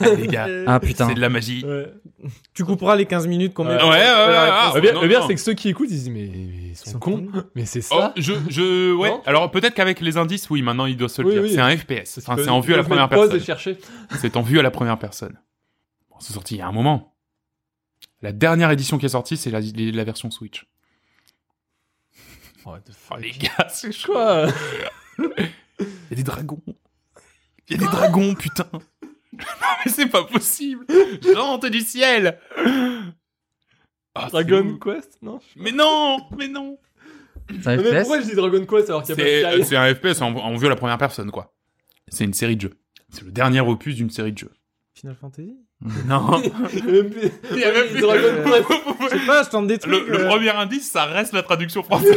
[0.00, 0.46] Allez les gars.
[0.66, 1.08] Ah putain.
[1.08, 1.64] C'est de la magie.
[1.64, 1.92] Ouais.
[2.54, 3.74] Tu couperas les 15 minutes qu'on met.
[3.76, 3.94] Ouais, ouais, ouais.
[3.98, 6.24] Ah, le bien, c'est que ceux qui écoutent, ils se disent, mais
[6.70, 7.26] ils sont, sont cons.
[7.32, 7.44] cons.
[7.54, 8.12] Mais c'est Oh, ça.
[8.16, 9.10] je, je, ouais.
[9.10, 11.42] Non Alors peut-être qu'avec les indices, oui, maintenant il doit se le Oui, dire.
[11.42, 11.52] oui.
[11.52, 12.18] C'est un FPS.
[12.18, 13.40] Enfin, c'est en vue à la première personne.
[14.18, 15.38] C'est en vue à la première personne.
[16.10, 17.14] Bon, c'est sorti il y a un moment.
[18.22, 20.66] La dernière édition qui est sortie, c'est la, la version Switch.
[22.64, 23.20] What the Oh fuck?
[23.20, 24.12] les gars, c'est chaud.
[24.14, 24.46] Quoi?
[25.78, 26.62] Il y a des dragons.
[27.68, 28.66] Il y a des dragons, putain.
[29.60, 30.86] non mais c'est pas possible.
[31.22, 32.38] Jante du ciel.
[34.14, 34.78] Ah, Dragon.
[34.82, 36.78] Quest Non Mais non, mais non.
[37.62, 39.62] C'est un Mais FPS pourquoi je dis Dragon Quest alors qu'il y a pas de
[39.64, 41.52] c'est un FPS en, en vue à la première personne, quoi.
[42.08, 42.74] C'est une série de jeux.
[43.10, 44.52] C'est le dernier opus d'une série de jeux.
[44.94, 45.56] Final Fantasy
[46.06, 46.40] Non.
[46.72, 48.64] Il y a même plus- Il y a même plus- Dragon Quest.
[49.12, 49.92] Je sais pas, je tente des trucs.
[50.06, 50.28] le, le euh.
[50.28, 52.16] premier indice, ça reste la traduction française.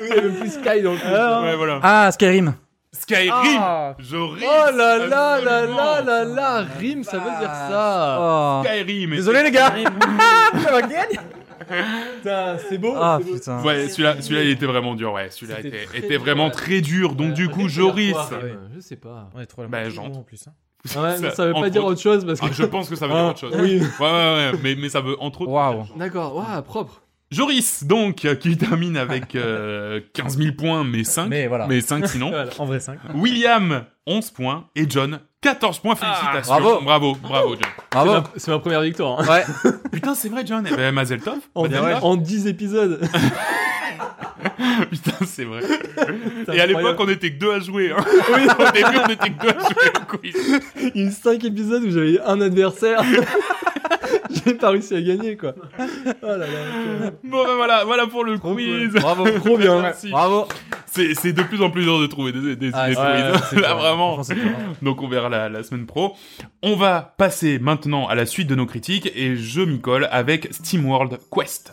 [0.00, 0.98] Il y a même plus Sky dans le.
[1.04, 1.42] Ah.
[1.42, 1.80] ouais, voilà.
[1.82, 2.54] Ah, Skyrim
[2.98, 3.30] Skyrim.
[3.32, 3.94] Ah.
[3.98, 4.44] Je rime.
[4.48, 8.62] Oh là là là là là là Rime, ça veut dire ça Oh.
[8.64, 9.10] Skyrim.
[9.10, 9.74] Désolé les gars
[12.16, 13.34] Putain, c'est beau Ah c'est beau.
[13.36, 13.62] putain.
[13.62, 15.12] Ouais, celui-là, celui-là, il était vraiment dur.
[15.12, 17.14] Ouais, celui-là était, très était vraiment très dur.
[17.14, 18.16] Donc du Euh, coup, Rime, Joris.
[18.30, 19.30] Rime Je sais pas.
[19.34, 19.62] On est trop.
[19.66, 20.06] Bah, genre.
[20.06, 20.46] en plus.
[20.46, 20.52] Hein.
[21.00, 22.46] Ouais, mais Ça, ça veut pas dire autre chose parce que.
[22.46, 23.54] Ah, je pense que ça veut dire Ah, autre chose.
[23.58, 23.80] Oui.
[23.80, 25.50] Ouais, ouais, ouais, mais, mais ça veut entre autres.
[25.50, 25.84] Waouh.
[25.96, 27.00] D'accord, ouais, propre.
[27.30, 31.26] Joris, donc, euh, qui termine avec euh, 15 000 points, mais 5.
[31.28, 31.66] Mais voilà.
[31.66, 32.28] Mais 5 sinon.
[32.30, 32.50] Voilà.
[32.58, 32.98] En vrai 5.
[33.14, 34.68] William, 11 points.
[34.76, 35.96] Et John, 14 points.
[35.96, 36.54] Félicitations.
[36.54, 36.80] bravo.
[36.82, 37.62] Bravo, bravo, John.
[37.64, 38.12] C'est Bravo.
[38.12, 39.20] ma- C'est ma première victoire.
[39.20, 39.26] hein.
[39.28, 39.70] Ouais.
[39.92, 40.66] Putain, c'est vrai, John.
[40.70, 41.38] Eh ben, Mazel Tov.
[41.54, 43.00] En, en 10 épisodes.
[44.90, 45.62] Putain, c'est vrai.
[46.52, 47.92] Et à l'époque, on était que deux à jouer.
[47.96, 48.04] Hein.
[48.58, 50.62] Au début, on était que deux à jouer au quiz.
[50.94, 53.02] Il y a eu 5 épisodes où j'avais un adversaire.
[54.46, 55.54] J'ai pas réussi à gagner, quoi.
[55.78, 56.46] Oh là là.
[57.22, 58.90] Bon, ben voilà, voilà pour le Trop quiz.
[58.92, 59.00] cool.
[59.00, 59.80] Bravo, trop bien.
[59.80, 60.10] Merci.
[60.10, 60.46] Bravo.
[60.86, 63.02] C'est c'est de plus en plus dur de trouver des, des, Ah, des ouais,
[63.32, 63.42] quiz.
[63.50, 63.76] c'est Là, clair.
[63.76, 64.14] vraiment.
[64.14, 64.56] Franchement, c'est clair.
[64.82, 66.14] Donc on verra la, la semaine pro.
[66.62, 70.48] On va passer maintenant à la suite de nos critiques et je m'y colle avec
[70.52, 71.72] SteamWorld Quest.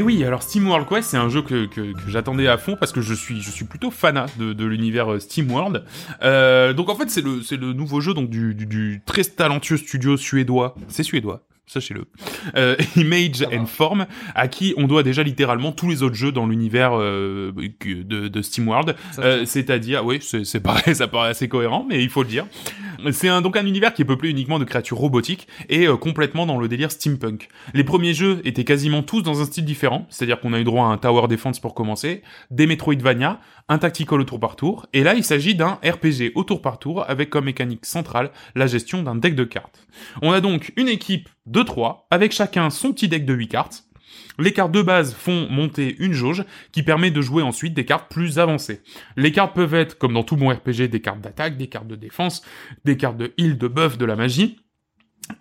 [0.00, 2.90] Et oui, alors SteamWorld Quest, c'est un jeu que, que, que j'attendais à fond parce
[2.90, 5.84] que je suis, je suis plutôt fanat de, de l'univers euh, SteamWorld.
[6.22, 9.24] Euh, donc en fait, c'est le, c'est le nouveau jeu donc du, du, du très
[9.24, 10.74] talentueux studio suédois.
[10.88, 11.42] C'est suédois.
[11.66, 12.06] Sachez-le.
[12.56, 16.46] Euh, Image and Form, à qui on doit déjà littéralement tous les autres jeux dans
[16.46, 17.52] l'univers euh,
[17.84, 18.96] de, de SteamWorld.
[19.18, 22.46] Euh, C'est-à-dire, oui, c'est c'est pareil, ça paraît assez cohérent, mais il faut le dire.
[23.12, 26.58] C'est donc un univers qui est peuplé uniquement de créatures robotiques et euh, complètement dans
[26.58, 27.48] le délire steampunk.
[27.74, 30.86] Les premiers jeux étaient quasiment tous dans un style différent, c'est-à-dire qu'on a eu droit
[30.86, 35.02] à un tower defense pour commencer, des Metroidvania, un tactical au tour par tour, et
[35.02, 39.02] là il s'agit d'un RPG au tour par tour avec comme mécanique centrale la gestion
[39.02, 39.86] d'un deck de cartes.
[40.22, 43.84] On a donc une équipe de 3 avec chacun son petit deck de 8 cartes.
[44.40, 48.10] Les cartes de base font monter une jauge qui permet de jouer ensuite des cartes
[48.10, 48.80] plus avancées.
[49.16, 51.96] Les cartes peuvent être, comme dans tout bon RPG, des cartes d'attaque, des cartes de
[51.96, 52.42] défense,
[52.84, 54.58] des cartes de heal, de buff, de la magie.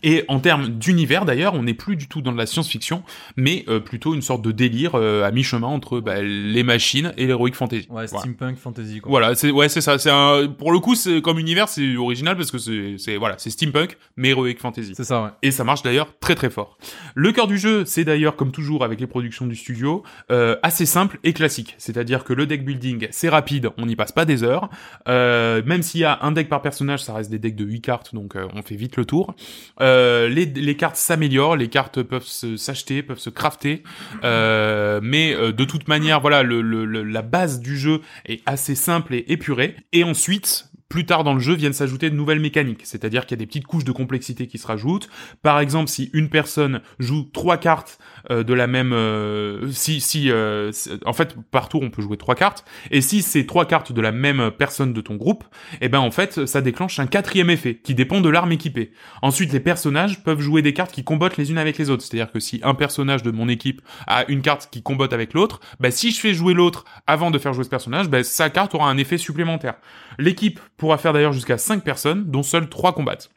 [0.04, 3.04] Et en termes d'univers d'ailleurs, on n'est plus du tout dans de la science-fiction,
[3.38, 7.26] mais euh, plutôt une sorte de délire euh, à mi-chemin entre bah, les machines et
[7.26, 7.88] l'heroic fantasy.
[7.90, 8.20] Ouais, Voilà.
[8.20, 9.10] steampunk fantasy quoi.
[9.10, 9.98] Voilà, c'est ouais, c'est ça.
[9.98, 13.36] C'est un pour le coup, c'est comme univers, c'est original parce que c'est c'est voilà,
[13.40, 14.94] c'est steampunk mais heroic fantasy.
[14.96, 15.30] C'est ça, ouais.
[15.42, 16.78] Et ça marche d'ailleurs très très fort.
[17.16, 20.86] Le cœur du jeu, c'est d'ailleurs comme toujours avec les productions du studio, euh, assez
[20.86, 21.74] simple et classique.
[21.80, 24.70] C'est-à-dire que le deck building, c'est rapide, on n'y passe pas des heures.
[25.08, 27.82] Euh, même s'il y a un deck par personnage, ça reste des decks de 8
[27.82, 29.34] cartes, donc euh, on fait vite le tour.
[29.82, 33.84] Euh, les, cartes s'améliorent, les cartes peuvent s'acheter, peuvent se crafter,
[34.24, 39.26] euh, mais euh, de toute manière, voilà, la base du jeu est assez simple et
[39.28, 39.76] épurée.
[39.94, 43.40] Et ensuite, plus tard dans le jeu viennent s'ajouter de nouvelles mécaniques, c'est-à-dire qu'il y
[43.40, 45.08] a des petites couches de complexité qui se rajoutent.
[45.44, 48.00] Par exemple, si une personne joue trois cartes
[48.32, 52.02] euh, de la même, euh, si si euh, c'est- en fait par tour on peut
[52.02, 55.44] jouer trois cartes, et si c'est trois cartes de la même personne de ton groupe,
[55.82, 58.92] eh ben en fait ça déclenche un quatrième effet qui dépend de l'arme équipée.
[59.22, 62.32] Ensuite, les personnages peuvent jouer des cartes qui combattent les unes avec les autres, c'est-à-dire
[62.32, 65.92] que si un personnage de mon équipe a une carte qui combatte avec l'autre, bah
[65.92, 68.90] si je fais jouer l'autre avant de faire jouer ce personnage, bah, sa carte aura
[68.90, 69.76] un effet supplémentaire.
[70.18, 73.30] L'équipe pourra faire d'ailleurs jusqu'à 5 personnes, dont seules 3 combattent.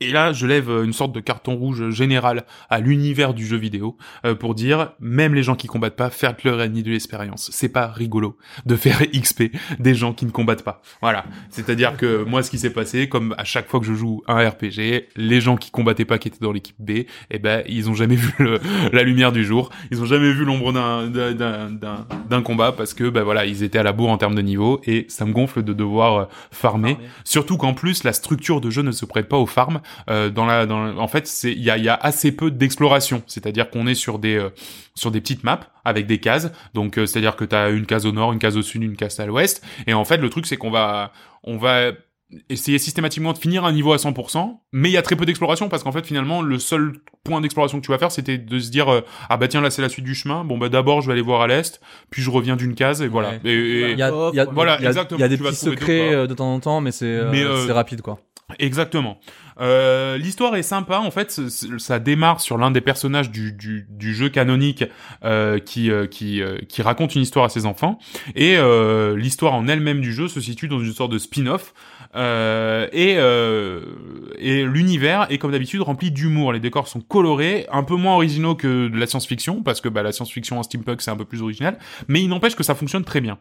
[0.00, 3.56] Et là, je lève euh, une sorte de carton rouge général à l'univers du jeu
[3.56, 7.48] vidéo euh, pour dire, même les gens qui combattent pas, faites-leur ennemi de l'expérience.
[7.52, 9.44] C'est pas rigolo de faire XP
[9.78, 10.82] des gens qui ne combattent pas.
[11.00, 11.24] Voilà.
[11.50, 14.48] C'est-à-dire que moi, ce qui s'est passé, comme à chaque fois que je joue un
[14.48, 17.94] RPG, les gens qui combattaient pas, qui étaient dans l'équipe B, eh ben, ils ont
[17.94, 18.60] jamais vu le-
[18.92, 19.70] la lumière du jour.
[19.90, 23.92] Ils ont jamais vu l'ombre d'un, combat parce que, ben voilà, ils étaient à la
[23.92, 26.98] bourre en termes de niveau et ça me gonfle de devoir euh, farmer.
[27.24, 29.80] Surtout qu'en plus, la structure de jeu ne se prête pas aux farms.
[30.08, 33.22] Euh, dans la, dans en fait, il y a, y a assez peu d'exploration.
[33.26, 34.50] C'est-à-dire qu'on est sur des euh,
[34.94, 36.50] sur des petites maps avec des cases.
[36.72, 38.96] Donc, euh, c'est-à-dire que tu as une case au nord, une case au sud, une
[38.96, 39.64] case à l'ouest.
[39.86, 41.12] Et en fait, le truc, c'est qu'on va
[41.42, 41.92] on va
[42.48, 45.68] essayer systématiquement de finir un niveau à 100%, mais il y a très peu d'exploration
[45.68, 46.92] parce qu'en fait finalement le seul
[47.24, 49.70] point d'exploration que tu vas faire c'était de se dire euh, ah bah tiens là
[49.70, 51.80] c'est la suite du chemin, bon bah d'abord je vais aller voir à l'est,
[52.10, 53.30] puis je reviens d'une case et voilà.
[53.30, 53.40] Ouais.
[53.44, 55.18] Et, et- Il y a, il y a- Voilà, il y a- exactement.
[55.18, 57.42] Il y a des petits secrets euh, de temps en temps, mais c'est euh, Mais,
[57.42, 58.20] euh, c'est rapide quoi.
[58.58, 59.18] Exactement.
[59.60, 60.98] Euh, L'histoire est sympa.
[60.98, 61.30] En fait,
[61.78, 64.84] ça démarre sur l'un des personnages du, du, du jeu canonique
[65.24, 67.98] euh, qui euh, qui euh, qui raconte une histoire à ses enfants.
[68.34, 71.72] Et euh, l'histoire en elle-même du jeu se situe dans une sorte de spin-off.
[72.16, 73.80] Euh, et euh,
[74.38, 76.52] et l'univers est comme d'habitude rempli d'humour.
[76.52, 80.02] Les décors sont colorés, un peu moins originaux que de la science-fiction parce que bah,
[80.02, 81.78] la science-fiction en steampunk c'est un peu plus original.
[82.08, 83.38] Mais il n'empêche que ça fonctionne très bien.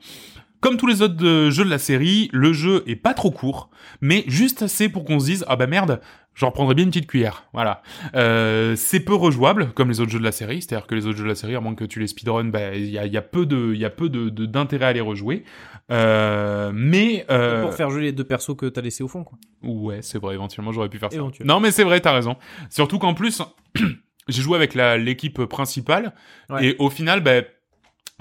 [0.60, 3.70] Comme tous les autres euh, jeux de la série, le jeu est pas trop court,
[4.00, 6.00] mais juste assez pour qu'on se dise ah bah merde,
[6.36, 7.46] j'en reprendrais bien une petite cuillère.
[7.54, 7.82] Voilà.
[8.16, 11.18] Euh, c'est peu rejouable comme les autres jeux de la série, c'est-à-dire que les autres
[11.18, 13.18] jeux de la série, à moins que tu les speedrun, bah il y a, y
[13.18, 15.44] a peu de, il y a peu de d'intérêt à les rejouer.
[15.92, 19.38] Euh, mais euh, Pour faire jouer les deux persos que t'as laissé au fond, quoi.
[19.64, 20.34] ouais, c'est vrai.
[20.36, 21.18] Éventuellement, j'aurais pu faire ça.
[21.44, 22.38] Non, mais c'est vrai, t'as raison.
[22.70, 23.42] Surtout qu'en plus,
[24.28, 26.14] j'ai joué avec la l'équipe principale
[26.50, 26.68] Ouais.
[26.68, 27.44] et au final, ben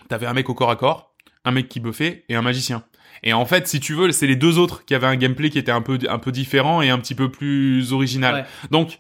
[0.09, 1.15] t'avais un mec au corps à corps,
[1.45, 2.85] un mec qui buffait et un magicien.
[3.23, 5.59] Et en fait, si tu veux, c'est les deux autres qui avaient un gameplay qui
[5.59, 8.35] était un peu un peu différent et un petit peu plus original.
[8.35, 8.45] Ouais.
[8.71, 8.99] Donc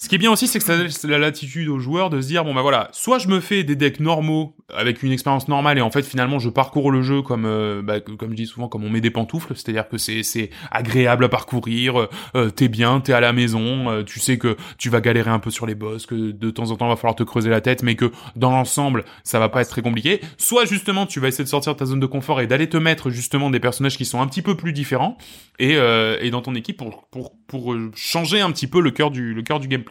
[0.00, 2.28] Ce qui est bien aussi, c'est que ça laisse la latitude aux joueurs de se
[2.28, 5.76] dire bon bah voilà, soit je me fais des decks normaux avec une expérience normale
[5.76, 8.68] et en fait finalement je parcours le jeu comme euh, bah, comme je dis souvent
[8.68, 12.06] comme on met des pantoufles, c'est-à-dire que c'est c'est agréable à parcourir,
[12.36, 15.40] euh, t'es bien, t'es à la maison, euh, tu sais que tu vas galérer un
[15.40, 17.82] peu sur les boss, que de temps en temps va falloir te creuser la tête,
[17.82, 20.20] mais que dans l'ensemble ça va pas être très compliqué.
[20.36, 22.76] Soit justement tu vas essayer de sortir de ta zone de confort et d'aller te
[22.76, 25.18] mettre justement des personnages qui sont un petit peu plus différents
[25.58, 25.76] et
[26.20, 29.42] et dans ton équipe pour pour pour changer un petit peu le cœur du le
[29.42, 29.87] cœur du gameplay.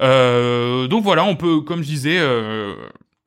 [0.00, 2.74] Euh, donc voilà, on peut, comme je disais, euh,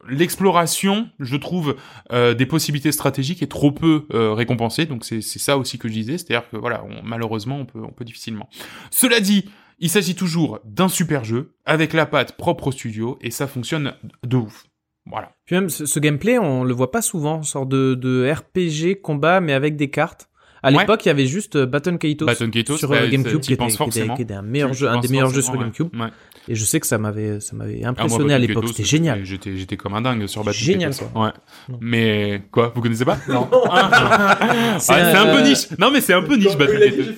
[0.07, 1.75] l'exploration, je trouve,
[2.11, 4.85] euh, des possibilités stratégiques est trop peu récompensée.
[4.85, 8.49] Donc c'est ça aussi que je disais, c'est-à-dire que voilà, malheureusement, on peut, difficilement.
[8.91, 9.45] Cela dit,
[9.79, 13.93] il s'agit toujours d'un super jeu avec la patte propre au studio et ça fonctionne
[14.25, 14.65] de ouf.
[15.05, 15.35] Voilà.
[15.45, 19.51] Puis même ce, gameplay, on le voit pas souvent, sorte de, de RPG combat mais
[19.51, 20.29] avec des cartes.
[20.65, 20.79] À Ouais.
[20.79, 23.53] l'époque, il y avait juste euh, Baton Kaitos Baton Kaitos, sur bah, euh, GameCube, qui
[23.53, 24.15] était, qui était- forcément.
[24.15, 25.89] qui était un meilleur Tu- jeu, tu un des meilleurs jeux sur GameCube.
[25.93, 26.01] ouais.
[26.03, 26.07] Ouais.
[26.49, 28.67] Et je sais que ça m'avait, ça m'avait Ah, moi, impressionné à l'époque.
[28.67, 29.23] C'était génial.
[29.23, 31.05] J'étais, j'étais comme un dingue sur Baton Génial, Kaitos.
[31.13, 31.25] quoi.
[31.25, 31.31] Ouais.
[31.79, 33.17] Mais quoi, vous connaissez pas?
[33.29, 33.49] Non.
[33.69, 35.67] Ah, c'est un peu niche.
[35.77, 36.57] Non, mais c'est un peu niche.
[36.57, 37.13] Baton Kaitos.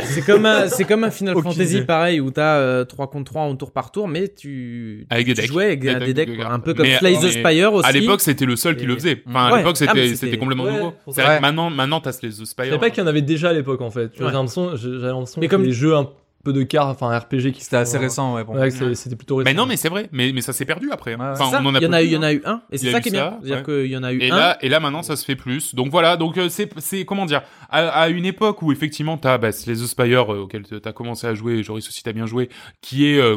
[0.00, 1.84] C'est comme un, c'est comme un Final Aucune Fantasy idée.
[1.84, 5.34] pareil où t'as euh, 3 contre 3 en tour par tour, mais tu, Avec des
[5.34, 5.50] tu decks.
[5.50, 6.46] jouais avec Des des, decks, quoi.
[6.52, 7.88] un peu comme Mais- Slay the Spire aussi.
[7.88, 9.22] À l'époque, c'était le seul qui le faisait.
[9.28, 9.58] Enfin, à Ouais.
[9.58, 10.92] l'époque, Ah, c'était, c'était- c'était complètement Ouais, nouveau.
[11.10, 12.66] C'est vrai que maintenant, maintenant, t'as Slay the Je Spire.
[12.66, 14.10] savais pas qu'il y en avait déjà à l'époque en fait.
[14.16, 16.08] J'ai l'impression, j'ai l'impression Mais que comme- les jeux un
[16.44, 18.44] peu de cartes, enfin RPG qui C'était assez sont- récent, ouais.
[18.44, 18.54] Bon.
[18.94, 19.50] C'était plutôt récent.
[19.50, 20.08] Mais non, mais c'est vrai.
[20.12, 21.14] Mais, mais ça s'est perdu après.
[21.14, 21.18] hein.
[21.18, 21.30] Ouais, ouais.
[21.32, 22.26] Enfin, Ça, on en a il y en a eu, plus, il y en hein.
[22.26, 23.30] a eu un, et Il c'est ça qui est bien.
[23.30, 23.82] ça, C'est-à-dire ouais.
[23.82, 24.36] qu'il y en a eu Et un.
[24.36, 25.74] là, et là maintenant ça se fait plus.
[25.74, 29.38] Donc voilà, donc euh, c'est c'est comment dire à, à une époque où effectivement t'as
[29.38, 32.26] bah, c'est les The Spire euh, auquel t'as commencé à jouer, Joris aussi t'as bien
[32.26, 32.48] joué,
[32.80, 33.36] qui est euh,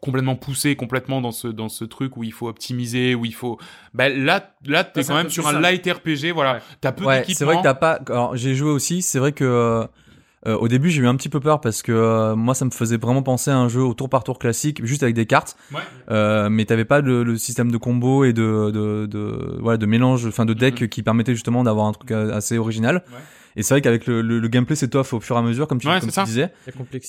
[0.00, 3.58] complètement poussé complètement dans ce dans ce truc où il faut optimiser, où il faut
[3.94, 6.60] bah là là t'es quand même sur un light RPG, voilà, Ouais.
[6.80, 7.38] t'as peu Ouais, d'équipement.
[7.38, 7.98] c'est vrai que t'as pas.
[8.08, 9.02] Alors j'ai joué aussi.
[9.02, 9.86] C'est vrai que
[10.46, 12.70] euh, au début j'ai eu un petit peu peur parce que euh, moi ça me
[12.70, 15.56] faisait vraiment penser à un jeu au tour par tour classique, juste avec des cartes.
[15.72, 15.80] Ouais.
[16.10, 19.86] Euh, mais t'avais pas le, le système de combo et de de de voilà de
[19.86, 23.02] mélange, enfin de deck qui permettait justement d'avoir un truc assez original.
[23.08, 23.18] Ouais.
[23.58, 25.80] Et c'est vrai qu'avec le, le, le gameplay s'étoffe au fur et à mesure, comme
[25.80, 26.52] tu, Ouais, comme tu disais.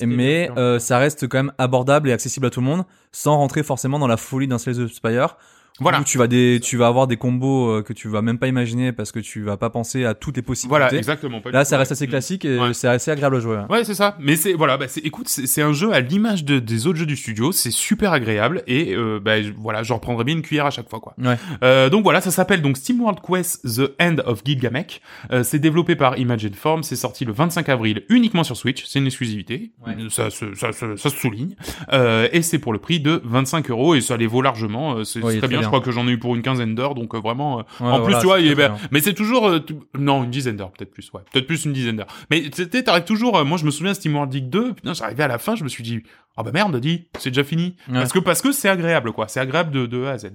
[0.05, 3.63] Mais euh, ça reste quand même abordable et accessible à tout le monde, sans rentrer
[3.63, 5.35] forcément dans la folie d'un Slay the Spire.
[5.79, 5.99] Voilà.
[6.01, 8.47] Où tu vas des, tu vas avoir des combos euh, que tu vas même pas
[8.47, 10.69] imaginer parce que tu vas pas penser à toutes les possibilités.
[10.69, 11.39] Voilà, exactement.
[11.41, 12.73] pas Là, ça reste assez classique et Ouais.
[12.73, 13.57] c'est assez agréable à jouer.
[13.69, 14.15] Ouais, c'est ça.
[14.19, 17.05] Mais c'est voilà, bah, c'est écoute, c'est un jeu à l'image de, des autres jeux
[17.05, 20.65] du studio, c'est super agréable et euh, bah, je- voilà, j'en reprendrai bien une cuillère
[20.65, 21.13] à chaque fois quoi.
[21.17, 21.37] Ouais.
[21.63, 25.01] Euh, donc voilà, ça s'appelle donc SteamWorld Quest The End of Gilgamesh.
[25.31, 28.99] Euh, c'est développé par Imagine Form, c'est sorti le 25 avril uniquement sur Switch, c'est
[28.99, 29.93] une exclusivité, Ouais.
[30.09, 31.55] ça, se- ça, se- ça, se souligne.
[31.93, 35.03] Euh, et c'est pour le prix de 25 euros et ça les vaut largement.
[35.03, 37.19] c'est très bien, je crois que j'en ai eu pour une quinzaine d'heures, donc euh,
[37.19, 37.59] vraiment.
[37.59, 38.69] euh, Ouais, en plus, voilà, tu vois, il est bien.
[38.69, 38.77] bien.
[38.91, 39.59] Mais c'est toujours, euh,
[39.97, 41.21] non, une dizaine d'heures, peut-être plus, ouais.
[41.31, 42.07] Peut-être plus une dizaine d'heures.
[42.31, 45.23] Mais tu sais, t'arrives toujours, euh, moi, je me souviens, SteamWorld Dig 2, putain, j'arrivais
[45.23, 46.01] à la fin, je me suis dit,
[46.37, 47.75] ah bah merde, dit, c'est déjà fini.
[47.87, 47.95] Ouais.
[47.95, 49.27] Parce que, parce que c'est agréable, quoi.
[49.27, 50.27] C'est agréable de, de A à Z.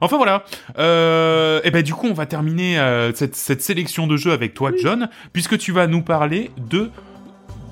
[0.00, 0.44] Enfin, voilà.
[0.78, 2.76] Euh, et ben, du coup, on va terminer,
[3.14, 6.90] cette, cette sélection de jeux avec toi, John, puisque tu vas nous parler de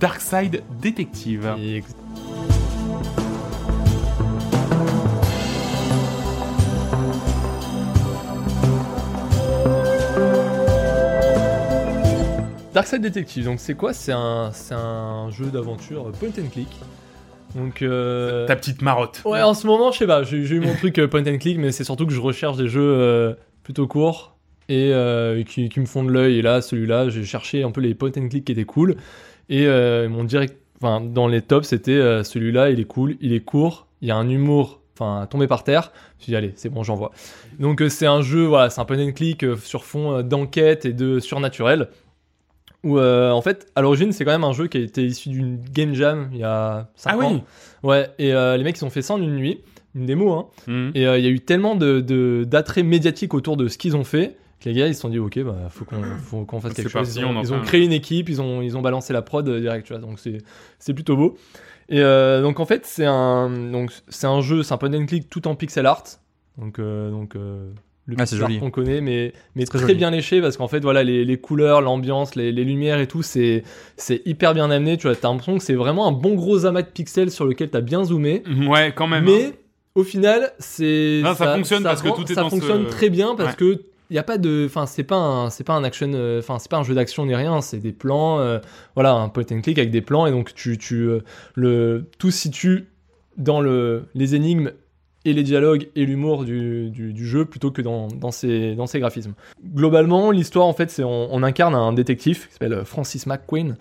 [0.01, 1.55] Darkside Detective.
[1.61, 1.83] Et-
[12.79, 13.93] Darkside Detective, donc c'est quoi?
[13.93, 16.69] C'est un, un jeu d'aventure point and click.
[17.57, 19.21] Donc euh, Ta petite marotte.
[19.25, 21.59] ouais, en ce moment, je sais pas, j'ai eu mon truc euh, point and click,
[21.59, 23.35] mais c'est surtout que je recherche des jeux euh,
[23.65, 24.37] plutôt courts
[24.69, 26.39] et euh, qui, qui me font de l'œil.
[26.39, 28.95] Et là, celui-là, j'ai cherché un peu les point and click qui étaient cool.
[29.49, 29.67] Et
[30.07, 34.09] mon direct, enfin, dans les tops, c'était celui-là, il est cool, il est court, il
[34.09, 35.91] y a un humour, enfin, tombé par terre.
[35.95, 37.11] Je me suis dit, allez, c'est bon, j'envoie.
[37.59, 41.19] Donc, c'est un jeu, voilà, c'est un point and click sur fond d'enquête et de
[41.19, 41.89] surnaturel.
[42.85, 45.31] Où, euh, en fait, à l'origine, c'est quand même un jeu qui a été issu
[45.31, 47.33] d'une game jam il y a 5 Ah ans.
[47.33, 47.43] oui.
[47.83, 49.61] Ouais, et euh, les mecs, ils ont fait ça en une nuit,
[49.97, 50.47] une démo, hein.
[50.69, 50.93] Mhm.
[50.95, 54.05] Et euh, il y a eu tellement de, d'attrait médiatique autour de ce qu'ils ont
[54.05, 56.73] fait que les gars ils se sont dit ok bah faut qu'on faut qu'on fasse
[56.75, 57.15] quelque chose.
[57.15, 59.49] parti, Ils ont, on ils créé une équipe, ils ont ils ont balancé la prod
[59.49, 60.39] direct tu vois donc c'est
[60.81, 61.37] c'est plutôt beau.
[61.89, 65.31] Et donc en fait c'est un donc c'est un jeu c'est un point and click
[65.31, 66.03] tout en pixel art
[66.57, 67.37] donc donc
[68.09, 68.59] le Ah, joli.
[68.59, 72.35] qu'on connaît mais mais très, bien léché parce qu'en fait voilà les, les couleurs l'ambiance
[72.37, 73.63] les, les lumières et tout c'est
[73.97, 76.83] c'est hyper bien amené tu vois t'as l'impression que c'est vraiment un bon gros amas
[76.83, 79.29] de pixels sur lequel t'as bien zoomé Ouais, quand même.
[79.29, 79.33] hein.
[79.37, 79.53] mais
[79.95, 83.11] au final, c'est Non, ça fonctionne parce que tout est ça dans ce- fonctionne très
[83.11, 83.57] bien parce Ouais.
[83.57, 86.39] que il y a pas de enfin c'est pas un c'est pas un action euh,
[86.39, 88.59] enfin c'est pas un jeu d'action ni rien, c'est des plans euh,
[88.95, 91.21] voilà, un point and click avec des plans et donc tu tu euh,
[91.57, 92.87] le tout se situe
[93.37, 94.71] dans le les énigmes
[95.29, 99.35] et les dialogues et l'humour du, jeu plutôt que dans, dans, ses, graphismes.
[99.75, 103.77] Globalement, l'histoire, en fait, c'est on, incarne un détective qui s'appelle Francis McQueen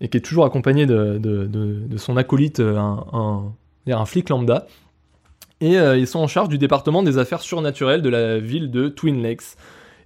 [0.00, 4.66] et qui est toujours accompagné de, son acolyte, un flic lambda.
[5.62, 8.88] Et euh, ils sont en charge du département des affaires surnaturelles de la ville de
[8.88, 9.56] Twin Lakes.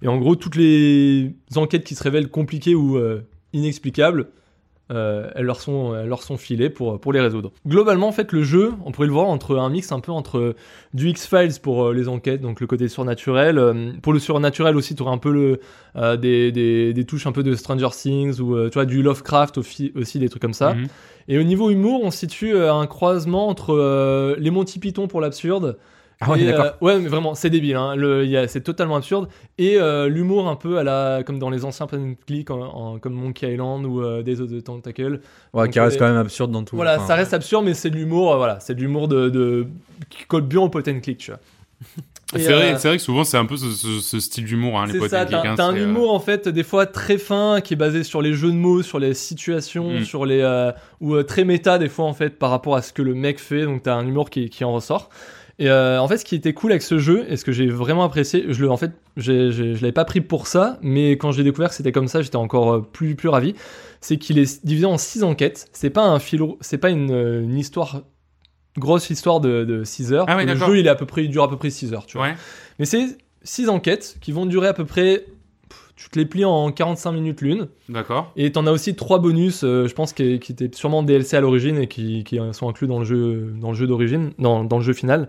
[0.03, 4.27] Et en gros, toutes les enquêtes qui se révèlent compliquées ou euh, inexplicables,
[4.91, 7.51] euh, elles, leur sont, elles leur sont filées pour, pour les résoudre.
[7.67, 10.55] Globalement, en fait, le jeu, on pourrait le voir entre un mix un peu entre
[10.93, 13.57] du X-Files pour euh, les enquêtes, donc le côté surnaturel.
[13.57, 15.59] euh, pour le surnaturel aussi, tu aurais un peu le,
[15.95, 19.01] euh, des, des, des touches un peu de Stranger Things ou euh, tu vois, du
[19.01, 20.73] Lovecraft aussi, aussi, des trucs comme ça.
[20.73, 20.87] Mhm.
[21.27, 24.79] Et au niveau humour, on se situe euh, à un croisement entre euh, les Monty
[24.79, 25.77] Python pour l'absurde.
[26.19, 26.65] Ah ouais, d'accord.
[26.65, 27.75] euh, ouais, mais vraiment, c'est débile.
[27.75, 27.95] Hein.
[27.95, 29.27] Le, il y a- c'est totalement absurde.
[29.59, 32.59] Et euh, l'humour un peu à la, comme dans les anciens point and click, en-
[32.61, 35.21] en- comme Monkey Island ou euh, Days of the Tentacle.
[35.53, 36.75] Ouais, Donc, qui reste euh, quand même absurde dans tout.
[36.75, 38.33] Voilà, Enfin, ça reste absurde, mais c'est de l'humour.
[38.33, 39.67] euh, voilà, c'est de l'humour de, de
[40.09, 41.39] qui colle bien au point and click, tu vois.
[42.35, 44.85] C'est vrai, c'est vrai que souvent c'est un peu ce, ce- ce style d'humour, hein,
[44.87, 47.73] les c'est ça, avec t'as un euh, humour en fait des fois très fin qui
[47.75, 50.03] est basé sur les jeux de mots, sur les situations, Mm.
[50.03, 52.91] sur les euh, ou euh, très méta des fois en fait par rapport à ce
[52.91, 53.63] que le mec fait.
[53.63, 55.09] Donc t'as un humour qui, qui en ressort.
[55.59, 57.67] Et euh, en fait, ce qui était cool avec ce jeu et ce que j'ai
[57.67, 61.43] vraiment apprécié, je le en fait, je l'avais pas pris pour ça, mais quand j'ai
[61.43, 63.55] découvert que c'était comme ça, j'étais encore euh, plus plus ravi.
[63.99, 65.67] C'est qu'il est divisé en six enquêtes.
[65.73, 68.03] C'est pas un filo, c'est pas une, euh, une histoire
[68.77, 70.25] grosse histoire de, de 6 heures.
[70.27, 71.93] Ah ouais, le jeu il est à peu près il dure à peu près 6
[71.93, 72.27] heures, tu vois.
[72.27, 72.35] Ouais.
[72.77, 75.25] Mais c'est six enquêtes qui vont durer à peu près.
[75.97, 77.67] Tu te les plies en 45 minutes l'une.
[77.89, 78.31] D'accord.
[78.37, 81.41] Et t'en as aussi trois bonus, euh, je pense, qui, qui étaient sûrement DLC à
[81.41, 84.77] l'origine et qui, qui sont inclus dans le jeu, dans le jeu d'origine, dans, dans
[84.77, 85.27] le jeu final.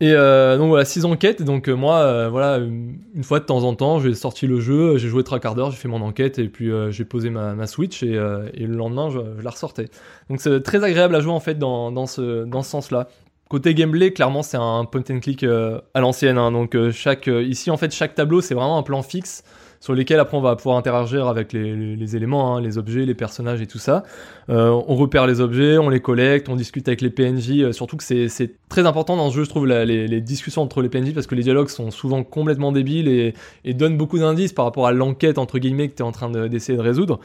[0.00, 1.40] Et euh, donc voilà, six enquêtes.
[1.40, 4.96] Et donc euh, moi, voilà, une fois de temps en temps, j'ai sorti le jeu,
[4.98, 7.66] j'ai joué trois quarts d'heure, j'ai fait mon enquête et puis j'ai posé ma, ma
[7.68, 8.14] Switch et,
[8.54, 9.86] et le lendemain, je, je la ressortais.
[10.28, 13.08] Donc c'est très agréable à jouer en fait dans, dans ce, dans ce sens-là.
[13.50, 16.38] Côté gameplay, clairement, c'est un point and click euh, à l'ancienne.
[16.38, 16.50] hein.
[16.50, 19.44] donc euh, chaque, euh, ici, en fait, chaque tableau, c'est vraiment un plan fixe
[19.84, 23.60] sur lesquels après on va pouvoir interagir avec les, éléments, hein, les objets, les personnages
[23.60, 24.02] et tout ça.
[24.48, 27.60] Euh, on repère les objets, on les collecte, on discute avec les PNJ.
[27.60, 30.88] euh, surtout que c'est- très important dans ce jeu, je trouve, les, discussions entre les
[30.88, 34.86] PNJ parce que les dialogues sont souvent complètement débiles et, donnent beaucoup d'indices par rapport
[34.86, 37.20] à l'enquête entre guillemets que tu es en train de- d'essayer de, résoudre.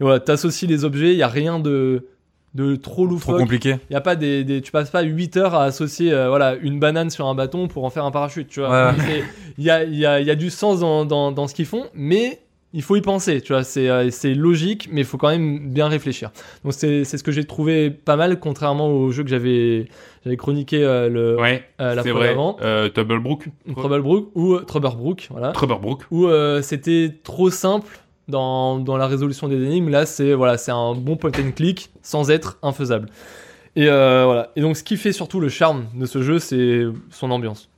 [0.00, 2.06] Et voilà, t'associes les objets, il y a rien de
[2.54, 3.38] de trop Trop loufoque.
[3.38, 3.76] compliqué.
[3.90, 6.54] Il y a pas des, des- tu passes pas 8 heures à associer euh, voilà
[6.62, 8.92] une banane sur un bâton pour en faire un parachute, tu vois.
[8.92, 9.24] Ouais.
[9.58, 11.86] Il y a, y, a, y a du sens dans, dans, dans ce qu'ils font,
[11.94, 12.40] mais
[12.72, 13.62] il faut y penser, tu vois.
[13.64, 16.30] C'est euh, c'est logique, mais il faut quand même bien réfléchir.
[16.64, 19.86] Donc c'est c'est ce que j'ai trouvé pas mal, contrairement au jeu que j'avais
[20.24, 22.28] j'avais chroniqué euh, le Ouais, euh, la c'est fois vrai.
[22.30, 23.48] d'avant, Euh, Troublebrook.
[23.76, 26.02] Troublebrook ou Troublebrook, voilà Troublebrook.
[26.10, 26.28] où
[26.62, 27.86] c'était trop simple
[28.28, 29.88] dans, dans la résolution des énigmes.
[29.90, 33.08] Là, c'est voilà, c'est un bon point and click sans être infaisable.
[33.76, 34.50] Et euh, voilà.
[34.56, 37.68] Et donc, ce qui fait surtout le charme de ce jeu, c'est son ambiance.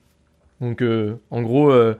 [0.60, 1.94] Donc, euh, en gros, euh,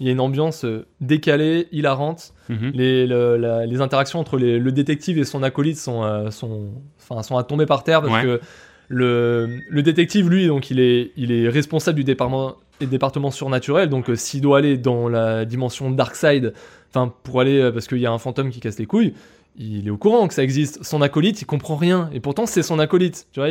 [0.00, 0.64] il y a une ambiance
[1.00, 2.34] décalée, hilarante.
[2.48, 2.70] Mhm.
[2.74, 6.68] Les, le- la- les interactions entre les- le détective et son acolyte sont, sont,
[7.00, 8.22] enfin, sont à tomber par terre parce Ouais.
[8.22, 8.40] que
[8.88, 13.88] le, le détective, lui, donc, il est, il est responsable du département, département surnaturel.
[13.88, 16.52] Donc, s'il doit aller dans la dimension dark side,
[16.90, 19.14] enfin, pour aller euh, parce qu'il y a un fantôme qui casse les couilles.
[19.60, 20.84] Il est au courant que ça existe.
[20.84, 22.10] Son acolyte, il comprend rien.
[22.12, 23.26] Et pourtant, c'est son acolyte.
[23.32, 23.48] Tu vois,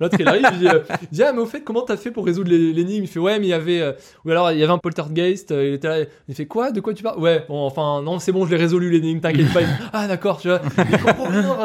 [0.00, 2.10] l'autre, il arrive, il dit, euh, il dit, Ah, mais au fait, comment t'as fait
[2.10, 3.04] pour résoudre l'énigme?
[3.04, 3.82] Il fait Ouais, mais il y avait.
[3.82, 3.92] euh,
[4.24, 5.50] Ou alors, il y avait un poltergeist.
[5.52, 6.06] euh, il était là.
[6.26, 6.70] Il fait Quoi?
[6.70, 7.18] De quoi tu parles?
[7.20, 9.60] Ouais, bon, enfin, non, c'est bon, je l'ai résolu l'énigme, t'inquiète pas.
[9.60, 10.62] Il ah, d'accord, tu vois.
[10.90, 11.58] Il comprend rien.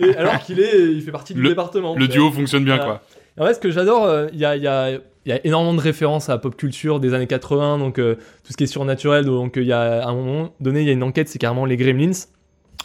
[0.00, 1.94] et alors qu'il est, il fait partie du Le- département.
[1.94, 2.14] Le vois.
[2.14, 3.00] duo fonctionne bien, Voilà.
[3.38, 3.44] quoi.
[3.44, 5.74] En fait, ce que j'adore, il y, a, il y, a, il y a énormément
[5.74, 8.68] de références à la pop culture des années 80, donc euh, tout ce qui est
[8.68, 9.24] surnaturel.
[9.24, 11.38] Donc, euh, il y a à un moment donné, il y a une enquête, c'est
[11.38, 12.12] carrément les Gremlins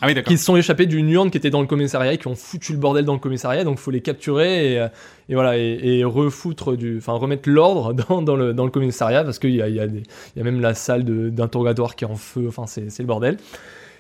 [0.02, 2.28] Ah oui, qui se sont échappés d'une urne qui était dans le commissariat, et qui
[2.28, 4.88] ont foutu le bordel dans le commissariat, donc faut les capturer et, euh,
[5.28, 9.24] et voilà et, et refoutre du, enfin remettre l'ordre dans, dans le dans le commissariat
[9.24, 10.04] parce qu'il y a il y a des,
[10.36, 13.38] il y a même la salle d'interrogatoire qui est en feu, enfin c'est le bordel.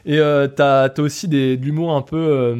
[0.05, 2.55] Et euh, t'as t'as aussi des de l'humour un peu euh,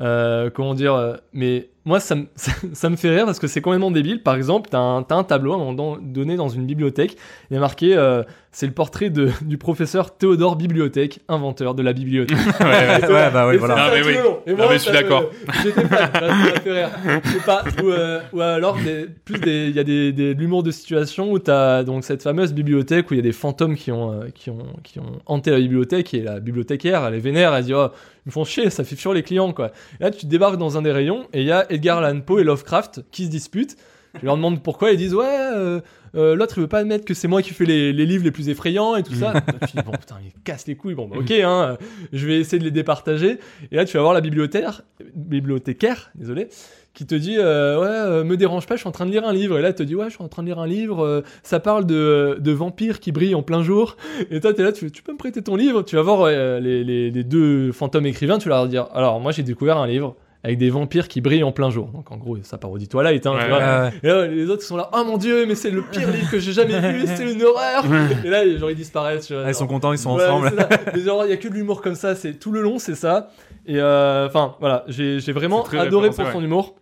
[0.00, 3.46] euh, comment dire, euh, mais moi ça me ça, ça me fait rire parce que
[3.46, 4.22] c'est complètement débile.
[4.22, 7.16] Par exemple, t'as un, t'as un tableau à un moment don- donné dans une bibliothèque,
[7.50, 11.82] il y a marqué euh, c'est le portrait de, du professeur Théodore Bibliothèque, inventeur de
[11.82, 12.36] la bibliothèque.
[12.60, 13.12] Ouais, ouais.
[13.12, 13.74] Ouais, bah oui, voilà.
[13.78, 14.14] Ah, ça, mais oui.
[14.46, 15.24] Et mais je suis d'accord.
[15.62, 16.90] J'étais fan, ça ça m'a fait rire.
[17.24, 20.40] C'est pas, ou, euh, ou alors, des- plus des, il y a des, des, de
[20.40, 23.74] l'humour de situation où t'as donc cette fameuse bibliothèque où il y a des fantômes
[23.76, 27.18] qui ont, euh, qui ont, qui ont hanté la bibliothèque et la bibliothécaire, elle est
[27.18, 27.88] vénère, elle dit, oh,
[28.24, 29.72] ils me font chier, ça fait fuir les clients, quoi.
[30.00, 32.40] Et là, tu débarques dans un des rayons et il y a Edgar Allan Poe
[32.40, 33.76] et Lovecraft qui se disputent.
[34.20, 35.80] Je leur demande pourquoi, ils disent, ouais, euh,
[36.14, 38.30] euh, l'autre il veut pas admettre que c'est moi qui fais les, les livres les
[38.30, 39.32] plus effrayants et tout ça.
[39.74, 41.76] dis, bon, putain, il casse les couilles, bon, bah, ok, hein,
[42.12, 43.38] je vais essayer de les départager.
[43.72, 44.82] Et là, tu vas voir la bibliothécaire,
[45.16, 46.48] bibliothécaire, désolé,
[46.94, 49.26] qui te dit euh, ouais euh, me dérange pas je suis en train de lire
[49.26, 49.58] un livre.
[49.58, 51.58] Et là il te dit ouais je suis en train de lire un livre ça
[51.58, 53.96] parle de, de vampires qui brillent en plein jour.
[54.30, 55.82] Et toi t'es là tu, tu peux me prêter ton livre?
[55.82, 59.32] Tu vas voir les, les, les deux fantômes écrivains tu vas leur dire alors moi
[59.32, 60.14] j'ai découvert un livre
[60.44, 63.32] avec des vampires qui brillent en plein jour donc en gros ça parodie Twilight hein,
[63.36, 63.58] tu Ouais, vois.
[63.58, 63.92] Ouais, ouais.
[64.02, 66.38] Et là, les autres sont là, oh mon dieu, mais c'est le pire livre que
[66.38, 67.84] j'ai jamais lu, c'est une horreur.
[68.24, 69.26] Et là, genre, ils disparaissent.
[69.26, 70.52] tu vois, Ah, ils sont contents, ils sont ensemble.
[70.94, 73.30] il y a que de l'humour comme ça, c'est tout le long, c'est ça.
[73.66, 76.74] Et euh, enfin, voilà, j'ai vraiment adoré pour son humour.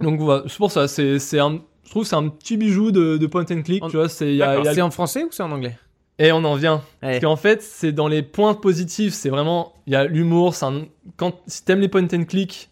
[0.00, 3.16] Donc voilà, c'est pour ça, c'est un, je trouve que c'est un petit bijou de,
[3.16, 5.76] de point and click, En- tu vois, c'est a, en français ou c'est en anglais?
[6.18, 6.76] Et on en vient.
[7.02, 7.10] Ouais.
[7.12, 10.66] Parce qu'en fait, c'est dans les points positifs, c'est vraiment, il y a l'humour, c'est
[10.66, 10.82] un-
[11.16, 12.70] quand, si t'aimes les point and click,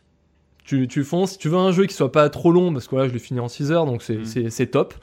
[0.64, 1.39] tu, tu fonces.
[1.39, 3.40] Tu veux un jeu qui soit pas trop long, parce que là, je l'ai fini
[3.40, 4.51] en 6 heures, donc c'est Mm.
[4.51, 4.94] c'est- top.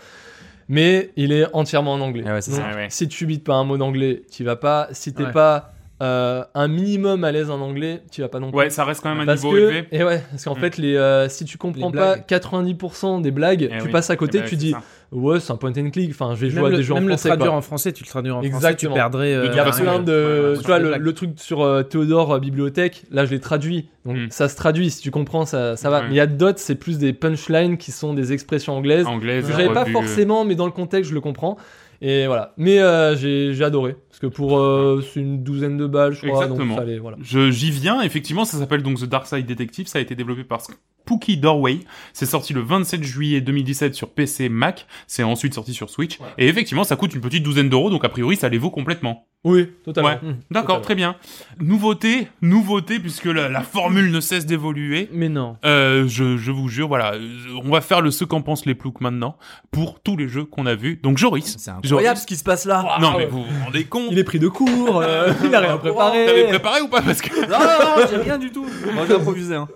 [0.68, 2.24] Mais il est entièrement en anglais.
[2.28, 2.88] Ah ouais, c'est Donc, ça, ouais.
[2.90, 4.88] Si tu bites pas un mot d'anglais, tu vas pas.
[4.92, 5.32] Si t'es Ouais.
[5.32, 8.58] pas euh, un minimum à l'aise en anglais, tu vas pas non plus.
[8.58, 9.88] Ouais, ça reste quand même un Parce niveau que, élevé.
[9.92, 10.60] et ouais, parce qu'en Mm.
[10.60, 12.26] fait, les, euh, si tu comprends Les pas blagues.
[12.26, 13.92] 90% des blagues, Eh tu oui.
[13.92, 14.82] passes à côté, Eh ben, tu dis, ça.
[15.12, 16.94] Ouais, c'est un point and click, enfin, je vais jouer Même, à le, des jeux
[16.94, 17.30] en même le français.
[17.30, 17.58] traduire quoi.
[17.58, 18.94] en français, tu le traduis en français, tu Exactement.
[18.96, 19.34] perdrais.
[19.34, 20.54] euh, Il y a plein de.
[20.56, 23.90] Ouais, tu vois, le, le truc sur euh, Théodore euh, Bibliothèque, là je l'ai traduit.
[24.06, 24.28] Donc Mm.
[24.32, 26.00] ça se traduit, si tu comprends, ça, ça va.
[26.00, 26.04] Ouais.
[26.08, 29.06] Mais il y a d'autres, c'est plus des punchlines qui sont des expressions anglaises.
[29.06, 31.58] Anglais, que j'avais pas forcément, mais dans le contexte, je le comprends.
[32.02, 32.54] Et voilà.
[32.58, 33.98] Mais euh, j'ai adoré.
[34.20, 34.58] Parce que pour.
[34.60, 36.44] euh, c'est une douzaine de balles, je crois.
[36.44, 36.76] Exactement.
[36.76, 37.18] Donc fallait, voilà.
[37.22, 40.44] Je, j'y viens, effectivement, ça s'appelle donc The Dark Side Detective, ça a été développé
[40.44, 41.80] par Spooky Doorway,
[42.14, 46.28] c'est sorti le 27 juillet 2017 sur PC Mac, c'est ensuite sorti sur Switch, Ouais.
[46.38, 49.26] et effectivement ça coûte une petite douzaine d'euros, donc a priori ça les vaut complètement.
[49.46, 50.10] Oui, totalement.
[50.10, 50.16] Ouais.
[50.22, 50.36] Mm.
[50.52, 50.82] D'accord, Totalement.
[50.82, 51.16] très bien.
[51.62, 55.10] Nouveauté, nouveauté, puisque la, la formule ne cesse d'évoluer.
[55.14, 55.56] Mais non.
[55.64, 57.30] Euh, je, je vous jure, voilà, euh,
[57.64, 59.38] on va faire le ce qu'en pensent les ploucs maintenant,
[59.72, 61.00] pour tous les jeux qu'on a vus.
[61.02, 61.56] Donc Joris.
[61.58, 62.98] C'est incroyable ce qui se passe là.
[63.00, 65.78] Non mais vous vous rendez compte Il est pris de court, euh, il a rien
[65.78, 66.26] préparé.
[66.26, 67.34] T'avais préparé ou pas Parce que...
[67.42, 68.66] Non, non, non, j'ai rien du tout.
[68.94, 69.56] Moi, j'ai improvisé.
[69.56, 69.68] Hein.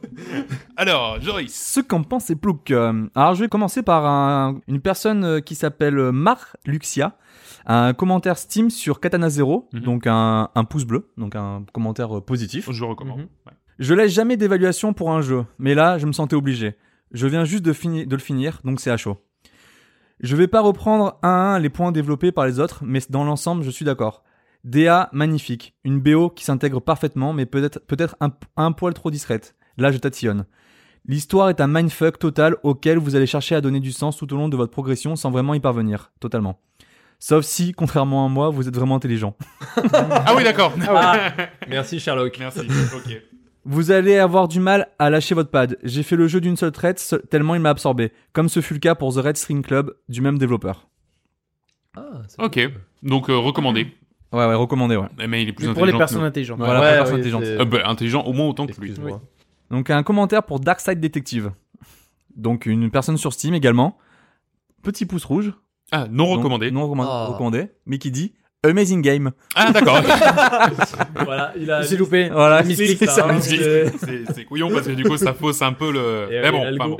[0.78, 1.54] Alors, Joris.
[1.54, 2.72] Ce qu'en pense Plouk.
[2.72, 7.16] euh, Alors, je vais commencer par un- une personne euh, qui s'appelle Mar Luxia.
[7.66, 9.80] Un commentaire Steam sur Katana Zero, Mhm.
[9.82, 12.70] donc un, un pouce bleu, donc un commentaire positif.
[12.72, 13.20] Je recommande.
[13.20, 13.28] Mhm.
[13.48, 13.54] Ouais.
[13.80, 16.76] Je laisse jamais d'évaluation pour un jeu, mais là, je me sentais obligé.
[17.12, 19.18] Je viens juste de, fini- de le finir, donc c'est à chaud.
[20.20, 23.24] Je vais pas reprendre un à un les points développés par les autres, mais dans
[23.24, 24.24] l'ensemble, je suis d'accord.
[24.64, 29.56] DA magnifique, une BO qui s'intègre parfaitement, mais peut-être peut-être un, un poil trop discrète.
[29.78, 30.46] Là, je tatillonne.
[31.06, 34.38] L'histoire est un mindfuck total auquel vous allez chercher à donner du sens tout au
[34.38, 36.60] long de votre progression sans vraiment y parvenir, totalement.
[37.20, 39.36] Sauf si, contrairement à moi, vous êtes vraiment intelligent.
[39.94, 40.74] Ah oui, d'accord.
[41.70, 42.38] Merci Sherlock.
[42.40, 42.60] Merci.
[42.96, 43.22] Ok.
[43.66, 45.78] Vous allez avoir du mal à lâcher votre pad.
[45.84, 48.80] J'ai fait le jeu d'une seule traite tellement il m'a absorbé, comme ce fut le
[48.82, 50.88] cas pour The Red String Club du même développeur.
[51.96, 52.60] Ah, Ok.
[53.04, 53.88] Donc euh, recommandé.
[54.32, 55.08] Ouais, ouais, recommandé, ouais.
[55.20, 56.58] Eh, Mais il est plus Mais pour les intelligent personnes intelligentes.
[56.60, 57.44] Voilà, Ouais, pour les personnes intelligentes.
[57.44, 58.94] Euh, bah, intelligent au moins autant que lui.
[59.70, 61.52] Donc un commentaire pour Darkside Detective.
[62.36, 63.98] Donc une personne sur Steam également.
[64.82, 65.54] Petit pouce rouge.
[65.92, 66.72] Ah, non Donc, recommandé.
[66.72, 67.26] Non recommandé, Ah.
[67.28, 68.34] recommandé, mais qui dit
[68.66, 69.32] Amazing Game.
[69.56, 70.02] Ah, d'accord.
[71.26, 71.84] Voilà, il a.
[71.84, 72.30] S'est loupé.
[72.30, 73.40] Voilà, Mystique, c'est ça, hein.
[73.42, 76.28] c'est couillon parce que du coup ça fausse un peu le.
[76.32, 76.98] Et Mais oui, bon.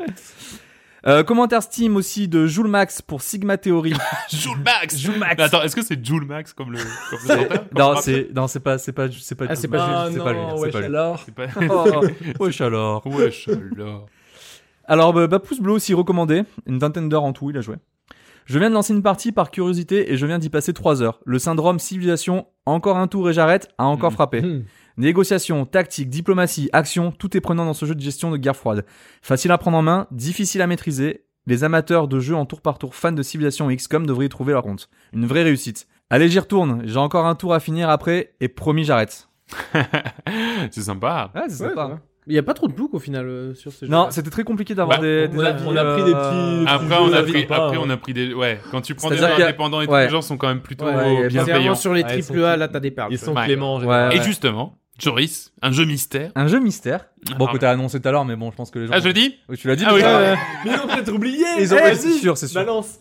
[1.06, 3.94] Euh, commentaire Steam aussi de Joule Max pour Sigma Theory.
[4.34, 4.98] Joule Max.
[4.98, 5.36] Joule Max.
[5.38, 7.96] Mais attends, est-ce que c'est Joule Max comme le, comme le C'est- chanteur comme non,
[8.02, 10.12] c'est non, c'est pas c'est pas c'est pas Ah, c'est Joule pas Max.
[10.14, 11.26] C'est pas lui, c'est pas alors.
[11.36, 11.48] Pas.
[11.70, 12.06] Oh,
[12.46, 13.06] wesh alors.
[13.06, 14.06] Wesh alors.
[14.86, 16.44] Alors, bah, bah, pouce bleu aussi recommandé.
[16.66, 17.76] Une vingtaine d'heures en tout, il a joué.
[18.46, 21.20] Je viens de lancer une partie par curiosité et je viens d'y passer 3 heures.
[21.26, 24.16] Le syndrome civilisation, encore un tour et j'arrête, a encore Mhm.
[24.16, 24.42] frappé.
[24.42, 24.64] Hmm.
[24.98, 28.86] Négociation, tactique, diplomatie, action, tout est prenant dans ce jeu de gestion de guerre froide.
[29.22, 31.26] Facile à prendre en main, difficile à maîtriser.
[31.48, 34.30] Les amateurs de jeux en tour par tour fans de Civilization et XCOM devraient y
[34.30, 34.90] trouver leur compte.
[35.12, 35.88] Une vraie réussite.
[36.10, 36.84] Allez, j'y retourne.
[36.86, 39.28] J'ai encore un tour à finir après et promis, j'arrête.
[40.72, 41.32] c'est sympa.
[41.50, 41.66] C'est.
[42.28, 43.92] Il n'y a pas trop de ploucs au final euh, sur ces jeux.
[43.92, 46.62] Non, c'était très compliqué d'avoir Bah, des, on a- avis, on a pris des euh,
[46.64, 47.80] petits- Après on a pris, après hein.
[47.84, 48.60] on a pris des, ouais.
[48.72, 50.06] Quand tu prends des C'est-à-dire jeux qu'il y a- indépendants et tout, ouais.
[50.06, 51.58] les gens sont quand même plutôt Ouais, euh, c'est bienveillants.
[51.60, 53.10] vraiment sur les Ouais, ils triple A, là t'as des perles.
[53.12, 53.44] Ils sont Ouais.
[53.46, 53.76] cléments.
[53.76, 54.16] en Ouais.
[54.16, 56.32] Et justement, Joris, un jeu mystère.
[56.36, 57.08] Un jeu mystère.
[57.38, 58.94] Bon, Ah, que t'as annoncé tout à l'heure, mais bon, je pense que les gens.
[58.96, 59.96] Ah, je le dis Oui, tu l'as dit Ah oui.
[60.02, 60.18] déjà.
[60.20, 60.38] Ouais, ouais.
[60.66, 61.46] Mais ils ont peut-être oublié.
[61.60, 62.62] Ils ont- Eh, ouais, c'est vas-y, sûr, c'est sûr.
[62.62, 63.00] Balance.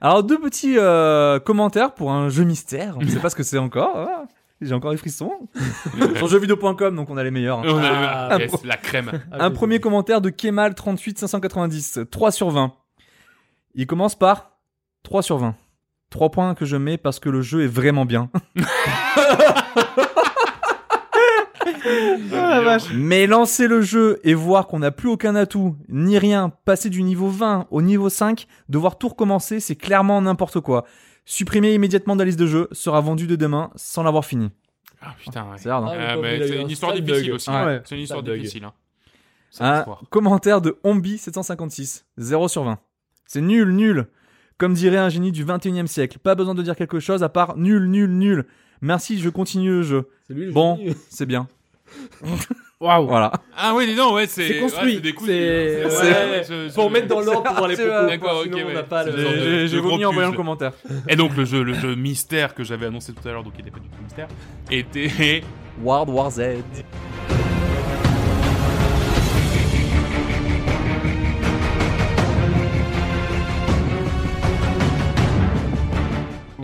[0.00, 2.96] Alors, deux petits euh, commentaires pour un jeu mystère.
[3.00, 3.92] On ne sait pas ce que c'est encore.
[3.96, 4.24] Ah,
[4.64, 5.32] J'ai encore les frissons.
[6.16, 7.58] Sur jeuxvideo.com, donc on a les meilleurs.
[7.60, 7.64] hein.
[7.66, 9.12] On a- Ah, yes, la crème.
[9.32, 12.06] Un premier commentaire de Kemal38590.
[12.06, 12.72] 3 sur 20.
[13.74, 14.52] Il commence par
[15.02, 15.54] 3 sur 20.
[16.10, 18.30] 3 points que je mets parce que le jeu est vraiment bien.
[22.32, 22.84] Ah la vache.
[22.94, 27.02] Mais lancer le jeu et voir qu'on n'a plus aucun atout, ni rien, passer du
[27.02, 30.84] niveau 20 au niveau 5, devoir tout recommencer, c'est clairement n'importe quoi.
[31.24, 34.50] Supprimer immédiatement de la liste de jeux sera vendu de demain sans l'avoir fini.
[35.00, 35.56] Ah putain, ouais.
[35.58, 37.34] C'est hard, hein Ah, Ah, c'est une un histoire difficile bug.
[37.34, 37.50] aussi.
[37.50, 37.82] Ouais.
[37.84, 38.38] C'est une histoire bug.
[38.40, 38.64] difficile.
[38.64, 38.72] hein.
[39.60, 40.02] Un histoire.
[40.10, 42.78] commentaire de Ombi756, 0 sur 20.
[43.26, 44.06] C'est nul, nul.
[44.58, 46.18] Comme dirait un génie du 21 e siècle.
[46.18, 48.46] Pas besoin de dire quelque chose à part nul, nul, nul.
[48.80, 50.08] Merci, je continue le jeu.
[50.26, 50.78] C'est lui le Bon,
[51.08, 51.48] c'est bien.
[52.84, 53.06] Waouh.
[53.06, 53.32] Voilà.
[53.56, 54.96] Ah oui, dis donc, ouais, c'est C'est construit.
[54.96, 58.06] ouais, des coups C'est- Ouais, je- je- remettre dans l'ordre pour les propos.
[58.08, 58.74] D'accord, sinon ok, on ouais.
[58.74, 59.66] n'a pas le.
[59.66, 60.72] J'ai vomi en voyant le commentaire.
[61.08, 63.64] Et donc le jeu, le jeu mystère que j'avais annoncé tout à l'heure, donc il
[63.64, 64.28] n'était pas du tout mystère,
[64.70, 65.42] était
[65.82, 66.40] World War Z.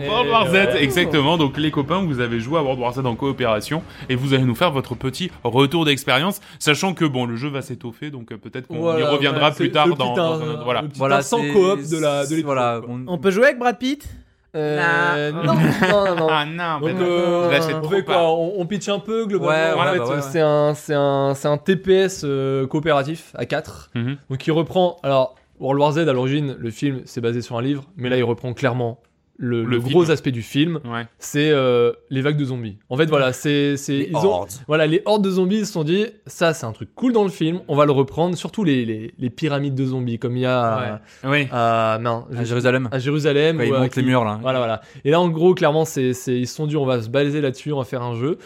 [0.07, 0.51] World War Z.
[0.53, 0.83] ouais.
[0.83, 1.37] Exactement.
[1.37, 4.43] Donc les copains, vous avez joué à World War Z en coopération et vous allez
[4.43, 8.37] nous faire votre petit retour d'expérience, sachant que bon, le jeu va s'étoffer, donc euh,
[8.37, 10.81] peut-être qu'on Voilà, y reviendra ouais, plus tard le dans, dans voilà.
[10.81, 12.81] le petit Voilà, instant c'est- coop de la de Voilà.
[12.87, 14.07] on- On peut jouer avec Brad Pitt?
[14.53, 15.43] Euh, Non.
[15.43, 16.27] non, non, non, non.
[16.29, 18.13] Ah non, Donc, euh, on trop fait pas.
[18.15, 19.47] quoi on, on pitch un peu globalement.
[19.55, 20.21] Ouais, en voilà, fait, bah ouais, ouais.
[20.21, 24.17] c'est un, c'est un, c'est un TPS euh, coopératif à 4 Mhm.
[24.29, 24.97] Donc il reprend.
[25.03, 28.17] Alors World War Z à l'origine, le film c'est basé sur un livre, mais là
[28.17, 28.99] il reprend clairement
[29.43, 29.91] le, Le le film.
[29.91, 31.07] gros aspect du film, Ouais.
[31.17, 32.77] c'est euh, les vagues de zombies.
[32.89, 35.83] En fait voilà, c'est c'est ils ont voilà les hordes de zombies ils se sont
[35.83, 38.37] dit ça c'est un truc cool dans le film, on va le reprendre.
[38.37, 41.47] Surtout les, les, les pyramides de zombies comme il y a Oui.
[41.51, 42.87] à, à, non, À Jérusalem.
[42.91, 43.57] à Jérusalem.
[43.57, 44.37] Quand ils montent les murs là.
[44.41, 44.81] Voilà, voilà.
[45.03, 47.41] Et là, en gros, clairement, c'est, c'est, ils se sont dit, on va se balader
[47.41, 48.37] là-dessus, on va faire un jeu.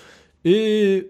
[0.43, 1.09] Et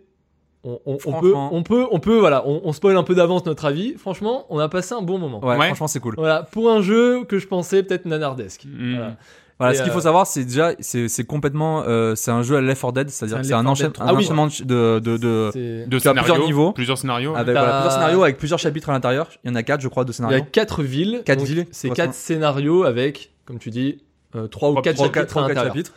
[0.64, 3.46] on, on- on peut, on peut, on peut, voilà, on, on spoil un peu d'avance
[3.46, 3.94] notre avis.
[3.98, 5.40] Franchement, on a passé un bon moment.
[5.46, 5.68] Ouais, Ouais.
[5.68, 6.16] franchement, c'est cool.
[6.18, 8.66] Voilà, pour un jeu que je pensais peut-être nanardesque.
[8.66, 8.96] Mm.
[8.96, 9.18] Voilà.
[9.58, 12.44] Voilà, Et, ce qu'il faut euh, savoir, c'est déjà, c'est c'est complètement, euh, c'est un
[12.44, 14.02] jeu à Left 4 Dead, c'est-à-dire C'est un que c'est un, Left 4 enchaîne- Dead
[14.02, 14.24] un Ah oui.
[14.26, 16.72] enchaînement de, de, de, plusieurs scénarios, niveaux.
[16.74, 17.36] Plusieurs scénarios.
[17.38, 19.30] avec voilà, plusieurs scénarios avec plusieurs chapitres à l'intérieur.
[19.46, 20.46] Il y en a quatre, je crois, de Il y a scénarios.
[20.52, 21.22] quatre villes.
[21.26, 24.04] Quatre donc villes, C'est quatre scénarios avec, comme tu dis,
[24.36, 25.74] euh, trois ou quatre Trois, chapitres quatre, trois, à quatre l'intérieur.
[25.76, 25.94] chapitres.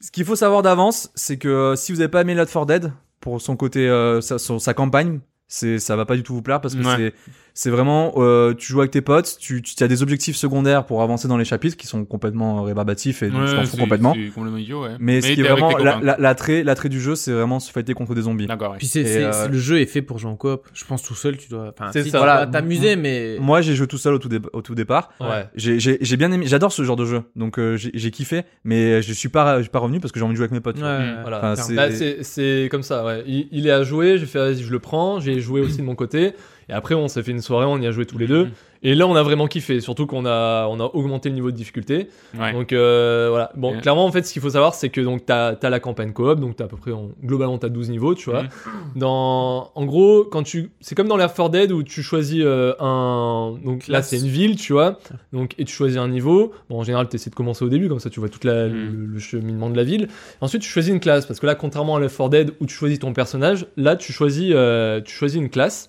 [0.00, 2.66] Ce qu'il faut savoir d'avance, c'est que euh, si vous n'avez pas aimé Left 4
[2.66, 5.18] Dead, pour son côté, euh, sa, son- sa campagne,
[5.48, 6.96] c'est, ça va pas du tout vous plaire parce que Ouais.
[6.96, 7.14] c'est,
[7.54, 11.02] c'est vraiment, euh, tu joues avec tes potes, tu, tu as des objectifs secondaires pour
[11.02, 13.76] avancer dans les chapitres qui sont complètement euh, rébarbatifs et donc Ouais, je t'en fous
[13.76, 14.14] complètement.
[14.34, 14.96] Complètement idiot, ouais.
[14.98, 15.70] Mais, ce qui est vraiment
[16.18, 18.46] l'attrait, l'attrait du jeu, c'est vraiment se fighter contre des zombies.
[18.46, 18.78] D'accord, ouais.
[18.78, 20.66] Puis c'est, euh, c'est- le jeu est fait pour jouer en coop.
[20.72, 21.72] Je pense tout seul, tu dois.
[21.78, 22.46] Enfin, si, tu Voilà.
[22.46, 23.36] t'amuser, mais.
[23.40, 25.10] Moi, j'ai joué tout seul au tout, dé- au tout départ.
[25.20, 25.46] Ouais.
[25.54, 29.02] J'ai, j'ai, j'ai bien aimé, j'adore ce genre de jeu, donc euh, j'ai, kiffé, mais
[29.02, 30.60] je suis pas, je suis pas revenu parce que j'ai envie de jouer avec mes
[30.60, 30.76] potes.
[30.76, 31.54] tu ouais, Voilà.
[31.56, 31.88] C'est- Bah,
[32.22, 33.24] c'est, comme ça, ouais.
[33.26, 35.82] Il, il est à jouer, j'ai fait, vas-y, je le prends, j'ai joué aussi de
[35.82, 36.32] mon côté.
[36.68, 38.48] Et après, on s'est fait une soirée, on y a joué tous les deux.
[38.84, 41.56] Et là, on a vraiment kiffé, surtout qu'on a, on a augmenté le niveau de
[41.56, 42.08] difficulté.
[42.36, 42.52] Ouais.
[42.52, 43.52] Donc euh, voilà.
[43.54, 43.80] Bon, Ouais.
[43.80, 46.40] clairement, en fait, ce qu'il faut savoir, c'est que donc t'as as la campagne coop,
[46.40, 48.42] donc t'as à peu près, en- globalement, t'as 12 niveaux, tu vois.
[48.42, 48.50] Mhm.
[48.96, 52.74] Dans, en gros, quand tu, c'est comme dans Left 4 Dead où tu choisis euh,
[52.80, 54.98] un, donc là, c'est une ville, tu vois.
[55.32, 56.52] Donc et tu choisis un niveau.
[56.68, 58.72] Bon, en général, t'essaies de commencer au début, comme ça, tu vois toute la, Mhm.
[58.74, 60.08] le, le cheminement de la ville.
[60.40, 62.74] Ensuite, tu choisis une classe, parce que là, contrairement à Left 4 Dead où tu
[62.74, 65.88] choisis ton personnage, là, tu choisis, euh, tu choisis une classe.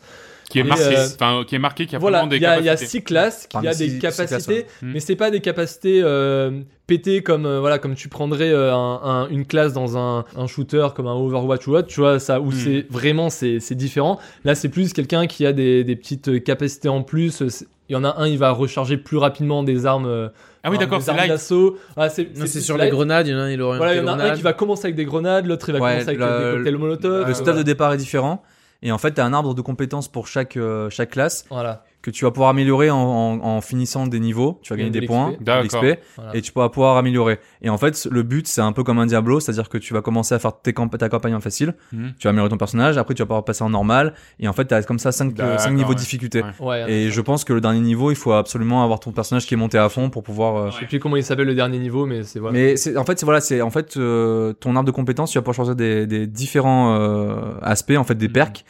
[0.53, 2.43] Qui est Et, marqué, euh, enfin, qui est marqué, qui a Voilà, vraiment des il
[2.43, 2.89] y, a- il y a capacités.
[2.91, 4.65] six classes qui Parmi a six- des six capacités, classes, ouais.
[4.83, 4.91] Mm.
[4.93, 8.99] mais c'est pas des capacités euh, pétées comme euh, voilà comme tu prendrais euh, un-
[9.03, 12.39] un- une classe dans un, un shooter comme un Overwatch ou autre, tu vois ça
[12.39, 12.53] où Mm.
[12.53, 14.19] c'est vraiment c'est c'est différent.
[14.45, 17.41] Là, c'est plus quelqu'un qui a des, des petites capacités en plus.
[17.89, 20.05] Il y en a un, il va recharger plus rapidement des armes.
[20.05, 20.29] euh,
[20.63, 21.77] Ah oui, d'accord, c'est d'assaut.
[21.97, 22.85] Ah, c'est Non, c'est plus sur light.
[22.85, 24.35] les grenades, il y en a un, il aurait Voilà, il y en a un
[24.35, 26.77] qui va commencer avec des grenades, l'autre il va Ouais, commencer avec le- des cocktails
[26.77, 27.27] molotov.
[27.27, 27.59] Le stuff voilà.
[27.59, 28.43] de départ est différent.
[28.83, 31.85] Et en fait, tu un arbre de compétences pour chaque, euh, chaque classe Voilà.
[32.03, 34.59] Que tu vas pouvoir améliorer en, en, en finissant des niveaux.
[34.61, 36.35] Tu vas gagner De des points, de l'XP, Voilà.
[36.35, 37.39] et tu pourras pouvoir améliorer.
[37.63, 40.01] Et en fait, le but, c'est un peu comme un Diablo, c'est-à-dire que tu vas
[40.01, 42.11] commencer à faire tes camp- ta campagne en facile, Mhm.
[42.19, 44.65] tu vas améliorer ton personnage, après tu vas pouvoir passer en normal, et en fait,
[44.67, 45.95] tu as comme ça 5, D'accord, niveaux ouais.
[45.95, 46.43] de difficulté.
[46.59, 46.67] Ouais.
[46.85, 49.53] Ouais, Et je pense que le dernier niveau, il faut absolument avoir ton personnage qui
[49.53, 50.55] est monté à fond pour pouvoir.
[50.57, 52.53] euh, je sais plus comment il s'appelle le dernier niveau, mais c'est voilà.
[52.59, 55.37] Mais c'est en fait c'est voilà c'est en fait euh, ton arbre de compétences tu
[55.37, 58.33] vas pouvoir choisir des, des différents euh, aspects en fait des Mhm.
[58.33, 58.65] perks.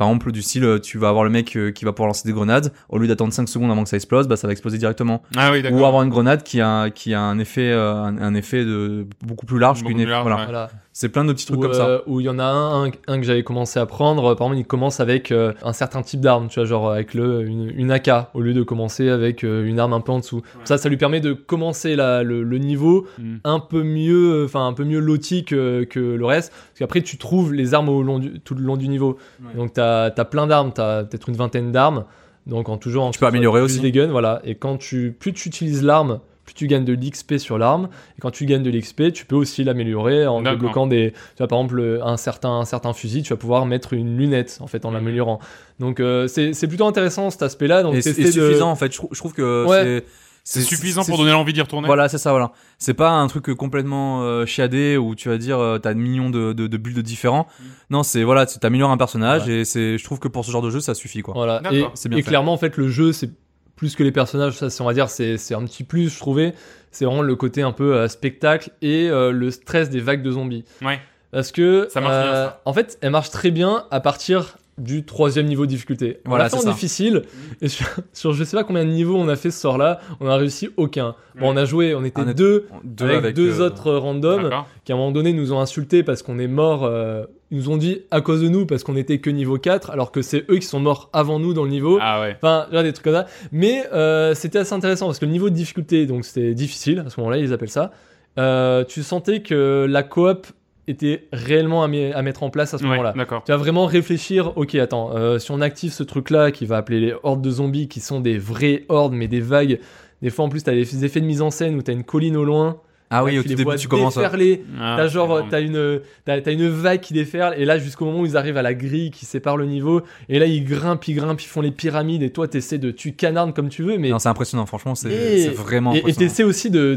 [0.00, 2.26] Par exemple du style euh, tu vas avoir le mec euh, qui va pouvoir lancer
[2.26, 4.78] des grenades au lieu d'attendre 5 secondes avant que ça explose bah ça va exploser
[4.78, 5.22] directement.
[5.36, 8.34] Ah oui, Ou avoir une grenade qui a qui a un effet euh, un, un
[8.34, 10.22] effet de beaucoup plus large qu'une voilà.
[10.22, 10.44] ouais.
[10.46, 10.70] Voilà.
[10.92, 11.86] C'est plein de petits trucs Où, comme ça.
[11.86, 14.34] euh, où il y en a un, un, un que j'avais commencé à prendre.
[14.34, 17.42] Par exemple, il commence avec euh, un certain type d'arme, tu vois, genre avec le,
[17.46, 20.42] une, une AK, au lieu de commencer avec euh, une arme un peu en dessous.
[20.64, 23.38] Ça, ça lui permet de commencer la, le, le niveau Mhm.
[23.44, 26.50] un peu mieux, enfin un peu mieux loti que, que le reste.
[26.52, 29.16] Parce qu'après, tu trouves les armes au long du, tout le long du niveau.
[29.42, 29.54] Ouais.
[29.56, 29.72] Donc,
[30.14, 32.04] tu as, plein d'armes, tu as peut-être une vingtaine d'armes.
[32.46, 33.80] Donc, en toujours en Tu peux améliorer plus aussi.
[33.80, 34.40] les guns, voilà.
[34.44, 37.88] Et quand tu, plus tu utilises l'arme, plus tu gagnes de l'XP sur l'arme.
[38.16, 41.12] Et quand tu gagnes de l'XP, tu peux aussi l'améliorer en débloquant des.
[41.12, 44.16] Tu vois, par exemple, le- un certain, un certain fusil, tu vas pouvoir mettre une
[44.16, 45.38] lunette, en fait, en l'améliorant.
[45.78, 47.82] Donc, euh, c'est c'est plutôt intéressant cet aspect-là.
[47.82, 48.90] Donc, Et c'est de- suffisant en fait.
[48.90, 49.82] Je, trou- je trouve que Ouais.
[49.84, 50.04] c'est
[50.52, 51.86] C'est suffisant pour donner l'envie d'y retourner.
[51.86, 52.52] Voilà, c'est ça, voilà.
[52.78, 56.52] C'est pas un truc complètement euh, chiadé où tu vas dire euh, t'as millions de,
[56.52, 57.46] de, de builds différents.
[57.60, 57.64] Mm.
[57.90, 60.62] Non, c'est voilà, tu t'améliores un personnage et c'est, je trouve que pour ce genre
[60.62, 61.34] de jeu, ça suffit quoi.
[61.34, 61.62] Voilà.
[61.70, 62.28] Et, C'est bien et fait.
[62.28, 63.30] clairement, en fait, le jeu, c'est
[63.76, 64.54] plus que les personnages.
[64.58, 66.54] Ça, c'est, on va dire, c'est, c'est un petit plus, je trouvais.
[66.90, 70.32] C'est vraiment le côté un peu euh, spectacle et euh, le stress des vagues de
[70.32, 70.64] zombies.
[70.82, 71.00] Ouais.
[71.30, 72.60] Parce que, Ça marche bien, euh, ça.
[72.64, 76.20] en fait, elle marche très bien à partir du troisième niveau de difficulté.
[76.24, 77.22] On Voilà, c'est difficile
[77.60, 80.26] et sur, sur je sais pas combien de niveaux on a fait ce soir-là, on
[80.26, 81.14] a réussi aucun.
[81.38, 84.50] Bon, on a joué, on était On deux, Deux avec, deux euh, autres randoms
[84.84, 86.84] qui à un moment donné nous ont insultés parce qu'on est morts.
[86.84, 89.90] euh, ils nous ont dit à cause de nous parce qu'on était que niveau 4
[89.90, 91.98] alors que c'est eux qui sont morts avant nous dans le niveau.
[92.00, 92.36] Ah ouais.
[92.36, 93.26] Enfin, des trucs comme ça.
[93.50, 97.10] Mais euh, c'était assez intéressant parce que le niveau de difficulté, donc c'était difficile, à
[97.10, 97.90] ce moment-là, ils appellent ça.
[98.38, 100.46] Euh, tu sentais que la coop
[100.90, 103.14] était réellement à, mettre en place à ce Ouais, moment-là.
[103.44, 107.00] Tu vas vraiment réfléchir, ok, attends, euh, si on active ce truc-là qui va appeler
[107.00, 109.80] les hordes de zombies, qui sont des vraies hordes, mais des vagues.
[110.22, 112.36] Des fois, en plus, t'as des effets de mise en scène où t'as une colline
[112.36, 112.80] au loin.
[113.12, 114.16] Ah oui, Là, au tu tout les début, vois tu commences.
[114.16, 114.62] à- déferler.
[114.80, 118.20] Ah, T'as genre, t'as une, t'as, t'as une vague qui déferle, et là, jusqu'au moment
[118.20, 121.14] où ils arrivent à la grille qui sépare le niveau, et là, ils grimpent, ils
[121.14, 124.10] grimpent, ils font les pyramides, et toi, t'essaies de, tu canardes comme tu veux, mais.
[124.10, 126.28] Non, c'est impressionnant, franchement, c'est, Et- c'est vraiment et, et impressionnant.
[126.28, 126.94] t'essaies aussi de,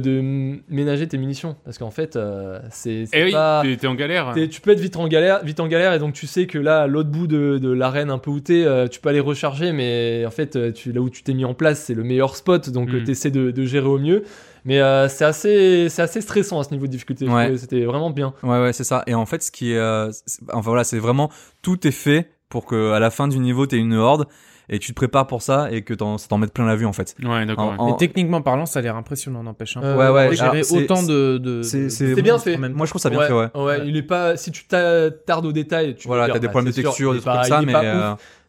[0.70, 3.62] ménager tes munitions, parce qu'en fait, euh, c'est, c'est Eh oui, pas.
[3.64, 4.34] t'es- t'es en galère.
[4.36, 6.60] t'es- tu peux être vite en galère, vite en galère, et donc tu sais que
[6.60, 9.20] là, à l'autre bout de, de l'arène, un peu où t'es, euh, tu peux aller
[9.20, 12.04] recharger, mais en fait, euh, tu, là où tu t'es mis en place, c'est le
[12.04, 12.98] meilleur spot, donc Mm.
[13.00, 14.24] tu t'essaies de, de gérer au mieux.
[14.66, 17.28] Mais euh, c'est assez, c'est assez stressant à ce niveau de difficulté.
[17.28, 17.58] Ouais.
[17.58, 18.34] C'était vraiment bien.
[18.44, 19.04] Ouais, ouais, c'est ça.
[19.08, 20.10] Et en fait, ce qui est, euh,
[20.54, 21.30] enfin voilà, c'est vraiment
[21.62, 24.28] tout est fait pour que à la fin du niveau, t'aies une horde
[24.70, 26.86] et tu te prépares pour ça et que t'en, ça t'en mette plein la vue
[26.86, 27.16] en fait.
[27.22, 27.66] Ouais, d'accord.
[27.66, 27.76] En- ouais.
[27.80, 29.76] en- Mais techniquement parlant, ça a l'air impressionnant, n'empêche.
[29.76, 29.82] Hein.
[29.84, 31.38] Euh, Ouais, ouais, autant de.
[31.38, 32.56] de c'est- bien fait.
[32.56, 33.50] même Moi, je trouve ça bien ouais, fait, ouais.
[33.56, 34.38] ouais, il est pas.
[34.38, 36.76] Si tu t'a- tardes au détail, tu Voilà, peux t'as dire, des bah, problèmes de
[36.82, 37.74] texture, des trucs comme ça, mais.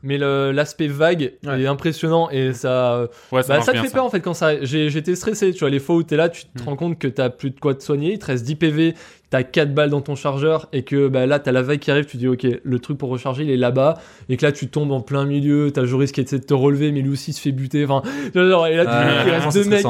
[0.04, 1.62] Mais l'aspect vague Ouais.
[1.62, 3.08] est impressionnant et ça.
[3.32, 3.94] Ouais, ça Bah, ça te fait ça.
[3.94, 4.62] peur en fait quand ça.
[4.64, 6.66] J'ai- J'étais stressé, tu vois, les fois où t'es là, tu te Mm.
[6.66, 8.94] rends compte que t'as plus de quoi te soigner, il te reste 10 PV,
[9.30, 12.04] t'as 4 balles dans ton chargeur et que bah, là t'as la vague qui arrive,
[12.04, 13.98] tu dis ok, le truc pour recharger il est là-bas
[14.28, 16.92] et que là tu tombes en plein milieu, t'as Joris qui essaie de te relever
[16.92, 18.02] mais lui aussi se fait buter, enfin,
[18.34, 19.84] genre, et là tu il reste deux mecs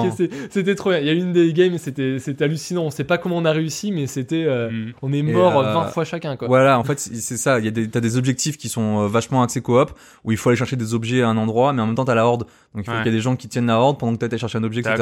[0.51, 1.01] c'était trop bien.
[1.01, 3.53] Il y a une des games, c'était c'était hallucinant, on sait pas comment on a
[3.53, 4.45] réussi mais c'était.
[4.47, 4.93] euh, Mm.
[5.03, 6.49] On est mort euh, 20 fois chacun quoi.
[6.49, 7.59] Voilà, en fait, c'est ça.
[7.59, 9.91] Il y a des, t'as des objectifs qui sont euh, vachement axés coop,
[10.25, 12.15] où il faut aller chercher des objets à un endroit, mais en même temps t'as
[12.15, 12.43] la horde.
[12.75, 12.97] Donc il faut Ouais.
[12.99, 14.65] qu'il y ait des gens qui tiennent la horde pendant que t'as été chercher un
[14.65, 14.97] objet, etc.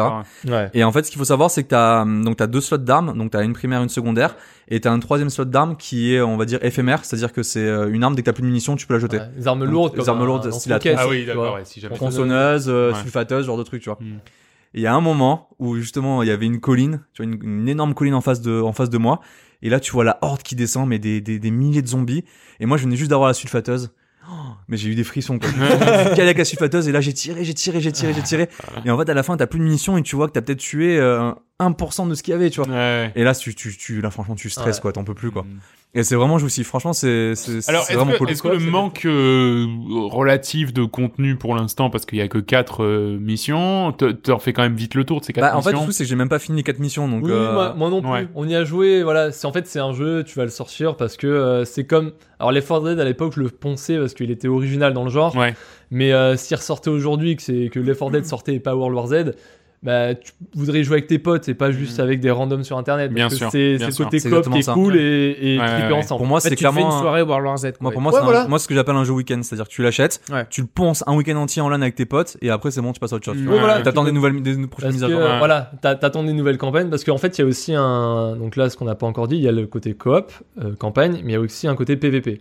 [0.47, 0.71] Ouais.
[0.75, 3.17] Et en fait, ce qu'il faut savoir, c'est que t'as donc t'as deux slots d'armes,
[3.17, 4.37] donc t'as une primaire, une secondaire,
[4.69, 7.61] et t'as un troisième slot d'armes qui est, on va dire, éphémère, c'est-à-dire que c'est
[7.67, 9.19] euh, une arme dès que t'as plus de munitions, tu peux la jeter.
[9.19, 11.55] Ouais, Les armes Donc, lourdes, les comme armes un- lourdes, un style Ah oui, d'accord,
[11.55, 11.95] ouais, si jamais.
[11.97, 13.99] Tronçonneuse, euh, sulfateuse, genre de truc, tu vois.
[14.01, 14.19] Mm.
[14.75, 17.31] Et il y a un moment où justement il y avait une colline, tu vois,
[17.31, 19.21] une, une énorme colline en face de, en face de moi.
[19.61, 22.25] Et là, tu vois la horde qui descend, mais des, des, des milliers de zombies.
[22.59, 23.93] Et moi, je venais juste d'avoir la sulfateuse.
[24.31, 24.35] Oh,
[24.69, 25.49] mais j'ai eu des frissons, quoi.
[26.19, 28.49] Avec la sulfateuse, et là, j'ai tiré, j'ai tiré, j'ai tiré, j'ai tiré.
[28.85, 30.43] Et en fait, à la fin, t'as plus de munitions, et tu vois que t'as
[30.43, 31.33] peut-être tué euh,
[31.69, 32.73] 1% de ce qu'il y avait, tu vois.
[32.73, 33.13] Ouais.
[33.15, 34.83] Et là, tu, tu, tu, là, franchement, tu stresses, Ouais.
[34.83, 35.43] quoi, t'en peux plus, quoi.
[35.43, 35.59] Mm.
[35.95, 36.69] Et c'est vraiment jouissif.
[36.69, 38.31] Franchement, c'est, c'est, c'est Alors, est-ce vraiment que, cool.
[38.31, 39.67] est-ce que le manque euh,
[40.11, 44.55] relatif de contenu pour l'instant, parce qu'il y a que 4 missions, te- t'en fais
[44.55, 46.05] quand même vite le tour de ces 4 Bah, en fait, le missions truc, c'est
[46.05, 48.11] que j'ai même pas fini les 4 missions, donc, oui, euh, moi, moi non plus.
[48.11, 48.27] ouais.
[48.35, 49.33] On y a joué, voilà.
[49.33, 52.13] C'est en fait c'est un jeu, tu vas le sortir parce que euh, c'est comme.
[52.39, 55.37] Alors 4 Dead à l'époque, je le ponçais parce qu'il était original dans le genre.
[55.37, 55.55] Ouais.
[55.91, 58.97] Mais euh, s'il ressortait aujourd'hui, que c'est que Left 4 Dead sortait et pas World
[58.97, 59.33] War Z,
[59.83, 63.11] bah tu voudrais jouer avec tes potes et pas juste avec des randoms sur internet.
[63.11, 63.15] Mm.
[63.15, 64.75] Bien parce que sûr, C'est le côté coop qui est ça.
[64.75, 65.99] cool et, et Ouais, triper ouais, ouais.
[65.99, 66.19] ensemble.
[66.19, 66.91] pour moi, En fait, c'est tu fais clairement.
[66.91, 67.73] une un- soirée World War Z.
[67.81, 68.47] Moi, pour moi, Ouais, c'est un- voilà.
[68.47, 70.47] moi, ce que j'appelle un jeu week-end, c'est-à-dire que tu l'achètes, Ouais.
[70.51, 72.93] tu le ponces un week-end entier en LAN avec tes potes, et après, c'est bon,
[72.93, 73.37] tu passes à autre chose.
[73.39, 73.59] vois.
[73.59, 73.81] voilà.
[73.83, 75.21] T'attends des nouvelles, des prochaines Parce mises à que jour.
[75.23, 75.39] Ouais.
[75.39, 78.55] voilà, t'a- t'attends des nouvelles campagnes parce qu'en fait il y a aussi un donc
[78.57, 80.31] là ce qu'on n'a pas encore dit, il y a le côté coop
[80.63, 82.41] euh, campagne, mais il y a aussi un côté PVP.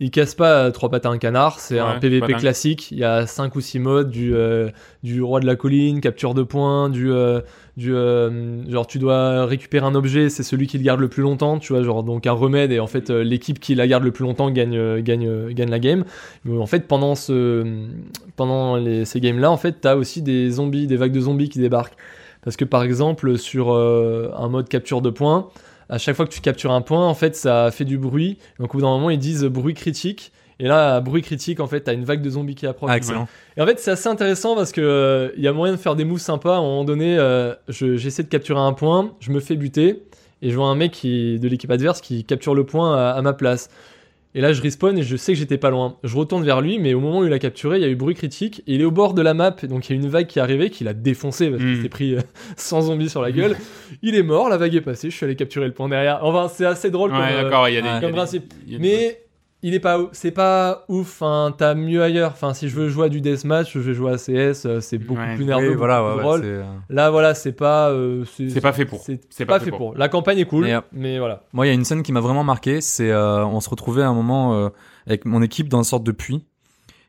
[0.00, 2.90] Il casse pas euh, trois pattes à un canard, c'est Ouais, un PVP classique.
[2.90, 4.70] Il y a cinq ou six modes du euh,
[5.04, 7.40] du roi de la colline, capture de points, du euh,
[7.76, 11.22] du euh, genre tu dois récupérer un objet, c'est celui qui le garde le plus
[11.22, 14.10] longtemps, tu vois genre donc un remède et en fait l'équipe qui la garde le
[14.10, 16.04] plus longtemps gagne gagne gagne la game.
[16.44, 17.64] Mais en fait pendant ce
[18.34, 21.48] pendant les, ces games là en fait t'as aussi des zombies, des vagues de zombies
[21.48, 21.96] qui débarquent.
[22.42, 25.48] Parce que par exemple sur un mode capture de points,
[25.88, 28.38] à chaque fois que tu captures un point, en fait, ça fait du bruit.
[28.58, 30.32] Donc au bout d'un moment, ils disent bruit critique.
[30.60, 32.90] Et là, à bruit critique, en fait, t'as une vague de zombies qui approche.
[32.92, 33.26] Ah, excellent.
[33.56, 35.96] Et en fait, c'est assez intéressant parce que euh, il y a moyen de faire
[35.96, 36.54] des moves sympas.
[36.54, 40.04] À un moment donné, euh, je- j'essaie de capturer un point, je me fais buter,
[40.42, 43.22] et je vois un mec qui, de l'équipe adverse qui capture le point à, à
[43.22, 43.68] ma place.
[44.36, 45.96] Et là, je respawn et je sais que j'étais pas loin.
[46.02, 47.94] Je retourne vers lui, mais au moment où il a capturé, il y a eu
[47.94, 48.62] bruit critique.
[48.66, 50.38] Et il est au bord de la map, donc il y a une vague qui
[50.38, 51.82] est arrivée, qui l'a défoncé parce qu'il Mm.
[51.82, 52.20] s'est pris euh,
[52.56, 53.56] 100 zombies sur la gueule.
[54.02, 56.18] Il est mort, la vague est passée, je suis allé capturer le point derrière.
[56.22, 57.86] Enfin, c'est assez drôle comme, euh, d'accord, il y a des.
[57.88, 57.92] ouais.
[57.92, 58.52] il y a comme des- principe.
[58.66, 59.20] il y a des- Mais
[59.66, 61.20] il est pas, c'est pas ouf.
[61.22, 62.32] Enfin, t'as mieux ailleurs.
[62.32, 64.66] Enfin, si je veux jouer à du deathmatch, je vais jouer à CS.
[64.66, 65.34] euh, C'est beaucoup Ouais.
[65.34, 66.66] plus nerveux, voilà, beaucoup ouais, plus ouais, drôle.
[66.90, 67.90] Là, voilà, c'est pas.
[67.90, 69.00] euh, C'est pas fait pour.
[69.30, 69.94] C'est pas, fait pour.
[69.96, 71.42] La campagne est cool, Et, euh, mais voilà.
[71.52, 72.80] Moi, il y a une scène qui m'a vraiment marqué.
[72.80, 74.68] C'est, euh, on se retrouvait à un moment euh,
[75.06, 76.44] avec mon équipe dans une sorte de puits.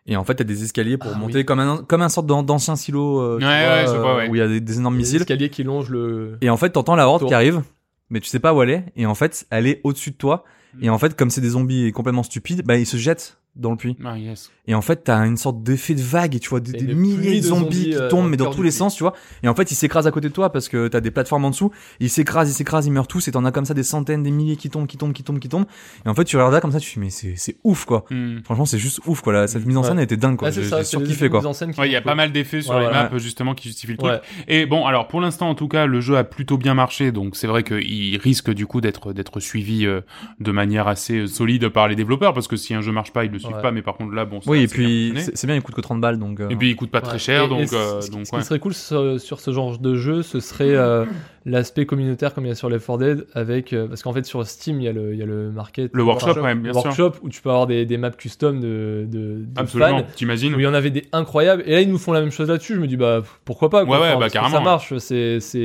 [0.08, 1.46] Et en fait, t'as des escaliers pour Ah, monter oui.
[1.46, 3.20] comme un comme un sorte d'an- d'ancien silo.
[3.20, 4.30] euh, tu Ouais, vois, ouais, je vois, ouais.
[4.30, 5.22] Où il y a des, des énormes Les missiles.
[5.22, 6.38] escaliers qui longent le.
[6.42, 7.30] Et en fait, t'entends la horde Tour.
[7.30, 7.64] qui arrive,
[8.12, 8.86] mais tu sais pas où elle est.
[8.96, 10.44] Et en fait, elle est au-dessus de toi.
[10.82, 13.78] Et en fait, comme c'est des zombies complètement stupides, bah ils se jettent dans le
[13.78, 13.96] puits.
[14.04, 14.52] Ah, yes.
[14.68, 17.46] Et en fait, t'as une sorte d'effet de vague et tu vois des, milliers de
[17.46, 19.14] zombies, zombies, qui euh, tombent, mais dans tous les sens, tu vois.
[19.44, 21.52] Et en fait, ils s'écrasent à côté de toi parce que t'as des plateformes en
[21.52, 21.72] dessous.
[22.00, 23.28] Ils s'écrasent, ils s'écrasent, ils meurent tous.
[23.28, 25.40] Et t'en as comme ça des centaines, des milliers qui tombent, qui tombent, qui tombent,
[25.40, 25.66] qui tombent.
[26.06, 27.86] Et en fait, tu regardes là comme ça, tu te dis mais c'est c'est ouf
[27.86, 28.06] quoi.
[28.10, 28.40] Hmm.
[28.44, 29.34] Franchement, c'est juste ouf quoi.
[29.34, 30.00] Là, cette mise en scène Ouais.
[30.00, 30.48] elle était dingue quoi.
[30.48, 31.42] Ah, c'est J'ai surkiffé quoi.
[31.46, 32.94] Ouais, il y a pas mal d'effets sur Ouais, les ouais.
[32.94, 34.12] maps justement qui justifient le truc.
[34.12, 34.22] Ouais.
[34.48, 37.36] Et bon, alors pour l'instant en tout cas, le jeu a plutôt bien marché, donc
[37.36, 40.02] c'est vrai qu'il risque du coup d'être d'être suivi euh,
[40.40, 43.26] de manière assez euh, solide par les développeurs, parce que si un jeu marche pas,
[43.26, 43.62] ils le suivent Ouais.
[43.62, 43.72] pas.
[43.72, 44.42] Mais par contre là, bon.
[44.42, 46.40] ça- Oui, et c'est bien puis c'est bien, il coûte que 30 balles donc.
[46.40, 48.16] euh, Et puis il coûte pas très cher, Et- donc et ce- euh, ce, qui-
[48.16, 48.44] donc ce qui ouais.
[48.44, 51.06] serait cool sur, sur ce genre de jeu, ce serait euh,
[51.46, 54.26] l'aspect communautaire comme il y a sur Left 4 Dead, avec euh, parce qu'en fait
[54.26, 56.72] sur Steam il y a le, il y a le market, Le workshop, ouais, bien
[56.72, 56.84] le sûr.
[56.86, 60.00] workshop où tu peux avoir des, des maps custom de, de, de Absolument.
[60.00, 60.06] fans.
[60.16, 62.32] T'imagines Où il y en avait des incroyables et là ils nous font la même
[62.32, 62.74] chose là-dessus.
[62.76, 63.98] Je me dis bah pourquoi pas quoi.
[63.98, 64.98] Ouais, ouais, Enfin, bah, carrément, Ça marche.
[64.98, 65.60] C'est c'est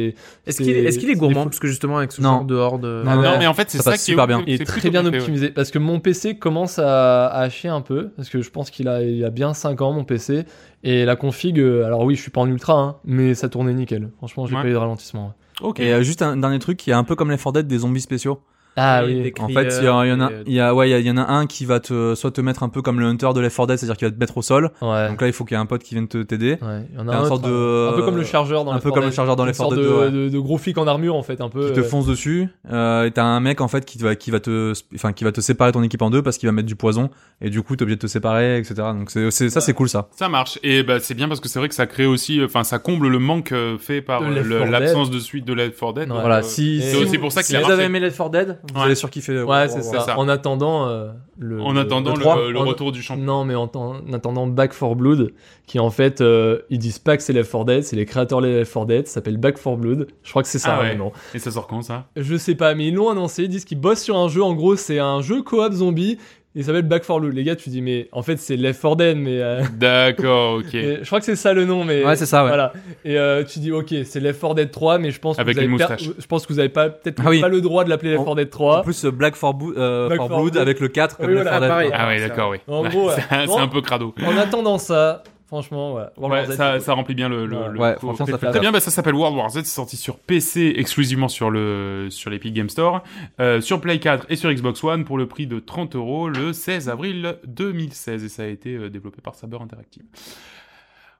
[0.46, 2.28] Est-ce c'est- qu'il est, est-ce qu'il est c'est gourmand Parce que justement, avec ce Non.
[2.30, 2.84] genre de horde.
[2.84, 4.42] euh, Non, Non, mais en fait c'est Ça qui est bien.
[4.46, 8.28] Et très bien optimisé parce que mon PC commence à, à hacher un peu parce
[8.28, 10.44] que je pense qu'il a, il a bien 5 ans mon PC
[10.84, 13.72] et la config euh, alors oui je suis pas en ultra hein, mais ça tournait
[13.74, 14.62] nickel franchement j'ai Ouais.
[14.62, 15.32] pas eu de ralentissement ouais.
[15.62, 15.80] Ok.
[15.80, 17.78] Et euh, juste un dernier truc, y a un peu comme les 4 Dead des
[17.78, 18.40] zombies spéciaux.
[18.82, 21.10] Ah oui En fait, il y, en a, euh, il y a, ouais, il y,
[21.10, 23.40] en a un qui va te, soit te mettre un peu comme le hunter de
[23.40, 24.70] Left 4 Dead, c'est-à-dire qu'il va te mettre au sol.
[24.82, 26.58] ouais Donc là, il faut qu'il y ait un pote qui vienne te t'aider.
[26.62, 28.02] Ouais, il y en a Il y a un autre, sorte de- euh, un peu
[28.02, 29.16] comme le chargeur dans un Left peu 4 comme le Dead.
[29.16, 30.10] chargeur dans Une Left 4 sorte Dead de, 2, ouais.
[30.10, 32.48] de, de gros flic en armure en fait un peu qui te euh, fonce dessus.
[32.72, 35.32] Euh, et t'as un mec en fait qui va, qui va te, enfin, qui va
[35.32, 37.10] te séparer ton équipe en deux parce qu'il va mettre du poison.
[37.40, 38.74] Et du coup, t'es obligé de te séparer, etc.
[38.76, 40.08] Donc c'est, ça, c'est cool ça.
[40.16, 42.64] Ça marche et bah c'est bien parce que c'est vrai que ça crée aussi, enfin
[42.64, 45.44] ça comble le manque euh, fait par De euh, Left le- 4 l'absence de suite
[45.44, 46.08] de Left 4 Dead.
[46.08, 46.38] Voilà.
[46.38, 47.74] euh, Si, c'est si aussi vous- pour ça qu'il si a vous marché.
[47.74, 48.86] avez aimé Left 4 Dead, vous Ouais.
[48.86, 49.42] allez surkiffer.
[49.42, 50.00] ouais c'est c'est ça.
[50.00, 50.18] ça.
[50.18, 53.24] en attendant euh, le En attendant le le, 3, le en- retour du champion.
[53.24, 55.32] Non, mais en, en attendant Back for Blood,
[55.66, 58.40] qui en fait, euh, ils disent pas que c'est Left 4 Dead, c'est les créateurs
[58.42, 60.06] de Left 4 Dead, ça s'appelle Back for Blood.
[60.22, 60.88] Je crois que c'est ça Ah ouais.
[60.90, 61.12] maintenant.
[61.34, 62.06] Et ça sort quand ça?
[62.16, 64.42] Je sais pas, mais ils l'ont annoncé, ils disent qu'ils bossent sur un jeu.
[64.42, 66.18] En gros, c'est un jeu coop zombie.
[66.56, 67.32] Il s'appelle Back for Blood.
[67.32, 69.40] Les gars, tu dis, mais en fait, c'est Left 4 Dead, mais.
[69.40, 70.66] euh, D'accord, ok.
[70.72, 72.04] mais je crois que c'est ça le nom, mais.
[72.04, 72.48] Ouais, c'est ça, ouais.
[72.48, 72.72] Voilà.
[73.04, 75.54] Et euh, tu dis, ok, c'est Left 4 Dead 3, mais je pense que Avec
[75.54, 76.08] vous avez les per- moustaches.
[76.18, 77.40] Je pense que vous avez pas, peut-être Ah oui.
[77.40, 78.82] pas le droit de l'appeler Left En- 4 Dead En 3.
[78.82, 80.62] plus, euh, Black for, Boo- euh, Black for for Blood Blood.
[80.62, 81.70] avec le 4 comme Oui, Left voilà, 4 Dead.
[81.70, 81.90] pareil.
[81.94, 82.58] Ah ouais, d'accord, oui.
[82.66, 83.46] En gros, c'est un, ouais.
[83.46, 84.12] c'est un peu crado.
[84.26, 86.04] En attendant ça, franchement, ouais.
[86.16, 87.44] World Ouais, War Z, ça, remplit bien le.
[87.44, 87.68] le, Ouais.
[87.72, 88.06] le Ouais, coup.
[88.06, 90.74] franchement, ça fait Très bien, bah, ça s'appelle World War Z, c'est sorti sur PC
[90.76, 93.02] exclusivement sur le sur l'Epic Game Store,
[93.40, 96.52] euh, sur Play 4 et sur Xbox One pour le prix de 30 euros le
[96.52, 100.04] 16 avril 2016 et ça a été euh, développé par Saber Interactive.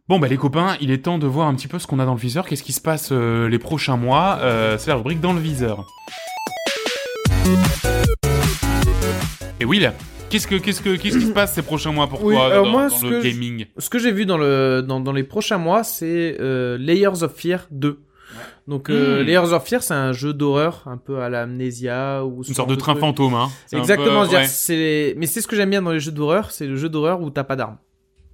[0.09, 2.05] Bon bah les copains, il est temps de voir un petit peu ce qu'on a
[2.05, 4.39] dans le viseur, qu'est-ce qui se passe euh, les prochains mois?
[4.40, 5.86] Euh, c'est la rubrique dans le viseur.
[9.61, 9.93] Et Will,
[10.31, 12.07] qu'est-ce que qu'est-ce que qu'est-ce qui se passe ces prochains mois?
[12.09, 13.66] Pour Oui, toi alors dans, moi, dans ce le que gaming?
[13.77, 17.35] Ce que j'ai vu dans, le, dans, dans les prochains mois, c'est euh, Layers of
[17.35, 17.98] Fear 2.
[18.69, 19.27] Donc, euh, Hmm.
[19.27, 22.70] Layers of Fear, c'est un jeu d'horreur un peu à la Amnesia ou Une sorte
[22.70, 23.48] de train fantôme, hein.
[23.73, 25.15] Exactement, peu- ouais.
[25.16, 27.31] mais c'est ce que j'aime bien dans les jeux d'horreur, c'est le jeu d'horreur où
[27.31, 27.78] t'as pas d'armes.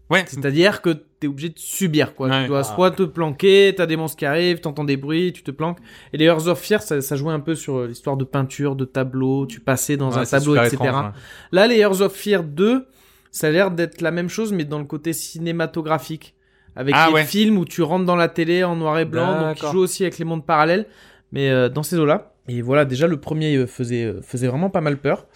[0.08, 2.28] Ouais, C'est-à-dire que t'es obligé de subir, quoi.
[2.28, 2.42] Ouais.
[2.42, 2.62] Tu dois Ah.
[2.64, 5.78] soit te planquer, t'as des monstres qui arrivent, t'entends des bruits, tu te planques.
[6.12, 8.76] Et les Layers of Fear, ça, ça jouait un peu sur euh, l'histoire de peinture,
[8.76, 10.74] de tableau, tu passais dans Ouais, un tableau, etc.
[10.74, 11.10] étrange, ouais.
[11.52, 12.86] Là, Layers of Fear 2,
[13.32, 16.34] ça a l'air d'être la même chose, mais dans le côté cinématographique.
[16.78, 17.24] Avec Ah les ouais.
[17.24, 20.02] films où tu rentres dans la télé en noir et blanc, donc tu joues aussi
[20.02, 20.86] avec les mondes parallèles,
[21.32, 22.34] mais euh, dans ces eaux-là.
[22.48, 25.26] Et voilà, déjà, le premier faisait, euh, faisait vraiment pas mal peur.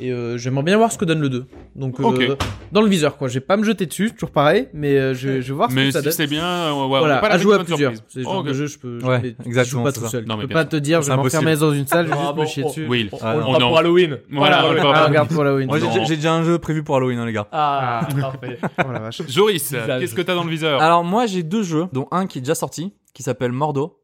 [0.00, 1.44] Et euh, j'aimerais bien voir ce que donne le 2.
[1.74, 2.36] Donc, euh,
[2.70, 3.26] dans le viseur, quoi.
[3.26, 5.74] Je vais pas me jeter dessus, toujours pareil, mais euh, je, je vais voir ce
[5.74, 6.12] Mais que ça si donne.
[6.12, 7.92] c'est bien, euh, ouais, ouais, voilà, on pas à la jouer à plusieurs.
[8.06, 8.46] C'est le Oh, genre ok.
[8.46, 9.00] de jeu, je peux.
[9.00, 10.08] je Ouais, je exactement, joue pas tout ça.
[10.08, 10.24] seul.
[10.26, 12.10] Non, je mais peux bien pas te dire, je vais m'enfermer dans une salle, je
[12.12, 12.86] vais Ah juste bon, me chier on- dessus.
[12.88, 13.08] Oui.
[13.10, 13.68] On, Ah, on non.
[13.70, 14.18] pour Halloween.
[14.30, 14.76] Voilà, on.
[14.92, 15.66] Ah, regarde pour Halloween.
[15.66, 17.48] Moi, j'ai- déjà un jeu prévu pour Halloween, hein, les gars.
[17.50, 18.58] Ah, parfait.
[18.78, 19.22] Oh la vache.
[19.28, 20.80] Joris, qu'est-ce que t'as dans le viseur?
[20.80, 23.96] Alors, moi, j'ai deux jeux, dont un qui est déjà sorti, qui s'appelle Mordo.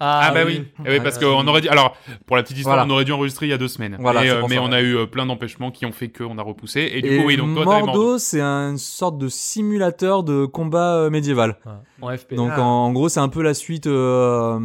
[0.00, 1.68] Ah, bah oui, Eh oui parce Ah, qu'on aurait dit.
[1.68, 1.94] Alors,
[2.26, 2.90] pour la petite histoire, Voilà.
[2.90, 3.96] on aurait dû enregistrer il y a deux semaines.
[4.00, 4.76] Voilà, Et, c'est euh, mais ça, on ouais.
[4.76, 6.90] a eu euh, plein d'empêchements qui ont fait qu'on a repoussé.
[6.94, 7.86] Et du coup, oui, donc toi, Mordo.
[7.86, 11.56] Mordo, c'est une sorte de simulateur de combat euh, médiéval.
[12.00, 12.34] En FP.
[12.34, 12.62] Donc, Ah.
[12.62, 14.58] en, en gros, c'est un peu la suite, euh,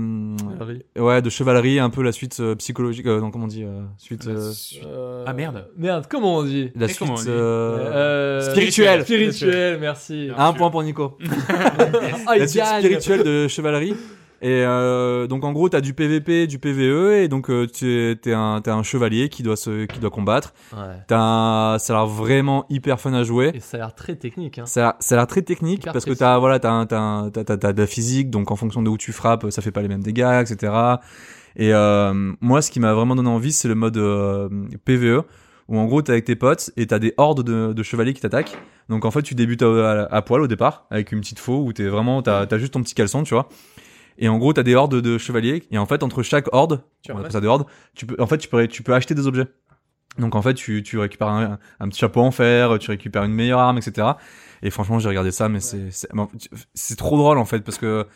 [0.97, 3.81] ouais, de chevalerie, un peu la suite euh, psychologique, euh, non, comment on dit, euh,
[3.97, 4.29] suite,
[5.25, 5.67] Ah, merde.
[5.77, 9.03] Merde, comment on dit la suite, dit euh, Euh, spirituelle.
[9.03, 10.29] Spirituel, merci.
[10.37, 11.17] Un point pour Nico.
[12.27, 13.95] Ah, la suite spirituelle de chevalerie.
[14.47, 18.61] Et euh, donc en gros, t'as du PVP, du PVE, et donc euh, t'es un,
[18.61, 20.53] t'es un chevalier qui doit se, qui doit combattre.
[20.71, 20.79] Ouais.
[21.09, 23.51] Un- ça a l'air vraiment hyper fun à jouer.
[23.55, 24.59] Et ça a l'air très technique.
[24.59, 24.67] Hein.
[24.67, 27.29] Ça, ça a l'air très technique Hyper parce que t'as voilà t'as un- t'as un-
[27.31, 29.71] t'as t'as- t'as de la physique donc en fonction de où tu frappes ça fait
[29.71, 30.71] pas les mêmes dégâts etc
[31.55, 34.47] et euh, moi ce qui m'a vraiment donné envie c'est le mode euh,
[34.85, 35.23] PVE
[35.69, 38.21] où en gros t'es avec tes potes et t'as des hordes de, de chevaliers qui
[38.21, 38.57] t'attaquent
[38.89, 39.67] donc en fait tu débutes à,
[40.03, 42.73] à- à poil au départ avec une petite faux où t'es vraiment t'as t'as juste
[42.73, 43.49] ton petit caleçon tu vois
[44.17, 47.11] et en gros t'as des hordes de chevaliers et en fait entre chaque horde Tu
[47.11, 47.25] on ramasses.
[47.25, 47.65] appelle ça des hordes
[47.95, 49.47] tu peux en fait tu peux tu peux acheter des objets.
[50.17, 53.33] Donc en fait tu, tu récupères un, un petit chapeau en fer tu récupères une
[53.33, 54.13] meilleure arme etc
[54.63, 56.07] et franchement, j'ai regardé ça, mais c'est c'est
[56.73, 58.07] c'est trop drôle en fait parce que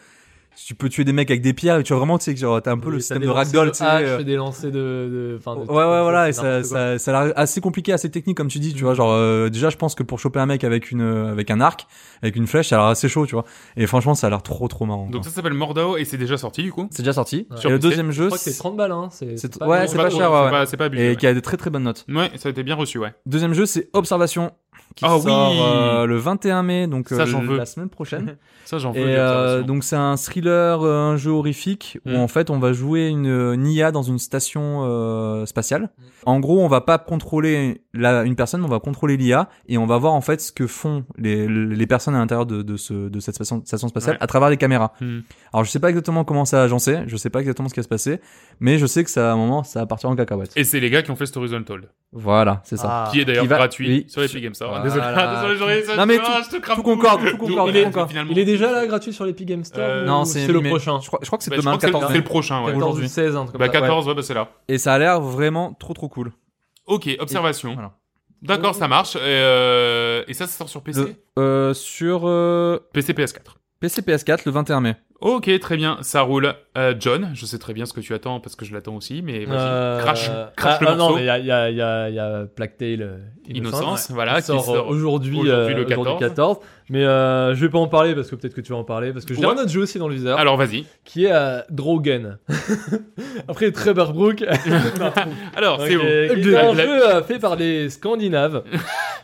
[0.66, 2.40] tu peux tuer des mecs avec des pierres et tu vois vraiment tu sais que
[2.40, 3.86] genre t'as un peu le système de ragdoll, tu sais.
[3.86, 7.34] euh, des lancers de, de, de- Ouais ouais voilà et ça ça ça a l'air
[7.38, 10.04] assez compliqué assez technique comme tu dis tu vois genre euh, déjà je pense que
[10.04, 11.88] pour choper un mec avec une euh, avec un arc
[12.22, 13.46] avec une flèche ça a l'air assez chaud tu vois
[13.78, 15.24] et franchement ça a l'air trop trop marrant Donc quoi.
[15.24, 16.88] ça s'appelle Mordao et c'est déjà sorti du coup.
[16.92, 17.58] c'est déjà sorti Ouais.
[17.58, 19.08] et Sur le PC, deuxième Je jeu c'est 30 balles, hein.
[19.12, 19.26] C'est,
[19.64, 21.12] ouais, c'est pas cher, c'est ouais, pas- C'est pas abusé.
[21.12, 23.14] et qui a des très très bonnes notes Ouais, ça a été bien reçu, ouais.
[23.26, 24.52] deuxième jeu c'est Observation
[24.96, 25.22] qui oui.
[25.22, 27.58] sort euh, le 21 mai donc Ça, euh, j'en veux.
[27.58, 28.36] la semaine prochaine
[28.66, 29.00] Ça, j'en veux.
[29.00, 32.16] Et euh, donc c'est un thriller, un jeu horrifique où Mm.
[32.18, 35.90] en fait on va jouer une, une IA dans une station spatiale.
[36.26, 39.78] En gros, on va pas contrôler la, une personne, mais on va contrôler l'IA et
[39.78, 42.78] on va voir en fait ce que font les, les personnes à l'intérieur de, de,
[42.78, 44.24] ce, de cette station, station spatiale Ouais.
[44.24, 44.94] à travers les caméras.
[45.02, 45.20] Hmm.
[45.54, 47.80] Alors je sais pas exactement comment ça a agencé, je sais pas exactement ce qui
[47.80, 48.20] va se passer,
[48.60, 50.52] mais je sais que ça à un moment ça va partir en cacahuète.
[50.56, 52.88] Et c'est les gars qui ont fait Stories Untold, Voilà, c'est ça.
[53.08, 53.10] Ah.
[53.12, 54.06] qui est d'ailleurs gratuit oui.
[54.08, 54.79] sur Epic Games Store.
[54.88, 55.12] Voilà.
[55.14, 55.96] Désolé, désolé, j'aurais ça.
[55.98, 57.38] Non, mais ah, je te crame tout concorde, tout tout.
[57.38, 58.10] concorde, Il est- tout concorde.
[58.10, 58.32] finalement.
[58.32, 61.08] Il est déjà là gratuit sur l'Epic Game Store Euh, Non, c'est le prochain Je
[61.08, 62.24] crois, je crois que c'est Bah, je demain crois le que c'est 14 c'est le
[62.24, 62.66] prochain, ouais.
[62.74, 63.10] 14 ou aujourd'hui.
[63.10, 63.72] 16, un truc comme Bah ça.
[63.74, 63.80] ouais.
[63.82, 64.48] 14, ouais, bah c'est là.
[64.68, 66.32] Et ça a l'air vraiment trop trop cool.
[66.86, 67.74] Ok, observation.
[67.74, 67.92] Voilà.
[68.42, 69.16] D'accord, ça marche.
[69.16, 73.56] Et, euh, et ça, ça sort sur PC Le- euh, sur euh, PC, PS4.
[73.80, 74.96] PC PS4 le 21 mai.
[75.22, 76.54] Ok, très bien, ça roule.
[76.78, 79.22] Euh, John, je sais très bien ce que tu attends parce que je l'attends aussi,
[79.22, 81.12] mais vas-y, Euh, crash, crash ah, le ah, morceau.
[81.12, 82.76] non, mais il y a, il y, a, il y, a, il y a Plague
[82.78, 86.20] Tale euh, Innocence, Innocence, voilà, qui qui sort, aujourd'hui, aujourd'hui, euh, le aujourd'hui 14.
[86.20, 86.58] 14.
[86.92, 89.14] Mais euh, je vais pas en parler parce que peut-être que tu vas en parler
[89.14, 89.48] parce que j'ai Ouais.
[89.54, 90.86] un autre jeu aussi dans le viseur Alors vas-y.
[91.06, 92.38] qui est euh, Drogen.
[93.48, 94.44] Après Trevor Brook.
[95.56, 95.90] Alors, c'est
[96.42, 98.64] C'est un jeu euh, fait par des Scandinaves.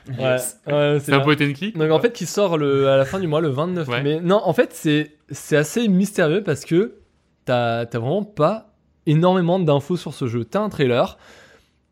[0.09, 0.59] ouais, Yes.
[0.67, 3.19] ouais, C'est un point and click Donc en fait, qui sort le, à la fin
[3.19, 4.03] du mois, le 29 Ouais.
[4.03, 4.19] mai.
[4.21, 4.71] Non, en fait,
[5.31, 6.95] c'est assez mystérieux parce que
[7.45, 8.73] t'as vraiment pas
[9.07, 10.45] énormément d'infos sur ce jeu.
[10.45, 11.17] T'as un trailer.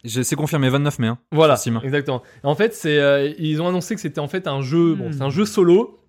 [0.03, 1.07] J'ai- C'est confirmé 29 mai.
[1.07, 1.17] Hein.
[1.31, 2.21] Voilà, exactement.
[2.43, 4.95] En fait, c'est euh, ils ont annoncé que c'était en fait un jeu.
[4.95, 5.13] Bon, Hmm.
[5.13, 5.99] c'est un jeu solo,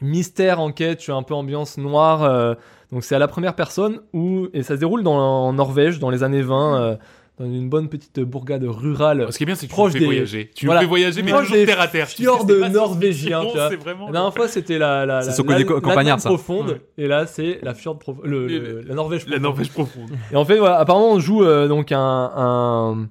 [0.00, 2.22] mystère, enquête, tu as un peu ambiance noire.
[2.24, 2.54] euh,
[2.92, 6.10] donc c'est à la première personne où et ça se déroule dans en Norvège dans
[6.10, 6.80] les années 20.
[6.80, 6.96] euh,
[7.38, 9.26] dans une bonne petite bourgade rurale.
[9.30, 10.50] Ce qui est bien, c'est que tu Proche nous fais des- voyager.
[10.54, 10.80] Tu voilà.
[10.80, 12.08] nous fais voyager, mais Proche toujours terre à terre.
[12.08, 13.76] Si- norvégiens, c'est tu vois.
[13.76, 14.06] Vraiment.
[14.06, 16.28] La dernière fois, c'était la, la, la, la, la- la ça.
[16.30, 16.80] profonde, Ouais.
[16.96, 19.42] et là, c'est la fjord prof- le, le- Le- la Norvège La profonde.
[19.42, 20.08] Norvège profonde.
[20.32, 21.98] Et en fait, voilà, apparemment, on joue euh, donc un,
[22.34, 23.06] un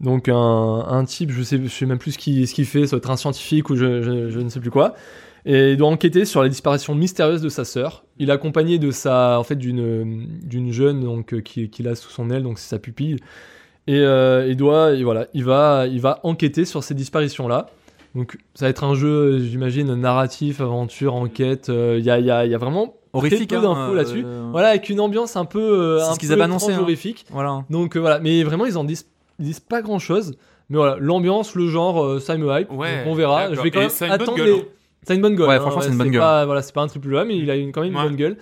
[0.00, 0.34] donc un,
[0.88, 3.10] un type, je sais, je sais même plus ce qu'il qu'il fait, ça doit être
[3.10, 4.94] un scientifique ou je, je, je ne sais plus quoi.
[5.46, 8.04] Et il doit enquêter sur la disparition mystérieuse de sa sœur.
[8.18, 11.94] Il est accompagné de sa, en fait, d'une d'une jeune donc euh, qui qu'il a
[11.94, 13.16] sous son aile, donc c'est sa pupille.
[13.86, 17.66] Et euh, il doit, et voilà, il va, il va enquêter sur ces disparitions là.
[18.14, 21.68] Donc ça va être un jeu, j'imagine, narratif, aventure, enquête.
[21.68, 23.50] euh, Il y, a, y, a, y a vraiment Horrifique.
[23.50, 24.24] peu hein, d'infos euh, là-dessus.
[24.50, 26.82] Voilà, avec une ambiance un peu, un ce qu'ils peu avaient annoncé, étrange, hein.
[26.84, 27.26] horrifique.
[27.30, 27.64] Voilà.
[27.68, 29.06] Donc voilà, mais vraiment ils en disent,
[29.38, 30.34] ils disent pas grand chose.
[30.70, 32.70] Mais voilà, l'ambiance, le genre, euh, ça me hype.
[32.72, 33.52] Ouais, on verra.
[33.54, 34.62] Je vais quand même attendre hein.
[35.06, 35.48] Ça a une bonne gueule.
[35.48, 36.20] Ouais, hein, franchement, c'est une bonne gueule.
[36.22, 38.04] Pas, voilà, c'est pas un triple A, mais il a une, quand même une Ouais.
[38.04, 38.36] bonne gueule.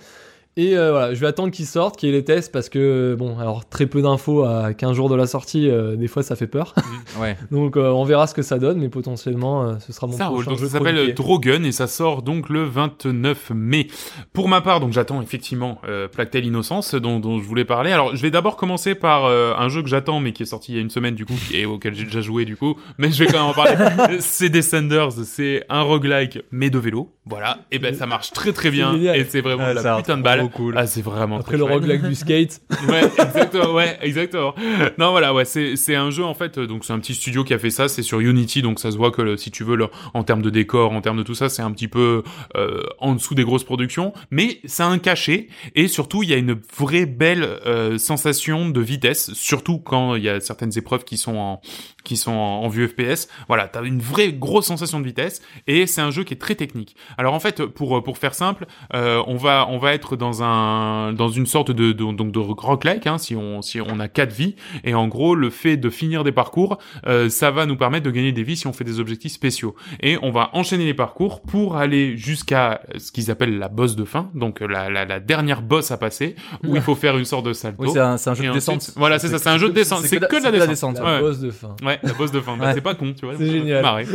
[0.55, 3.15] Et euh, voilà, je vais attendre qu'il sorte, qu'il y ait les tests, parce que
[3.17, 6.35] bon, alors très peu d'infos à 15 jours de la sortie, euh, des fois ça
[6.35, 6.75] fait peur.
[7.19, 7.35] Ouais.
[7.51, 10.27] Donc euh, on verra ce que ça donne, mais potentiellement euh, ce sera mon Ça
[10.27, 10.45] roule.
[10.45, 11.13] Donc jeu ça s'appelle.
[11.15, 13.87] Drogen et ça sort donc le 29 mai.
[14.31, 17.91] Pour ma part, donc j'attends effectivement euh, Plague Tale Innocence dont, dont je voulais parler.
[17.91, 20.73] Alors je vais d'abord commencer par euh, un jeu que j'attends mais qui est sorti
[20.73, 22.77] il y a une semaine du coup et auquel j'ai déjà joué du coup.
[22.99, 24.17] Mais je vais quand même en parler.
[24.19, 27.09] c'est Descenders, c'est un roguelike mais de vélo.
[27.25, 27.59] Voilà.
[27.71, 30.42] Et ben ça marche très très bien et c'est vraiment Ouais, la putain de balle.
[30.47, 30.73] Trop cool.
[30.77, 32.61] Ah c'est vraiment Après le roguelike du skate.
[32.89, 34.53] Ouais, exactement, ouais, exactement.
[34.97, 37.43] Non, voilà, ouais, c'est, c'est un jeu, en fait, euh, donc c'est un petit studio
[37.43, 39.63] qui a fait ça, c'est sur Unity, donc ça se voit que, le- si tu
[39.63, 42.23] veux, le- en termes de décor, en termes de tout ça, c'est un petit peu
[42.57, 46.33] euh, en dessous des grosses productions, mais ça a un cachet, et surtout, il y
[46.33, 51.03] a une vraie belle euh, sensation de vitesse, surtout quand il y a certaines épreuves
[51.05, 51.61] qui sont en,
[52.03, 53.27] qui sont en, en vue FPS.
[53.47, 56.55] Voilà, t'as une vraie grosse sensation de vitesse et c'est un jeu qui est très
[56.55, 56.95] technique.
[57.17, 61.13] Alors en fait, pour pour faire simple, euh, on va on va être dans un
[61.13, 64.33] dans une sorte de, de donc de roguelike hein, si on si on a quatre
[64.33, 66.77] vies et en gros le fait de finir des parcours,
[67.07, 69.75] euh, ça va nous permettre de gagner des vies si on fait des objectifs spéciaux
[70.01, 74.05] et on va enchaîner les parcours pour aller jusqu'à ce qu'ils appellent la boss de
[74.05, 76.35] fin, donc la la, la dernière boss à passer
[76.65, 77.83] où il faut faire une sorte de salto.
[77.83, 78.91] Oui, c'est un, jeu de ensuite- descente.
[78.95, 80.03] Voilà, c'est ça, c'est un jeu de descente.
[80.05, 80.97] C'est que de la descente.
[80.99, 81.19] La Ouais.
[81.21, 81.75] boss de fin.
[81.83, 82.57] Ouais, la boss de fin.
[82.57, 82.73] Bah, Ouais.
[82.73, 83.35] c'est pas con, tu vois.
[83.37, 83.81] C'est génial.
[83.81, 84.05] marrer.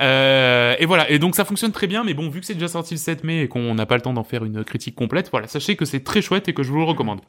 [0.00, 1.10] Euh, et voilà.
[1.10, 3.24] Et donc ça fonctionne très bien, mais bon, vu que c'est déjà sorti le 7
[3.24, 5.84] mai et qu'on n'a pas le temps d'en faire une critique complète, voilà, sachez que
[5.84, 7.20] c'est très chouette et que je vous le recommande.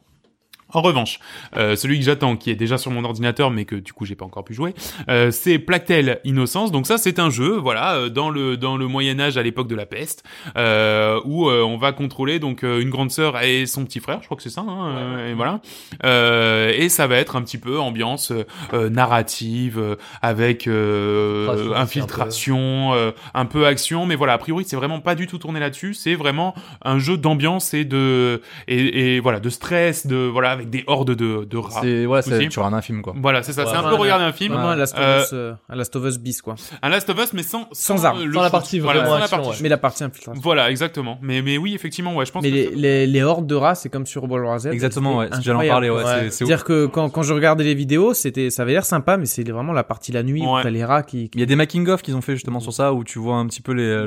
[0.74, 1.18] En revanche,
[1.56, 4.16] euh, celui que j'attends, qui est déjà sur mon ordinateur, mais que du coup j'ai
[4.16, 4.74] pas encore pu jouer,
[5.08, 6.70] euh, c'est Plactel Innocence.
[6.72, 9.68] Donc ça, c'est un jeu, voilà, euh, dans le dans le Moyen Âge à l'époque
[9.68, 10.24] de la peste,
[10.56, 14.18] euh, où euh, on va contrôler donc euh, une grande sœur et son petit frère,
[14.20, 15.60] je crois que c'est ça, hein, euh, et voilà.
[16.04, 18.32] Euh, et ça va être un petit peu ambiance
[18.72, 25.00] narrative avec euh, Infiltration infiltration, euh, un peu action, mais voilà, a priori c'est vraiment
[25.00, 25.94] pas du tout tourné là-dessus.
[25.94, 30.63] C'est vraiment un jeu d'ambiance et de et, et voilà de stress, de voilà avec
[30.70, 31.80] des hordes de, de rats.
[31.82, 33.14] C'est voilà, c'est tu regardes un film quoi.
[33.20, 33.64] Voilà, c'est ça.
[33.64, 33.70] Ouais.
[33.70, 33.98] c'est un peu Ouais.
[34.00, 34.52] regarder un film.
[34.52, 36.54] Vraiment un Last of Euh, Us, euh, un Last of Us bis quoi.
[36.82, 38.24] Un Last of Us, mais sans Sans armes.
[38.24, 39.56] le Sans la partie Voilà, vraiment sans la action, partie ouais.
[39.62, 40.40] Mais la partie infiltration.
[40.42, 41.18] Voilà, exactement.
[41.22, 42.42] Mais mais oui, effectivement, ouais, je pense.
[42.42, 44.66] Mais que les, les, les hordes de rats, c'est comme sur World War Z.
[44.66, 45.28] Exactement, ouais.
[45.40, 46.02] J'allais en parler, ouais.
[46.04, 46.24] Ouais.
[46.24, 46.30] C'est.
[46.30, 49.48] C'est-à-dire que quand, quand je regardais les vidéos, c'était, ça avait l'air sympa, mais c'est
[49.50, 50.62] vraiment la partie la nuit où Ouais.
[50.62, 52.72] t'as les rats qui, Il y a des making of qu'ils ont fait justement sur
[52.72, 54.06] ça où tu vois un petit peu les,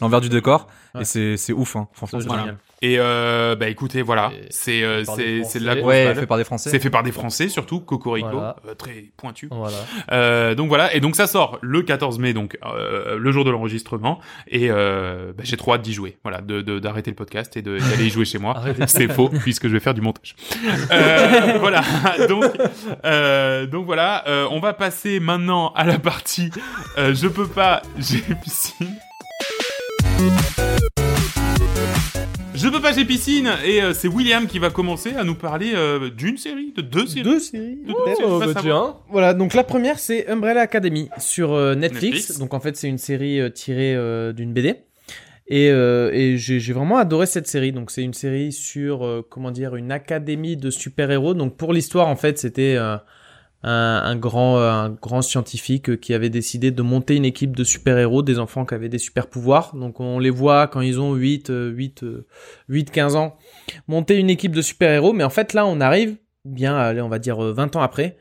[0.00, 1.02] l'envers du décor Ouais.
[1.02, 1.86] et c'est c'est ouf hein.
[1.92, 2.18] Franchement,
[2.80, 6.38] Et euh, bah écoutez, voilà, c'est euh, c'est c'est de la grosse Ouais, fait par
[6.38, 6.70] des Français.
[6.70, 8.54] C'est fait par des Français surtout, Cocorico, Voilà.
[8.68, 9.48] euh, très pointu.
[9.50, 9.76] Voilà.
[10.12, 13.50] Euh, donc voilà, et donc ça sort le 14 mai, donc euh, le jour de
[13.50, 16.18] l'enregistrement, et euh, bah, j'ai trop hâte d'y jouer.
[16.22, 18.54] Voilà, de de- d'arrêter le podcast et d'aller y jouer chez moi.
[18.86, 20.36] C'est faux puisque je vais faire du montage.
[20.92, 21.82] Euh, voilà,
[22.28, 22.44] donc
[23.04, 26.50] euh, donc voilà, euh, on va passer maintenant à la partie.
[26.96, 28.94] euh, je peux pas, j'ai piscine.
[32.58, 35.72] Je peux pas, j'ai piscine et euh, c'est William qui va commencer à nous parler
[35.76, 37.22] euh, d'une série, de deux séries.
[37.22, 37.76] Deux séries.
[37.76, 38.96] De deux séries, Oh, bah, tiens.
[39.10, 42.14] Voilà, donc la première c'est Umbrella Academy sur euh, Netflix.
[42.16, 42.38] Netflix.
[42.38, 44.74] Donc en fait c'est une série euh, tirée euh, d'une BD.
[45.50, 47.70] Et, euh, et j'ai j'ai vraiment adoré cette série.
[47.70, 51.34] Donc c'est une série sur euh, comment dire une académie de super-héros.
[51.34, 52.96] Donc pour l'histoire en fait c'était euh,
[53.62, 57.56] un, un grand euh, un grand scientifique euh, qui avait décidé de monter une équipe
[57.56, 59.74] de super-héros, des enfants qui avaient des super-pouvoirs.
[59.74, 62.26] Donc on les voit quand ils ont 8 euh, 8 euh,
[62.68, 63.36] 8 15 ans
[63.88, 65.12] monter une équipe de super-héros.
[65.12, 68.16] Mais en fait là on arrive bien allez on va dire euh, 20 ans après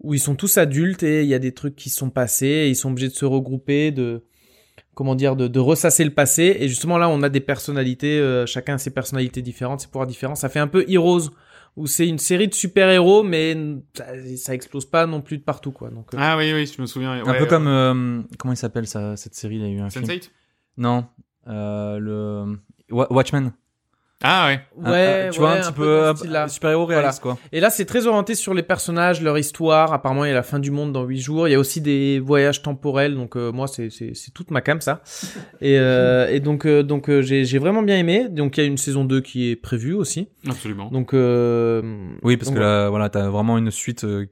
[0.00, 2.68] où ils sont tous adultes et il y a des trucs qui sont passés et
[2.68, 4.24] ils sont obligés de se regrouper, de
[4.94, 6.56] comment dire, de, de ressasser le passé.
[6.60, 10.06] Et justement là, on a des personnalités, euh, chacun a ses personnalités différentes, ses pouvoirs
[10.06, 10.34] différents.
[10.34, 11.30] Ça fait un peu Heroes
[11.76, 13.56] où c'est une série de super-héros, mais
[13.96, 14.04] ça,
[14.36, 15.88] ça explose pas non plus de partout quoi.
[15.88, 17.12] Donc euh, Ah oui, oui, je me souviens.
[17.12, 19.68] un ouais, peu euh, comme euh, comment il s'appelle ça cette série il y a
[19.68, 20.04] eu un film.
[20.04, 20.30] Sense8
[20.76, 21.06] Non,
[21.48, 22.58] euh, le
[22.90, 23.52] Wa- Watchmen.
[24.22, 24.60] Ah ouais.
[24.76, 27.38] ouais, Un- un- tu vois ouais, un petit peu peu un super-héros réaliste quoi.
[27.52, 29.92] Et là, c'est très orienté sur les personnages, leur histoire.
[29.92, 31.48] Apparemment, il y a la fin du monde dans huit jours.
[31.48, 33.14] Il y a aussi des voyages temporels.
[33.14, 35.02] Donc, euh, moi, c'est, c'est, c'est toute ma cam, ça.
[35.60, 38.28] Et, euh, et donc, euh, donc euh, j'ai, j'ai vraiment bien aimé.
[38.28, 40.28] Donc, il y a une saison 2 qui est prévue aussi.
[40.48, 40.88] Absolument.
[40.90, 41.82] Donc, euh,
[42.22, 44.26] Oui, parce donc, que là voilà, t'as vraiment une suite euh,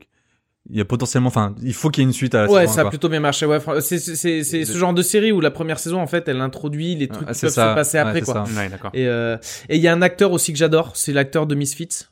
[0.68, 2.62] il y a potentiellement enfin, il faut qu'il y ait une suite à la Ouais,
[2.62, 3.46] saison ça a plutôt bien marché.
[3.46, 6.28] Ouais, c'est, c'est, c'est, c'est ce genre de série où la première saison, en fait,
[6.28, 7.70] elle introduit les trucs Ah, qui c'est peuvent ça.
[7.70, 8.44] se passer Ouais, après, c'est quoi.
[8.46, 8.60] ça.
[8.60, 8.90] Ouais, d'accord.
[8.92, 9.36] Et euh,
[9.68, 10.92] et il y a un acteur aussi que j'adore.
[10.94, 12.06] C'est l'acteur de Misfits.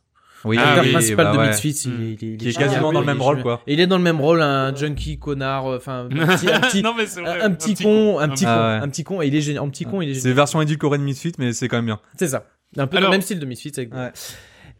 [0.44, 1.48] Oui, Ah l'acteur oui, principal bah de ouais.
[1.48, 1.82] Misfits.
[1.86, 1.94] il Mm.
[1.94, 3.60] est- il est- il Qui est quasiment dans le Il est même rôle, quoi.
[3.66, 6.60] Et il est dans le même rôle, un junkie connard, euh, enfin, un petit, un
[6.60, 7.40] petit, non mais c'est vrai.
[7.42, 8.84] un, un petit con, un petit con, Ah ouais.
[8.84, 9.62] un petit con, et il est génial.
[9.64, 10.36] En petit con, il est C'est génial.
[10.36, 11.98] version édulcorée de Misfit mais c'est quand même bien.
[12.18, 12.44] C'est ça.
[12.76, 13.72] Un peu dans Alors- le même style de Misfits.
[13.78, 13.92] Avec...
[13.92, 14.12] Ouais.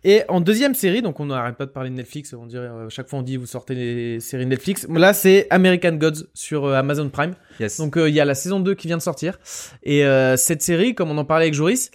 [0.04, 2.88] Et en deuxième série, donc on n'arrête pas de parler de Netflix, on dirait euh,
[2.88, 4.86] chaque fois on dit vous sortez les séries Netflix.
[4.88, 7.34] Là c'est American Gods sur euh, Amazon Prime.
[7.60, 7.78] Yes.
[7.78, 9.38] Donc euh, il y a la saison 2 qui vient de sortir.
[9.82, 11.90] Et euh, cette série, comme on en parlait avec Joris,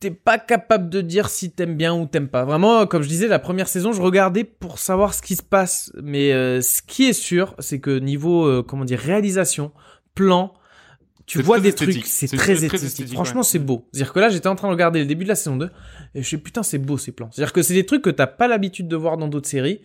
[0.00, 2.44] t'es pas capable de dire si t'aimes bien ou t'aimes pas.
[2.44, 5.92] Vraiment, comme je disais, la première saison, je regardais pour savoir ce qui se passe.
[6.02, 9.72] Mais euh, ce qui est sûr, c'est que niveau, euh, comment dire, réalisation,
[10.14, 10.54] plan,
[11.26, 11.94] tu vois des esthétique.
[12.02, 12.86] trucs, c'est C'est très, très esthétique.
[12.86, 13.46] esthétique, Franchement, ouais.
[13.46, 13.86] c'est beau.
[13.92, 15.68] C'est-à-dire que là, j'étais en train de regarder le début de la saison 2
[16.14, 17.28] et je suis putain, c'est beau ces plans.
[17.32, 19.80] C'est-à-dire que c'est des trucs que t'as pas l'habitude de voir dans d'autres séries.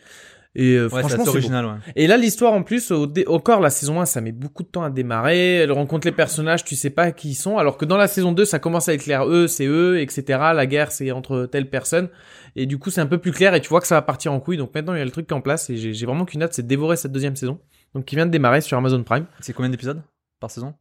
[0.55, 1.37] Et euh, Ouais, franchement, c'est beau.
[1.37, 1.71] original ouais.
[1.95, 4.83] Et là, l'histoire, en plus, au encore la saison 1, ça met beaucoup de temps
[4.83, 5.55] à démarrer.
[5.55, 7.57] Elle rencontre les personnages, tu sais pas qui ils sont.
[7.57, 9.25] Alors que dans la saison 2, ça commence à être clair.
[9.27, 10.23] Eux, c'est eux, etc.
[10.53, 12.09] La guerre, c'est entre telle personne.
[12.55, 14.31] Et du coup, c'est un peu plus clair et tu vois que ça va partir
[14.31, 14.57] en couille.
[14.57, 16.23] Donc maintenant, il y a le truc qui est en place et j'ai j'ai vraiment
[16.25, 17.59] qu'une hâte, c'est de dévorer cette deuxième saison.
[17.95, 19.25] Donc qui vient de démarrer sur Amazon Prime.
[19.39, 20.03] C'est combien d'épisodes
[20.39, 20.75] par saison?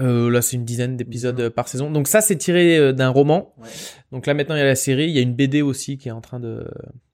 [0.00, 1.90] Euh, là, c'est une dizaine d'épisodes euh, par saison.
[1.90, 3.54] Donc ça, c'est tiré euh, d'un roman.
[4.12, 5.04] Donc là, maintenant, il y a la série.
[5.04, 6.66] Il y a une BD aussi qui est en train de,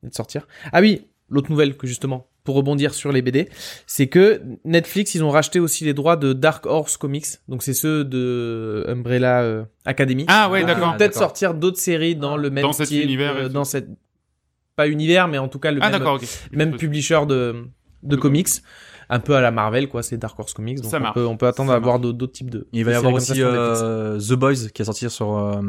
[0.02, 0.46] de sortir.
[0.72, 3.48] Ah oui, l'autre nouvelle que justement, pour rebondir sur les BD,
[3.86, 7.26] c'est que Netflix, ils ont racheté aussi les droits de Dark Horse Comics.
[7.48, 10.24] Donc c'est ceux de Umbrella euh, Academy.
[10.28, 10.92] Ah ouais, d'accord.
[10.92, 13.88] vont Peut-être sortir d'autres séries dans le même Dans cet style, univers euh, dans cette
[14.76, 15.90] pas univers, mais en tout cas le Ah
[16.52, 17.64] même, publisher de
[18.02, 18.48] de comics,
[19.08, 20.02] un peu à la Marvel quoi.
[20.02, 20.80] C'est Dark Horse Comics.
[20.80, 21.14] Donc Ça on marche.
[21.14, 22.66] peut on peut attendre Ça à voir d'autres types de.
[22.72, 25.60] Il va y avoir aussi euh, The Boys qui est sorti sur euh,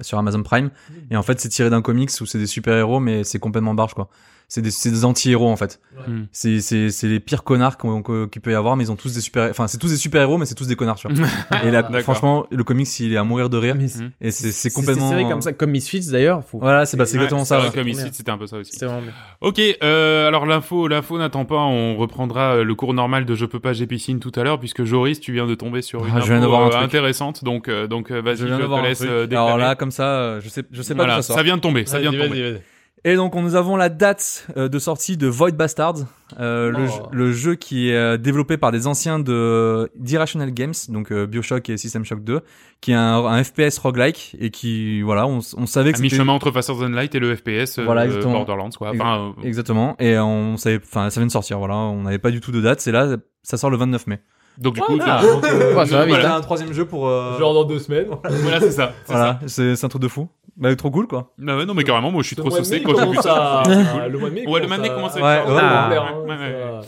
[0.00, 0.70] sur Amazon Prime
[1.10, 3.74] et en fait c'est tiré d'un comics où c'est des super héros mais c'est complètement
[3.74, 4.08] barge quoi.
[4.50, 5.78] C'est des, c'est des anti-héros en fait.
[6.06, 6.22] Hmm.
[6.32, 9.20] C'est c'est c'est les pires connards qu'il peut y avoir mais ils ont tous des
[9.20, 11.26] super enfin c'est tous des super héros mais c'est tous des connards tu vois.
[11.64, 14.10] et là franchement le comics il est à mourir de rire Mais Mhm.
[14.22, 16.44] et c'est c'est C'est complètement ces séries comme ça, comme Misfits d'ailleurs.
[16.44, 16.58] Faut...
[16.60, 17.58] Voilà, c'est bah, c'est Ouais, exactement c'est ça.
[17.58, 17.74] vrai, ouais.
[17.74, 18.10] Comme bien.
[18.12, 18.72] c'était un peu ça aussi.
[18.74, 19.12] C'est vraiment bien.
[19.42, 21.56] Ok, euh, alors l'info, l'info n'attend pas.
[21.56, 24.58] On reprendra euh, le cours normal de Je peux pas, j'ai piscine tout à l'heure,
[24.58, 26.70] puisque Joris, tu viens de tomber sur une Ah, je info viens d'avoir un euh,
[26.70, 26.82] truc.
[26.84, 27.44] intéressante.
[27.44, 29.02] Donc, euh, donc vas-y, je, viens te laisse.
[29.30, 31.84] Alors là comme ça je sais je sais pas voilà, ça ça vient de tomber,
[31.86, 32.58] ça vient de tomber.
[33.04, 35.94] Et donc on nous avons la date euh, de sortie de Void Bastards,
[36.40, 36.86] euh, le, Oh.
[36.86, 41.26] jeu- le jeu qui est euh, développé par des anciens de d'Irrational Games, donc euh,
[41.26, 42.40] BioShock et System Shock 2,
[42.80, 46.32] qui est un, un FPS roguelike et qui voilà, on, on savait que c'était mi-chemin
[46.32, 48.32] entre Faster Than Light et le FPS euh, Voilà, exactement.
[48.34, 48.90] Borderlands, quoi.
[48.90, 52.30] Enfin, euh, exactement et on savait enfin ça vient de sortir voilà, on n'avait pas
[52.32, 54.18] du tout de date, c'est là ça sort le 29 mai.
[54.58, 56.34] donc du coup, Ah, ça- donc, euh, Ouais, hein.
[56.36, 58.08] un troisième jeu pour euh, Genre dans deux semaines.
[58.24, 58.92] voilà, c'est ça.
[59.06, 60.28] c'est voilà, c'est c'est un truc de fou.
[60.58, 61.32] Bah trop cool quoi.
[61.38, 63.62] Bah ouais, non, mais carrément, moi, je suis trop saucé quand j'ai vu ça.
[64.10, 66.80] Le mois de mai Ouais, le mois de mai commence à être ouais,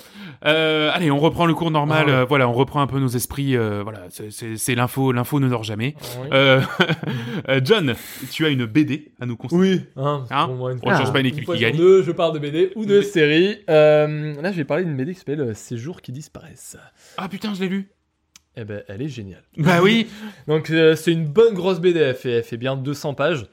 [0.46, 2.04] Euh, allez, on reprend le cours normal.
[2.06, 2.16] Ah ouais.
[2.16, 3.56] euh, voilà, on reprend un peu nos esprits.
[3.56, 5.12] euh, voilà, c'est- l'info.
[5.12, 5.94] L'info ne dort jamais.
[6.22, 6.28] Oui.
[6.32, 6.60] Euh,
[7.48, 7.94] euh, John,
[8.32, 9.60] tu as une BD à nous conseiller.
[9.60, 11.60] Oui, hein, Hein pour moi, une On fois- change pas une une équipe fois qui
[11.62, 11.76] gagne.
[11.76, 13.58] deux, je parle de BD ou de série.
[13.68, 16.76] Euh, là, je vais parler d'une BD qui s'appelle Ces jours qui disparaissent.
[17.18, 17.90] Ah putain, je l'ai lu.
[18.56, 19.42] Eh ben, elle est géniale.
[19.56, 20.08] Bah oui.
[20.48, 22.00] Donc, euh, c'est une bonne grosse BD.
[22.00, 23.46] Elle fait, elle fait bien 200 pages.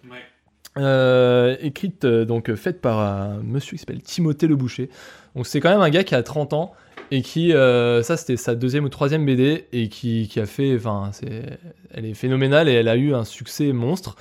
[0.77, 4.89] Euh, écrite, euh, donc faite par un monsieur qui s'appelle Timothée Le Boucher.
[5.35, 6.73] Donc, c'est quand même un gars qui a 30 ans
[7.09, 10.75] et qui, euh, ça, c'était sa deuxième ou troisième BD et qui, qui a fait,
[10.75, 11.57] enfin, c'est,
[11.93, 14.15] elle est phénoménale et elle a eu un succès monstre.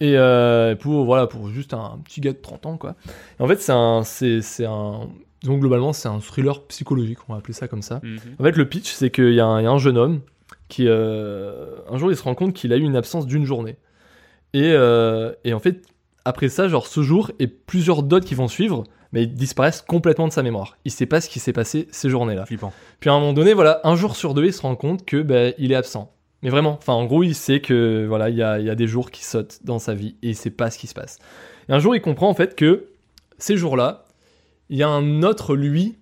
[0.00, 2.96] Et euh, pour voilà pour juste un petit gars de 30 ans quoi.
[3.38, 5.08] Et en fait c'est un c'est c'est un
[5.44, 8.00] donc globalement c'est un thriller psychologique on va appeler ça comme ça.
[8.02, 8.18] Mhm.
[8.38, 10.20] En fait le pitch c'est qu'il y, a un- il y a un jeune homme
[10.68, 13.76] qui euh, un jour il se rend compte qu'il a eu une absence d'une journée.
[14.52, 15.82] Et euh, et en fait
[16.24, 20.26] après ça genre ce jour et plusieurs d'autres qui vont suivre mais ils disparaissent complètement
[20.26, 20.76] de sa mémoire.
[20.84, 22.46] Il sait pas ce qui s'est passé ces journées-là.
[22.46, 22.72] Flippant.
[22.98, 25.22] Puis à un moment donné, voilà, un jour sur deux, il se rend compte que
[25.22, 26.12] ben, il est absent.
[26.42, 28.74] Mais vraiment, enfin en gros, il sait que voilà, il y a, il y a
[28.74, 31.20] des jours qui sautent dans sa vie et il sait pas ce qui se passe.
[31.68, 32.86] Et un jour, il comprend en fait que
[33.38, 34.03] ces jours-là,
[34.70, 35.98] il y a un autre lui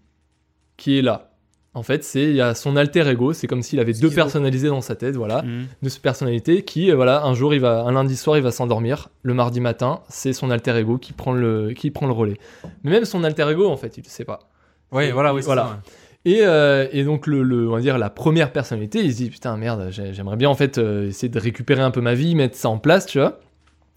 [0.76, 1.28] qui est là.
[1.74, 4.68] En fait, c'est il y a son alter ego, c'est comme s'il avait deux personnalités
[4.68, 5.66] dans sa tête, voilà, Mhm.
[5.82, 9.08] deux personnalités qui euh, voilà, un jour il va un lundi soir, il va s'endormir,
[9.22, 12.36] le mardi matin, c'est son alter ego qui prend le qui prend le relais.
[12.82, 14.40] Mais même son alter ego en fait, il le sait pas.
[14.90, 15.62] Ouais, voilà, oui, c'est Voilà.
[15.62, 16.32] ça, ouais.
[16.34, 19.30] Et, euh, et donc le, le- on va dire la première personnalité, il se dit
[19.30, 22.34] putain merde, j'ai- j'aimerais bien en fait euh, essayer de récupérer un peu ma vie,
[22.34, 23.40] mettre ça en place, tu vois.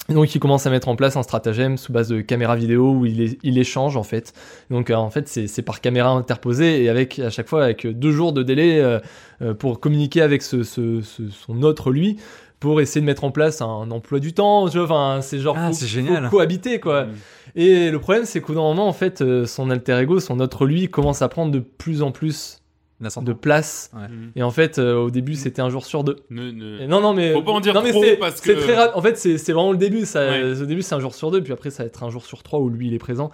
[0.08, 3.06] Donc il commence à mettre en place un stratagème sous base de caméra vidéo où
[3.08, 4.34] il, est- il échange en fait.
[4.70, 8.12] Donc euh, en fait c'est par caméra interposée et avec à chaque fois avec deux
[8.12, 9.00] jours de délai euh,
[9.42, 12.18] euh, pour communiquer avec ce, ce- ce- son autre lui
[12.60, 14.70] pour essayer de mettre en place un emploi du temps.
[14.70, 16.30] Tu vois, enfin c'est genre Ah, c'est génial.
[16.30, 17.08] cohabiter quoi.
[17.56, 20.88] Et le problème, c'est qu'au d'un moment, en fait, son alter ego, son autre lui,
[20.90, 22.60] commence à prendre de plus en plus.
[23.00, 23.92] De place.
[23.94, 24.32] Mhm.
[24.36, 26.18] Et en fait, euh, au début, c'était un jour sur deux.
[26.30, 28.36] Ne- ne- Et non, non, mais Faut pas en dire non, mais trop, c'est, parce
[28.42, 28.94] c'est que- très rapide.
[28.96, 30.06] En fait, c'est, c'est vraiment le début.
[30.06, 30.62] Ça, Ouais.
[30.62, 32.42] Au début, c'est un jour sur deux, puis après, ça va être un jour sur
[32.44, 33.32] trois où lui, il est présent.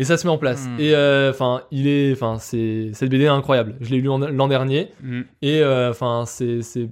[0.00, 0.66] Et ça se met en place.
[0.66, 0.78] Hmm.
[0.80, 3.74] Et euh, enfin, il est, enfin, c'est cette BD est incroyable.
[3.80, 4.88] Je l'ai lu en- l'an dernier.
[5.02, 5.24] Mhm.
[5.42, 6.88] Et euh, enfin, c'est, c'est.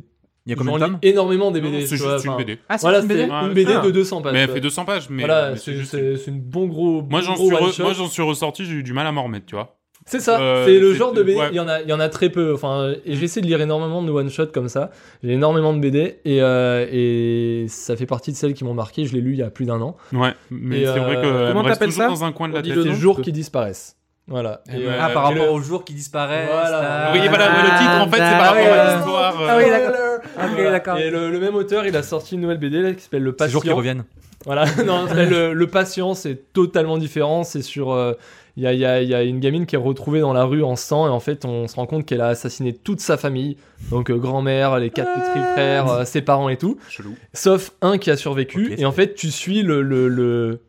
[0.47, 1.87] Il y a combien de tomes énormément des BD.
[1.87, 2.59] C'est juste une BD.
[2.69, 3.81] Ah, Voilà, c'est Ouais, une BD ah.
[3.85, 4.33] de 200 pages.
[4.33, 7.03] Mais elle fait 200 pages, mais voilà, mais c'est, juste- c'est, c'est une bon gros.
[7.03, 7.83] Moi j'en suis, re- one-shot.
[7.83, 9.76] moi j'en suis ressorti, j'ai eu du mal à m'en remettre, tu vois.
[10.09, 11.49] C'est ça, Euh, c'est le genre de BD, ouais.
[11.51, 12.55] il, y en a, il y en a très peu.
[12.55, 14.91] Enfin, et j'essaie de lire énormément de one-shot comme ça.
[15.24, 19.05] J'ai énormément de BD et, euh, et ça fait partie de celles qui m'ont marqué.
[19.05, 19.97] Je l'ai lu il y a plus d'un an.
[20.12, 22.49] Ouais, mais c'est vrai euh, que comment me reste t'appelles toujours ça dans un coin
[22.49, 22.77] de la On dit tête.
[22.78, 23.97] le Ces nom, jours je qui disparaissent.
[24.28, 24.61] Voilà.
[24.73, 26.49] Eh Et, ben, euh, Ah, par et le- rapport aux jours qui disparaissent.
[26.53, 26.70] Voilà.
[26.83, 27.11] là.
[27.12, 29.35] Oui, voilà, le titre en fait c'est par Ah, rapport ouais, à l'histoire.
[29.49, 30.95] Ah oui, d'accord.
[30.95, 31.07] Voilà.
[31.07, 33.31] Et le, le même auteur, il a sorti une nouvelle BD là, qui s'appelle Le
[33.33, 33.53] Ces Patient.
[33.53, 34.05] jours qui reviennent.
[34.45, 37.43] Voilà, non, le, le patient, c'est totalement différent.
[37.43, 37.93] C'est sur.
[37.93, 38.12] euh,
[38.57, 40.33] Il y, a, il y a- il y a une gamine qui est retrouvée dans
[40.33, 43.01] la rue en sang, et en fait, on se rend compte qu'elle a assassiné toute
[43.01, 43.59] sa famille.
[43.91, 46.78] Donc, euh, grand-mère, les quatre petits frères, euh, ses parents et tout.
[46.89, 47.15] Chelou.
[47.35, 48.74] Sauf un qui a survécu.
[48.78, 49.83] Et en fait, tu suis le.
[49.83, 50.61] le, le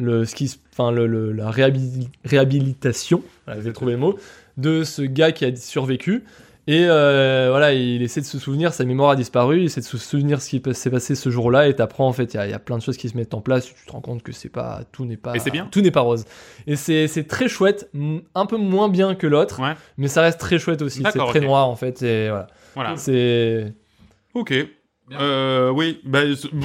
[0.00, 4.16] le, ce qui, enfin, le, le- la réhabil- réhabilitation, voilà, vais trouver le mot,
[4.56, 6.22] de ce gars qui a survécu.
[6.70, 9.86] Et euh, voilà, il essaie de se souvenir, sa mémoire a disparu, il essaie de
[9.86, 12.46] se souvenir ce qui s'est passé ce jour-là, et t'apprends en fait, il y, a-
[12.46, 14.22] il y a plein de choses qui se mettent en place, tu te rends compte
[14.22, 15.66] que c'est pas, tout n'est pas, bien.
[15.70, 16.26] tout n'est pas rose.
[16.66, 17.90] Et c'est très chouette,
[18.34, 19.72] un peu moins bien que l'autre, Ouais.
[19.96, 21.02] mais ça reste très chouette aussi.
[21.10, 22.46] C'est très noir en fait, et voilà.
[22.74, 22.96] Voilà.
[22.98, 23.72] C'est
[24.34, 24.52] Ok.
[25.18, 26.20] Euh, oui, bah,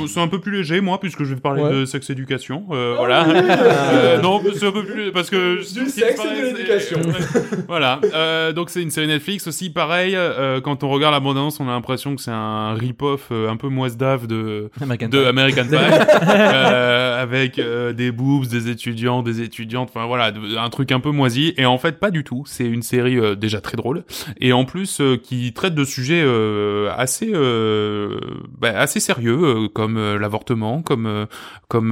[0.07, 1.71] c'est un peu plus léger, moi, puisque je vais parler Ouais.
[1.71, 2.65] de sexe éducation.
[2.71, 3.25] Euh, voilà.
[3.29, 6.99] Euh, non, c'est un peu plus parce que Du sexe et de l'éducation.
[7.67, 8.01] voilà.
[8.13, 10.15] Euh, donc c'est une série Netflix aussi, pareil.
[10.15, 13.55] euh, quand on regarde la bande-annonce, on a l'impression que c'est un rip-off euh, un
[13.57, 15.27] peu moise-dave de American de Pie.
[15.27, 20.91] American Pie, euh, avec euh, des boobs, des étudiants, des étudiantes, enfin voilà, un truc
[20.91, 21.53] un peu moisi.
[21.57, 22.43] Et en fait, pas du tout.
[22.45, 24.03] C'est une série euh, déjà très drôle
[24.39, 28.17] et en plus euh, qui traite de sujets euh, assez, euh,
[28.57, 31.25] bah, assez sérieux, euh, comme euh, l'avortement, comme, euh,
[31.67, 31.91] comme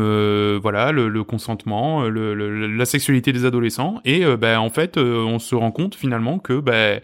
[0.61, 4.01] voilà le, le consentement, le, le- la sexualité des adolescents.
[4.05, 6.99] Et bah, en fait, on se rend compte finalement que bah,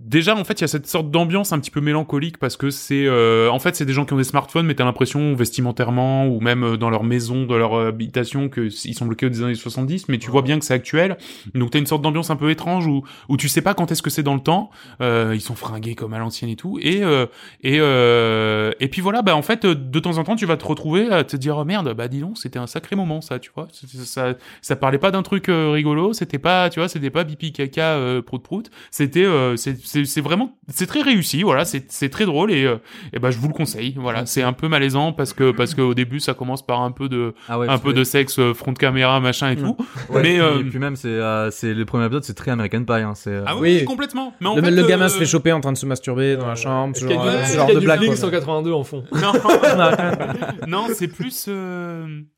[0.00, 2.70] Déjà, en fait, il y a cette sorte d'ambiance un petit peu mélancolique parce que
[2.70, 6.26] c'est, euh, en fait, c'est des gens qui ont des smartphones, mais t'as l'impression vestimentairement
[6.26, 9.54] ou même euh, dans leur maison, dans leur habitation, que ils sont bloqués aux années
[9.54, 11.18] 70, mais tu vois bien que c'est actuel.
[11.54, 14.02] Donc t'as une sorte d'ambiance un peu étrange où où tu sais pas quand est-ce
[14.02, 14.70] que c'est dans le temps.
[15.00, 16.78] Euh, ils sont fringués comme à l'ancienne et tout.
[16.80, 17.26] Et euh,
[17.62, 20.56] et euh, et puis voilà, bah en fait, euh, de temps en temps, tu vas
[20.56, 23.38] te retrouver à te dire oh merde, bah dis donc, c'était un sacré moment ça,
[23.38, 23.68] tu vois.
[23.70, 28.22] Ça ça parlait pas d'un truc rigolo, c'était pas, tu vois, c'était pas pipi caca
[28.24, 28.70] prout prout.
[28.90, 29.56] C'était euh,
[30.04, 32.76] c'est vraiment c'est très réussi, voilà, c'est c'est très drôle et euh,
[33.12, 33.94] et bah je vous le conseille.
[33.98, 36.90] Voilà, c'est un peu malaisant parce que parce que au début ça commence par un
[36.92, 39.76] peu de Ah ouais, un peu de sexe euh, front de caméra machin et tout.
[40.08, 42.84] Ouais, mais et euh, puis même c'est euh, c'est le premier épisode c'est très American
[42.84, 43.84] Pie hein, c'est euh, ah oui, Oui.
[43.84, 44.34] complètement.
[44.40, 46.36] Mais en Le, fait, le gamin euh, se fait choper en train de se masturber
[46.36, 47.98] dans la chambre, ce genre, genre de blague.
[47.98, 48.20] Blink quoi.
[48.20, 49.32] 182 en fond Non,
[50.68, 51.48] non, c'est plus.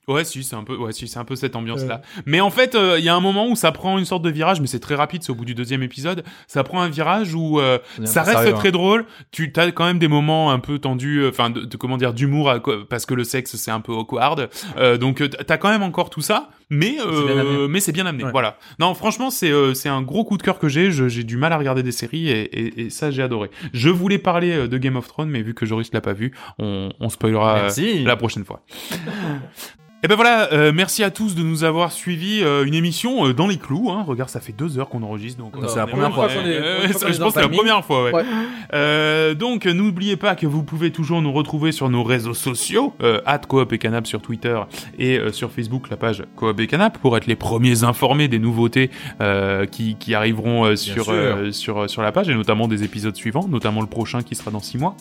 [0.09, 2.03] Ouais, si, c'est un peu, ouais, si, c'est un peu cette ambiance-là.
[2.27, 4.31] Mais en fait, euh, il y a un moment où ça prend une sorte de
[4.31, 6.25] virage, mais c'est très rapide, c'est au bout du deuxième épisode.
[6.49, 8.73] Ça prend un virage où euh, ça reste sérieux, très hein.
[8.73, 9.07] drôle.
[9.31, 12.15] Tu as quand même des moments un peu tendus, euh, enfin, de, de- comment dire,
[12.15, 12.53] d'humour,
[12.91, 14.49] parce que le sexe c'est un peu awkward.
[14.77, 18.25] Euh, donc, t'as quand même encore tout ça, mais euh, mais c'est bien amené.
[18.25, 18.31] Ouais.
[18.33, 18.57] Voilà.
[18.81, 20.91] Non, franchement, c'est euh, c'est un gros coup de cœur que j'ai.
[20.91, 23.51] J'ai du mal à regarder des séries et, et, et ça j'ai adoré.
[23.75, 26.33] Je voulais parler euh, de Game of Thrones, mais vu que Joris l'a pas vu,
[26.59, 27.57] on, on spoilera.
[27.57, 28.03] euh, Merci.
[28.05, 28.63] la prochaine fois.
[30.05, 33.33] Et ben voilà, euh, merci à tous de nous avoir suivi euh, une émission euh,
[33.33, 33.89] dans les clous.
[33.89, 34.03] Hein.
[34.05, 36.57] Regarde, ça fait deux heures qu'on enregistre, donc C'est euh, la première fois qu'on est-
[36.57, 38.03] euh, je pense que c'est la première fois.
[38.07, 38.13] Ouais.
[38.13, 38.25] Ouais.
[38.75, 43.21] Euh, donc n'oubliez pas que vous pouvez toujours nous retrouver sur nos réseaux sociaux, euh,
[43.49, 44.59] @coop et canap sur Twitter
[44.99, 48.91] et euh, sur Facebook la page coop canap pour être les premiers informés des nouveautés
[49.21, 53.17] euh, qui, qui arriveront euh, sur, euh, sur sur la page et notamment des épisodes
[53.17, 54.97] suivants, notamment le prochain qui sera dans six mois.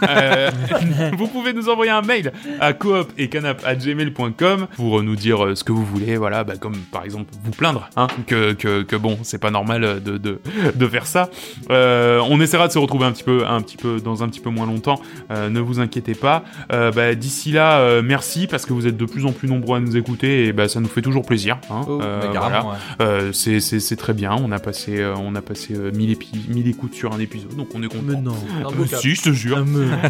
[1.18, 5.64] Vous pouvez nous envoyer un mail à coop et canap gmail.com pour nous dire ce
[5.64, 9.18] que vous voulez, voilà, bah, comme par exemple vous plaindre, hein, que, que, que bon,
[9.22, 10.40] c'est pas normal de, de,
[10.74, 11.30] de faire ça.
[11.70, 14.40] Euh, on essaiera de se retrouver un petit peu, un petit peu, dans un petit
[14.40, 16.44] peu moins longtemps, euh, ne vous inquiétez pas.
[16.72, 19.80] Euh, bah, D'ici là, merci parce que vous êtes de plus en plus nombreux à
[19.80, 21.58] nous écouter et bah, ça nous fait toujours plaisir.
[21.70, 22.40] Hein, Oh, Euh, bah, voilà.
[22.40, 22.76] carrément, ouais.
[23.00, 26.68] Euh, c'est très bien, on a passé, euh, on a passé euh, 1000, épi- 1000
[26.68, 28.02] écoutes sur un épisode, donc on est content.
[28.06, 28.32] Mais non.
[28.64, 29.64] Euh, si, je te jure.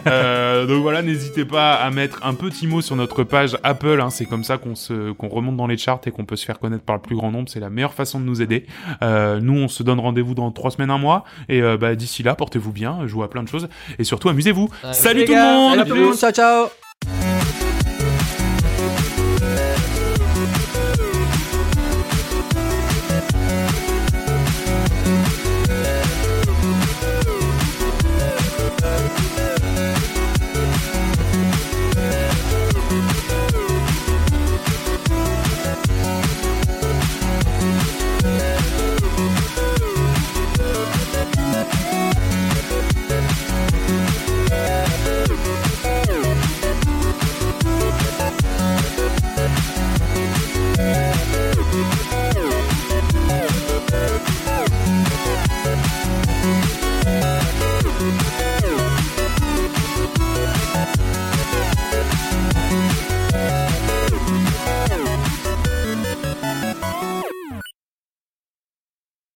[0.07, 4.01] Ah, donc voilà, n'hésitez pas à mettre un petit mot sur notre page Apple.
[4.01, 6.45] Hein, c'est comme ça qu'on se qu'on remonte dans les charts et qu'on peut se
[6.45, 7.49] faire connaître par le plus grand nombre.
[7.49, 8.67] C'est la meilleure façon de nous aider.
[9.03, 11.25] Euh, nous, on se donne rendez-vous dans trois semaines, un mois.
[11.49, 14.69] Et euh, bah, d'ici là, portez-vous bien, jouez à plein de choses et surtout amusez-vous.
[14.93, 15.77] Salut tout le monde.
[15.79, 16.92] salut tout le monde, ciao ciao